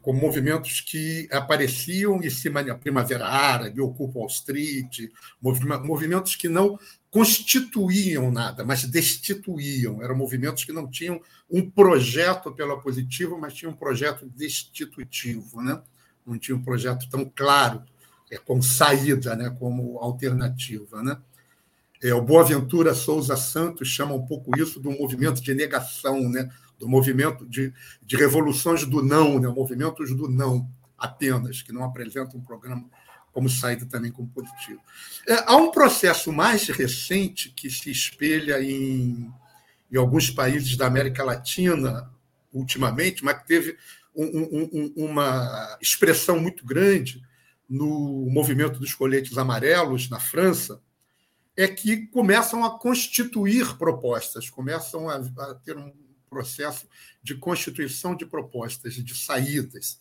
como 0.03 0.21
movimentos 0.21 0.81
que 0.81 1.29
apareciam 1.31 2.21
e 2.21 2.31
se 2.31 2.49
a 2.49 2.75
Primavera 2.75 3.27
Árabe, 3.27 3.81
Ocupa 3.81 4.19
Wall 4.19 4.27
Street, 4.27 5.09
movimentos 5.41 6.35
que 6.35 6.49
não 6.49 6.79
constituíam 7.11 8.31
nada, 8.33 8.65
mas 8.65 8.85
destituíam. 8.85 10.03
Eram 10.03 10.17
movimentos 10.17 10.65
que 10.65 10.73
não 10.73 10.91
tinham 10.91 11.21
um 11.51 11.71
projeto 11.71 12.53
pela 12.53 12.81
positiva, 12.81 13.39
mas 13.39 13.55
tinham 13.55 13.73
um 13.73 13.77
projeto 13.77 14.27
destitutivo, 14.27 15.63
né? 15.63 15.81
não 16.27 16.39
tinha 16.39 16.57
um 16.57 16.63
projeto 16.63 17.09
tão 17.09 17.25
claro 17.25 17.83
é, 18.31 18.37
como 18.37 18.63
saída, 18.63 19.37
né, 19.37 19.55
como 19.59 19.99
alternativa. 19.99 21.03
Né? 21.03 21.17
É, 22.03 22.13
o 22.13 22.21
Boaventura 22.21 22.95
Souza 22.95 23.37
Santos 23.37 23.89
chama 23.89 24.15
um 24.15 24.27
pouco 24.27 24.51
isso 24.61 24.81
do 24.81 24.91
movimento 24.91 25.41
de 25.41 25.55
negação, 25.55 26.29
né? 26.29 26.51
Do 26.79 26.89
movimento 26.89 27.47
de, 27.47 27.73
de 28.03 28.17
revoluções 28.17 28.85
do 28.85 29.03
não, 29.03 29.39
né? 29.39 29.49
movimentos 29.49 30.15
do 30.15 30.29
não 30.29 30.69
apenas, 30.99 31.63
que 31.63 31.73
não 31.73 31.85
apresentam 31.85 32.41
um 32.41 32.45
programa 32.45 32.85
como 33.33 33.51
saída 33.51 33.85
também 33.85 34.11
como 34.11 34.29
positivo. 34.29 34.81
É, 35.29 35.45
há 35.47 35.57
um 35.57 35.71
processo 35.71 36.33
mais 36.33 36.69
recente 36.69 37.51
que 37.51 37.71
se 37.71 37.91
espelha 37.91 38.63
em, 38.63 39.31
em 39.93 39.97
alguns 39.97 40.31
países 40.31 40.75
da 40.75 40.87
América 40.87 41.23
Latina, 41.23 42.11
ultimamente, 42.51 43.23
mas 43.23 43.39
que 43.39 43.47
teve 43.47 43.77
um, 44.15 44.25
um, 44.25 44.93
uma 44.97 45.77
expressão 45.83 46.41
muito 46.41 46.65
grande 46.65 47.23
no 47.69 48.27
movimento 48.31 48.79
dos 48.79 48.95
coletes 48.95 49.37
amarelos 49.37 50.09
na 50.09 50.19
França, 50.19 50.81
é 51.55 51.69
que 51.69 52.07
começam 52.07 52.65
a 52.65 52.79
constituir 52.79 53.77
propostas, 53.77 54.49
começam 54.49 55.11
a, 55.11 55.17
a 55.17 55.55
ter 55.57 55.77
um 55.77 55.93
processo 56.37 56.87
de 57.23 57.35
constituição 57.35 58.15
de 58.15 58.27
propostas, 58.27 58.95
de 58.95 59.15
saídas, 59.15 59.99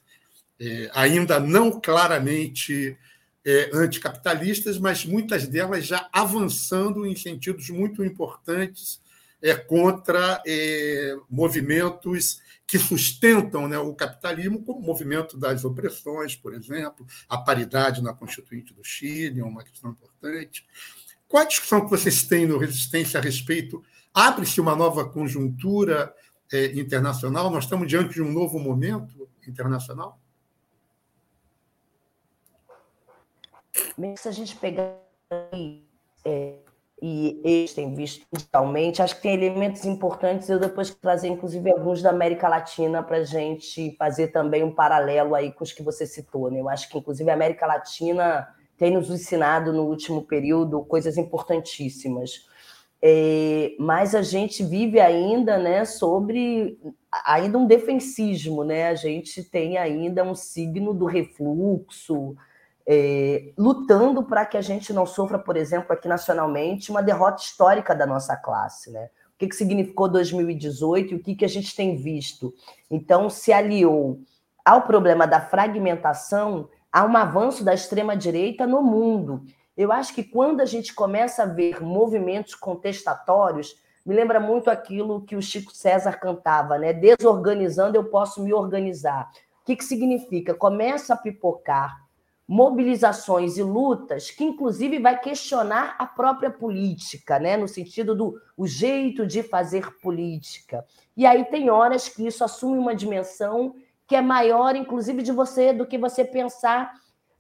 é, 0.59 0.91
ainda 0.93 1.39
não 1.39 1.79
claramente 1.79 2.97
é, 3.45 3.69
anticapitalistas, 3.73 4.77
mas 4.77 5.05
muitas 5.05 5.47
delas 5.47 5.85
já 5.85 6.09
avançando 6.11 7.05
em 7.05 7.15
sentidos 7.15 7.69
muito 7.69 8.03
importantes 8.03 9.01
é, 9.41 9.55
contra 9.55 10.41
é, 10.45 11.15
movimentos 11.29 12.41
que 12.67 12.77
sustentam 12.77 13.67
né, 13.67 13.77
o 13.77 13.93
capitalismo, 13.93 14.61
como 14.61 14.79
o 14.79 14.85
movimento 14.85 15.37
das 15.37 15.63
opressões, 15.63 16.35
por 16.35 16.53
exemplo, 16.53 17.05
a 17.29 17.37
paridade 17.37 18.03
na 18.03 18.13
Constituinte 18.13 18.73
do 18.73 18.83
Chile 18.83 19.39
é 19.39 19.45
uma 19.45 19.63
questão 19.63 19.91
importante. 19.91 20.65
Qual 21.29 21.43
a 21.43 21.47
discussão 21.47 21.85
que 21.85 21.91
vocês 21.91 22.23
têm 22.23 22.45
no 22.45 22.57
Resistência 22.57 23.19
a 23.19 23.23
respeito? 23.23 23.83
Abre-se 24.13 24.61
uma 24.61 24.75
nova 24.75 25.07
conjuntura 25.07 26.13
internacional? 26.53 27.49
Nós 27.49 27.63
estamos 27.63 27.87
diante 27.87 28.13
de 28.13 28.21
um 28.21 28.31
novo 28.31 28.59
momento 28.59 29.27
internacional? 29.47 30.19
Se 34.17 34.27
a 34.27 34.31
gente 34.31 34.55
pegar 34.55 34.97
é, 36.23 36.55
e 37.01 37.41
eles 37.43 37.73
têm 37.73 37.93
visto 37.93 38.25
digitalmente, 38.31 39.01
acho 39.01 39.15
que 39.15 39.21
tem 39.21 39.33
elementos 39.33 39.85
importantes. 39.85 40.49
Eu 40.49 40.59
depois 40.59 40.89
trazer, 40.89 41.27
inclusive, 41.27 41.71
alguns 41.71 42.01
da 42.01 42.09
América 42.09 42.47
Latina 42.47 43.03
para 43.03 43.17
a 43.17 43.23
gente 43.23 43.95
fazer 43.97 44.29
também 44.29 44.63
um 44.63 44.73
paralelo 44.73 45.35
aí 45.35 45.51
com 45.51 45.63
os 45.63 45.71
que 45.71 45.83
você 45.83 46.05
citou. 46.05 46.49
Né? 46.49 46.61
Eu 46.61 46.69
acho 46.69 46.89
que, 46.89 46.97
inclusive, 46.97 47.29
a 47.29 47.33
América 47.33 47.65
Latina 47.65 48.47
tem 48.77 48.91
nos 48.91 49.09
ensinado 49.09 49.71
no 49.71 49.83
último 49.83 50.23
período 50.23 50.83
coisas 50.83 51.17
importantíssimas. 51.17 52.47
É, 53.07 53.75
mas 53.77 54.15
a 54.15 54.23
gente 54.23 54.63
vive 54.63 54.99
ainda 54.99 55.59
né, 55.59 55.85
sobre 55.85 56.75
ainda 57.23 57.55
um 57.55 57.67
defensismo, 57.67 58.63
né? 58.63 58.87
A 58.87 58.95
gente 58.95 59.43
tem 59.43 59.77
ainda 59.77 60.23
um 60.23 60.33
signo 60.33 60.91
do 60.91 61.05
refluxo, 61.05 62.35
é, 62.87 63.53
lutando 63.55 64.23
para 64.23 64.43
que 64.43 64.57
a 64.57 64.61
gente 64.61 64.91
não 64.91 65.05
sofra, 65.05 65.37
por 65.37 65.55
exemplo, 65.55 65.93
aqui 65.93 66.07
nacionalmente, 66.07 66.89
uma 66.89 67.03
derrota 67.03 67.43
histórica 67.43 67.93
da 67.93 68.07
nossa 68.07 68.35
classe. 68.35 68.91
Né? 68.91 69.05
O 69.35 69.37
que, 69.37 69.49
que 69.49 69.55
significou 69.55 70.09
2018 70.09 71.13
e 71.13 71.15
o 71.15 71.21
que, 71.21 71.35
que 71.35 71.45
a 71.45 71.49
gente 71.49 71.75
tem 71.75 71.95
visto? 71.95 72.55
Então, 72.89 73.29
se 73.29 73.53
aliou 73.53 74.19
ao 74.65 74.81
problema 74.81 75.27
da 75.27 75.39
fragmentação 75.39 76.69
a 76.91 77.05
um 77.05 77.15
avanço 77.15 77.63
da 77.63 77.71
extrema-direita 77.71 78.65
no 78.65 78.81
mundo. 78.81 79.45
Eu 79.77 79.91
acho 79.91 80.13
que 80.13 80.23
quando 80.23 80.61
a 80.61 80.65
gente 80.65 80.93
começa 80.93 81.43
a 81.43 81.47
ver 81.47 81.81
movimentos 81.81 82.55
contestatórios, 82.55 83.75
me 84.05 84.15
lembra 84.15 84.39
muito 84.39 84.69
aquilo 84.69 85.23
que 85.23 85.35
o 85.35 85.41
Chico 85.41 85.75
César 85.75 86.13
cantava, 86.13 86.77
né? 86.77 86.93
Desorganizando, 86.93 87.97
eu 87.97 88.05
posso 88.05 88.43
me 88.43 88.53
organizar. 88.53 89.29
O 89.61 89.65
que, 89.65 89.75
que 89.75 89.83
significa? 89.83 90.53
Começa 90.53 91.13
a 91.13 91.17
pipocar 91.17 92.05
mobilizações 92.47 93.57
e 93.57 93.63
lutas 93.63 94.29
que, 94.29 94.43
inclusive, 94.43 94.99
vai 94.99 95.19
questionar 95.19 95.95
a 95.97 96.05
própria 96.05 96.51
política, 96.51 97.39
né? 97.39 97.57
no 97.57 97.67
sentido 97.67 98.13
do 98.15 98.39
o 98.55 98.67
jeito 98.67 99.25
de 99.25 99.41
fazer 99.41 99.97
política. 99.99 100.85
E 101.17 101.25
aí 101.25 101.43
tem 101.45 101.69
horas 101.69 102.07
que 102.07 102.25
isso 102.27 102.43
assume 102.43 102.77
uma 102.77 102.95
dimensão 102.95 103.75
que 104.07 104.15
é 104.15 104.21
maior, 104.21 104.75
inclusive, 104.75 105.23
de 105.23 105.31
você 105.31 105.73
do 105.73 105.87
que 105.87 105.97
você 105.97 106.23
pensar 106.23 106.93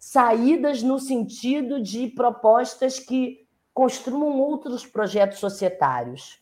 saídas 0.05 0.83
no 0.83 0.99
sentido 0.99 1.81
de 1.81 2.09
propostas 2.09 2.99
que 2.99 3.47
construam 3.73 4.39
outros 4.39 4.85
projetos 4.85 5.39
societários. 5.39 6.39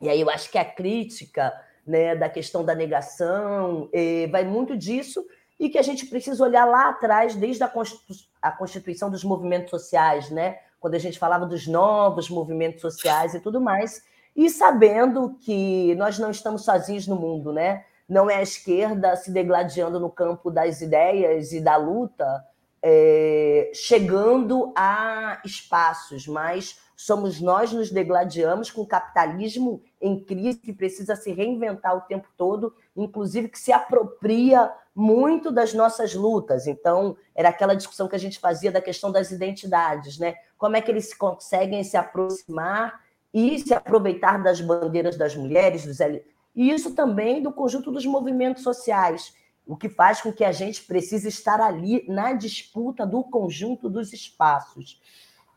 E 0.00 0.08
aí 0.08 0.18
eu 0.18 0.30
acho 0.30 0.50
que 0.50 0.56
a 0.56 0.64
crítica 0.64 1.52
né, 1.86 2.16
da 2.16 2.30
questão 2.30 2.64
da 2.64 2.74
negação 2.74 3.90
eh, 3.92 4.26
vai 4.28 4.44
muito 4.44 4.74
disso, 4.74 5.22
e 5.60 5.68
que 5.68 5.76
a 5.76 5.82
gente 5.82 6.06
precisa 6.06 6.42
olhar 6.42 6.64
lá 6.64 6.88
atrás, 6.88 7.34
desde 7.34 7.62
a 7.62 8.50
constituição 8.50 9.10
dos 9.10 9.22
movimentos 9.22 9.68
sociais, 9.68 10.30
né? 10.30 10.58
quando 10.80 10.94
a 10.94 10.98
gente 10.98 11.18
falava 11.18 11.44
dos 11.44 11.66
novos 11.66 12.30
movimentos 12.30 12.80
sociais 12.80 13.34
e 13.34 13.40
tudo 13.40 13.60
mais, 13.60 14.02
e 14.34 14.48
sabendo 14.48 15.36
que 15.42 15.94
nós 15.96 16.18
não 16.18 16.30
estamos 16.30 16.64
sozinhos 16.64 17.06
no 17.06 17.16
mundo, 17.16 17.52
né? 17.52 17.84
Não 18.08 18.30
é 18.30 18.36
a 18.36 18.42
esquerda 18.42 19.16
se 19.16 19.30
degladiando 19.30 20.00
no 20.00 20.10
campo 20.10 20.50
das 20.50 20.80
ideias 20.80 21.52
e 21.52 21.60
da 21.60 21.76
luta, 21.76 22.42
é, 22.82 23.70
chegando 23.74 24.72
a 24.76 25.40
espaços, 25.44 26.26
mas 26.26 26.78
somos 26.96 27.40
nós 27.40 27.72
nos 27.72 27.90
degladiamos 27.90 28.70
com 28.70 28.82
o 28.82 28.86
capitalismo 28.86 29.82
em 30.00 30.18
crise 30.18 30.58
que 30.58 30.72
precisa 30.72 31.14
se 31.14 31.32
reinventar 31.32 31.96
o 31.96 32.02
tempo 32.02 32.28
todo, 32.36 32.74
inclusive 32.96 33.48
que 33.48 33.58
se 33.58 33.72
apropria 33.72 34.72
muito 34.94 35.50
das 35.50 35.74
nossas 35.74 36.14
lutas. 36.14 36.66
Então, 36.66 37.16
era 37.34 37.50
aquela 37.50 37.74
discussão 37.74 38.08
que 38.08 38.16
a 38.16 38.18
gente 38.18 38.38
fazia 38.38 38.72
da 38.72 38.80
questão 38.80 39.12
das 39.12 39.30
identidades, 39.30 40.18
né? 40.18 40.36
Como 40.56 40.76
é 40.76 40.80
que 40.80 40.90
eles 40.90 41.12
conseguem 41.12 41.84
se 41.84 41.96
aproximar 41.98 43.04
e 43.32 43.58
se 43.58 43.74
aproveitar 43.74 44.42
das 44.42 44.60
bandeiras 44.60 45.18
das 45.18 45.36
mulheres, 45.36 45.84
dos 45.84 46.00
e 46.00 46.70
isso 46.70 46.94
também 46.94 47.42
do 47.42 47.52
conjunto 47.52 47.92
dos 47.92 48.06
movimentos 48.06 48.62
sociais 48.62 49.34
o 49.66 49.76
que 49.76 49.88
faz 49.88 50.20
com 50.20 50.32
que 50.32 50.44
a 50.44 50.52
gente 50.52 50.84
precise 50.84 51.28
estar 51.28 51.60
ali 51.60 52.04
na 52.08 52.32
disputa 52.32 53.04
do 53.04 53.24
conjunto 53.24 53.90
dos 53.90 54.12
espaços. 54.12 55.00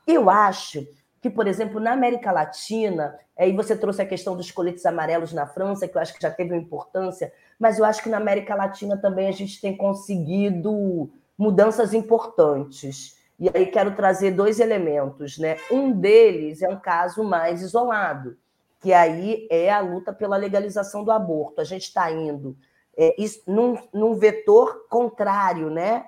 Eu 0.08 0.30
acho 0.30 0.88
que, 1.22 1.30
por 1.30 1.48
exemplo, 1.48 1.80
na 1.80 1.92
América 1.92 2.32
Latina, 2.32 3.18
aí 3.38 3.54
você 3.54 3.76
trouxe 3.76 4.02
a 4.02 4.06
questão 4.06 4.36
dos 4.36 4.50
coletes 4.52 4.86
amarelos 4.86 5.34
na 5.34 5.46
França, 5.46 5.88
que 5.88 5.96
eu 5.96 6.02
acho 6.02 6.14
que 6.14 6.22
já 6.22 6.32
teve 6.32 6.54
uma 6.54 6.62
importância, 6.62 7.32
mas 7.60 7.78
eu 7.78 7.86
acho 7.86 8.02
que 8.02 8.10
na 8.10 8.18
América 8.18 8.56
Latina 8.56 8.98
também 8.98 9.28
a 9.28 9.32
gente 9.32 9.62
tem 9.62 9.76
conseguido 9.76 11.10
mudanças 11.38 11.94
importantes. 11.94 13.18
E 13.40 13.50
aí 13.54 13.68
quero 13.68 13.96
trazer 13.96 14.32
dois 14.32 14.60
elementos, 14.60 15.38
né? 15.38 15.58
Um 15.72 15.92
deles 15.92 16.62
é 16.62 16.70
um 16.70 16.80
caso 16.80 17.24
mais 17.24 17.62
isolado, 17.62 18.38
que 18.82 18.92
aí 18.92 19.48
é 19.50 19.70
a 19.70 19.80
luta 19.80 20.12
pela 20.12 20.38
legalização 20.38 21.04
do 21.04 21.12
aborto. 21.12 21.62
A 21.62 21.64
gente 21.64 21.84
está 21.84 22.12
indo 22.12 22.58
é, 23.02 23.16
num, 23.48 23.78
num 23.94 24.14
vetor 24.14 24.86
contrário 24.90 25.70
né, 25.70 26.06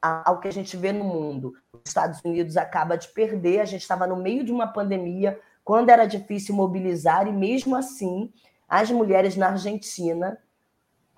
ao 0.00 0.40
que 0.40 0.48
a 0.48 0.52
gente 0.52 0.76
vê 0.76 0.90
no 0.92 1.04
mundo. 1.04 1.54
Os 1.72 1.82
Estados 1.86 2.20
Unidos 2.24 2.56
acaba 2.56 2.98
de 2.98 3.06
perder, 3.08 3.60
a 3.60 3.64
gente 3.64 3.82
estava 3.82 4.08
no 4.08 4.16
meio 4.16 4.44
de 4.44 4.50
uma 4.50 4.66
pandemia, 4.66 5.38
quando 5.64 5.90
era 5.90 6.04
difícil 6.04 6.56
mobilizar, 6.56 7.28
e 7.28 7.32
mesmo 7.32 7.76
assim, 7.76 8.32
as 8.68 8.90
mulheres 8.90 9.36
na 9.36 9.50
Argentina 9.50 10.36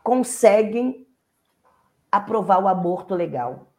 conseguem 0.03 1.07
aprovar 2.13 2.63
o 2.63 2.69
aborto 2.69 3.15
legal. 3.15 3.73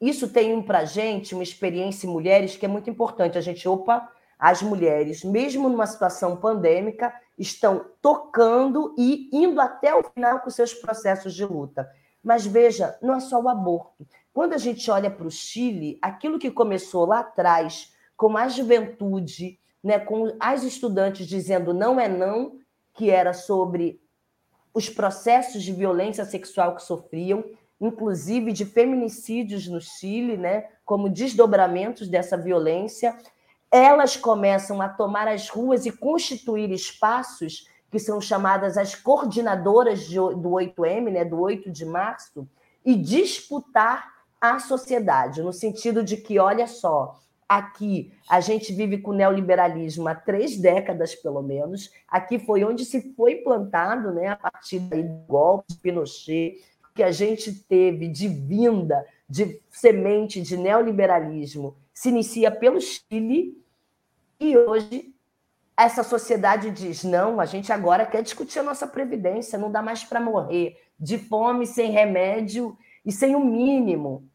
Isso 0.00 0.28
tem 0.28 0.62
para 0.62 0.78
a 0.80 0.84
gente 0.84 1.34
uma 1.34 1.42
experiência 1.42 2.06
em 2.06 2.10
mulheres 2.10 2.56
que 2.56 2.64
é 2.64 2.68
muito 2.68 2.88
importante. 2.88 3.36
A 3.36 3.40
gente, 3.40 3.68
opa, 3.68 4.08
as 4.38 4.62
mulheres, 4.62 5.24
mesmo 5.24 5.68
numa 5.68 5.86
situação 5.86 6.36
pandêmica, 6.36 7.12
estão 7.38 7.86
tocando 8.02 8.94
e 8.98 9.28
indo 9.32 9.60
até 9.60 9.94
o 9.94 10.02
final 10.02 10.40
com 10.40 10.50
seus 10.50 10.74
processos 10.74 11.34
de 11.34 11.44
luta. 11.44 11.88
Mas 12.22 12.46
veja, 12.46 12.98
não 13.00 13.14
é 13.14 13.20
só 13.20 13.40
o 13.40 13.48
aborto. 13.48 14.06
Quando 14.32 14.52
a 14.52 14.58
gente 14.58 14.90
olha 14.90 15.10
para 15.10 15.26
o 15.26 15.30
Chile, 15.30 15.98
aquilo 16.02 16.38
que 16.38 16.50
começou 16.50 17.06
lá 17.06 17.20
atrás, 17.20 17.94
com 18.16 18.36
a 18.36 18.48
juventude, 18.48 19.58
né, 19.82 19.98
com 19.98 20.34
as 20.40 20.62
estudantes 20.62 21.26
dizendo 21.26 21.72
não 21.72 22.00
é 22.00 22.08
não, 22.08 22.58
que 22.94 23.10
era 23.10 23.32
sobre 23.32 24.00
os 24.74 24.90
processos 24.90 25.62
de 25.62 25.72
violência 25.72 26.24
sexual 26.24 26.74
que 26.74 26.82
sofriam, 26.82 27.44
inclusive 27.80 28.52
de 28.52 28.64
feminicídios 28.64 29.68
no 29.68 29.80
Chile, 29.80 30.36
né, 30.36 30.68
como 30.84 31.08
desdobramentos 31.08 32.08
dessa 32.08 32.36
violência, 32.36 33.16
elas 33.76 34.16
começam 34.16 34.80
a 34.80 34.88
tomar 34.88 35.28
as 35.28 35.48
ruas 35.48 35.86
e 35.86 35.92
constituir 35.92 36.70
espaços 36.70 37.68
que 37.90 37.98
são 37.98 38.20
chamadas 38.20 38.76
as 38.76 38.94
coordenadoras 38.94 40.06
de, 40.06 40.16
do 40.16 40.50
8M, 40.50 41.10
né, 41.10 41.24
do 41.24 41.40
8 41.40 41.70
de 41.70 41.84
março, 41.84 42.48
e 42.84 42.94
disputar 42.94 44.12
a 44.40 44.58
sociedade, 44.58 45.42
no 45.42 45.52
sentido 45.52 46.02
de 46.02 46.16
que, 46.16 46.38
olha 46.38 46.66
só, 46.66 47.20
aqui 47.48 48.12
a 48.28 48.40
gente 48.40 48.72
vive 48.72 48.98
com 48.98 49.12
neoliberalismo 49.12 50.08
há 50.08 50.14
três 50.14 50.58
décadas, 50.58 51.14
pelo 51.14 51.42
menos. 51.42 51.90
Aqui 52.08 52.38
foi 52.38 52.64
onde 52.64 52.84
se 52.84 53.14
foi 53.14 53.36
plantado, 53.36 54.12
né, 54.12 54.28
a 54.28 54.36
partir 54.36 54.78
do 54.80 55.02
golpe 55.26 55.66
de 55.68 55.78
Pinochet, 55.78 56.62
que 56.94 57.02
a 57.02 57.12
gente 57.12 57.52
teve 57.52 58.08
de 58.08 58.28
vinda, 58.28 59.04
de 59.28 59.60
semente 59.70 60.40
de 60.40 60.56
neoliberalismo, 60.56 61.76
se 61.92 62.10
inicia 62.10 62.50
pelo 62.50 62.78
Chile, 62.80 63.56
e 64.38 64.56
hoje 64.56 65.14
essa 65.76 66.02
sociedade 66.02 66.70
diz: 66.70 67.04
não, 67.04 67.40
a 67.40 67.44
gente 67.44 67.72
agora 67.72 68.06
quer 68.06 68.22
discutir 68.22 68.60
a 68.60 68.62
nossa 68.62 68.86
previdência, 68.86 69.58
não 69.58 69.70
dá 69.70 69.82
mais 69.82 70.04
para 70.04 70.20
morrer 70.20 70.80
de 70.98 71.18
fome, 71.18 71.66
sem 71.66 71.90
remédio 71.90 72.76
e 73.04 73.12
sem 73.12 73.36
o 73.36 73.44
mínimo. 73.44 74.28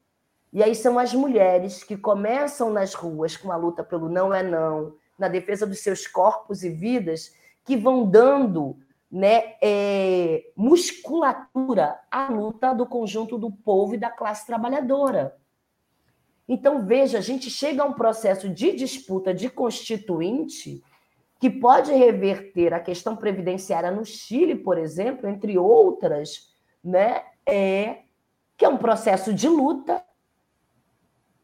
E 0.54 0.62
aí 0.62 0.76
são 0.76 1.00
as 1.00 1.14
mulheres 1.14 1.84
que 1.84 1.98
começam 1.98 2.70
nas 2.70 2.94
ruas 2.94 3.38
com 3.38 3.52
a 3.52 3.56
luta 3.56 3.84
pelo 3.84 4.10
não 4.10 4.34
é 4.34 4.44
não, 4.44 4.94
na 5.18 5.28
defesa 5.28 5.66
dos 5.66 5.80
seus 5.80 6.06
corpos 6.06 6.64
e 6.64 6.70
vidas, 6.70 7.34
que 7.64 7.78
vão 7.78 8.06
dando 8.06 8.78
né, 9.10 9.56
é, 9.62 10.52
musculatura 10.56 12.00
à 12.10 12.28
luta 12.28 12.74
do 12.74 12.86
conjunto 12.86 13.38
do 13.38 13.52
povo 13.52 13.96
e 13.96 13.98
da 13.98 14.10
classe 14.10 14.46
trabalhadora. 14.46 15.36
Então, 16.54 16.86
veja, 16.86 17.18
a 17.18 17.22
gente 17.22 17.50
chega 17.50 17.82
a 17.82 17.86
um 17.86 17.94
processo 17.94 18.50
de 18.50 18.74
disputa 18.74 19.34
de 19.34 19.50
constituinte 19.50 20.84
que 21.40 21.50
pode 21.50 21.94
reverter 21.94 22.74
a 22.74 22.80
questão 22.82 23.16
previdenciária 23.16 23.90
no 23.90 24.04
Chile, 24.04 24.56
por 24.56 24.78
exemplo, 24.78 25.30
entre 25.30 25.58
outras, 25.58 26.54
né, 26.84 27.24
é, 27.48 28.00
que 28.58 28.66
é 28.66 28.68
um 28.68 28.78
processo 28.78 29.34
de 29.34 29.48
luta 29.48 30.04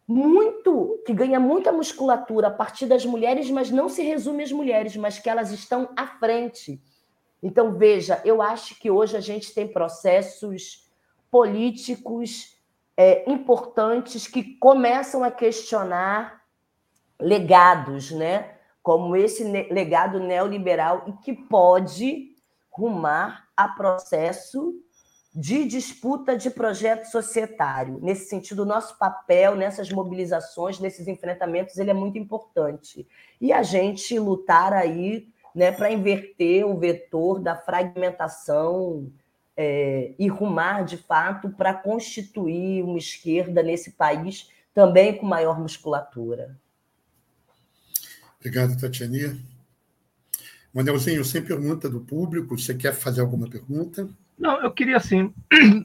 muito 0.05 1.01
que 1.05 1.13
ganha 1.13 1.39
muita 1.39 1.71
musculatura 1.71 2.47
a 2.47 2.51
partir 2.51 2.85
das 2.85 3.05
mulheres, 3.05 3.49
mas 3.49 3.71
não 3.71 3.88
se 3.88 4.03
resume 4.03 4.43
às 4.43 4.51
mulheres, 4.51 4.97
mas 4.97 5.19
que 5.19 5.29
elas 5.29 5.53
estão 5.53 5.88
à 5.95 6.05
frente. 6.05 6.81
Então, 7.41 7.77
veja, 7.77 8.21
eu 8.25 8.41
acho 8.41 8.77
que 8.77 8.91
hoje 8.91 9.15
a 9.15 9.21
gente 9.21 9.53
tem 9.53 9.69
processos 9.69 10.85
políticos 11.31 12.56
é, 12.98 13.30
importantes 13.30 14.28
que 14.28 14.56
começam 14.56 15.24
a 15.24 15.30
questionar 15.30 16.41
legados, 17.19 18.11
né? 18.11 18.56
Como 18.82 19.15
esse 19.15 19.44
legado 19.44 20.19
neoliberal 20.19 21.03
e 21.07 21.14
que 21.24 21.34
pode 21.34 22.36
rumar 22.72 23.48
a 23.56 23.68
processo 23.68 24.74
de 25.34 25.65
disputa 25.65 26.36
de 26.36 26.49
projeto 26.49 27.06
societário. 27.06 27.99
Nesse 28.02 28.28
sentido, 28.28 28.64
o 28.64 28.65
nosso 28.65 28.98
papel 28.98 29.56
nessas 29.56 29.91
mobilizações, 29.91 30.80
nesses 30.80 31.07
enfrentamentos, 31.07 31.78
ele 31.78 31.91
é 31.91 31.94
muito 31.94 32.18
importante. 32.18 33.07
E 33.40 33.53
a 33.53 33.61
gente 33.61 34.18
lutar 34.18 34.74
aí 34.74 35.28
né, 35.53 35.72
para 35.72 35.91
inverter 35.91 36.65
o 36.65 36.78
vetor 36.78 37.40
da 37.40 37.56
fragmentação 37.56 39.11
é, 39.57 40.13
e 40.19 40.27
rumar, 40.27 40.85
de 40.85 40.97
fato, 40.97 41.49
para 41.49 41.73
constituir 41.73 42.84
uma 42.84 42.99
esquerda 42.99 43.63
nesse 43.63 43.91
país 43.91 44.49
também 44.73 45.17
com 45.17 45.25
maior 45.25 45.59
musculatura. 45.59 46.55
Obrigado, 48.39 48.79
Tatiania. 48.79 49.35
Manelzinho, 50.71 51.25
sem 51.25 51.41
pergunta 51.41 51.89
do 51.89 52.01
público, 52.01 52.55
você 52.55 52.75
quer 52.75 52.93
fazer 52.93 53.21
alguma 53.21 53.49
pergunta? 53.49 54.07
Não, 54.38 54.61
eu 54.61 54.71
queria 54.71 54.97
assim. 54.97 55.34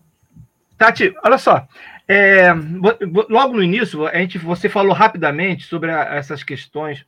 Tati, 0.77 1.15
olha 1.25 1.39
só. 1.39 1.67
É, 2.07 2.53
logo 3.31 3.55
no 3.55 3.63
início, 3.63 4.07
a 4.07 4.19
gente, 4.19 4.37
você 4.37 4.69
falou 4.69 4.93
rapidamente 4.93 5.65
sobre 5.65 5.91
a, 5.91 6.17
essas 6.17 6.43
questões 6.43 7.07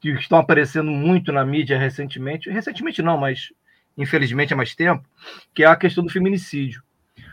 que 0.00 0.10
estão 0.10 0.38
aparecendo 0.38 0.90
muito 0.90 1.32
na 1.32 1.46
mídia 1.46 1.78
recentemente. 1.78 2.50
Recentemente 2.50 3.00
não, 3.00 3.16
mas 3.16 3.52
infelizmente 3.96 4.52
há 4.52 4.56
mais 4.56 4.74
tempo, 4.74 5.08
que 5.54 5.62
é 5.62 5.66
a 5.66 5.76
questão 5.76 6.04
do 6.04 6.10
feminicídio. 6.10 6.82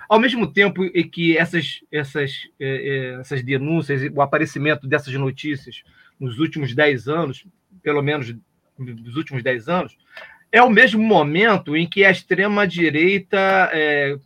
Ao 0.07 0.19
mesmo 0.19 0.51
tempo 0.51 0.83
em 0.85 1.07
que 1.07 1.37
essas, 1.37 1.81
essas, 1.91 2.47
é, 2.59 3.13
é, 3.15 3.19
essas 3.19 3.43
denúncias, 3.43 4.01
o 4.13 4.21
aparecimento 4.21 4.87
dessas 4.87 5.13
notícias 5.13 5.83
nos 6.19 6.39
últimos 6.39 6.73
10 6.73 7.07
anos, 7.07 7.45
pelo 7.81 8.01
menos 8.01 8.35
nos 8.77 9.15
últimos 9.15 9.43
10 9.43 9.69
anos, 9.69 9.97
é 10.51 10.61
o 10.61 10.69
mesmo 10.69 11.01
momento 11.01 11.75
em 11.75 11.87
que 11.87 12.03
a 12.03 12.11
extrema-direita 12.11 13.69
é, 13.71 14.17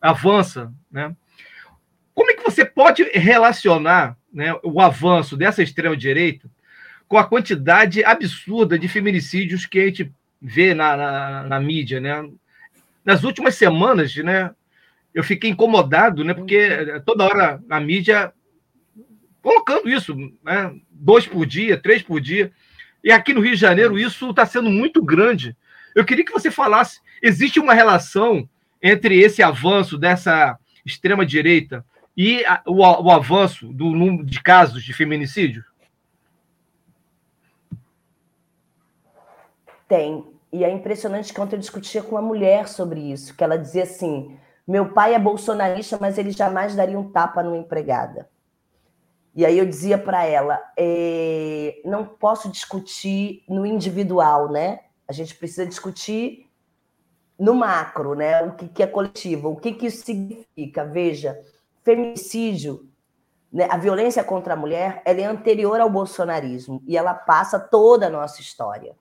avança. 0.00 0.72
Né? 0.90 1.14
Como 2.14 2.30
é 2.30 2.34
que 2.34 2.44
você 2.44 2.64
pode 2.64 3.02
relacionar 3.12 4.16
né, 4.32 4.54
o 4.62 4.80
avanço 4.80 5.36
dessa 5.36 5.62
extrema-direita 5.62 6.48
com 7.08 7.18
a 7.18 7.24
quantidade 7.24 8.04
absurda 8.04 8.78
de 8.78 8.88
feminicídios 8.88 9.66
que 9.66 9.78
a 9.78 9.84
gente 9.86 10.12
vê 10.40 10.74
na, 10.74 10.96
na, 10.96 11.42
na 11.44 11.60
mídia? 11.60 12.00
Né? 12.00 12.28
Nas 13.04 13.24
últimas 13.24 13.54
semanas, 13.54 14.14
né, 14.16 14.50
eu 15.14 15.24
fiquei 15.24 15.50
incomodado, 15.50 16.24
né, 16.24 16.34
porque 16.34 17.00
toda 17.04 17.24
hora 17.24 17.62
a 17.70 17.80
mídia 17.80 18.32
colocando 19.40 19.88
isso, 19.88 20.14
né, 20.44 20.74
dois 20.90 21.26
por 21.26 21.46
dia, 21.46 21.76
três 21.76 22.02
por 22.02 22.20
dia. 22.20 22.52
E 23.02 23.12
aqui 23.12 23.32
no 23.32 23.40
Rio 23.40 23.54
de 23.54 23.60
Janeiro 23.60 23.98
isso 23.98 24.30
está 24.30 24.44
sendo 24.44 24.68
muito 24.68 25.02
grande. 25.02 25.56
Eu 25.94 26.04
queria 26.04 26.24
que 26.24 26.32
você 26.32 26.50
falasse: 26.50 27.00
existe 27.22 27.60
uma 27.60 27.72
relação 27.72 28.48
entre 28.82 29.18
esse 29.20 29.42
avanço 29.42 29.96
dessa 29.96 30.58
extrema-direita 30.84 31.84
e 32.16 32.44
a, 32.44 32.62
o, 32.66 32.80
o, 32.80 33.10
avanço 33.10 33.72
do 33.72 33.90
número 33.90 34.24
de 34.24 34.42
casos 34.42 34.82
de 34.82 34.92
feminicídio? 34.92 35.64
Tem. 39.88 40.26
E 40.52 40.64
é 40.64 40.70
impressionante 40.70 41.32
que 41.32 41.40
ontem 41.40 41.56
eu 41.56 41.60
discutia 41.60 42.02
com 42.02 42.12
uma 42.12 42.22
mulher 42.22 42.68
sobre 42.68 43.00
isso, 43.00 43.36
que 43.36 43.44
ela 43.44 43.58
dizia 43.58 43.82
assim: 43.82 44.38
meu 44.66 44.92
pai 44.92 45.14
é 45.14 45.18
bolsonarista, 45.18 45.98
mas 46.00 46.18
ele 46.18 46.30
jamais 46.30 46.74
daria 46.74 46.98
um 46.98 47.10
tapa 47.10 47.42
numa 47.42 47.56
empregada. 47.56 48.28
E 49.34 49.44
aí 49.44 49.58
eu 49.58 49.66
dizia 49.66 49.98
para 49.98 50.24
ela, 50.24 50.58
é, 50.78 51.80
não 51.84 52.06
posso 52.06 52.50
discutir 52.50 53.44
no 53.46 53.66
individual, 53.66 54.50
né? 54.50 54.80
A 55.06 55.12
gente 55.12 55.34
precisa 55.34 55.66
discutir 55.66 56.50
no 57.38 57.54
macro, 57.54 58.14
né? 58.14 58.42
O 58.42 58.52
que, 58.54 58.66
que 58.66 58.82
é 58.82 58.86
coletivo, 58.86 59.50
o 59.50 59.56
que, 59.56 59.72
que 59.72 59.86
isso 59.86 60.04
significa. 60.04 60.86
Veja, 60.86 61.38
feminicídio, 61.84 62.88
né? 63.52 63.68
a 63.70 63.76
violência 63.76 64.24
contra 64.24 64.54
a 64.54 64.56
mulher, 64.56 65.02
ela 65.04 65.20
é 65.20 65.24
anterior 65.24 65.80
ao 65.80 65.90
bolsonarismo 65.90 66.82
e 66.86 66.96
ela 66.96 67.14
passa 67.14 67.60
toda 67.60 68.06
a 68.06 68.10
nossa 68.10 68.40
história. 68.40 68.96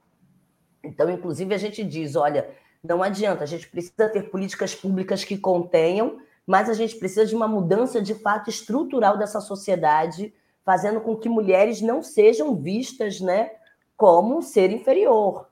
Então, 0.86 1.10
inclusive, 1.10 1.54
a 1.54 1.58
gente 1.58 1.84
diz, 1.84 2.16
olha, 2.16 2.50
não 2.84 3.02
adianta, 3.02 3.44
a 3.44 3.48
gente 3.48 3.68
precisa 3.68 4.10
ter 4.10 4.30
políticas 4.30 4.74
públicas 4.76 5.24
que 5.24 5.38
contenham 5.38 6.20
mas 6.46 6.70
a 6.70 6.74
gente 6.74 6.96
precisa 6.96 7.26
de 7.26 7.36
uma 7.36 7.48
mudança 7.48 8.02
de 8.02 8.14
fato 8.14 8.50
estrutural 8.50 9.18
dessa 9.18 9.42
sociedade, 9.42 10.34
fazendo 10.64 11.02
com 11.02 11.16
que 11.16 11.28
mulheres 11.28 11.82
não 11.82 12.04
sejam 12.04 12.56
vistas 12.56 13.20
né, 13.20 13.52
como 13.98 14.38
um 14.38 14.42
ser 14.42 14.72
inferior. 14.72 15.48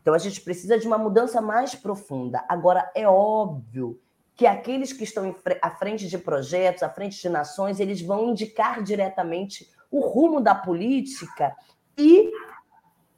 Então 0.00 0.14
a 0.14 0.18
gente 0.18 0.40
precisa 0.40 0.78
de 0.78 0.86
uma 0.86 0.96
mudança 0.96 1.40
mais 1.42 1.74
profunda. 1.74 2.42
Agora, 2.48 2.90
é 2.94 3.06
óbvio 3.06 4.00
que 4.34 4.46
aqueles 4.46 4.92
que 4.92 5.04
estão 5.04 5.34
à 5.60 5.70
frente 5.70 6.08
de 6.08 6.16
projetos, 6.16 6.82
à 6.82 6.88
frente 6.88 7.20
de 7.20 7.28
nações, 7.28 7.78
eles 7.78 8.00
vão 8.00 8.30
indicar 8.30 8.82
diretamente 8.82 9.70
o 9.90 10.00
rumo 10.00 10.40
da 10.40 10.54
política 10.54 11.54
e 11.98 12.30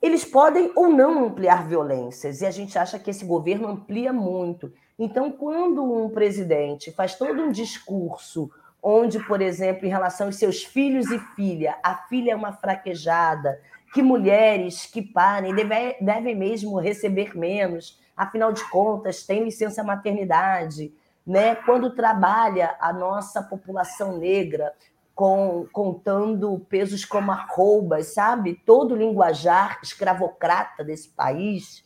eles 0.03 0.25
podem 0.25 0.73
ou 0.75 0.89
não 0.89 1.27
ampliar 1.27 1.67
violências. 1.67 2.41
E 2.41 2.47
a 2.47 2.51
gente 2.51 2.77
acha 2.77 2.99
que 2.99 3.11
esse 3.11 3.25
governo 3.25 3.69
amplia 3.69 4.13
muito. 4.13 4.73
Então, 4.99 5.31
quando 5.31 5.83
um 5.83 6.11
presidente 6.11 6.91
faz 6.91 7.15
todo 7.15 7.41
um 7.41 7.53
discurso 7.53 8.51
onde, 8.83 9.21
por 9.21 9.41
exemplo, 9.41 9.87
em 9.87 9.91
relação 9.91 10.27
aos 10.27 10.37
seus 10.37 10.65
filhos 10.65 11.09
e 11.13 11.19
filha, 11.37 11.77
a 11.85 11.95
filha 11.95 12.33
é 12.33 12.37
uma 12.37 12.53
fraquejada, 12.53 13.61
que 13.95 14.03
mulheres 14.03 14.87
que 14.87 15.01
parem 15.01 15.55
deve, 15.55 15.97
devem 16.01 16.35
mesmo 16.35 16.81
receber 16.81 17.37
menos, 17.39 18.01
afinal 18.17 18.53
de 18.53 18.69
contas, 18.71 19.25
tem 19.25 19.45
licença 19.45 19.85
maternidade, 19.85 20.93
né? 21.25 21.55
Quando 21.55 21.95
trabalha 21.95 22.75
a 22.81 22.93
nossa 22.93 23.41
população 23.41 24.19
negra 24.19 24.73
com, 25.15 25.67
contando 25.73 26.59
pesos 26.69 27.05
como 27.05 27.31
arrobas, 27.31 28.15
sabe? 28.15 28.61
Todo 28.67 28.97
linguajar 28.97 29.79
escravocrata 29.83 30.83
desse 30.83 31.09
país, 31.11 31.85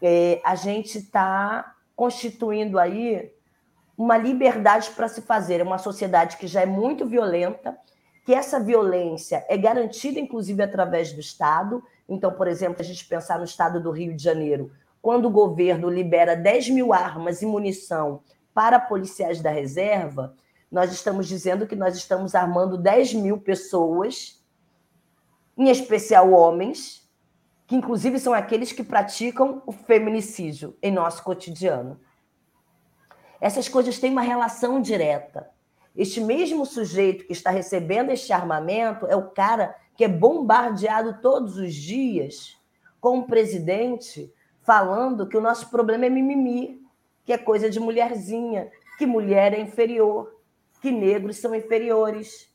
é, 0.00 0.40
a 0.44 0.54
gente 0.54 0.98
está 0.98 1.74
constituindo 1.94 2.78
aí 2.78 3.32
uma 3.96 4.16
liberdade 4.16 4.90
para 4.92 5.08
se 5.08 5.20
fazer. 5.20 5.60
É 5.60 5.64
uma 5.64 5.78
sociedade 5.78 6.36
que 6.38 6.46
já 6.46 6.62
é 6.62 6.66
muito 6.66 7.06
violenta, 7.06 7.76
que 8.24 8.32
essa 8.32 8.58
violência 8.58 9.44
é 9.48 9.58
garantida, 9.58 10.18
inclusive, 10.18 10.62
através 10.62 11.12
do 11.12 11.20
Estado. 11.20 11.82
Então, 12.08 12.32
por 12.32 12.48
exemplo, 12.48 12.80
a 12.80 12.84
gente 12.84 13.06
pensar 13.06 13.38
no 13.38 13.44
estado 13.44 13.80
do 13.80 13.90
Rio 13.90 14.16
de 14.16 14.22
Janeiro, 14.22 14.72
quando 15.02 15.26
o 15.26 15.30
governo 15.30 15.88
libera 15.88 16.34
10 16.34 16.70
mil 16.70 16.92
armas 16.92 17.42
e 17.42 17.46
munição 17.46 18.22
para 18.54 18.80
policiais 18.80 19.40
da 19.40 19.50
reserva, 19.50 20.34
nós 20.70 20.92
estamos 20.92 21.26
dizendo 21.26 21.66
que 21.66 21.74
nós 21.74 21.96
estamos 21.96 22.34
armando 22.34 22.78
10 22.78 23.14
mil 23.14 23.38
pessoas, 23.38 24.44
em 25.56 25.68
especial 25.68 26.30
homens, 26.32 27.08
que 27.66 27.74
inclusive 27.76 28.18
são 28.18 28.32
aqueles 28.32 28.72
que 28.72 28.84
praticam 28.84 29.62
o 29.66 29.72
feminicídio 29.72 30.76
em 30.82 30.92
nosso 30.92 31.22
cotidiano. 31.22 32.00
Essas 33.40 33.68
coisas 33.68 33.98
têm 33.98 34.12
uma 34.12 34.22
relação 34.22 34.80
direta. 34.80 35.50
Este 35.96 36.20
mesmo 36.20 36.64
sujeito 36.64 37.26
que 37.26 37.32
está 37.32 37.50
recebendo 37.50 38.10
este 38.10 38.32
armamento 38.32 39.06
é 39.06 39.16
o 39.16 39.30
cara 39.30 39.74
que 39.96 40.04
é 40.04 40.08
bombardeado 40.08 41.20
todos 41.20 41.56
os 41.56 41.74
dias 41.74 42.56
com 43.00 43.18
o 43.18 43.26
presidente 43.26 44.32
falando 44.62 45.26
que 45.26 45.36
o 45.36 45.40
nosso 45.40 45.68
problema 45.70 46.06
é 46.06 46.10
mimimi, 46.10 46.80
que 47.24 47.32
é 47.32 47.38
coisa 47.38 47.68
de 47.68 47.80
mulherzinha, 47.80 48.70
que 48.98 49.06
mulher 49.06 49.52
é 49.52 49.60
inferior, 49.60 50.39
que 50.80 50.90
negros 50.90 51.36
são 51.36 51.54
inferiores. 51.54 52.48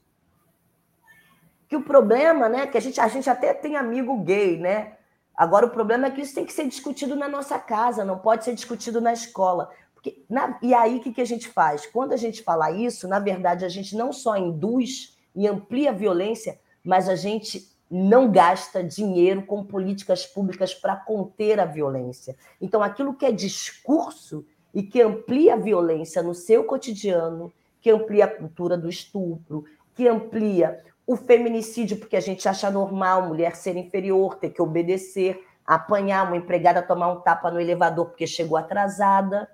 Que 1.67 1.75
o 1.75 1.83
problema, 1.83 2.49
né, 2.49 2.67
que 2.67 2.77
a 2.77 2.81
gente, 2.81 2.99
a 2.99 3.07
gente 3.07 3.29
até 3.29 3.53
tem 3.53 3.75
amigo 3.75 4.17
gay, 4.21 4.57
né? 4.57 4.93
Agora 5.35 5.65
o 5.65 5.69
problema 5.69 6.07
é 6.07 6.11
que 6.11 6.21
isso 6.21 6.35
tem 6.35 6.45
que 6.45 6.53
ser 6.53 6.67
discutido 6.67 7.15
na 7.15 7.27
nossa 7.27 7.59
casa, 7.59 8.05
não 8.05 8.19
pode 8.19 8.45
ser 8.45 8.53
discutido 8.53 9.01
na 9.01 9.11
escola. 9.11 9.69
Porque, 9.93 10.23
na, 10.29 10.57
e 10.61 10.73
aí 10.73 10.97
o 10.97 11.01
que, 11.01 11.11
que 11.11 11.21
a 11.21 11.25
gente 11.25 11.47
faz? 11.49 11.85
Quando 11.85 12.13
a 12.13 12.17
gente 12.17 12.41
fala 12.43 12.71
isso, 12.71 13.07
na 13.07 13.19
verdade, 13.19 13.65
a 13.65 13.69
gente 13.69 13.95
não 13.95 14.13
só 14.13 14.37
induz 14.37 15.17
e 15.35 15.47
amplia 15.47 15.89
a 15.89 15.93
violência, 15.93 16.59
mas 16.83 17.09
a 17.09 17.15
gente 17.15 17.67
não 17.89 18.31
gasta 18.31 18.83
dinheiro 18.83 19.43
com 19.43 19.63
políticas 19.63 20.25
públicas 20.25 20.73
para 20.73 20.95
conter 20.95 21.59
a 21.59 21.65
violência. 21.65 22.35
Então, 22.61 22.81
aquilo 22.81 23.13
que 23.13 23.25
é 23.25 23.31
discurso 23.31 24.45
e 24.73 24.83
que 24.83 25.01
amplia 25.01 25.53
a 25.53 25.57
violência 25.57 26.23
no 26.23 26.33
seu 26.33 26.63
cotidiano, 26.63 27.51
que 27.85 27.91
amplia 27.91 28.25
a 28.25 28.27
cultura 28.27 28.75
do 28.75 28.89
estupro, 28.89 29.63
que 29.93 30.07
amplia 30.07 30.83
o 31.05 31.15
feminicídio, 31.15 31.97
porque 31.97 32.15
a 32.15 32.19
gente 32.19 32.49
acha 32.49 32.71
normal 32.71 33.27
mulher 33.27 33.55
ser 33.55 33.77
inferior, 33.77 34.37
ter 34.37 34.49
que 34.49 34.59
obedecer, 34.59 35.39
apanhar 35.63 36.25
uma 36.25 36.35
empregada 36.35 36.81
tomar 36.81 37.09
um 37.09 37.21
tapa 37.21 37.51
no 37.51 37.61
elevador 37.61 38.07
porque 38.07 38.25
chegou 38.25 38.57
atrasada. 38.57 39.47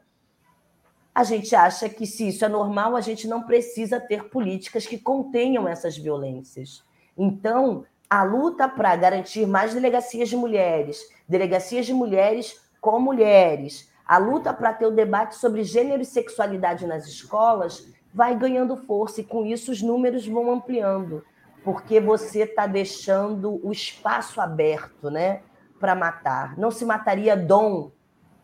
A 1.14 1.26
gente 1.26 1.54
acha 1.54 1.90
que 1.90 2.08
se 2.08 2.30
isso 2.30 2.46
é 2.46 2.48
normal, 2.48 2.96
a 2.96 3.02
gente 3.02 3.28
não 3.28 3.44
precisa 3.44 4.00
ter 4.00 4.30
políticas 4.30 4.88
que 4.88 4.98
contenham 4.98 5.68
essas 5.68 5.98
violências. 5.98 6.86
Então, 7.18 7.84
a 8.10 8.24
luta 8.24 8.66
para 8.70 8.96
garantir 8.96 9.46
mais 9.46 9.74
delegacias 9.74 10.30
de 10.30 10.38
mulheres, 10.38 11.02
delegacias 11.28 11.86
de 11.86 11.94
mulheres 11.94 12.62
com 12.80 12.98
mulheres, 12.98 13.92
a 14.06 14.18
luta 14.18 14.54
para 14.54 14.72
ter 14.72 14.86
o 14.86 14.92
debate 14.92 15.36
sobre 15.36 15.66
gênero 15.66 16.02
e 16.02 16.06
sexualidade 16.06 16.88
nas 16.88 17.06
escolas 17.06 17.92
vai 18.14 18.38
ganhando 18.38 18.78
força 18.78 19.22
e 19.22 19.24
com 19.24 19.46
isso 19.46 19.72
os 19.72 19.82
números 19.82 20.28
vão 20.28 20.52
ampliando, 20.52 21.24
porque 21.64 22.00
você 22.00 22.44
está 22.44 22.68
deixando 22.68 23.60
o 23.66 23.72
espaço 23.72 24.42
aberto, 24.42 25.10
né, 25.10 25.42
para 25.80 25.96
matar. 25.96 26.58
Não 26.58 26.72
se 26.72 26.86
mataria 26.86 27.36
Dom 27.36 27.92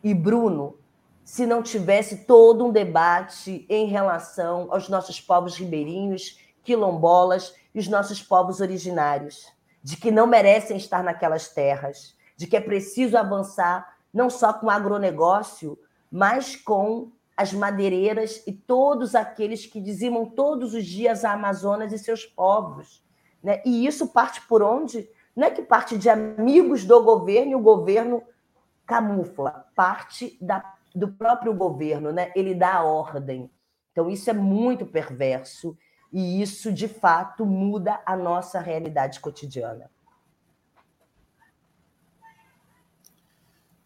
e 0.02 0.14
Bruno 0.14 0.76
se 1.24 1.44
não 1.44 1.62
tivesse 1.62 2.24
todo 2.24 2.64
um 2.64 2.72
debate 2.72 3.66
em 3.68 3.86
relação 3.86 4.68
aos 4.70 4.88
nossos 4.88 5.20
povos 5.20 5.56
ribeirinhos, 5.56 6.38
quilombolas 6.62 7.54
e 7.74 7.78
os 7.78 7.88
nossos 7.88 8.22
povos 8.22 8.60
originários 8.60 9.46
de 9.82 9.96
que 9.96 10.10
não 10.10 10.26
merecem 10.26 10.76
estar 10.76 11.02
naquelas 11.02 11.48
terras, 11.48 12.16
de 12.36 12.46
que 12.46 12.56
é 12.56 12.60
preciso 12.60 13.16
avançar 13.16 13.96
não 14.12 14.28
só 14.28 14.52
com 14.52 14.68
agronegócio, 14.68 15.78
mas 16.10 16.56
com 16.56 17.10
as 17.38 17.52
madeireiras 17.52 18.42
e 18.48 18.52
todos 18.52 19.14
aqueles 19.14 19.64
que 19.64 19.80
dizimam 19.80 20.26
todos 20.26 20.74
os 20.74 20.84
dias 20.84 21.24
a 21.24 21.34
Amazonas 21.34 21.92
e 21.92 21.98
seus 21.98 22.26
povos. 22.26 23.00
Né? 23.40 23.62
E 23.64 23.86
isso 23.86 24.08
parte 24.08 24.40
por 24.48 24.60
onde? 24.60 25.08
Não 25.36 25.46
é 25.46 25.50
que 25.52 25.62
parte 25.62 25.96
de 25.96 26.10
amigos 26.10 26.84
do 26.84 27.00
governo 27.00 27.52
e 27.52 27.54
o 27.54 27.60
governo 27.60 28.24
camufla, 28.84 29.66
parte 29.76 30.36
da, 30.40 30.74
do 30.92 31.12
próprio 31.12 31.54
governo, 31.54 32.10
né? 32.10 32.32
ele 32.34 32.56
dá 32.56 32.74
a 32.74 32.82
ordem. 32.82 33.48
Então, 33.92 34.10
isso 34.10 34.28
é 34.28 34.32
muito 34.32 34.84
perverso 34.84 35.78
e 36.12 36.42
isso, 36.42 36.72
de 36.72 36.88
fato, 36.88 37.46
muda 37.46 38.00
a 38.04 38.16
nossa 38.16 38.58
realidade 38.58 39.20
cotidiana. 39.20 39.88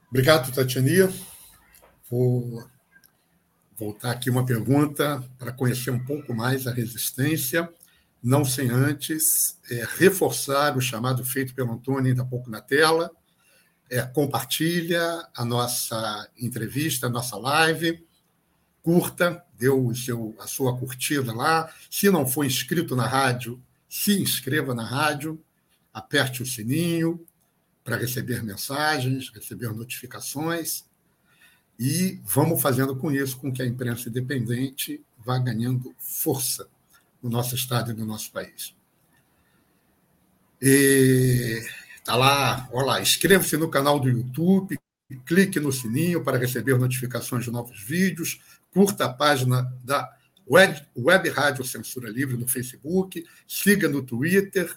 Obrigado, 0.08 0.50
Tatiania. 0.54 1.10
Vou 2.10 2.64
voltar 3.76 4.12
aqui 4.12 4.30
uma 4.30 4.44
pergunta 4.44 5.22
para 5.38 5.52
conhecer 5.52 5.90
um 5.90 6.04
pouco 6.04 6.34
mais 6.34 6.66
a 6.66 6.72
resistência, 6.72 7.72
não 8.22 8.44
sem 8.44 8.70
antes 8.70 9.58
é, 9.70 9.86
reforçar 9.98 10.76
o 10.76 10.80
chamado 10.80 11.24
feito 11.24 11.54
pelo 11.54 11.72
Antônio 11.72 12.10
ainda 12.10 12.22
há 12.22 12.26
pouco 12.26 12.50
na 12.50 12.60
tela. 12.60 13.10
É, 13.90 14.02
compartilha 14.02 15.28
a 15.36 15.44
nossa 15.44 16.28
entrevista, 16.38 17.06
a 17.06 17.10
nossa 17.10 17.36
live 17.36 18.04
curta, 18.82 19.44
deu 19.56 19.94
seu, 19.94 20.34
a 20.38 20.46
sua 20.46 20.76
curtida 20.76 21.32
lá. 21.32 21.72
Se 21.90 22.10
não 22.10 22.26
for 22.26 22.44
inscrito 22.44 22.96
na 22.96 23.06
rádio, 23.06 23.62
se 23.88 24.20
inscreva 24.20 24.74
na 24.74 24.84
rádio, 24.84 25.42
aperte 25.92 26.42
o 26.42 26.46
sininho 26.46 27.24
para 27.84 27.96
receber 27.96 28.42
mensagens, 28.42 29.30
receber 29.30 29.72
notificações. 29.72 30.84
E 31.78 32.20
vamos 32.24 32.60
fazendo 32.60 32.94
com 32.94 33.10
isso 33.10 33.38
com 33.38 33.52
que 33.52 33.62
a 33.62 33.66
imprensa 33.66 34.08
independente 34.08 35.02
vá 35.18 35.38
ganhando 35.38 35.94
força 35.98 36.68
no 37.22 37.30
nosso 37.30 37.54
estado 37.54 37.90
e 37.90 37.94
no 37.94 38.04
nosso 38.04 38.30
país. 38.30 38.74
Está 40.60 42.14
lá, 42.14 42.68
olha 42.72 42.86
lá, 42.86 43.00
inscreva-se 43.00 43.56
no 43.56 43.68
canal 43.68 43.98
do 43.98 44.08
YouTube, 44.08 44.78
clique 45.26 45.58
no 45.58 45.72
sininho 45.72 46.22
para 46.22 46.38
receber 46.38 46.78
notificações 46.78 47.44
de 47.44 47.50
novos 47.50 47.82
vídeos, 47.82 48.40
curta 48.70 49.06
a 49.06 49.12
página 49.12 49.62
da 49.84 50.16
Web, 50.48 50.86
Web 50.96 51.28
Rádio 51.30 51.64
Censura 51.64 52.10
Livre 52.10 52.36
no 52.36 52.48
Facebook, 52.48 53.24
siga 53.46 53.88
no 53.88 54.02
Twitter. 54.02 54.76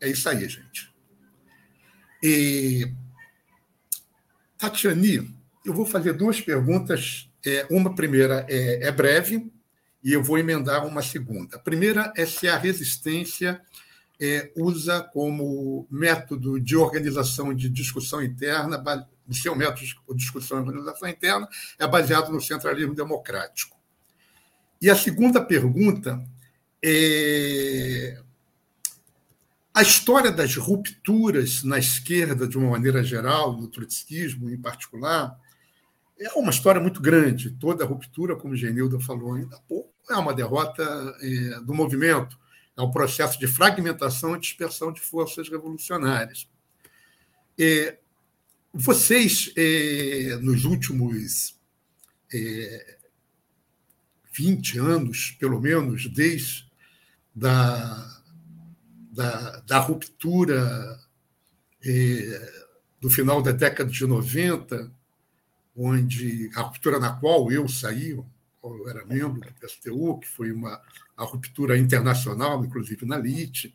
É 0.00 0.08
isso 0.08 0.28
aí, 0.28 0.48
gente. 0.48 0.92
E, 2.22 2.90
Tatiane, 4.56 5.34
eu 5.64 5.72
vou 5.72 5.86
fazer 5.86 6.12
duas 6.12 6.40
perguntas. 6.40 7.30
É, 7.44 7.66
uma 7.70 7.94
primeira 7.94 8.46
é, 8.48 8.88
é 8.88 8.92
breve 8.92 9.52
e 10.02 10.12
eu 10.12 10.22
vou 10.22 10.38
emendar 10.38 10.86
uma 10.86 11.02
segunda. 11.02 11.56
A 11.56 11.58
primeira 11.58 12.12
é 12.16 12.26
se 12.26 12.48
a 12.48 12.56
resistência 12.56 13.60
é, 14.20 14.52
usa 14.56 15.02
como 15.02 15.86
método 15.90 16.60
de 16.60 16.76
organização 16.76 17.52
de 17.54 17.68
discussão 17.68 18.22
interna 18.22 18.82
o 19.26 19.34
seu 19.34 19.56
método 19.56 19.80
de 19.80 20.16
discussão 20.16 20.58
e 20.58 20.60
organização 20.60 21.08
interna 21.08 21.48
é 21.78 21.86
baseado 21.86 22.30
no 22.30 22.40
centralismo 22.40 22.94
democrático. 22.94 23.76
E 24.80 24.90
a 24.90 24.96
segunda 24.96 25.40
pergunta 25.40 26.22
é 26.82 28.20
a 29.72 29.82
história 29.82 30.30
das 30.30 30.54
rupturas 30.54 31.64
na 31.64 31.78
esquerda, 31.78 32.46
de 32.46 32.56
uma 32.56 32.70
maneira 32.70 33.02
geral, 33.02 33.56
no 33.56 33.66
trotskismo 33.66 34.48
em 34.48 34.56
particular, 34.56 35.36
é 36.18 36.32
uma 36.34 36.50
história 36.50 36.80
muito 36.80 37.00
grande. 37.00 37.50
Toda 37.50 37.84
ruptura, 37.84 38.36
como 38.36 38.56
Genilda 38.56 38.98
falou 39.00 39.34
ainda 39.34 39.56
há 39.56 39.60
pouco, 39.60 39.92
é 40.10 40.16
uma 40.16 40.34
derrota 40.34 40.82
é, 41.20 41.60
do 41.60 41.74
movimento, 41.74 42.38
é 42.76 42.82
um 42.82 42.90
processo 42.90 43.38
de 43.38 43.46
fragmentação 43.46 44.36
e 44.36 44.40
dispersão 44.40 44.92
de 44.92 45.00
forças 45.00 45.48
revolucionárias. 45.48 46.48
É, 47.58 47.98
vocês, 48.72 49.52
é, 49.56 50.36
nos 50.42 50.64
últimos 50.64 51.58
é, 52.32 52.98
20 54.32 54.78
anos, 54.78 55.36
pelo 55.38 55.60
menos, 55.60 56.08
desde 56.08 56.68
da, 57.34 58.20
da, 59.12 59.60
da 59.60 59.78
ruptura 59.78 60.98
é, 61.84 62.52
do 63.00 63.08
final 63.08 63.40
da 63.40 63.52
década 63.52 63.90
de 63.90 64.06
90, 64.06 64.92
onde 65.76 66.50
a 66.54 66.62
ruptura 66.62 66.98
na 66.98 67.12
qual 67.12 67.50
eu 67.50 67.68
saí, 67.68 68.10
eu 68.10 68.88
era 68.88 69.04
membro 69.04 69.40
do 69.40 69.54
PSTU, 69.54 70.18
que 70.18 70.28
foi 70.28 70.52
uma 70.52 70.80
a 71.16 71.24
ruptura 71.24 71.78
internacional, 71.78 72.64
inclusive 72.64 73.06
na 73.06 73.16
LIT, 73.16 73.74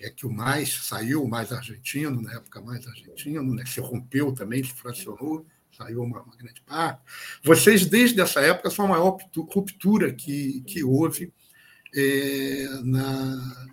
é 0.00 0.10
que 0.10 0.26
o 0.26 0.30
mais 0.30 0.74
saiu, 0.84 1.22
o 1.22 1.28
mais 1.28 1.52
argentino, 1.52 2.20
na 2.20 2.34
época 2.34 2.60
mais 2.60 2.86
argentino, 2.86 3.54
né? 3.54 3.64
se 3.64 3.80
rompeu 3.80 4.32
também, 4.32 4.62
se 4.62 4.72
fracionou, 4.72 5.46
saiu 5.76 6.02
uma, 6.02 6.22
uma, 6.22 6.36
grande 6.36 6.60
parte. 6.62 7.00
Vocês, 7.42 7.86
desde 7.86 8.20
essa 8.20 8.40
época, 8.40 8.70
são 8.70 8.86
a 8.86 8.88
maior 8.88 9.16
ruptura 9.36 10.12
que, 10.12 10.60
que 10.66 10.82
houve 10.82 11.32
é, 11.94 12.66
na, 12.82 13.68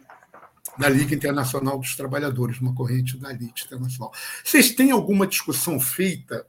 na 0.77 0.89
Liga 0.89 1.15
Internacional 1.15 1.79
dos 1.79 1.95
Trabalhadores, 1.95 2.59
uma 2.59 2.75
corrente 2.75 3.17
da 3.17 3.31
elite 3.31 3.65
internacional. 3.65 4.13
Vocês 4.43 4.71
têm 4.71 4.91
alguma 4.91 5.25
discussão 5.25 5.79
feita 5.79 6.45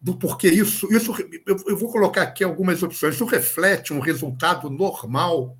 do 0.00 0.16
porquê 0.16 0.48
isso. 0.48 0.92
isso 0.92 1.14
eu 1.46 1.76
vou 1.76 1.90
colocar 1.90 2.22
aqui 2.22 2.44
algumas 2.44 2.82
opções. 2.82 3.14
Isso 3.14 3.24
reflete 3.24 3.92
um 3.92 4.00
resultado 4.00 4.68
normal 4.68 5.56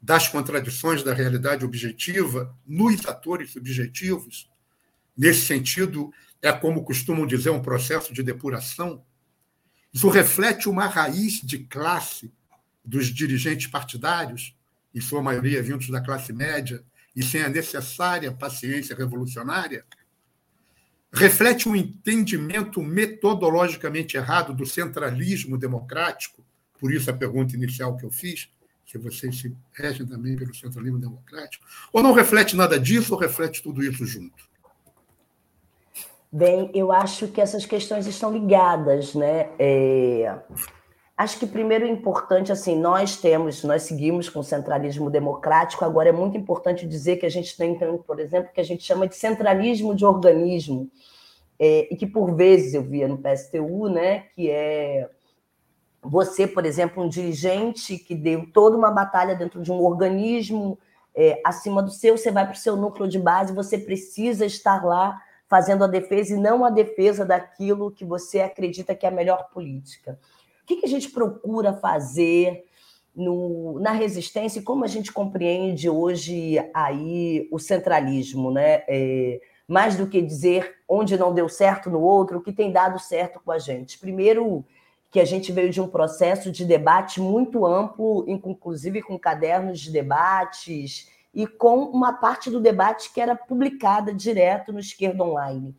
das 0.00 0.28
contradições 0.28 1.02
da 1.02 1.14
realidade 1.14 1.64
objetiva 1.64 2.54
nos 2.66 3.06
atores 3.06 3.52
subjetivos. 3.52 4.50
Nesse 5.16 5.46
sentido, 5.46 6.12
é 6.42 6.52
como 6.52 6.84
costumam 6.84 7.26
dizer, 7.26 7.50
um 7.50 7.62
processo 7.62 8.12
de 8.12 8.22
depuração. 8.22 9.02
Isso 9.92 10.08
reflete 10.08 10.68
uma 10.68 10.86
raiz 10.86 11.40
de 11.40 11.60
classe 11.60 12.30
dos 12.84 13.06
dirigentes 13.06 13.66
partidários, 13.66 14.54
em 14.94 15.00
sua 15.00 15.22
maioria 15.22 15.62
vindos 15.62 15.88
da 15.88 16.02
classe 16.02 16.32
média, 16.32 16.84
e 17.16 17.22
sem 17.22 17.42
a 17.42 17.48
necessária 17.48 18.30
paciência 18.30 18.94
revolucionária, 18.94 19.86
reflete 21.14 21.68
um 21.68 21.76
entendimento 21.76 22.82
metodologicamente 22.82 24.16
errado 24.16 24.52
do 24.52 24.66
centralismo 24.66 25.56
democrático, 25.56 26.44
por 26.78 26.92
isso 26.92 27.10
a 27.10 27.14
pergunta 27.14 27.54
inicial 27.54 27.96
que 27.96 28.04
eu 28.04 28.10
fiz, 28.10 28.50
se 28.86 28.98
vocês 28.98 29.40
se 29.40 29.56
regem 29.72 30.06
também 30.06 30.36
pelo 30.36 30.54
centralismo 30.54 30.98
democrático, 30.98 31.64
ou 31.92 32.02
não 32.02 32.12
reflete 32.12 32.56
nada 32.56 32.78
disso, 32.78 33.14
ou 33.14 33.20
reflete 33.20 33.62
tudo 33.62 33.82
isso 33.82 34.04
junto? 34.04 34.44
Bem, 36.30 36.70
eu 36.74 36.90
acho 36.90 37.28
que 37.28 37.40
essas 37.40 37.64
questões 37.64 38.06
estão 38.08 38.32
ligadas, 38.32 39.14
né? 39.14 39.50
É... 39.56 40.36
Acho 41.16 41.38
que 41.38 41.46
primeiro 41.46 41.84
é 41.84 41.88
importante, 41.88 42.50
assim, 42.50 42.76
nós 42.76 43.16
temos, 43.16 43.62
nós 43.62 43.84
seguimos 43.84 44.28
com 44.28 44.40
o 44.40 44.44
centralismo 44.44 45.08
democrático, 45.08 45.84
agora 45.84 46.08
é 46.08 46.12
muito 46.12 46.36
importante 46.36 46.88
dizer 46.88 47.18
que 47.18 47.26
a 47.26 47.30
gente 47.30 47.56
tem, 47.56 47.78
por 47.78 48.18
exemplo, 48.18 48.52
que 48.52 48.60
a 48.60 48.64
gente 48.64 48.82
chama 48.82 49.06
de 49.06 49.14
centralismo 49.14 49.94
de 49.94 50.04
organismo, 50.04 50.90
é, 51.56 51.86
e 51.88 51.96
que 51.96 52.06
por 52.06 52.34
vezes 52.34 52.74
eu 52.74 52.82
via 52.82 53.06
no 53.06 53.16
PSTU, 53.16 53.88
né, 53.88 54.24
que 54.34 54.50
é 54.50 55.08
você, 56.02 56.48
por 56.48 56.66
exemplo, 56.66 57.02
um 57.02 57.08
dirigente 57.08 57.96
que 57.96 58.14
deu 58.14 58.50
toda 58.52 58.76
uma 58.76 58.90
batalha 58.90 59.36
dentro 59.36 59.62
de 59.62 59.70
um 59.70 59.80
organismo 59.82 60.76
é, 61.14 61.40
acima 61.44 61.80
do 61.80 61.90
seu, 61.90 62.18
você 62.18 62.32
vai 62.32 62.44
para 62.44 62.54
o 62.54 62.58
seu 62.58 62.76
núcleo 62.76 63.08
de 63.08 63.20
base, 63.20 63.54
você 63.54 63.78
precisa 63.78 64.44
estar 64.44 64.84
lá 64.84 65.22
fazendo 65.48 65.84
a 65.84 65.86
defesa 65.86 66.34
e 66.34 66.36
não 66.36 66.64
a 66.64 66.70
defesa 66.70 67.24
daquilo 67.24 67.92
que 67.92 68.04
você 68.04 68.40
acredita 68.40 68.94
que 68.94 69.06
é 69.06 69.08
a 69.08 69.12
melhor 69.12 69.48
política. 69.50 70.18
O 70.64 70.66
que, 70.66 70.76
que 70.76 70.86
a 70.86 70.88
gente 70.88 71.10
procura 71.10 71.74
fazer 71.74 72.64
no, 73.14 73.78
na 73.80 73.92
resistência 73.92 74.58
e 74.58 74.62
como 74.62 74.82
a 74.82 74.88
gente 74.88 75.12
compreende 75.12 75.90
hoje 75.90 76.56
aí 76.72 77.46
o 77.52 77.58
centralismo, 77.58 78.50
né? 78.50 78.82
É, 78.88 79.40
mais 79.68 79.94
do 79.94 80.06
que 80.06 80.22
dizer 80.22 80.76
onde 80.88 81.18
não 81.18 81.34
deu 81.34 81.48
certo 81.48 81.90
no 81.90 82.00
outro, 82.00 82.38
o 82.38 82.42
que 82.42 82.52
tem 82.52 82.72
dado 82.72 82.98
certo 82.98 83.40
com 83.44 83.52
a 83.52 83.58
gente. 83.58 83.98
Primeiro, 83.98 84.64
que 85.10 85.20
a 85.20 85.24
gente 85.26 85.52
veio 85.52 85.70
de 85.70 85.82
um 85.82 85.86
processo 85.86 86.50
de 86.50 86.64
debate 86.64 87.20
muito 87.20 87.66
amplo, 87.66 88.24
inclusive 88.26 89.02
com 89.02 89.18
cadernos 89.18 89.80
de 89.80 89.92
debates 89.92 91.10
e 91.32 91.46
com 91.46 91.84
uma 91.84 92.14
parte 92.14 92.50
do 92.50 92.58
debate 92.58 93.12
que 93.12 93.20
era 93.20 93.36
publicada 93.36 94.14
direto 94.14 94.72
no 94.72 94.80
Esquerda 94.80 95.22
Online. 95.22 95.76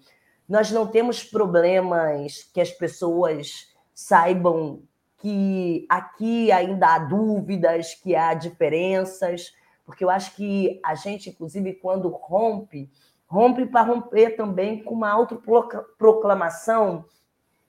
Nós 0.48 0.70
não 0.70 0.86
temos 0.86 1.24
problemas 1.24 2.50
que 2.54 2.62
as 2.62 2.70
pessoas 2.70 3.75
saibam 3.96 4.84
que 5.18 5.88
aqui 5.90 6.52
ainda 6.52 6.94
há 6.94 7.00
dúvidas, 7.00 7.96
que 7.96 8.16
há 8.16 8.34
diferenças, 8.34 9.56
porque 9.86 10.04
eu 10.04 10.10
acho 10.10 10.36
que 10.36 10.80
a 10.84 10.94
gente, 10.94 11.30
inclusive, 11.30 11.74
quando 11.74 12.10
rompe, 12.10 12.92
rompe 13.26 13.66
para 13.66 13.82
romper 13.82 14.36
também 14.36 14.84
com 14.84 14.94
uma 14.94 15.10
autoproclamação 15.10 17.06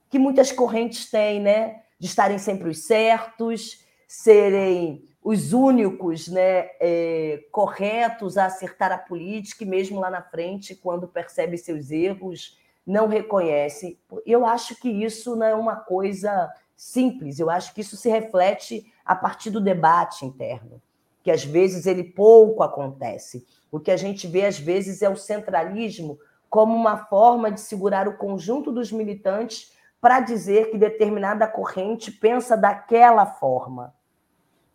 que 0.09 0.19
muitas 0.19 0.51
correntes 0.51 1.09
têm, 1.09 1.39
né? 1.39 1.83
De 1.97 2.07
estarem 2.07 2.37
sempre 2.37 2.69
os 2.69 2.85
certos, 2.85 3.85
serem 4.07 5.03
os 5.21 5.51
únicos 5.51 6.27
né, 6.29 6.69
é, 6.79 7.43
corretos 7.51 8.37
a 8.37 8.45
acertar 8.45 8.93
a 8.93 8.97
política, 8.97 9.63
e 9.63 9.67
mesmo 9.67 9.99
lá 9.99 10.09
na 10.09 10.21
frente, 10.21 10.73
quando 10.73 11.07
percebe 11.07 11.57
seus 11.57 11.91
erros, 11.91 12.57
não 12.87 13.07
reconhece. 13.07 13.99
Eu 14.25 14.45
acho 14.45 14.79
que 14.79 14.89
isso 14.89 15.35
não 15.35 15.45
é 15.45 15.53
uma 15.53 15.75
coisa 15.75 16.49
simples, 16.73 17.39
eu 17.39 17.49
acho 17.49 17.73
que 17.73 17.81
isso 17.81 17.97
se 17.97 18.09
reflete 18.09 18.89
a 19.03 19.15
partir 19.15 19.49
do 19.49 19.59
debate 19.59 20.25
interno, 20.25 20.81
que 21.21 21.29
às 21.29 21.43
vezes 21.43 21.85
ele 21.85 22.03
pouco 22.03 22.63
acontece. 22.63 23.45
O 23.69 23.79
que 23.79 23.91
a 23.91 23.97
gente 23.97 24.27
vê 24.27 24.45
às 24.45 24.57
vezes 24.57 25.01
é 25.01 25.09
o 25.09 25.17
centralismo 25.17 26.17
como 26.49 26.73
uma 26.73 27.05
forma 27.05 27.51
de 27.51 27.59
segurar 27.59 28.07
o 28.07 28.15
conjunto 28.15 28.71
dos 28.71 28.91
militantes 28.91 29.75
para 29.99 30.19
dizer 30.19 30.71
que 30.71 30.77
determinada 30.77 31.47
corrente 31.47 32.11
pensa 32.11 32.55
daquela 32.55 33.25
forma. 33.25 33.93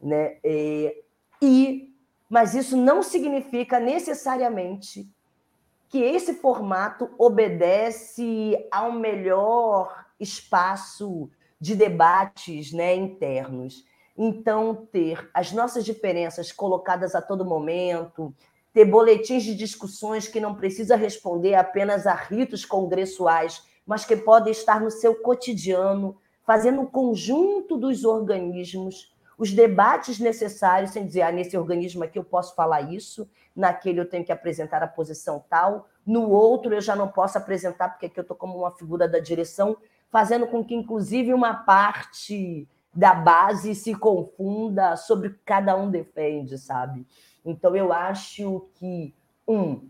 Né? 0.00 0.36
E, 0.44 1.94
mas 2.28 2.54
isso 2.54 2.76
não 2.76 3.02
significa 3.02 3.78
necessariamente 3.78 5.08
que 5.92 6.02
esse 6.02 6.32
formato 6.32 7.10
obedece 7.18 8.56
a 8.70 8.82
um 8.84 8.92
melhor 8.92 10.06
espaço 10.18 11.28
de 11.60 11.76
debates 11.76 12.72
né, 12.72 12.96
internos. 12.96 13.84
Então, 14.16 14.88
ter 14.90 15.28
as 15.34 15.52
nossas 15.52 15.84
diferenças 15.84 16.50
colocadas 16.50 17.14
a 17.14 17.20
todo 17.20 17.44
momento, 17.44 18.34
ter 18.72 18.86
boletins 18.86 19.42
de 19.42 19.54
discussões 19.54 20.26
que 20.26 20.40
não 20.40 20.54
precisa 20.54 20.96
responder 20.96 21.56
apenas 21.56 22.06
a 22.06 22.14
ritos 22.14 22.64
congressuais, 22.64 23.62
mas 23.84 24.02
que 24.02 24.16
podem 24.16 24.50
estar 24.50 24.80
no 24.80 24.90
seu 24.90 25.16
cotidiano, 25.16 26.16
fazendo 26.46 26.80
o 26.80 26.90
conjunto 26.90 27.76
dos 27.76 28.02
organismos, 28.02 29.12
os 29.42 29.50
debates 29.50 30.20
necessários, 30.20 30.92
sem 30.92 31.04
dizer, 31.04 31.22
ah, 31.22 31.32
nesse 31.32 31.58
organismo 31.58 32.04
aqui 32.04 32.16
eu 32.16 32.22
posso 32.22 32.54
falar 32.54 32.92
isso, 32.92 33.28
naquele 33.56 33.98
eu 33.98 34.08
tenho 34.08 34.24
que 34.24 34.30
apresentar 34.30 34.84
a 34.84 34.86
posição 34.86 35.44
tal, 35.50 35.88
no 36.06 36.30
outro 36.30 36.72
eu 36.72 36.80
já 36.80 36.94
não 36.94 37.08
posso 37.08 37.38
apresentar 37.38 37.88
porque 37.88 38.06
aqui 38.06 38.20
eu 38.20 38.22
estou 38.22 38.36
como 38.36 38.56
uma 38.56 38.70
figura 38.70 39.08
da 39.08 39.18
direção, 39.18 39.76
fazendo 40.12 40.46
com 40.46 40.64
que, 40.64 40.76
inclusive, 40.76 41.34
uma 41.34 41.54
parte 41.54 42.68
da 42.94 43.14
base 43.14 43.74
se 43.74 43.96
confunda 43.96 44.94
sobre 44.96 45.26
o 45.26 45.32
que 45.32 45.40
cada 45.44 45.74
um 45.74 45.90
defende, 45.90 46.56
sabe? 46.56 47.04
Então, 47.44 47.74
eu 47.74 47.92
acho 47.92 48.68
que, 48.76 49.12
um, 49.48 49.88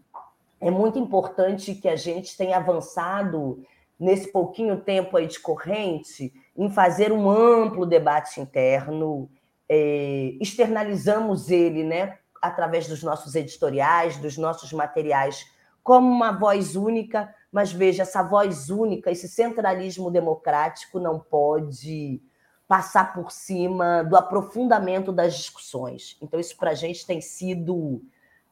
é 0.62 0.70
muito 0.70 0.98
importante 0.98 1.74
que 1.74 1.90
a 1.90 1.96
gente 1.96 2.38
tenha 2.38 2.56
avançado 2.56 3.62
nesse 4.00 4.32
pouquinho 4.32 4.80
tempo 4.80 5.14
aí 5.14 5.26
de 5.26 5.38
corrente 5.38 6.32
em 6.56 6.70
fazer 6.70 7.12
um 7.12 7.28
amplo 7.30 7.84
debate 7.84 8.40
interno, 8.40 9.28
é, 9.74 10.35
externalizamos 10.39 11.51
ele, 11.51 11.82
né, 11.82 12.19
através 12.43 12.86
dos 12.86 13.03
nossos 13.03 13.35
editoriais, 13.35 14.19
dos 14.19 14.36
nossos 14.36 14.70
materiais, 14.70 15.47
como 15.82 16.07
uma 16.07 16.31
voz 16.31 16.77
única, 16.77 17.35
mas 17.51 17.73
veja, 17.73 18.03
essa 18.03 18.23
voz 18.23 18.69
única, 18.69 19.11
esse 19.11 19.27
centralismo 19.27 20.11
democrático 20.11 21.01
não 21.01 21.19
pode 21.19 22.20
passar 22.69 23.15
por 23.15 23.32
cima 23.32 24.03
do 24.05 24.15
aprofundamento 24.15 25.11
das 25.11 25.36
discussões. 25.36 26.19
Então, 26.20 26.39
isso 26.39 26.55
para 26.59 26.73
a 26.73 26.74
gente 26.74 27.07
tem 27.07 27.23
sido 27.23 28.03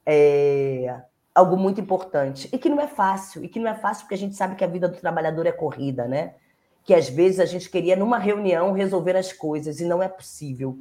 é, 0.07 1.03
algo 1.35 1.55
muito 1.55 1.83
importante. 1.83 2.49
E 2.51 2.59
que 2.59 2.71
não 2.71 2.81
é 2.81 2.87
fácil, 2.87 3.45
e 3.45 3.49
que 3.49 3.61
não 3.61 3.71
é 3.71 3.75
fácil 3.75 4.05
porque 4.05 4.15
a 4.15 4.19
gente 4.19 4.37
sabe 4.37 4.57
que 4.57 4.65
a 4.65 4.67
vida 4.67 4.89
do 4.89 4.97
trabalhador 4.97 5.47
é 5.47 5.53
corrida, 5.53 6.09
né? 6.09 6.35
Que 6.83 6.95
às 6.95 7.11
vezes 7.11 7.41
a 7.41 7.45
gente 7.45 7.69
queria, 7.69 7.95
numa 7.95 8.19
reunião, 8.19 8.73
resolver 8.73 9.17
as 9.17 9.35
coisas, 9.35 9.81
e 9.81 9.85
não 9.85 10.03
é 10.03 10.09
possível. 10.09 10.79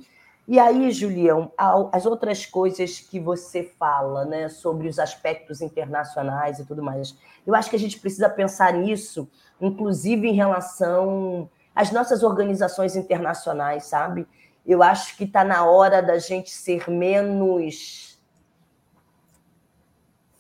E 0.52 0.58
aí, 0.58 0.90
Julião, 0.90 1.52
as 1.92 2.08
outras 2.08 2.44
coisas 2.44 3.00
que 3.00 3.20
você 3.20 3.72
fala, 3.78 4.26
né, 4.26 4.50
sobre 4.50 4.88
os 4.88 4.98
aspectos 4.98 5.62
internacionais 5.62 6.58
e 6.58 6.66
tudo 6.66 6.82
mais, 6.82 7.16
eu 7.46 7.54
acho 7.54 7.70
que 7.70 7.76
a 7.76 7.80
gente 7.80 8.00
precisa 8.00 8.28
pensar 8.28 8.74
nisso, 8.74 9.30
inclusive 9.62 10.28
em 10.28 10.34
relação 10.34 11.48
às 11.76 11.92
nossas 11.92 12.24
organizações 12.24 12.96
internacionais, 12.96 13.84
sabe? 13.84 14.28
Eu 14.66 14.82
acho 14.82 15.16
que 15.18 15.26
está 15.26 15.44
na 15.44 15.66
hora 15.66 16.02
da 16.02 16.18
gente 16.18 16.50
ser 16.50 16.90
menos 16.90 18.20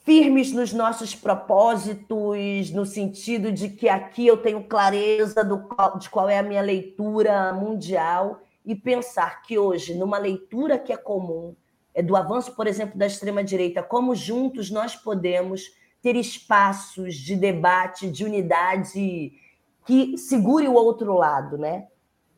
firmes 0.03 0.52
nos 0.52 0.73
nossos 0.73 1.14
propósitos, 1.14 2.72
no 2.72 2.84
sentido 2.84 3.52
de 3.52 3.69
que 3.69 3.88
aqui 3.88 4.26
eu 4.26 4.38
tenho 4.38 4.64
clareza 4.64 5.44
do, 5.44 5.69
de 5.99 6.10
qual 6.10 6.27
é 6.27 6.40
a 6.40 6.44
minha 6.44 6.64
leitura 6.64 7.53
mundial 7.53 8.41
e 8.65 8.76
pensar 8.76 9.41
que 9.41 9.57
hoje, 9.57 9.95
numa 9.95 10.18
leitura 10.18 10.77
que 10.77 10.94
é 10.94 10.98
comum, 10.98 11.56
é 11.94 12.02
do 12.02 12.15
avanço, 12.15 12.56
por 12.56 12.68
exemplo, 12.68 12.98
da 12.98 13.07
extrema-direita, 13.07 13.81
como 13.81 14.15
juntos 14.15 14.69
nós 14.69 14.95
podemos 14.95 15.64
ter 16.02 16.15
espaços 16.15 17.15
de 17.15 17.36
debate, 17.36 18.10
de 18.10 18.23
unidade 18.23 19.34
que 19.86 20.18
segure 20.18 20.68
o 20.68 20.73
outro 20.73 21.14
lado, 21.14 21.57
né? 21.57 21.88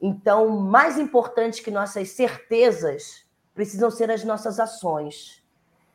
Então, 0.02 0.50
mais 0.50 0.98
importante 0.98 1.62
que 1.62 1.70
nossas 1.70 2.12
certezas 2.12 3.26
precisam 3.54 3.92
ser 3.92 4.10
as 4.10 4.24
nossas 4.24 4.60
ações. 4.60 5.44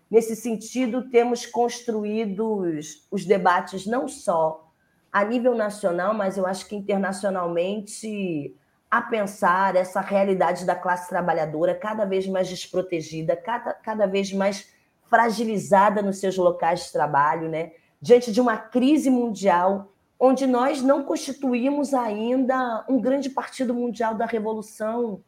Nesse 0.09 0.36
sentido, 0.36 1.09
temos 1.11 1.44
construído 1.44 2.61
os, 2.61 3.07
os 3.11 3.24
debates 3.24 3.86
não 3.86 4.07
só 4.07 4.70
a 5.11 5.24
nível 5.24 5.55
nacional, 5.55 6.15
mas 6.15 6.36
eu 6.36 6.47
acho 6.47 6.69
que 6.69 6.77
internacionalmente, 6.77 8.55
a 8.97 9.02
pensar 9.02 9.77
essa 9.77 10.01
realidade 10.01 10.64
da 10.64 10.74
classe 10.74 11.09
trabalhadora 11.09 11.74
cada 11.74 12.05
vez 12.05 12.27
mais 12.27 12.48
desprotegida, 12.48 13.36
cada, 13.36 13.74
cada 13.74 14.06
vez 14.06 14.32
mais 14.32 14.68
fragilizada 15.05 16.01
nos 16.02 16.18
seus 16.18 16.36
locais 16.36 16.86
de 16.86 16.93
trabalho, 16.93 17.48
né? 17.48 17.73
diante 18.01 18.32
de 18.32 18.40
uma 18.40 18.56
crise 18.56 19.10
mundial, 19.10 19.93
onde 20.18 20.47
nós 20.47 20.82
não 20.82 21.02
constituímos 21.02 21.93
ainda 21.93 22.85
um 22.89 23.01
grande 23.01 23.28
partido 23.28 23.74
mundial 23.74 24.14
da 24.14 24.24
revolução. 24.24 25.20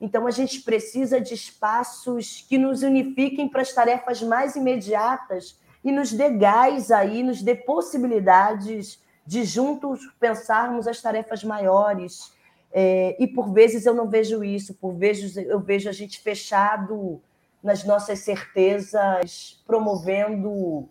Então, 0.00 0.26
a 0.26 0.30
gente 0.30 0.60
precisa 0.60 1.20
de 1.20 1.34
espaços 1.34 2.44
que 2.48 2.56
nos 2.56 2.82
unifiquem 2.82 3.48
para 3.48 3.62
as 3.62 3.72
tarefas 3.72 4.22
mais 4.22 4.54
imediatas 4.54 5.58
e 5.82 5.90
nos 5.90 6.12
dê 6.12 6.30
gás 6.30 6.90
aí, 6.90 7.22
nos 7.22 7.42
dê 7.42 7.54
possibilidades 7.54 9.02
de 9.26 9.44
juntos 9.44 10.00
pensarmos 10.20 10.86
as 10.86 11.02
tarefas 11.02 11.42
maiores. 11.42 12.32
É, 12.72 13.16
e 13.18 13.26
por 13.26 13.52
vezes 13.52 13.86
eu 13.86 13.94
não 13.94 14.08
vejo 14.08 14.44
isso, 14.44 14.74
por 14.74 14.94
vezes 14.94 15.36
eu 15.36 15.58
vejo 15.60 15.88
a 15.88 15.92
gente 15.92 16.20
fechado 16.20 17.20
nas 17.62 17.84
nossas 17.84 18.20
certezas, 18.20 19.62
promovendo 19.66 20.88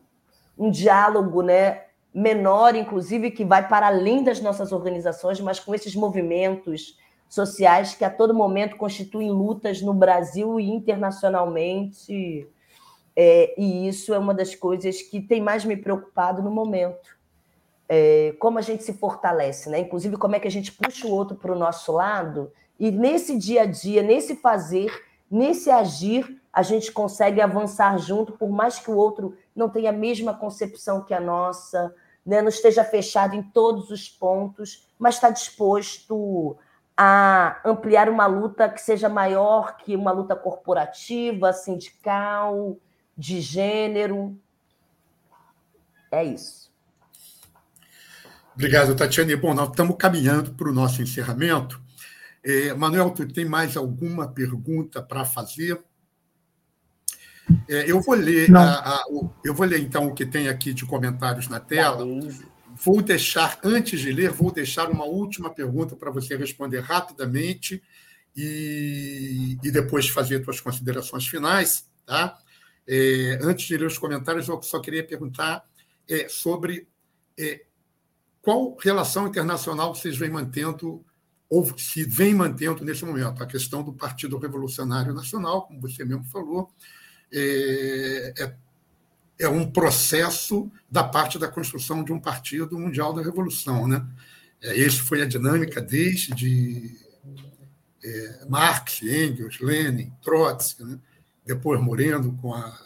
um 0.58 0.72
diálogo 0.72 1.42
né, 1.42 1.84
menor, 2.14 2.76
inclusive, 2.76 3.32
que 3.32 3.46
vai 3.46 3.68
para 3.68 3.88
além 3.88 4.24
das 4.24 4.42
nossas 4.42 4.72
organizações, 4.72 5.40
mas 5.40 5.60
com 5.60 5.74
esses 5.74 5.96
movimentos 5.96 6.98
sociais 7.30 7.94
que 7.94 8.04
a 8.04 8.10
todo 8.10 8.34
momento 8.34 8.78
constituem 8.78 9.30
lutas 9.30 9.82
no 9.82 9.94
Brasil 9.94 10.60
e 10.60 10.70
internacionalmente. 10.70 12.48
É, 13.16 13.54
e 13.60 13.88
isso 13.88 14.14
é 14.14 14.20
uma 14.20 14.34
das 14.34 14.56
coisas 14.56 15.02
que 15.02 15.22
tem 15.22 15.42
mais 15.42 15.66
me 15.66 15.76
preocupado 15.76 16.42
no 16.42 16.52
momento. 16.52 17.17
É, 17.90 18.36
como 18.40 18.60
a 18.60 18.62
gente 18.62 18.84
se 18.84 18.94
fortalece, 18.94 19.70
né? 19.70 19.80
inclusive 19.80 20.18
como 20.18 20.36
é 20.36 20.40
que 20.40 20.48
a 20.48 20.52
gente 20.52 20.72
puxa 20.72 21.08
o 21.08 21.12
outro 21.12 21.38
para 21.38 21.54
o 21.54 21.58
nosso 21.58 21.92
lado, 21.92 22.52
e 22.80 22.92
nesse 22.92 23.38
dia 23.38 23.64
a 23.64 23.66
dia, 23.66 24.04
nesse 24.04 24.36
fazer, 24.36 24.92
nesse 25.32 25.72
agir, 25.72 26.42
a 26.52 26.62
gente 26.62 26.92
consegue 26.92 27.40
avançar 27.40 27.98
junto, 27.98 28.34
por 28.34 28.50
mais 28.50 28.80
que 28.80 28.92
o 28.92 28.96
outro 28.96 29.38
não 29.56 29.70
tenha 29.70 29.90
a 29.90 29.94
mesma 29.94 30.34
concepção 30.34 31.04
que 31.04 31.14
a 31.14 31.20
nossa, 31.20 31.94
né? 32.26 32.42
não 32.42 32.50
esteja 32.50 32.84
fechado 32.84 33.36
em 33.36 33.44
todos 33.44 33.90
os 33.90 34.10
pontos, 34.10 34.88
mas 35.00 35.16
está 35.16 35.30
disposto 35.30 36.58
a 36.96 37.62
ampliar 37.64 38.10
uma 38.10 38.26
luta 38.26 38.68
que 38.68 38.82
seja 38.82 39.08
maior 39.08 39.78
que 39.78 39.96
uma 39.96 40.12
luta 40.12 40.36
corporativa, 40.36 41.54
sindical, 41.54 42.76
de 43.16 43.40
gênero. 43.40 44.36
É 46.12 46.24
isso. 46.24 46.67
Obrigado, 48.58 48.96
Tatiane. 48.96 49.36
Bom, 49.36 49.54
nós 49.54 49.70
estamos 49.70 49.96
caminhando 50.00 50.52
para 50.52 50.68
o 50.68 50.74
nosso 50.74 51.00
encerramento. 51.00 51.80
É, 52.44 52.74
Manuel, 52.74 53.12
tu 53.12 53.28
tem 53.32 53.46
mais 53.46 53.78
alguma 53.78 54.28
pergunta 54.28 55.00
para 55.00 55.24
fazer? 55.24 55.80
É, 57.70 57.90
eu 57.90 58.02
vou 58.02 58.16
ler 58.16 58.54
a, 58.58 58.96
a, 58.96 59.06
eu 59.46 59.54
vou 59.54 59.64
ler 59.64 59.80
então 59.80 60.08
o 60.08 60.14
que 60.16 60.26
tem 60.26 60.50
aqui 60.50 60.74
de 60.74 60.88
comentários 60.88 61.48
na 61.48 61.60
tela. 61.60 62.04
Vou 62.84 63.00
deixar, 63.00 63.60
antes 63.64 64.00
de 64.00 64.12
ler, 64.12 64.32
vou 64.32 64.52
deixar 64.52 64.90
uma 64.90 65.06
última 65.06 65.52
pergunta 65.52 65.96
para 65.96 66.10
você 66.10 66.36
responder 66.36 66.80
rapidamente 66.80 67.84
e, 68.36 69.56
e 69.64 69.70
depois 69.70 70.10
fazer 70.10 70.44
suas 70.44 70.60
considerações 70.60 71.28
finais. 71.28 71.88
Tá? 72.08 72.36
É, 72.88 73.38
antes 73.40 73.68
de 73.68 73.78
ler 73.78 73.86
os 73.86 74.00
comentários, 74.00 74.48
eu 74.48 74.60
só 74.64 74.80
queria 74.80 75.06
perguntar 75.06 75.64
é, 76.10 76.28
sobre 76.28 76.88
é, 77.38 77.67
qual 78.48 78.78
relação 78.80 79.28
internacional 79.28 79.94
vocês 79.94 80.18
vêm 80.18 80.30
mantendo, 80.30 81.04
ou 81.50 81.78
se 81.78 82.06
vem 82.06 82.34
mantendo 82.34 82.86
nesse 82.86 83.04
momento, 83.04 83.44
a 83.44 83.46
questão 83.46 83.84
do 83.84 83.92
Partido 83.92 84.38
Revolucionário 84.38 85.14
Nacional, 85.14 85.64
como 85.64 85.82
você 85.82 86.06
mesmo 86.06 86.24
falou, 86.24 86.72
é, 87.30 88.34
é, 88.40 88.56
é, 89.40 89.50
um 89.50 89.70
processo 89.70 90.72
da 90.90 91.04
parte 91.04 91.38
da 91.38 91.50
construção 91.50 92.06
de 92.06 92.14
um 92.14 92.22
partido 92.22 92.80
mundial 92.80 93.12
da 93.12 93.22
revolução. 93.22 93.86
Né? 93.86 94.08
É, 94.62 94.90
foi 94.92 95.22
a 95.22 95.26
dinâmica 95.26 95.82
desde 95.82 96.98
é, 98.02 98.46
Marx, 98.48 99.02
Engels, 99.02 99.60
Lenin, 99.60 100.10
Trotsky, 100.22 100.86
né? 100.86 100.98
depois 101.46 101.82
Moreno 101.82 102.34
com 102.38 102.54
a 102.54 102.80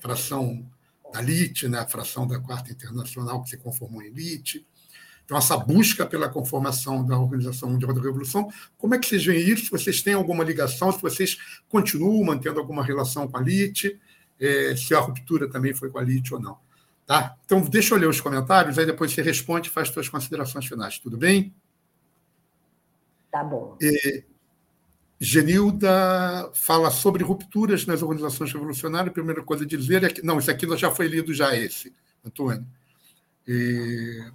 fração 0.00 0.70
da 1.10 1.22
LIT, 1.22 1.66
né? 1.66 1.78
a 1.78 1.88
fração 1.88 2.26
da 2.26 2.38
Quarta 2.38 2.70
Internacional 2.70 3.42
que 3.42 3.48
se 3.48 3.56
conformou 3.56 4.02
em 4.02 4.10
LIT. 4.10 4.66
Então, 5.28 5.36
essa 5.36 5.58
busca 5.58 6.06
pela 6.06 6.26
conformação 6.26 7.04
da 7.04 7.18
Organização 7.18 7.68
Mundial 7.68 7.92
da 7.92 8.00
Revolução, 8.00 8.50
como 8.78 8.94
é 8.94 8.98
que 8.98 9.06
vocês 9.06 9.22
veem 9.22 9.46
isso? 9.46 9.66
Se 9.66 9.70
vocês 9.70 10.00
têm 10.00 10.14
alguma 10.14 10.42
ligação, 10.42 10.90
se 10.90 11.02
vocês 11.02 11.36
continuam 11.68 12.24
mantendo 12.24 12.58
alguma 12.58 12.82
relação 12.82 13.28
com 13.28 13.36
a 13.36 13.40
LIT, 13.42 14.00
é, 14.40 14.74
se 14.74 14.94
a 14.94 15.00
ruptura 15.00 15.46
também 15.46 15.74
foi 15.74 15.90
com 15.90 15.98
a 15.98 16.02
LIT 16.02 16.32
ou 16.32 16.40
não. 16.40 16.56
Tá? 17.04 17.36
Então, 17.44 17.60
deixa 17.60 17.94
eu 17.94 17.98
ler 17.98 18.08
os 18.08 18.22
comentários, 18.22 18.78
aí 18.78 18.86
depois 18.86 19.12
você 19.12 19.20
responde 19.20 19.68
e 19.68 19.70
faz 19.70 19.90
suas 19.90 20.08
considerações 20.08 20.64
finais. 20.64 20.98
Tudo 20.98 21.18
bem? 21.18 21.54
Tá 23.30 23.44
bom. 23.44 23.76
É, 23.82 24.24
Genilda 25.20 26.50
fala 26.54 26.90
sobre 26.90 27.22
rupturas 27.22 27.84
nas 27.84 28.00
organizações 28.00 28.50
revolucionárias. 28.50 29.10
A 29.10 29.12
primeira 29.12 29.42
coisa 29.42 29.64
a 29.64 29.66
dizer 29.66 30.04
é 30.04 30.08
que. 30.08 30.24
Não, 30.24 30.38
isso 30.38 30.50
aqui 30.50 30.66
já 30.78 30.90
foi 30.90 31.06
lido 31.06 31.34
já, 31.34 31.54
esse, 31.54 31.94
Antônio. 32.24 32.66
É, 33.46 34.30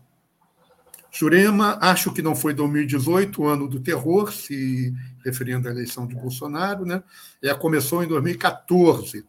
Jurema, 1.15 1.77
acho 1.79 2.11
que 2.11 2.23
não 2.23 2.35
foi 2.35 2.55
2018, 2.55 3.39
o 3.39 3.47
ano 3.47 3.67
do 3.67 3.79
terror, 3.79 4.33
se 4.33 4.91
referindo 5.23 5.67
à 5.67 5.71
eleição 5.71 6.07
de 6.07 6.15
Bolsonaro, 6.15 6.87
né? 6.87 7.03
É, 7.39 7.53
começou 7.53 8.03
em 8.03 8.07
2014, 8.07 9.23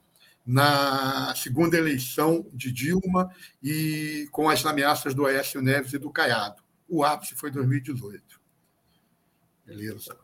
na 0.46 1.34
segunda 1.36 1.76
eleição 1.76 2.46
de 2.54 2.72
Dilma 2.72 3.30
e 3.62 4.26
com 4.32 4.48
as 4.48 4.64
ameaças 4.64 5.12
do 5.14 5.26
Aécio 5.26 5.60
Neves 5.60 5.92
e 5.92 5.98
do 5.98 6.10
Caiado. 6.10 6.62
O 6.88 7.04
ápice 7.04 7.34
foi 7.34 7.50
2018. 7.50 8.40
Beleza. 9.66 10.16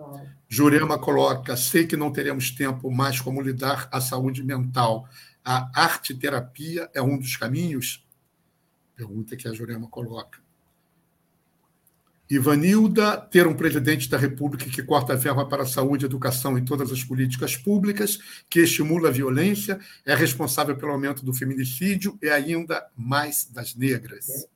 Jurema 0.49 0.99
coloca: 0.99 1.59
sei 1.59 1.87
que 1.87 1.97
não 1.97 2.11
teremos 2.11 2.51
tempo 2.51 2.91
mais 2.91 3.21
como 3.21 3.41
lidar 3.43 3.87
a 3.93 4.01
saúde 4.01 4.43
mental. 4.43 5.07
A 5.45 5.71
arte 5.79 6.15
terapia 6.15 6.91
é 6.95 7.03
um 7.03 7.19
dos 7.19 7.37
caminhos? 7.37 8.07
Pergunta 8.97 9.37
que 9.37 9.47
a 9.47 9.53
Jurema 9.53 9.89
coloca. 9.89 10.40
Ivanilda, 12.31 13.17
ter 13.17 13.49
um 13.49 13.55
presidente 13.55 14.09
da 14.09 14.17
República 14.17 14.71
que 14.71 14.85
corta 14.85 15.15
a 15.15 15.17
verba 15.17 15.45
para 15.47 15.65
a 15.65 15.67
saúde, 15.67 16.05
educação 16.05 16.57
e 16.57 16.65
todas 16.65 16.93
as 16.93 17.03
políticas 17.03 17.57
públicas, 17.57 18.21
que 18.49 18.61
estimula 18.61 19.09
a 19.09 19.13
violência, 19.13 19.81
é 20.07 20.15
responsável 20.15 20.77
pelo 20.77 20.93
aumento 20.93 21.25
do 21.25 21.35
feminicídio 21.35 22.17
e 22.23 22.29
ainda 22.29 22.87
mais 22.97 23.47
das 23.53 23.75
negras. 23.75 24.47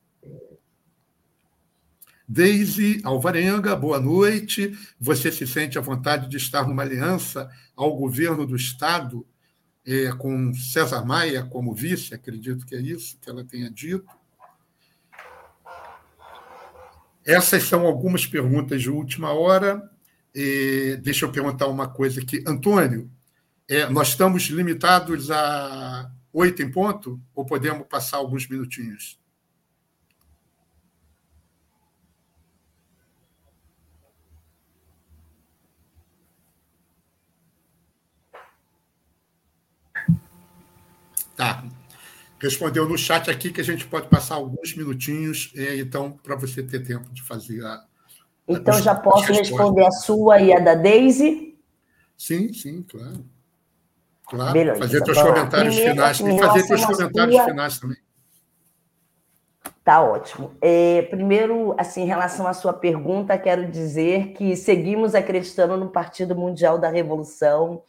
Deise 2.25 3.01
Alvarenga, 3.03 3.75
boa 3.75 3.99
noite. 3.99 4.73
Você 4.97 5.29
se 5.29 5.45
sente 5.45 5.77
à 5.77 5.81
vontade 5.81 6.29
de 6.29 6.37
estar 6.37 6.65
numa 6.65 6.81
aliança 6.81 7.49
ao 7.75 7.93
governo 7.97 8.47
do 8.47 8.55
Estado, 8.55 9.27
é, 9.85 10.11
com 10.13 10.53
César 10.53 11.05
Maia 11.05 11.43
como 11.43 11.75
vice? 11.75 12.15
Acredito 12.15 12.65
que 12.65 12.73
é 12.73 12.81
isso 12.81 13.19
que 13.19 13.29
ela 13.29 13.43
tenha 13.43 13.69
dito. 13.69 14.09
Essas 17.25 17.63
são 17.63 17.85
algumas 17.85 18.25
perguntas 18.25 18.81
de 18.81 18.89
última 18.89 19.33
hora. 19.33 19.89
E 20.33 20.99
deixa 21.01 21.25
eu 21.25 21.31
perguntar 21.31 21.67
uma 21.67 21.87
coisa 21.87 22.21
aqui. 22.21 22.43
Antônio, 22.45 23.09
é, 23.67 23.89
nós 23.89 24.09
estamos 24.09 24.43
limitados 24.43 25.31
a 25.31 26.11
oito 26.31 26.61
em 26.61 26.69
ponto 26.69 27.19
ou 27.33 27.45
podemos 27.45 27.87
passar 27.87 28.17
alguns 28.17 28.47
minutinhos? 28.47 29.19
Tá 41.35 41.63
respondeu 42.45 42.87
no 42.87 42.97
chat 42.97 43.29
aqui 43.29 43.51
que 43.51 43.61
a 43.61 43.63
gente 43.63 43.85
pode 43.85 44.07
passar 44.07 44.35
alguns 44.35 44.75
minutinhos, 44.75 45.51
é, 45.55 45.77
então, 45.77 46.11
para 46.11 46.35
você 46.35 46.63
ter 46.63 46.79
tempo 46.79 47.11
de 47.13 47.21
fazer 47.23 47.63
a. 47.65 47.83
Então, 48.47 48.79
já 48.81 48.95
posso 48.95 49.31
responder 49.33 49.85
a 49.85 49.91
sua 49.91 50.39
e 50.39 50.53
a 50.53 50.59
da 50.59 50.75
Daisy? 50.75 51.57
Sim, 52.17 52.53
sim, 52.53 52.83
claro. 52.83 53.25
Claro, 54.27 54.53
Beleza. 54.53 54.79
fazer 54.79 55.05
seus 55.05 55.21
comentários 55.21 55.75
Primeiro, 55.75 55.95
finais. 55.95 56.19
E 56.19 56.39
fazer 56.39 56.63
seus 56.63 56.85
comentários 56.85 57.35
sua... 57.35 57.45
finais 57.45 57.79
também. 57.79 57.97
Tá 59.83 60.01
ótimo. 60.01 60.51
É, 60.61 61.03
primeiro, 61.03 61.75
assim, 61.77 62.01
em 62.01 62.07
relação 62.07 62.47
à 62.47 62.53
sua 62.53 62.73
pergunta, 62.73 63.37
quero 63.37 63.69
dizer 63.69 64.33
que 64.33 64.55
seguimos 64.55 65.13
acreditando 65.13 65.77
no 65.77 65.89
Partido 65.89 66.35
Mundial 66.35 66.79
da 66.79 66.89
Revolução 66.89 67.83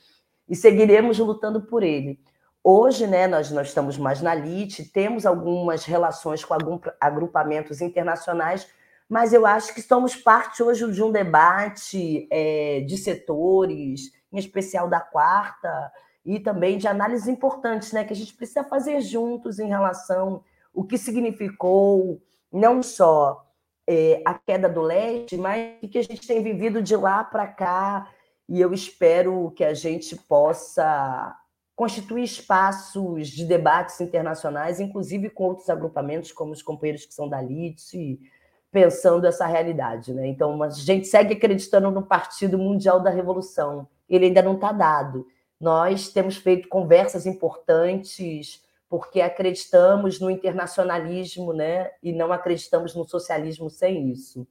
e 0.47 0.55
seguiremos 0.55 1.19
lutando 1.19 1.63
por 1.63 1.83
ele. 1.83 2.21
Hoje, 2.69 3.07
né, 3.07 3.29
nós, 3.29 3.53
nós 3.53 3.69
estamos 3.69 3.97
mais 3.97 4.21
na 4.21 4.35
LIT, 4.35 4.91
temos 4.91 5.25
algumas 5.25 5.85
relações 5.85 6.45
com 6.45 6.53
agrupamentos 7.01 7.81
internacionais, 7.81 8.67
mas 9.09 9.33
eu 9.33 9.47
acho 9.47 9.73
que 9.73 9.81
somos 9.81 10.17
parte 10.17 10.65
hoje 10.65 10.91
de 10.91 11.01
um 11.01 11.13
debate 11.13 12.27
é, 12.29 12.81
de 12.81 12.99
setores, 12.99 14.11
em 14.33 14.39
especial 14.41 14.89
da 14.89 14.99
quarta, 14.99 15.93
e 16.25 16.41
também 16.41 16.77
de 16.77 16.89
análises 16.89 17.29
importantes, 17.29 17.93
né, 17.93 18.03
que 18.03 18.13
a 18.13 18.17
gente 18.17 18.35
precisa 18.35 18.65
fazer 18.65 19.01
juntos 19.01 19.61
em 19.61 19.69
relação 19.69 20.43
o 20.75 20.83
que 20.83 20.99
significou 20.99 22.21
não 22.53 22.83
só 22.83 23.47
é, 23.87 24.21
a 24.25 24.35
queda 24.35 24.69
do 24.69 24.81
leste, 24.81 25.37
mas 25.37 25.77
o 25.85 25.89
que 25.89 25.99
a 25.99 26.03
gente 26.03 26.27
tem 26.27 26.43
vivido 26.43 26.83
de 26.83 26.97
lá 26.97 27.23
para 27.23 27.47
cá, 27.47 28.11
e 28.49 28.61
eu 28.61 28.75
espero 28.75 29.53
que 29.53 29.63
a 29.63 29.73
gente 29.73 30.17
possa 30.17 31.33
constituir 31.77 32.25
espaços 32.25 33.29
de 33.29 33.45
debates 33.45 34.01
internacionais, 34.01 34.81
inclusive 34.81 35.29
com 35.29 35.45
outros 35.45 35.69
agrupamentos, 35.69 36.33
como 36.33 36.53
os 36.53 36.63
companheiros 36.63 37.05
que 37.05 37.13
são 37.13 37.29
da 37.29 37.41
LIT, 37.43 38.19
pensando 38.73 39.27
essa 39.27 39.47
realidade. 39.47 40.15
Né? 40.15 40.27
Então, 40.27 40.63
a 40.63 40.71
gente 40.71 41.07
segue 41.07 41.35
acreditando 41.35 41.91
no 41.91 42.03
Partido 42.03 42.57
Mundial 42.57 43.01
da 43.01 43.11
Revolução. 43.11 43.87
Ele 44.09 44.25
ainda 44.25 44.41
não 44.41 44.55
está 44.55 44.73
dado. 44.73 45.27
Nós 45.61 46.09
temos 46.09 46.39
feito 46.39 46.67
conversas 46.69 47.27
importantes 47.27 48.65
porque 48.89 49.21
acreditamos 49.21 50.19
no 50.19 50.31
internacionalismo 50.31 51.53
né? 51.53 51.91
e 52.03 52.11
não 52.11 52.33
acreditamos 52.33 52.95
no 52.95 53.07
socialismo 53.07 53.69
sem 53.69 54.11
isso. 54.11 54.47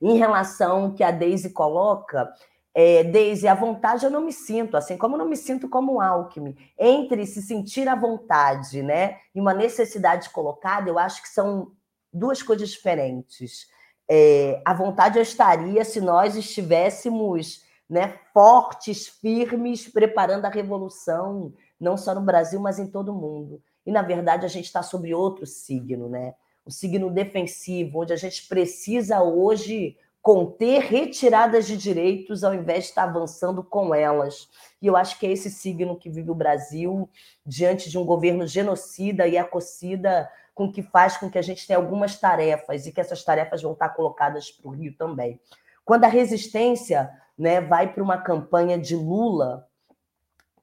Em 0.00 0.18
relação 0.18 0.84
ao 0.84 0.92
que 0.92 1.04
a 1.04 1.10
Deise 1.10 1.50
coloca, 1.50 2.30
é, 2.74 3.04
Deise, 3.04 3.46
à 3.46 3.54
vontade 3.54 4.04
eu 4.04 4.10
não 4.10 4.22
me 4.22 4.32
sinto, 4.32 4.76
assim 4.76 4.96
como 4.96 5.14
eu 5.14 5.18
não 5.18 5.28
me 5.28 5.36
sinto 5.36 5.68
como 5.68 5.94
um 5.94 6.00
Alckmin. 6.00 6.56
Entre 6.78 7.26
se 7.26 7.42
sentir 7.42 7.86
à 7.86 7.94
vontade 7.94 8.82
né, 8.82 9.18
e 9.34 9.40
uma 9.40 9.52
necessidade 9.52 10.30
colocada, 10.30 10.88
eu 10.88 10.98
acho 10.98 11.22
que 11.22 11.28
são 11.28 11.72
duas 12.12 12.42
coisas 12.42 12.70
diferentes. 12.70 13.66
É, 14.08 14.60
a 14.64 14.72
vontade 14.72 15.18
eu 15.18 15.22
estaria 15.22 15.84
se 15.84 16.00
nós 16.00 16.34
estivéssemos 16.34 17.62
né, 17.88 18.18
fortes, 18.32 19.06
firmes, 19.06 19.86
preparando 19.86 20.46
a 20.46 20.50
revolução, 20.50 21.52
não 21.78 21.96
só 21.96 22.14
no 22.14 22.22
Brasil, 22.22 22.58
mas 22.58 22.78
em 22.78 22.86
todo 22.86 23.12
o 23.12 23.14
mundo. 23.14 23.62
E, 23.84 23.92
na 23.92 24.00
verdade, 24.00 24.46
a 24.46 24.48
gente 24.48 24.64
está 24.64 24.82
sobre 24.82 25.12
outro 25.12 25.44
signo, 25.44 26.08
né? 26.08 26.34
O 26.64 26.70
signo 26.70 27.10
defensivo, 27.10 28.00
onde 28.00 28.12
a 28.12 28.16
gente 28.16 28.46
precisa 28.46 29.20
hoje 29.20 29.96
conter 30.22 30.82
retiradas 30.82 31.66
de 31.66 31.76
direitos 31.76 32.44
ao 32.44 32.54
invés 32.54 32.84
de 32.84 32.90
estar 32.90 33.02
avançando 33.02 33.62
com 33.62 33.92
elas. 33.92 34.48
E 34.80 34.86
eu 34.86 34.96
acho 34.96 35.18
que 35.18 35.26
é 35.26 35.32
esse 35.32 35.50
signo 35.50 35.98
que 35.98 36.08
vive 36.08 36.30
o 36.30 36.34
Brasil 36.34 37.10
diante 37.44 37.90
de 37.90 37.98
um 37.98 38.06
governo 38.06 38.46
genocida 38.46 39.26
e 39.26 39.36
ecocida, 39.36 40.30
com 40.54 40.70
que 40.70 40.80
faz 40.80 41.16
com 41.16 41.28
que 41.28 41.38
a 41.38 41.42
gente 41.42 41.66
tenha 41.66 41.78
algumas 41.78 42.16
tarefas 42.16 42.86
e 42.86 42.92
que 42.92 43.00
essas 43.00 43.24
tarefas 43.24 43.62
vão 43.62 43.72
estar 43.72 43.88
colocadas 43.88 44.50
para 44.50 44.68
o 44.68 44.72
Rio 44.72 44.94
também. 44.96 45.40
Quando 45.84 46.04
a 46.04 46.08
resistência 46.08 47.10
né, 47.36 47.60
vai 47.60 47.92
para 47.92 48.02
uma 48.02 48.18
campanha 48.18 48.78
de 48.78 48.94
Lula, 48.94 49.66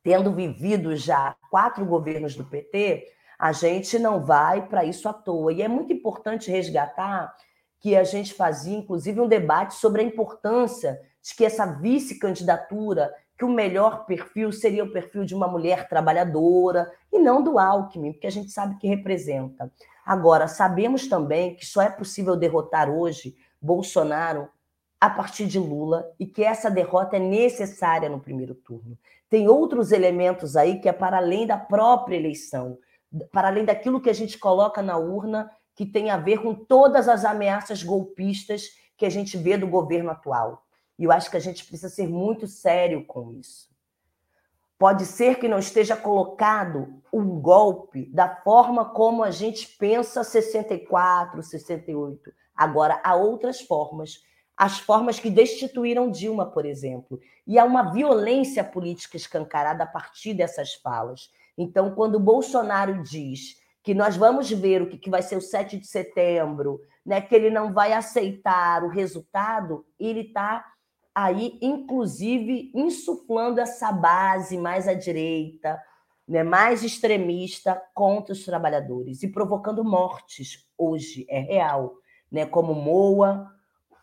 tendo 0.01 0.31
vivido 0.31 0.95
já 0.95 1.35
quatro 1.51 1.85
governos 1.85 2.33
do 2.33 2.45
PT, 2.45 3.11
a 3.37 3.51
gente 3.51 3.99
não 3.99 4.23
vai 4.23 4.65
para 4.67 4.85
isso 4.85 5.09
à 5.09 5.13
toa. 5.13 5.51
E 5.51 5.61
é 5.61 5.67
muito 5.67 5.91
importante 5.91 6.49
resgatar 6.49 7.35
que 7.79 7.95
a 7.95 8.03
gente 8.03 8.33
fazia, 8.33 8.77
inclusive, 8.77 9.21
um 9.21 9.27
debate 9.27 9.75
sobre 9.75 10.01
a 10.01 10.05
importância 10.05 10.99
de 11.21 11.35
que 11.35 11.45
essa 11.45 11.65
vice-candidatura, 11.65 13.13
que 13.37 13.45
o 13.45 13.49
melhor 13.49 14.05
perfil 14.05 14.51
seria 14.51 14.83
o 14.83 14.91
perfil 14.91 15.23
de 15.23 15.33
uma 15.33 15.47
mulher 15.47 15.87
trabalhadora 15.87 16.91
e 17.11 17.19
não 17.19 17.41
do 17.41 17.57
Alckmin, 17.57 18.11
porque 18.11 18.27
a 18.27 18.31
gente 18.31 18.51
sabe 18.51 18.77
que 18.77 18.87
representa. 18.87 19.71
Agora, 20.05 20.47
sabemos 20.47 21.07
também 21.07 21.55
que 21.55 21.65
só 21.65 21.81
é 21.81 21.89
possível 21.89 22.35
derrotar 22.35 22.89
hoje 22.89 23.35
Bolsonaro 23.61 24.49
a 24.99 25.09
partir 25.09 25.45
de 25.45 25.57
Lula 25.57 26.11
e 26.19 26.25
que 26.25 26.43
essa 26.43 26.69
derrota 26.69 27.15
é 27.15 27.19
necessária 27.19 28.09
no 28.09 28.19
primeiro 28.19 28.53
turno. 28.53 28.97
Tem 29.29 29.47
outros 29.47 29.91
elementos 29.91 30.55
aí 30.55 30.79
que 30.79 30.89
é 30.89 30.93
para 30.93 31.17
além 31.17 31.47
da 31.47 31.57
própria 31.57 32.17
eleição, 32.17 32.77
para 33.31 33.47
além 33.47 33.63
daquilo 33.63 34.01
que 34.01 34.09
a 34.09 34.13
gente 34.13 34.37
coloca 34.37 34.81
na 34.81 34.97
urna 34.97 35.49
que 35.79 35.85
tem 35.85 36.09
a 36.09 36.17
ver 36.17 36.41
com 36.41 36.53
todas 36.53 37.07
as 37.07 37.23
ameaças 37.23 37.83
golpistas 37.83 38.63
que 38.97 39.05
a 39.05 39.09
gente 39.09 39.37
vê 39.37 39.57
do 39.57 39.65
governo 39.65 40.11
atual. 40.11 40.65
E 40.97 41.05
eu 41.05 41.11
acho 41.13 41.31
que 41.31 41.37
a 41.37 41.39
gente 41.39 41.63
precisa 41.63 41.87
ser 41.87 42.05
muito 42.05 42.47
sério 42.47 43.05
com 43.05 43.31
isso. 43.31 43.69
Pode 44.77 45.05
ser 45.05 45.35
que 45.39 45.47
não 45.47 45.57
esteja 45.57 45.95
colocado 45.95 47.01
um 47.13 47.39
golpe 47.39 48.07
da 48.07 48.27
forma 48.27 48.89
como 48.89 49.23
a 49.23 49.31
gente 49.31 49.69
pensa 49.77 50.21
64, 50.21 51.41
68. 51.41 52.29
Agora, 52.53 52.99
há 53.01 53.15
outras 53.15 53.61
formas. 53.61 54.21
As 54.57 54.79
formas 54.79 55.17
que 55.17 55.29
destituíram 55.29 56.11
Dilma, 56.11 56.45
por 56.45 56.65
exemplo. 56.65 57.21
E 57.47 57.57
há 57.57 57.63
uma 57.63 57.89
violência 57.93 58.65
política 58.65 59.15
escancarada 59.15 59.85
a 59.85 59.87
partir 59.87 60.33
dessas 60.33 60.73
falas. 60.73 61.31
Então, 61.57 61.95
quando 61.95 62.19
Bolsonaro 62.19 63.01
diz 63.01 63.58
que 63.83 63.93
nós 63.93 64.15
vamos 64.17 64.49
ver 64.49 64.81
o 64.81 64.89
que, 64.89 64.97
que 64.97 65.09
vai 65.09 65.21
ser 65.21 65.37
o 65.37 65.41
7 65.41 65.77
de 65.77 65.87
setembro, 65.87 66.81
né, 67.05 67.21
que 67.21 67.33
ele 67.33 67.49
não 67.49 67.73
vai 67.73 67.93
aceitar 67.93 68.83
o 68.83 68.89
resultado, 68.89 69.85
ele 69.99 70.21
está 70.21 70.65
aí, 71.15 71.57
inclusive, 71.61 72.71
insuflando 72.73 73.59
essa 73.59 73.91
base 73.91 74.57
mais 74.57 74.87
à 74.87 74.93
direita, 74.93 75.81
né, 76.27 76.43
mais 76.43 76.83
extremista 76.83 77.81
contra 77.93 78.33
os 78.33 78.45
trabalhadores 78.45 79.23
e 79.23 79.27
provocando 79.27 79.83
mortes 79.83 80.67
hoje, 80.77 81.25
é 81.29 81.39
real, 81.39 81.95
né, 82.31 82.45
como 82.45 82.75
Moa, 82.75 83.51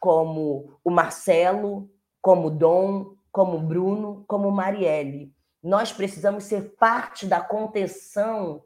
como 0.00 0.78
o 0.84 0.90
Marcelo, 0.90 1.90
como 2.20 2.50
Dom, 2.50 3.14
como 3.30 3.58
Bruno, 3.60 4.24
como 4.26 4.50
Marielle. 4.50 5.32
Nós 5.62 5.92
precisamos 5.92 6.44
ser 6.44 6.74
parte 6.76 7.26
da 7.26 7.40
contenção 7.40 8.62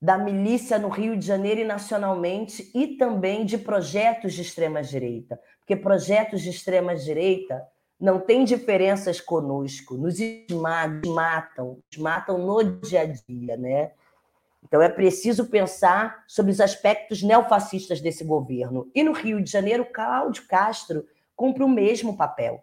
da 0.00 0.16
milícia 0.16 0.78
no 0.78 0.88
Rio 0.88 1.16
de 1.16 1.26
Janeiro 1.26 1.60
e 1.60 1.64
nacionalmente, 1.64 2.70
e 2.74 2.96
também 2.96 3.44
de 3.44 3.58
projetos 3.58 4.32
de 4.32 4.42
extrema-direita. 4.42 5.38
Porque 5.58 5.76
projetos 5.76 6.40
de 6.40 6.50
extrema-direita 6.50 7.62
não 8.00 8.18
têm 8.18 8.44
diferenças 8.44 9.20
conosco, 9.20 9.96
nos 9.96 10.16
matam, 11.04 11.78
nos 11.92 12.02
matam 12.02 12.38
no 12.38 12.62
dia 12.80 13.02
a 13.02 13.04
dia, 13.04 13.56
né? 13.58 13.90
Então 14.64 14.80
é 14.80 14.88
preciso 14.88 15.46
pensar 15.46 16.24
sobre 16.26 16.52
os 16.52 16.60
aspectos 16.60 17.22
neofascistas 17.22 18.00
desse 18.00 18.24
governo. 18.24 18.90
E 18.94 19.02
no 19.02 19.12
Rio 19.12 19.42
de 19.42 19.50
Janeiro, 19.50 19.84
Cláudio 19.84 20.46
Castro 20.46 21.06
cumpre 21.36 21.62
o 21.62 21.68
mesmo 21.68 22.16
papel. 22.16 22.62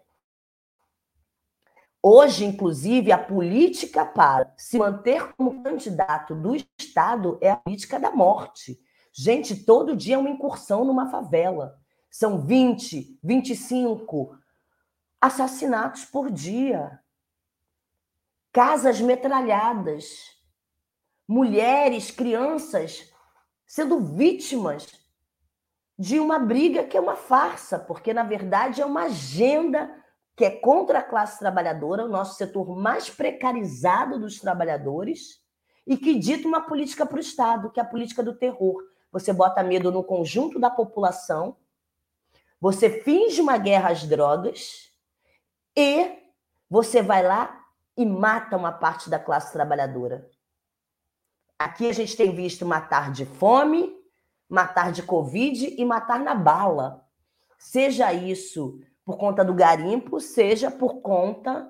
Hoje, 2.02 2.44
inclusive, 2.44 3.10
a 3.10 3.18
política 3.18 4.04
para 4.06 4.52
se 4.56 4.78
manter 4.78 5.34
como 5.34 5.62
candidato 5.62 6.34
do 6.34 6.54
Estado 6.78 7.38
é 7.40 7.50
a 7.50 7.56
política 7.56 7.98
da 7.98 8.12
morte. 8.12 8.78
Gente, 9.12 9.64
todo 9.64 9.96
dia 9.96 10.14
é 10.14 10.18
uma 10.18 10.30
incursão 10.30 10.84
numa 10.84 11.10
favela. 11.10 11.76
São 12.08 12.46
20, 12.46 13.18
25 13.22 14.38
assassinatos 15.20 16.04
por 16.04 16.30
dia. 16.30 17.00
Casas 18.52 19.00
metralhadas. 19.00 20.36
Mulheres, 21.26 22.12
crianças 22.12 23.12
sendo 23.66 24.00
vítimas 24.00 24.86
de 25.98 26.18
uma 26.20 26.38
briga 26.38 26.84
que 26.84 26.96
é 26.96 27.00
uma 27.00 27.16
farsa, 27.16 27.78
porque, 27.78 28.14
na 28.14 28.22
verdade, 28.22 28.80
é 28.80 28.86
uma 28.86 29.02
agenda 29.02 29.97
que 30.38 30.44
é 30.44 30.50
contra 30.50 31.00
a 31.00 31.02
classe 31.02 31.40
trabalhadora, 31.40 32.04
o 32.04 32.08
nosso 32.08 32.36
setor 32.36 32.76
mais 32.76 33.10
precarizado 33.10 34.20
dos 34.20 34.38
trabalhadores, 34.38 35.42
e 35.84 35.96
que 35.96 36.14
dita 36.14 36.46
uma 36.46 36.60
política 36.60 37.04
para 37.04 37.16
o 37.16 37.20
Estado, 37.20 37.70
que 37.70 37.80
é 37.80 37.82
a 37.82 37.86
política 37.86 38.22
do 38.22 38.36
terror. 38.36 38.80
Você 39.10 39.32
bota 39.32 39.64
medo 39.64 39.90
no 39.90 40.04
conjunto 40.04 40.60
da 40.60 40.70
população, 40.70 41.56
você 42.60 43.02
finge 43.02 43.40
uma 43.40 43.58
guerra 43.58 43.90
às 43.90 44.06
drogas 44.06 44.92
e 45.76 46.18
você 46.70 47.02
vai 47.02 47.26
lá 47.26 47.64
e 47.96 48.06
mata 48.06 48.56
uma 48.56 48.70
parte 48.70 49.10
da 49.10 49.18
classe 49.18 49.52
trabalhadora. 49.52 50.30
Aqui 51.58 51.88
a 51.88 51.92
gente 51.92 52.16
tem 52.16 52.32
visto 52.32 52.64
matar 52.64 53.10
de 53.10 53.26
fome, 53.26 53.92
matar 54.48 54.92
de 54.92 55.02
Covid 55.02 55.74
e 55.76 55.84
matar 55.84 56.20
na 56.20 56.36
bala. 56.36 57.04
Seja 57.58 58.12
isso 58.12 58.80
por 59.08 59.16
conta 59.16 59.42
do 59.42 59.54
garimpo, 59.54 60.20
seja 60.20 60.70
por 60.70 61.00
conta 61.00 61.66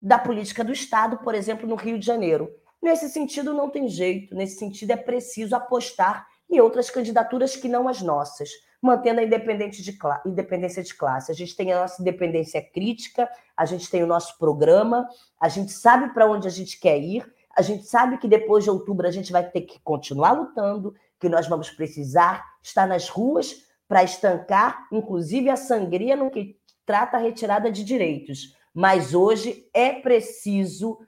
da 0.00 0.16
política 0.16 0.62
do 0.62 0.70
Estado, 0.70 1.18
por 1.18 1.34
exemplo, 1.34 1.68
no 1.68 1.74
Rio 1.74 1.98
de 1.98 2.06
Janeiro. 2.06 2.48
Nesse 2.80 3.08
sentido, 3.08 3.52
não 3.52 3.68
tem 3.68 3.88
jeito, 3.88 4.36
nesse 4.36 4.56
sentido, 4.56 4.92
é 4.92 4.96
preciso 4.96 5.56
apostar 5.56 6.28
em 6.48 6.60
outras 6.60 6.88
candidaturas 6.88 7.56
que 7.56 7.66
não 7.66 7.88
as 7.88 8.00
nossas, 8.00 8.50
mantendo 8.80 9.18
a 9.18 9.24
independência 9.24 9.82
de, 9.82 9.98
independência 10.24 10.80
de 10.80 10.94
classe. 10.94 11.32
A 11.32 11.34
gente 11.34 11.56
tem 11.56 11.72
a 11.72 11.80
nossa 11.80 12.00
independência 12.00 12.62
crítica, 12.62 13.28
a 13.56 13.64
gente 13.64 13.90
tem 13.90 14.04
o 14.04 14.06
nosso 14.06 14.38
programa, 14.38 15.08
a 15.40 15.48
gente 15.48 15.72
sabe 15.72 16.14
para 16.14 16.30
onde 16.30 16.46
a 16.46 16.52
gente 16.52 16.78
quer 16.78 17.00
ir, 17.00 17.26
A 17.56 17.62
gente 17.62 17.84
sabe 17.84 18.16
que 18.16 18.28
depois 18.28 18.62
de 18.62 18.70
outubro 18.70 19.08
a 19.08 19.10
gente 19.10 19.32
vai 19.32 19.42
ter 19.42 19.62
que 19.62 19.80
continuar 19.80 20.30
lutando, 20.30 20.94
que 21.18 21.28
nós 21.28 21.48
vamos 21.48 21.68
precisar 21.68 22.44
estar 22.62 22.86
nas 22.86 23.08
ruas 23.08 23.68
para 23.90 24.04
estancar, 24.04 24.86
inclusive, 24.92 25.50
a 25.50 25.56
sangria 25.56 26.14
no 26.14 26.30
que 26.30 26.56
trata 26.90 27.18
a 27.18 27.20
retirada 27.20 27.70
de 27.70 27.84
direitos. 27.84 28.56
Mas 28.74 29.14
hoje 29.14 29.70
é 29.72 29.92
preciso 29.92 30.98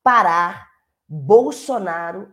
parar 0.00 0.68
Bolsonaro 1.08 2.32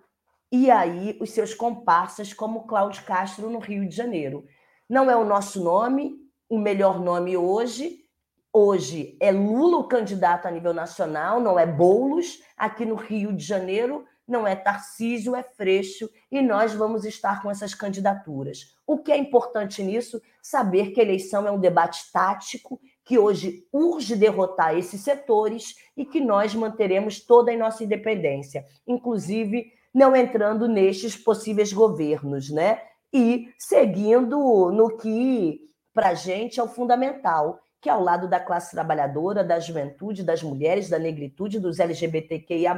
e 0.51 0.69
aí 0.69 1.17
os 1.19 1.31
seus 1.31 1.55
comparsas, 1.55 2.33
como 2.33 2.67
Cláudio 2.67 3.03
Castro 3.05 3.49
no 3.49 3.57
Rio 3.57 3.89
de 3.89 3.95
Janeiro. 3.95 4.45
Não 4.87 5.09
é 5.09 5.15
o 5.15 5.25
nosso 5.25 5.63
nome, 5.63 6.17
o 6.47 6.59
melhor 6.59 6.99
nome 6.99 7.35
hoje. 7.35 8.05
Hoje 8.53 9.17
é 9.19 9.31
Lula 9.31 9.77
o 9.77 9.87
candidato 9.87 10.47
a 10.47 10.51
nível 10.51 10.71
nacional, 10.71 11.39
não 11.39 11.57
é 11.57 11.65
Boulos. 11.65 12.43
Aqui 12.55 12.85
no 12.85 12.93
Rio 12.93 13.33
de 13.33 13.43
Janeiro 13.43 14.05
não 14.27 14.45
é 14.45 14.55
Tarcísio, 14.55 15.35
é 15.35 15.41
Freixo, 15.41 16.07
e 16.31 16.39
nós 16.43 16.73
vamos 16.75 17.03
estar 17.03 17.41
com 17.41 17.49
essas 17.49 17.73
candidaturas. 17.73 18.75
O 18.85 18.99
que 18.99 19.11
é 19.11 19.17
importante 19.17 19.81
nisso? 19.81 20.21
Saber 20.39 20.91
que 20.91 21.01
eleição 21.01 21.47
é 21.47 21.51
um 21.51 21.59
debate 21.59 22.11
tático, 22.11 22.79
que 23.09 23.17
hoje 23.17 23.67
urge 23.73 24.15
derrotar 24.15 24.77
esses 24.77 25.01
setores 25.01 25.73
e 25.97 26.05
que 26.05 26.21
nós 26.21 26.53
manteremos 26.53 27.19
toda 27.19 27.51
a 27.51 27.57
nossa 27.57 27.83
independência, 27.83 28.63
inclusive 28.85 29.73
não 29.91 30.15
entrando 30.15 30.67
nestes 30.67 31.15
possíveis 31.15 31.73
governos, 31.73 32.51
né? 32.51 32.79
E 33.11 33.49
seguindo 33.57 34.37
no 34.71 34.95
que 34.95 35.59
para 35.91 36.09
a 36.09 36.13
gente 36.13 36.59
é 36.59 36.63
o 36.63 36.67
fundamental, 36.67 37.59
que 37.81 37.89
é 37.89 37.91
ao 37.91 38.03
lado 38.03 38.27
da 38.27 38.39
classe 38.39 38.69
trabalhadora, 38.75 39.43
da 39.43 39.59
juventude, 39.59 40.21
das 40.21 40.43
mulheres, 40.43 40.87
da 40.87 40.99
negritude, 40.99 41.59
dos 41.59 41.79
LGBTQIA, 41.79 42.77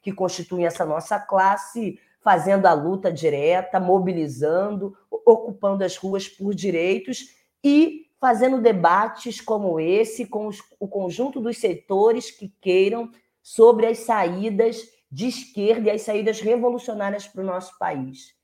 que 0.00 0.12
constituem 0.12 0.64
essa 0.64 0.86
nossa 0.86 1.18
classe, 1.18 1.98
fazendo 2.20 2.66
a 2.66 2.72
luta 2.72 3.12
direta, 3.12 3.80
mobilizando, 3.80 4.96
ocupando 5.10 5.82
as 5.82 5.96
ruas 5.96 6.28
por 6.28 6.54
direitos 6.54 7.34
e 7.64 8.05
fazendo 8.26 8.60
debates 8.60 9.40
como 9.40 9.78
esse 9.78 10.26
com 10.26 10.48
os, 10.48 10.60
o 10.80 10.88
conjunto 10.88 11.40
dos 11.40 11.58
setores 11.58 12.28
que 12.28 12.48
queiram 12.60 13.08
sobre 13.40 13.86
as 13.86 13.98
saídas 13.98 14.82
de 15.08 15.28
esquerda 15.28 15.86
e 15.86 15.90
as 15.92 16.02
saídas 16.02 16.40
revolucionárias 16.40 17.28
para 17.28 17.40
o 17.40 17.46
nosso 17.46 17.78
país. 17.78 18.34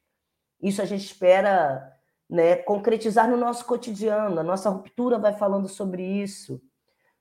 Isso 0.62 0.80
a 0.80 0.84
gente 0.84 1.04
espera 1.04 1.98
né, 2.30 2.54
concretizar 2.54 3.28
no 3.28 3.36
nosso 3.36 3.64
cotidiano. 3.64 4.38
A 4.38 4.44
nossa 4.44 4.70
ruptura 4.70 5.18
vai 5.18 5.32
falando 5.32 5.66
sobre 5.66 6.04
isso. 6.04 6.62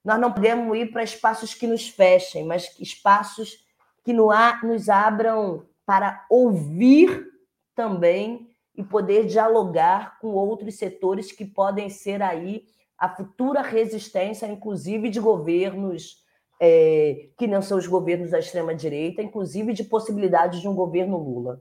Nós 0.05 0.19
não 0.19 0.31
podemos 0.31 0.77
ir 0.77 0.91
para 0.91 1.01
espaços 1.01 1.55
que 1.55 1.65
nos 1.65 1.89
fechem, 1.89 2.45
mas 2.45 2.79
espaços 2.79 3.65
que 4.03 4.13
nos 4.13 4.87
abram 4.87 5.65
para 5.83 6.27
ouvir 6.29 7.27
também 7.73 8.50
e 8.75 8.83
poder 8.83 9.25
dialogar 9.25 10.19
com 10.19 10.29
outros 10.29 10.75
setores 10.75 11.31
que 11.31 11.45
podem 11.45 11.89
ser 11.89 12.21
aí 12.21 12.63
a 12.97 13.09
futura 13.09 13.61
resistência, 13.61 14.45
inclusive 14.45 15.09
de 15.09 15.19
governos 15.19 16.21
é, 16.61 17.29
que 17.35 17.47
não 17.47 17.61
são 17.61 17.79
os 17.79 17.87
governos 17.87 18.29
da 18.29 18.39
extrema-direita, 18.39 19.23
inclusive 19.23 19.73
de 19.73 19.83
possibilidades 19.83 20.61
de 20.61 20.67
um 20.67 20.75
governo 20.75 21.17
Lula. 21.17 21.59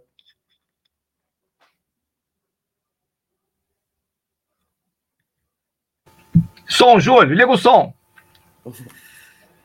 Som, 6.69 7.01
Júlio, 7.01 7.35
liga 7.35 7.51
o 7.51 7.57
som. 7.57 7.93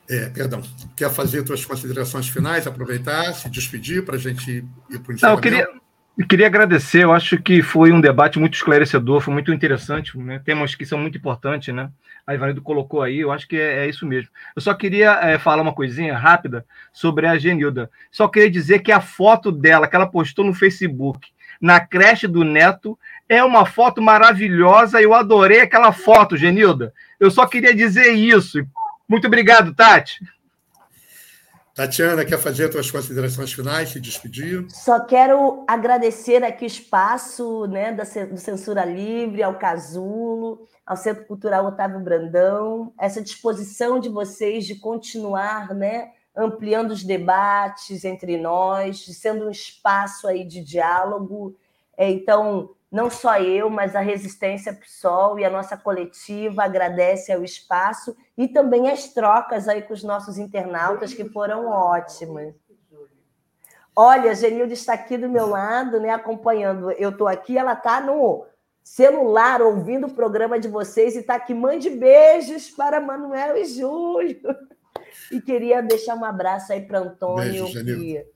É, 0.08 0.28
perdão. 0.30 0.62
Quer 0.96 1.10
fazer 1.10 1.46
suas 1.46 1.64
considerações 1.64 2.28
finais, 2.28 2.66
aproveitar, 2.66 3.32
se 3.34 3.50
despedir 3.50 4.04
para 4.04 4.16
a 4.16 4.18
gente 4.18 4.64
ir 4.90 4.98
para 5.00 5.12
o 5.12 5.14
encerramento? 5.14 5.22
Não, 5.22 5.32
eu 5.34 5.40
queria, 5.40 5.80
eu 6.18 6.26
queria 6.26 6.46
agradecer, 6.46 7.04
eu 7.04 7.12
acho 7.12 7.40
que 7.42 7.62
foi 7.62 7.92
um 7.92 8.00
debate 8.00 8.38
muito 8.38 8.54
esclarecedor, 8.54 9.20
foi 9.20 9.34
muito 9.34 9.52
interessante, 9.52 10.16
né? 10.16 10.40
temas 10.42 10.74
que 10.74 10.86
são 10.86 10.98
muito 10.98 11.18
importantes, 11.18 11.74
né? 11.74 11.90
A 12.26 12.34
Ivanildo 12.34 12.62
colocou 12.62 13.02
aí, 13.02 13.20
eu 13.20 13.30
acho 13.30 13.46
que 13.46 13.56
é, 13.56 13.84
é 13.84 13.88
isso 13.88 14.06
mesmo. 14.06 14.30
Eu 14.56 14.62
só 14.62 14.72
queria 14.74 15.12
é, 15.22 15.38
falar 15.38 15.62
uma 15.62 15.74
coisinha 15.74 16.16
rápida 16.16 16.64
sobre 16.92 17.26
a 17.26 17.36
Genilda. 17.38 17.90
Só 18.10 18.26
queria 18.26 18.50
dizer 18.50 18.80
que 18.80 18.90
a 18.90 19.00
foto 19.00 19.52
dela, 19.52 19.86
que 19.86 19.94
ela 19.94 20.06
postou 20.06 20.44
no 20.44 20.54
Facebook, 20.54 21.28
na 21.60 21.78
creche 21.80 22.26
do 22.26 22.42
Neto, 22.42 22.98
é 23.28 23.44
uma 23.44 23.66
foto 23.66 24.00
maravilhosa, 24.00 25.00
eu 25.00 25.14
adorei 25.14 25.60
aquela 25.60 25.92
foto, 25.92 26.36
Genilda. 26.36 26.92
Eu 27.20 27.30
só 27.30 27.46
queria 27.46 27.74
dizer 27.74 28.12
isso. 28.12 28.66
Muito 29.08 29.26
obrigado, 29.26 29.74
Tati. 29.74 30.20
Tatiana, 31.76 32.24
quer 32.24 32.38
fazer 32.38 32.64
as 32.64 32.72
suas 32.72 32.90
considerações 32.90 33.52
finais, 33.52 33.90
se 33.90 34.00
despedir? 34.00 34.66
Só 34.70 34.98
quero 34.98 35.62
agradecer 35.68 36.42
aqui 36.42 36.64
o 36.64 36.66
espaço 36.66 37.66
né, 37.66 37.92
do 37.92 38.38
Censura 38.38 38.82
Livre, 38.82 39.42
ao 39.42 39.58
Casulo, 39.58 40.66
ao 40.86 40.96
Centro 40.96 41.26
Cultural 41.26 41.66
Otávio 41.66 42.00
Brandão, 42.00 42.94
essa 42.98 43.20
disposição 43.20 44.00
de 44.00 44.08
vocês 44.08 44.64
de 44.64 44.76
continuar 44.76 45.74
né, 45.74 46.12
ampliando 46.34 46.92
os 46.92 47.04
debates 47.04 48.06
entre 48.06 48.38
nós, 48.38 49.04
sendo 49.04 49.44
um 49.44 49.50
espaço 49.50 50.26
aí 50.26 50.44
de 50.44 50.64
diálogo. 50.64 51.58
É, 51.94 52.10
então, 52.10 52.70
não 52.96 53.10
só 53.10 53.38
eu, 53.38 53.68
mas 53.68 53.94
a 53.94 54.00
Resistência 54.00 54.72
PSOL 54.72 55.38
e 55.38 55.44
a 55.44 55.50
nossa 55.50 55.76
coletiva 55.76 56.64
agradece 56.64 57.30
ao 57.30 57.44
espaço 57.44 58.16
e 58.38 58.48
também 58.48 58.90
as 58.90 59.12
trocas 59.12 59.68
aí 59.68 59.82
com 59.82 59.92
os 59.92 60.02
nossos 60.02 60.38
internautas, 60.38 61.12
que 61.12 61.26
foram 61.26 61.68
ótimas. 61.68 62.54
Olha, 63.94 64.30
a 64.30 64.34
Genilde 64.34 64.72
está 64.72 64.94
aqui 64.94 65.18
do 65.18 65.28
meu 65.28 65.46
lado, 65.46 66.00
né, 66.00 66.08
acompanhando. 66.08 66.90
Eu 66.92 67.10
estou 67.10 67.28
aqui, 67.28 67.58
ela 67.58 67.74
está 67.74 68.00
no 68.00 68.46
celular 68.82 69.60
ouvindo 69.60 70.06
o 70.06 70.14
programa 70.14 70.58
de 70.58 70.68
vocês 70.68 71.16
e 71.16 71.18
está 71.18 71.34
aqui. 71.34 71.52
Mande 71.52 71.90
beijos 71.90 72.70
para 72.70 72.98
Manuel 72.98 73.58
e 73.58 73.66
Júlio. 73.66 74.40
E 75.30 75.38
queria 75.40 75.82
deixar 75.82 76.14
um 76.14 76.24
abraço 76.24 76.72
aí 76.72 76.80
para 76.80 77.00
Antônio, 77.00 77.64
Beijo, 77.64 77.84
que 77.84 78.26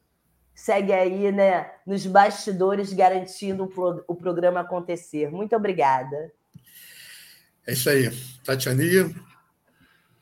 segue 0.61 0.93
aí, 0.93 1.32
né, 1.32 1.70
nos 1.87 2.05
bastidores, 2.05 2.93
garantindo 2.93 3.65
o, 3.65 3.66
pro, 3.66 4.05
o 4.07 4.15
programa 4.15 4.61
acontecer. 4.61 5.31
Muito 5.31 5.57
obrigada. 5.57 6.31
É 7.66 7.73
isso 7.73 7.89
aí. 7.89 8.11
Tatiania, 8.45 9.11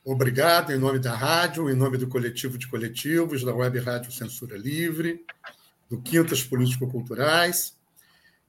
obrigado 0.05 0.73
em 0.73 0.78
nome 0.78 1.01
da 1.01 1.12
rádio, 1.12 1.69
em 1.69 1.74
nome 1.74 1.98
do 1.98 2.06
coletivo 2.06 2.56
de 2.56 2.69
coletivos, 2.69 3.43
da 3.43 3.52
Web 3.52 3.81
Rádio 3.81 4.12
Censura 4.12 4.56
Livre, 4.56 5.24
do 5.90 6.01
Quintas 6.01 6.44
Político-Culturais, 6.44 7.77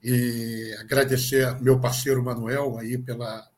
e 0.03 0.76
agradecer 0.80 1.60
meu 1.60 1.80
parceiro 1.80 2.24
Manuel 2.24 2.78
aí 2.78 2.99
pela, 2.99 3.49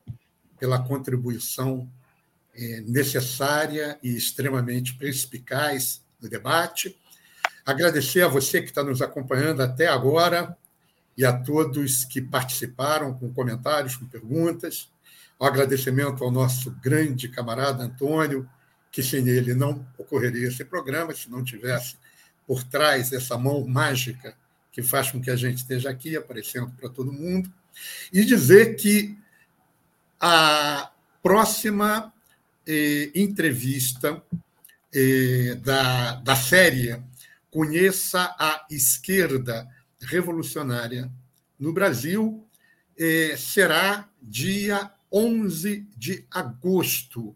pela 0.58 0.82
contribuição 0.82 1.92
é, 2.56 2.80
necessária 2.88 4.00
e 4.02 4.16
extremamente 4.16 4.98
perspicaz 4.98 6.02
no 6.22 6.30
debate 6.30 6.98
Agradecer 7.66 8.22
a 8.22 8.28
você 8.28 8.62
que 8.62 8.70
está 8.70 8.84
nos 8.84 9.02
acompanhando 9.02 9.62
até 9.62 9.88
agora 9.88 10.58
e 11.18 11.26
a 11.26 11.34
todos 11.34 12.06
que 12.06 12.22
participaram 12.22 13.14
com 13.14 13.32
comentários, 13.34 13.96
com 13.96 14.06
perguntas. 14.06 14.90
Um 15.40 15.46
agradecimento 15.46 16.24
ao 16.24 16.32
nosso 16.32 16.72
grande 16.82 17.28
camarada 17.28 17.84
Antônio, 17.84 18.50
que 18.92 19.04
sem 19.04 19.28
ele 19.28 19.54
não 19.54 19.86
ocorreria 19.98 20.48
esse 20.48 20.66
programa, 20.66 21.14
se 21.14 21.30
não 21.30 21.44
tivesse 21.44 21.98
por 22.46 22.64
trás 22.64 23.12
essa 23.14 23.38
mão 23.38 23.66
mágica 23.66 24.36
que 24.72 24.82
faz 24.82 25.12
com 25.12 25.22
que 25.22 25.30
a 25.30 25.36
gente 25.36 25.58
esteja 25.58 25.90
aqui 25.90 26.16
aparecendo 26.16 26.72
para 26.72 26.90
todo 26.90 27.12
mundo. 27.12 27.52
E 28.12 28.24
dizer 28.24 28.76
que 28.76 29.18
a 30.20 30.92
próxima 31.22 32.14
eh, 32.68 33.12
entrevista 33.16 34.22
eh, 34.94 35.58
da, 35.62 36.16
da 36.16 36.36
série 36.36 37.02
conheça 37.52 38.34
a 38.40 38.66
esquerda 38.72 39.68
revolucionária 40.00 41.12
no 41.60 41.74
Brasil, 41.74 42.48
eh, 42.98 43.36
será 43.38 44.10
dia 44.22 44.92
11 45.12 45.86
de 45.96 46.26
agosto 46.32 47.36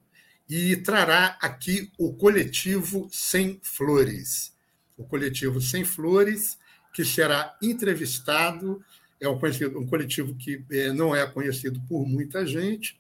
e 0.50 0.76
trará 0.78 1.38
aqui 1.42 1.92
o 2.00 2.14
coletivo 2.14 3.10
Sem 3.12 3.60
Flores. 3.62 4.54
O 4.98 5.04
coletivo 5.04 5.60
Sem 5.60 5.84
Flores, 5.84 6.58
que 6.94 7.04
será 7.04 7.56
entrevistado, 7.62 8.82
é 9.20 9.28
um, 9.28 9.38
um 9.78 9.86
coletivo 9.86 10.34
que 10.36 10.64
eh, 10.72 10.94
não 10.94 11.14
é 11.14 11.26
conhecido 11.28 11.82
por 11.90 12.08
muita 12.08 12.46
gente, 12.46 12.98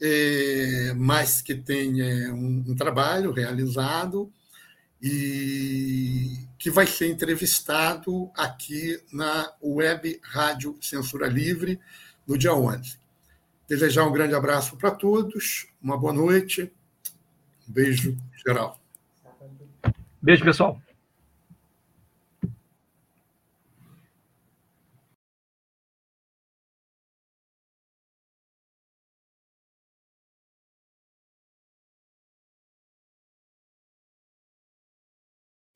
eh, 0.00 0.92
mas 0.96 1.40
que 1.40 1.54
tem 1.54 2.02
um, 2.32 2.64
um 2.68 2.74
trabalho 2.74 3.30
realizado 3.30 4.32
e 5.02 6.46
que 6.58 6.70
vai 6.70 6.86
ser 6.86 7.10
entrevistado 7.10 8.30
aqui 8.36 9.02
na 9.12 9.50
Web 9.62 10.20
Rádio 10.22 10.76
Censura 10.80 11.26
Livre 11.26 11.80
no 12.26 12.36
dia 12.36 12.54
11. 12.54 12.98
Desejar 13.68 14.04
um 14.04 14.12
grande 14.12 14.34
abraço 14.34 14.76
para 14.76 14.90
todos, 14.90 15.66
uma 15.80 15.96
boa 15.96 16.12
noite, 16.12 16.70
um 17.68 17.72
beijo 17.72 18.16
geral. 18.44 18.78
Beijo, 20.20 20.44
pessoal. 20.44 20.80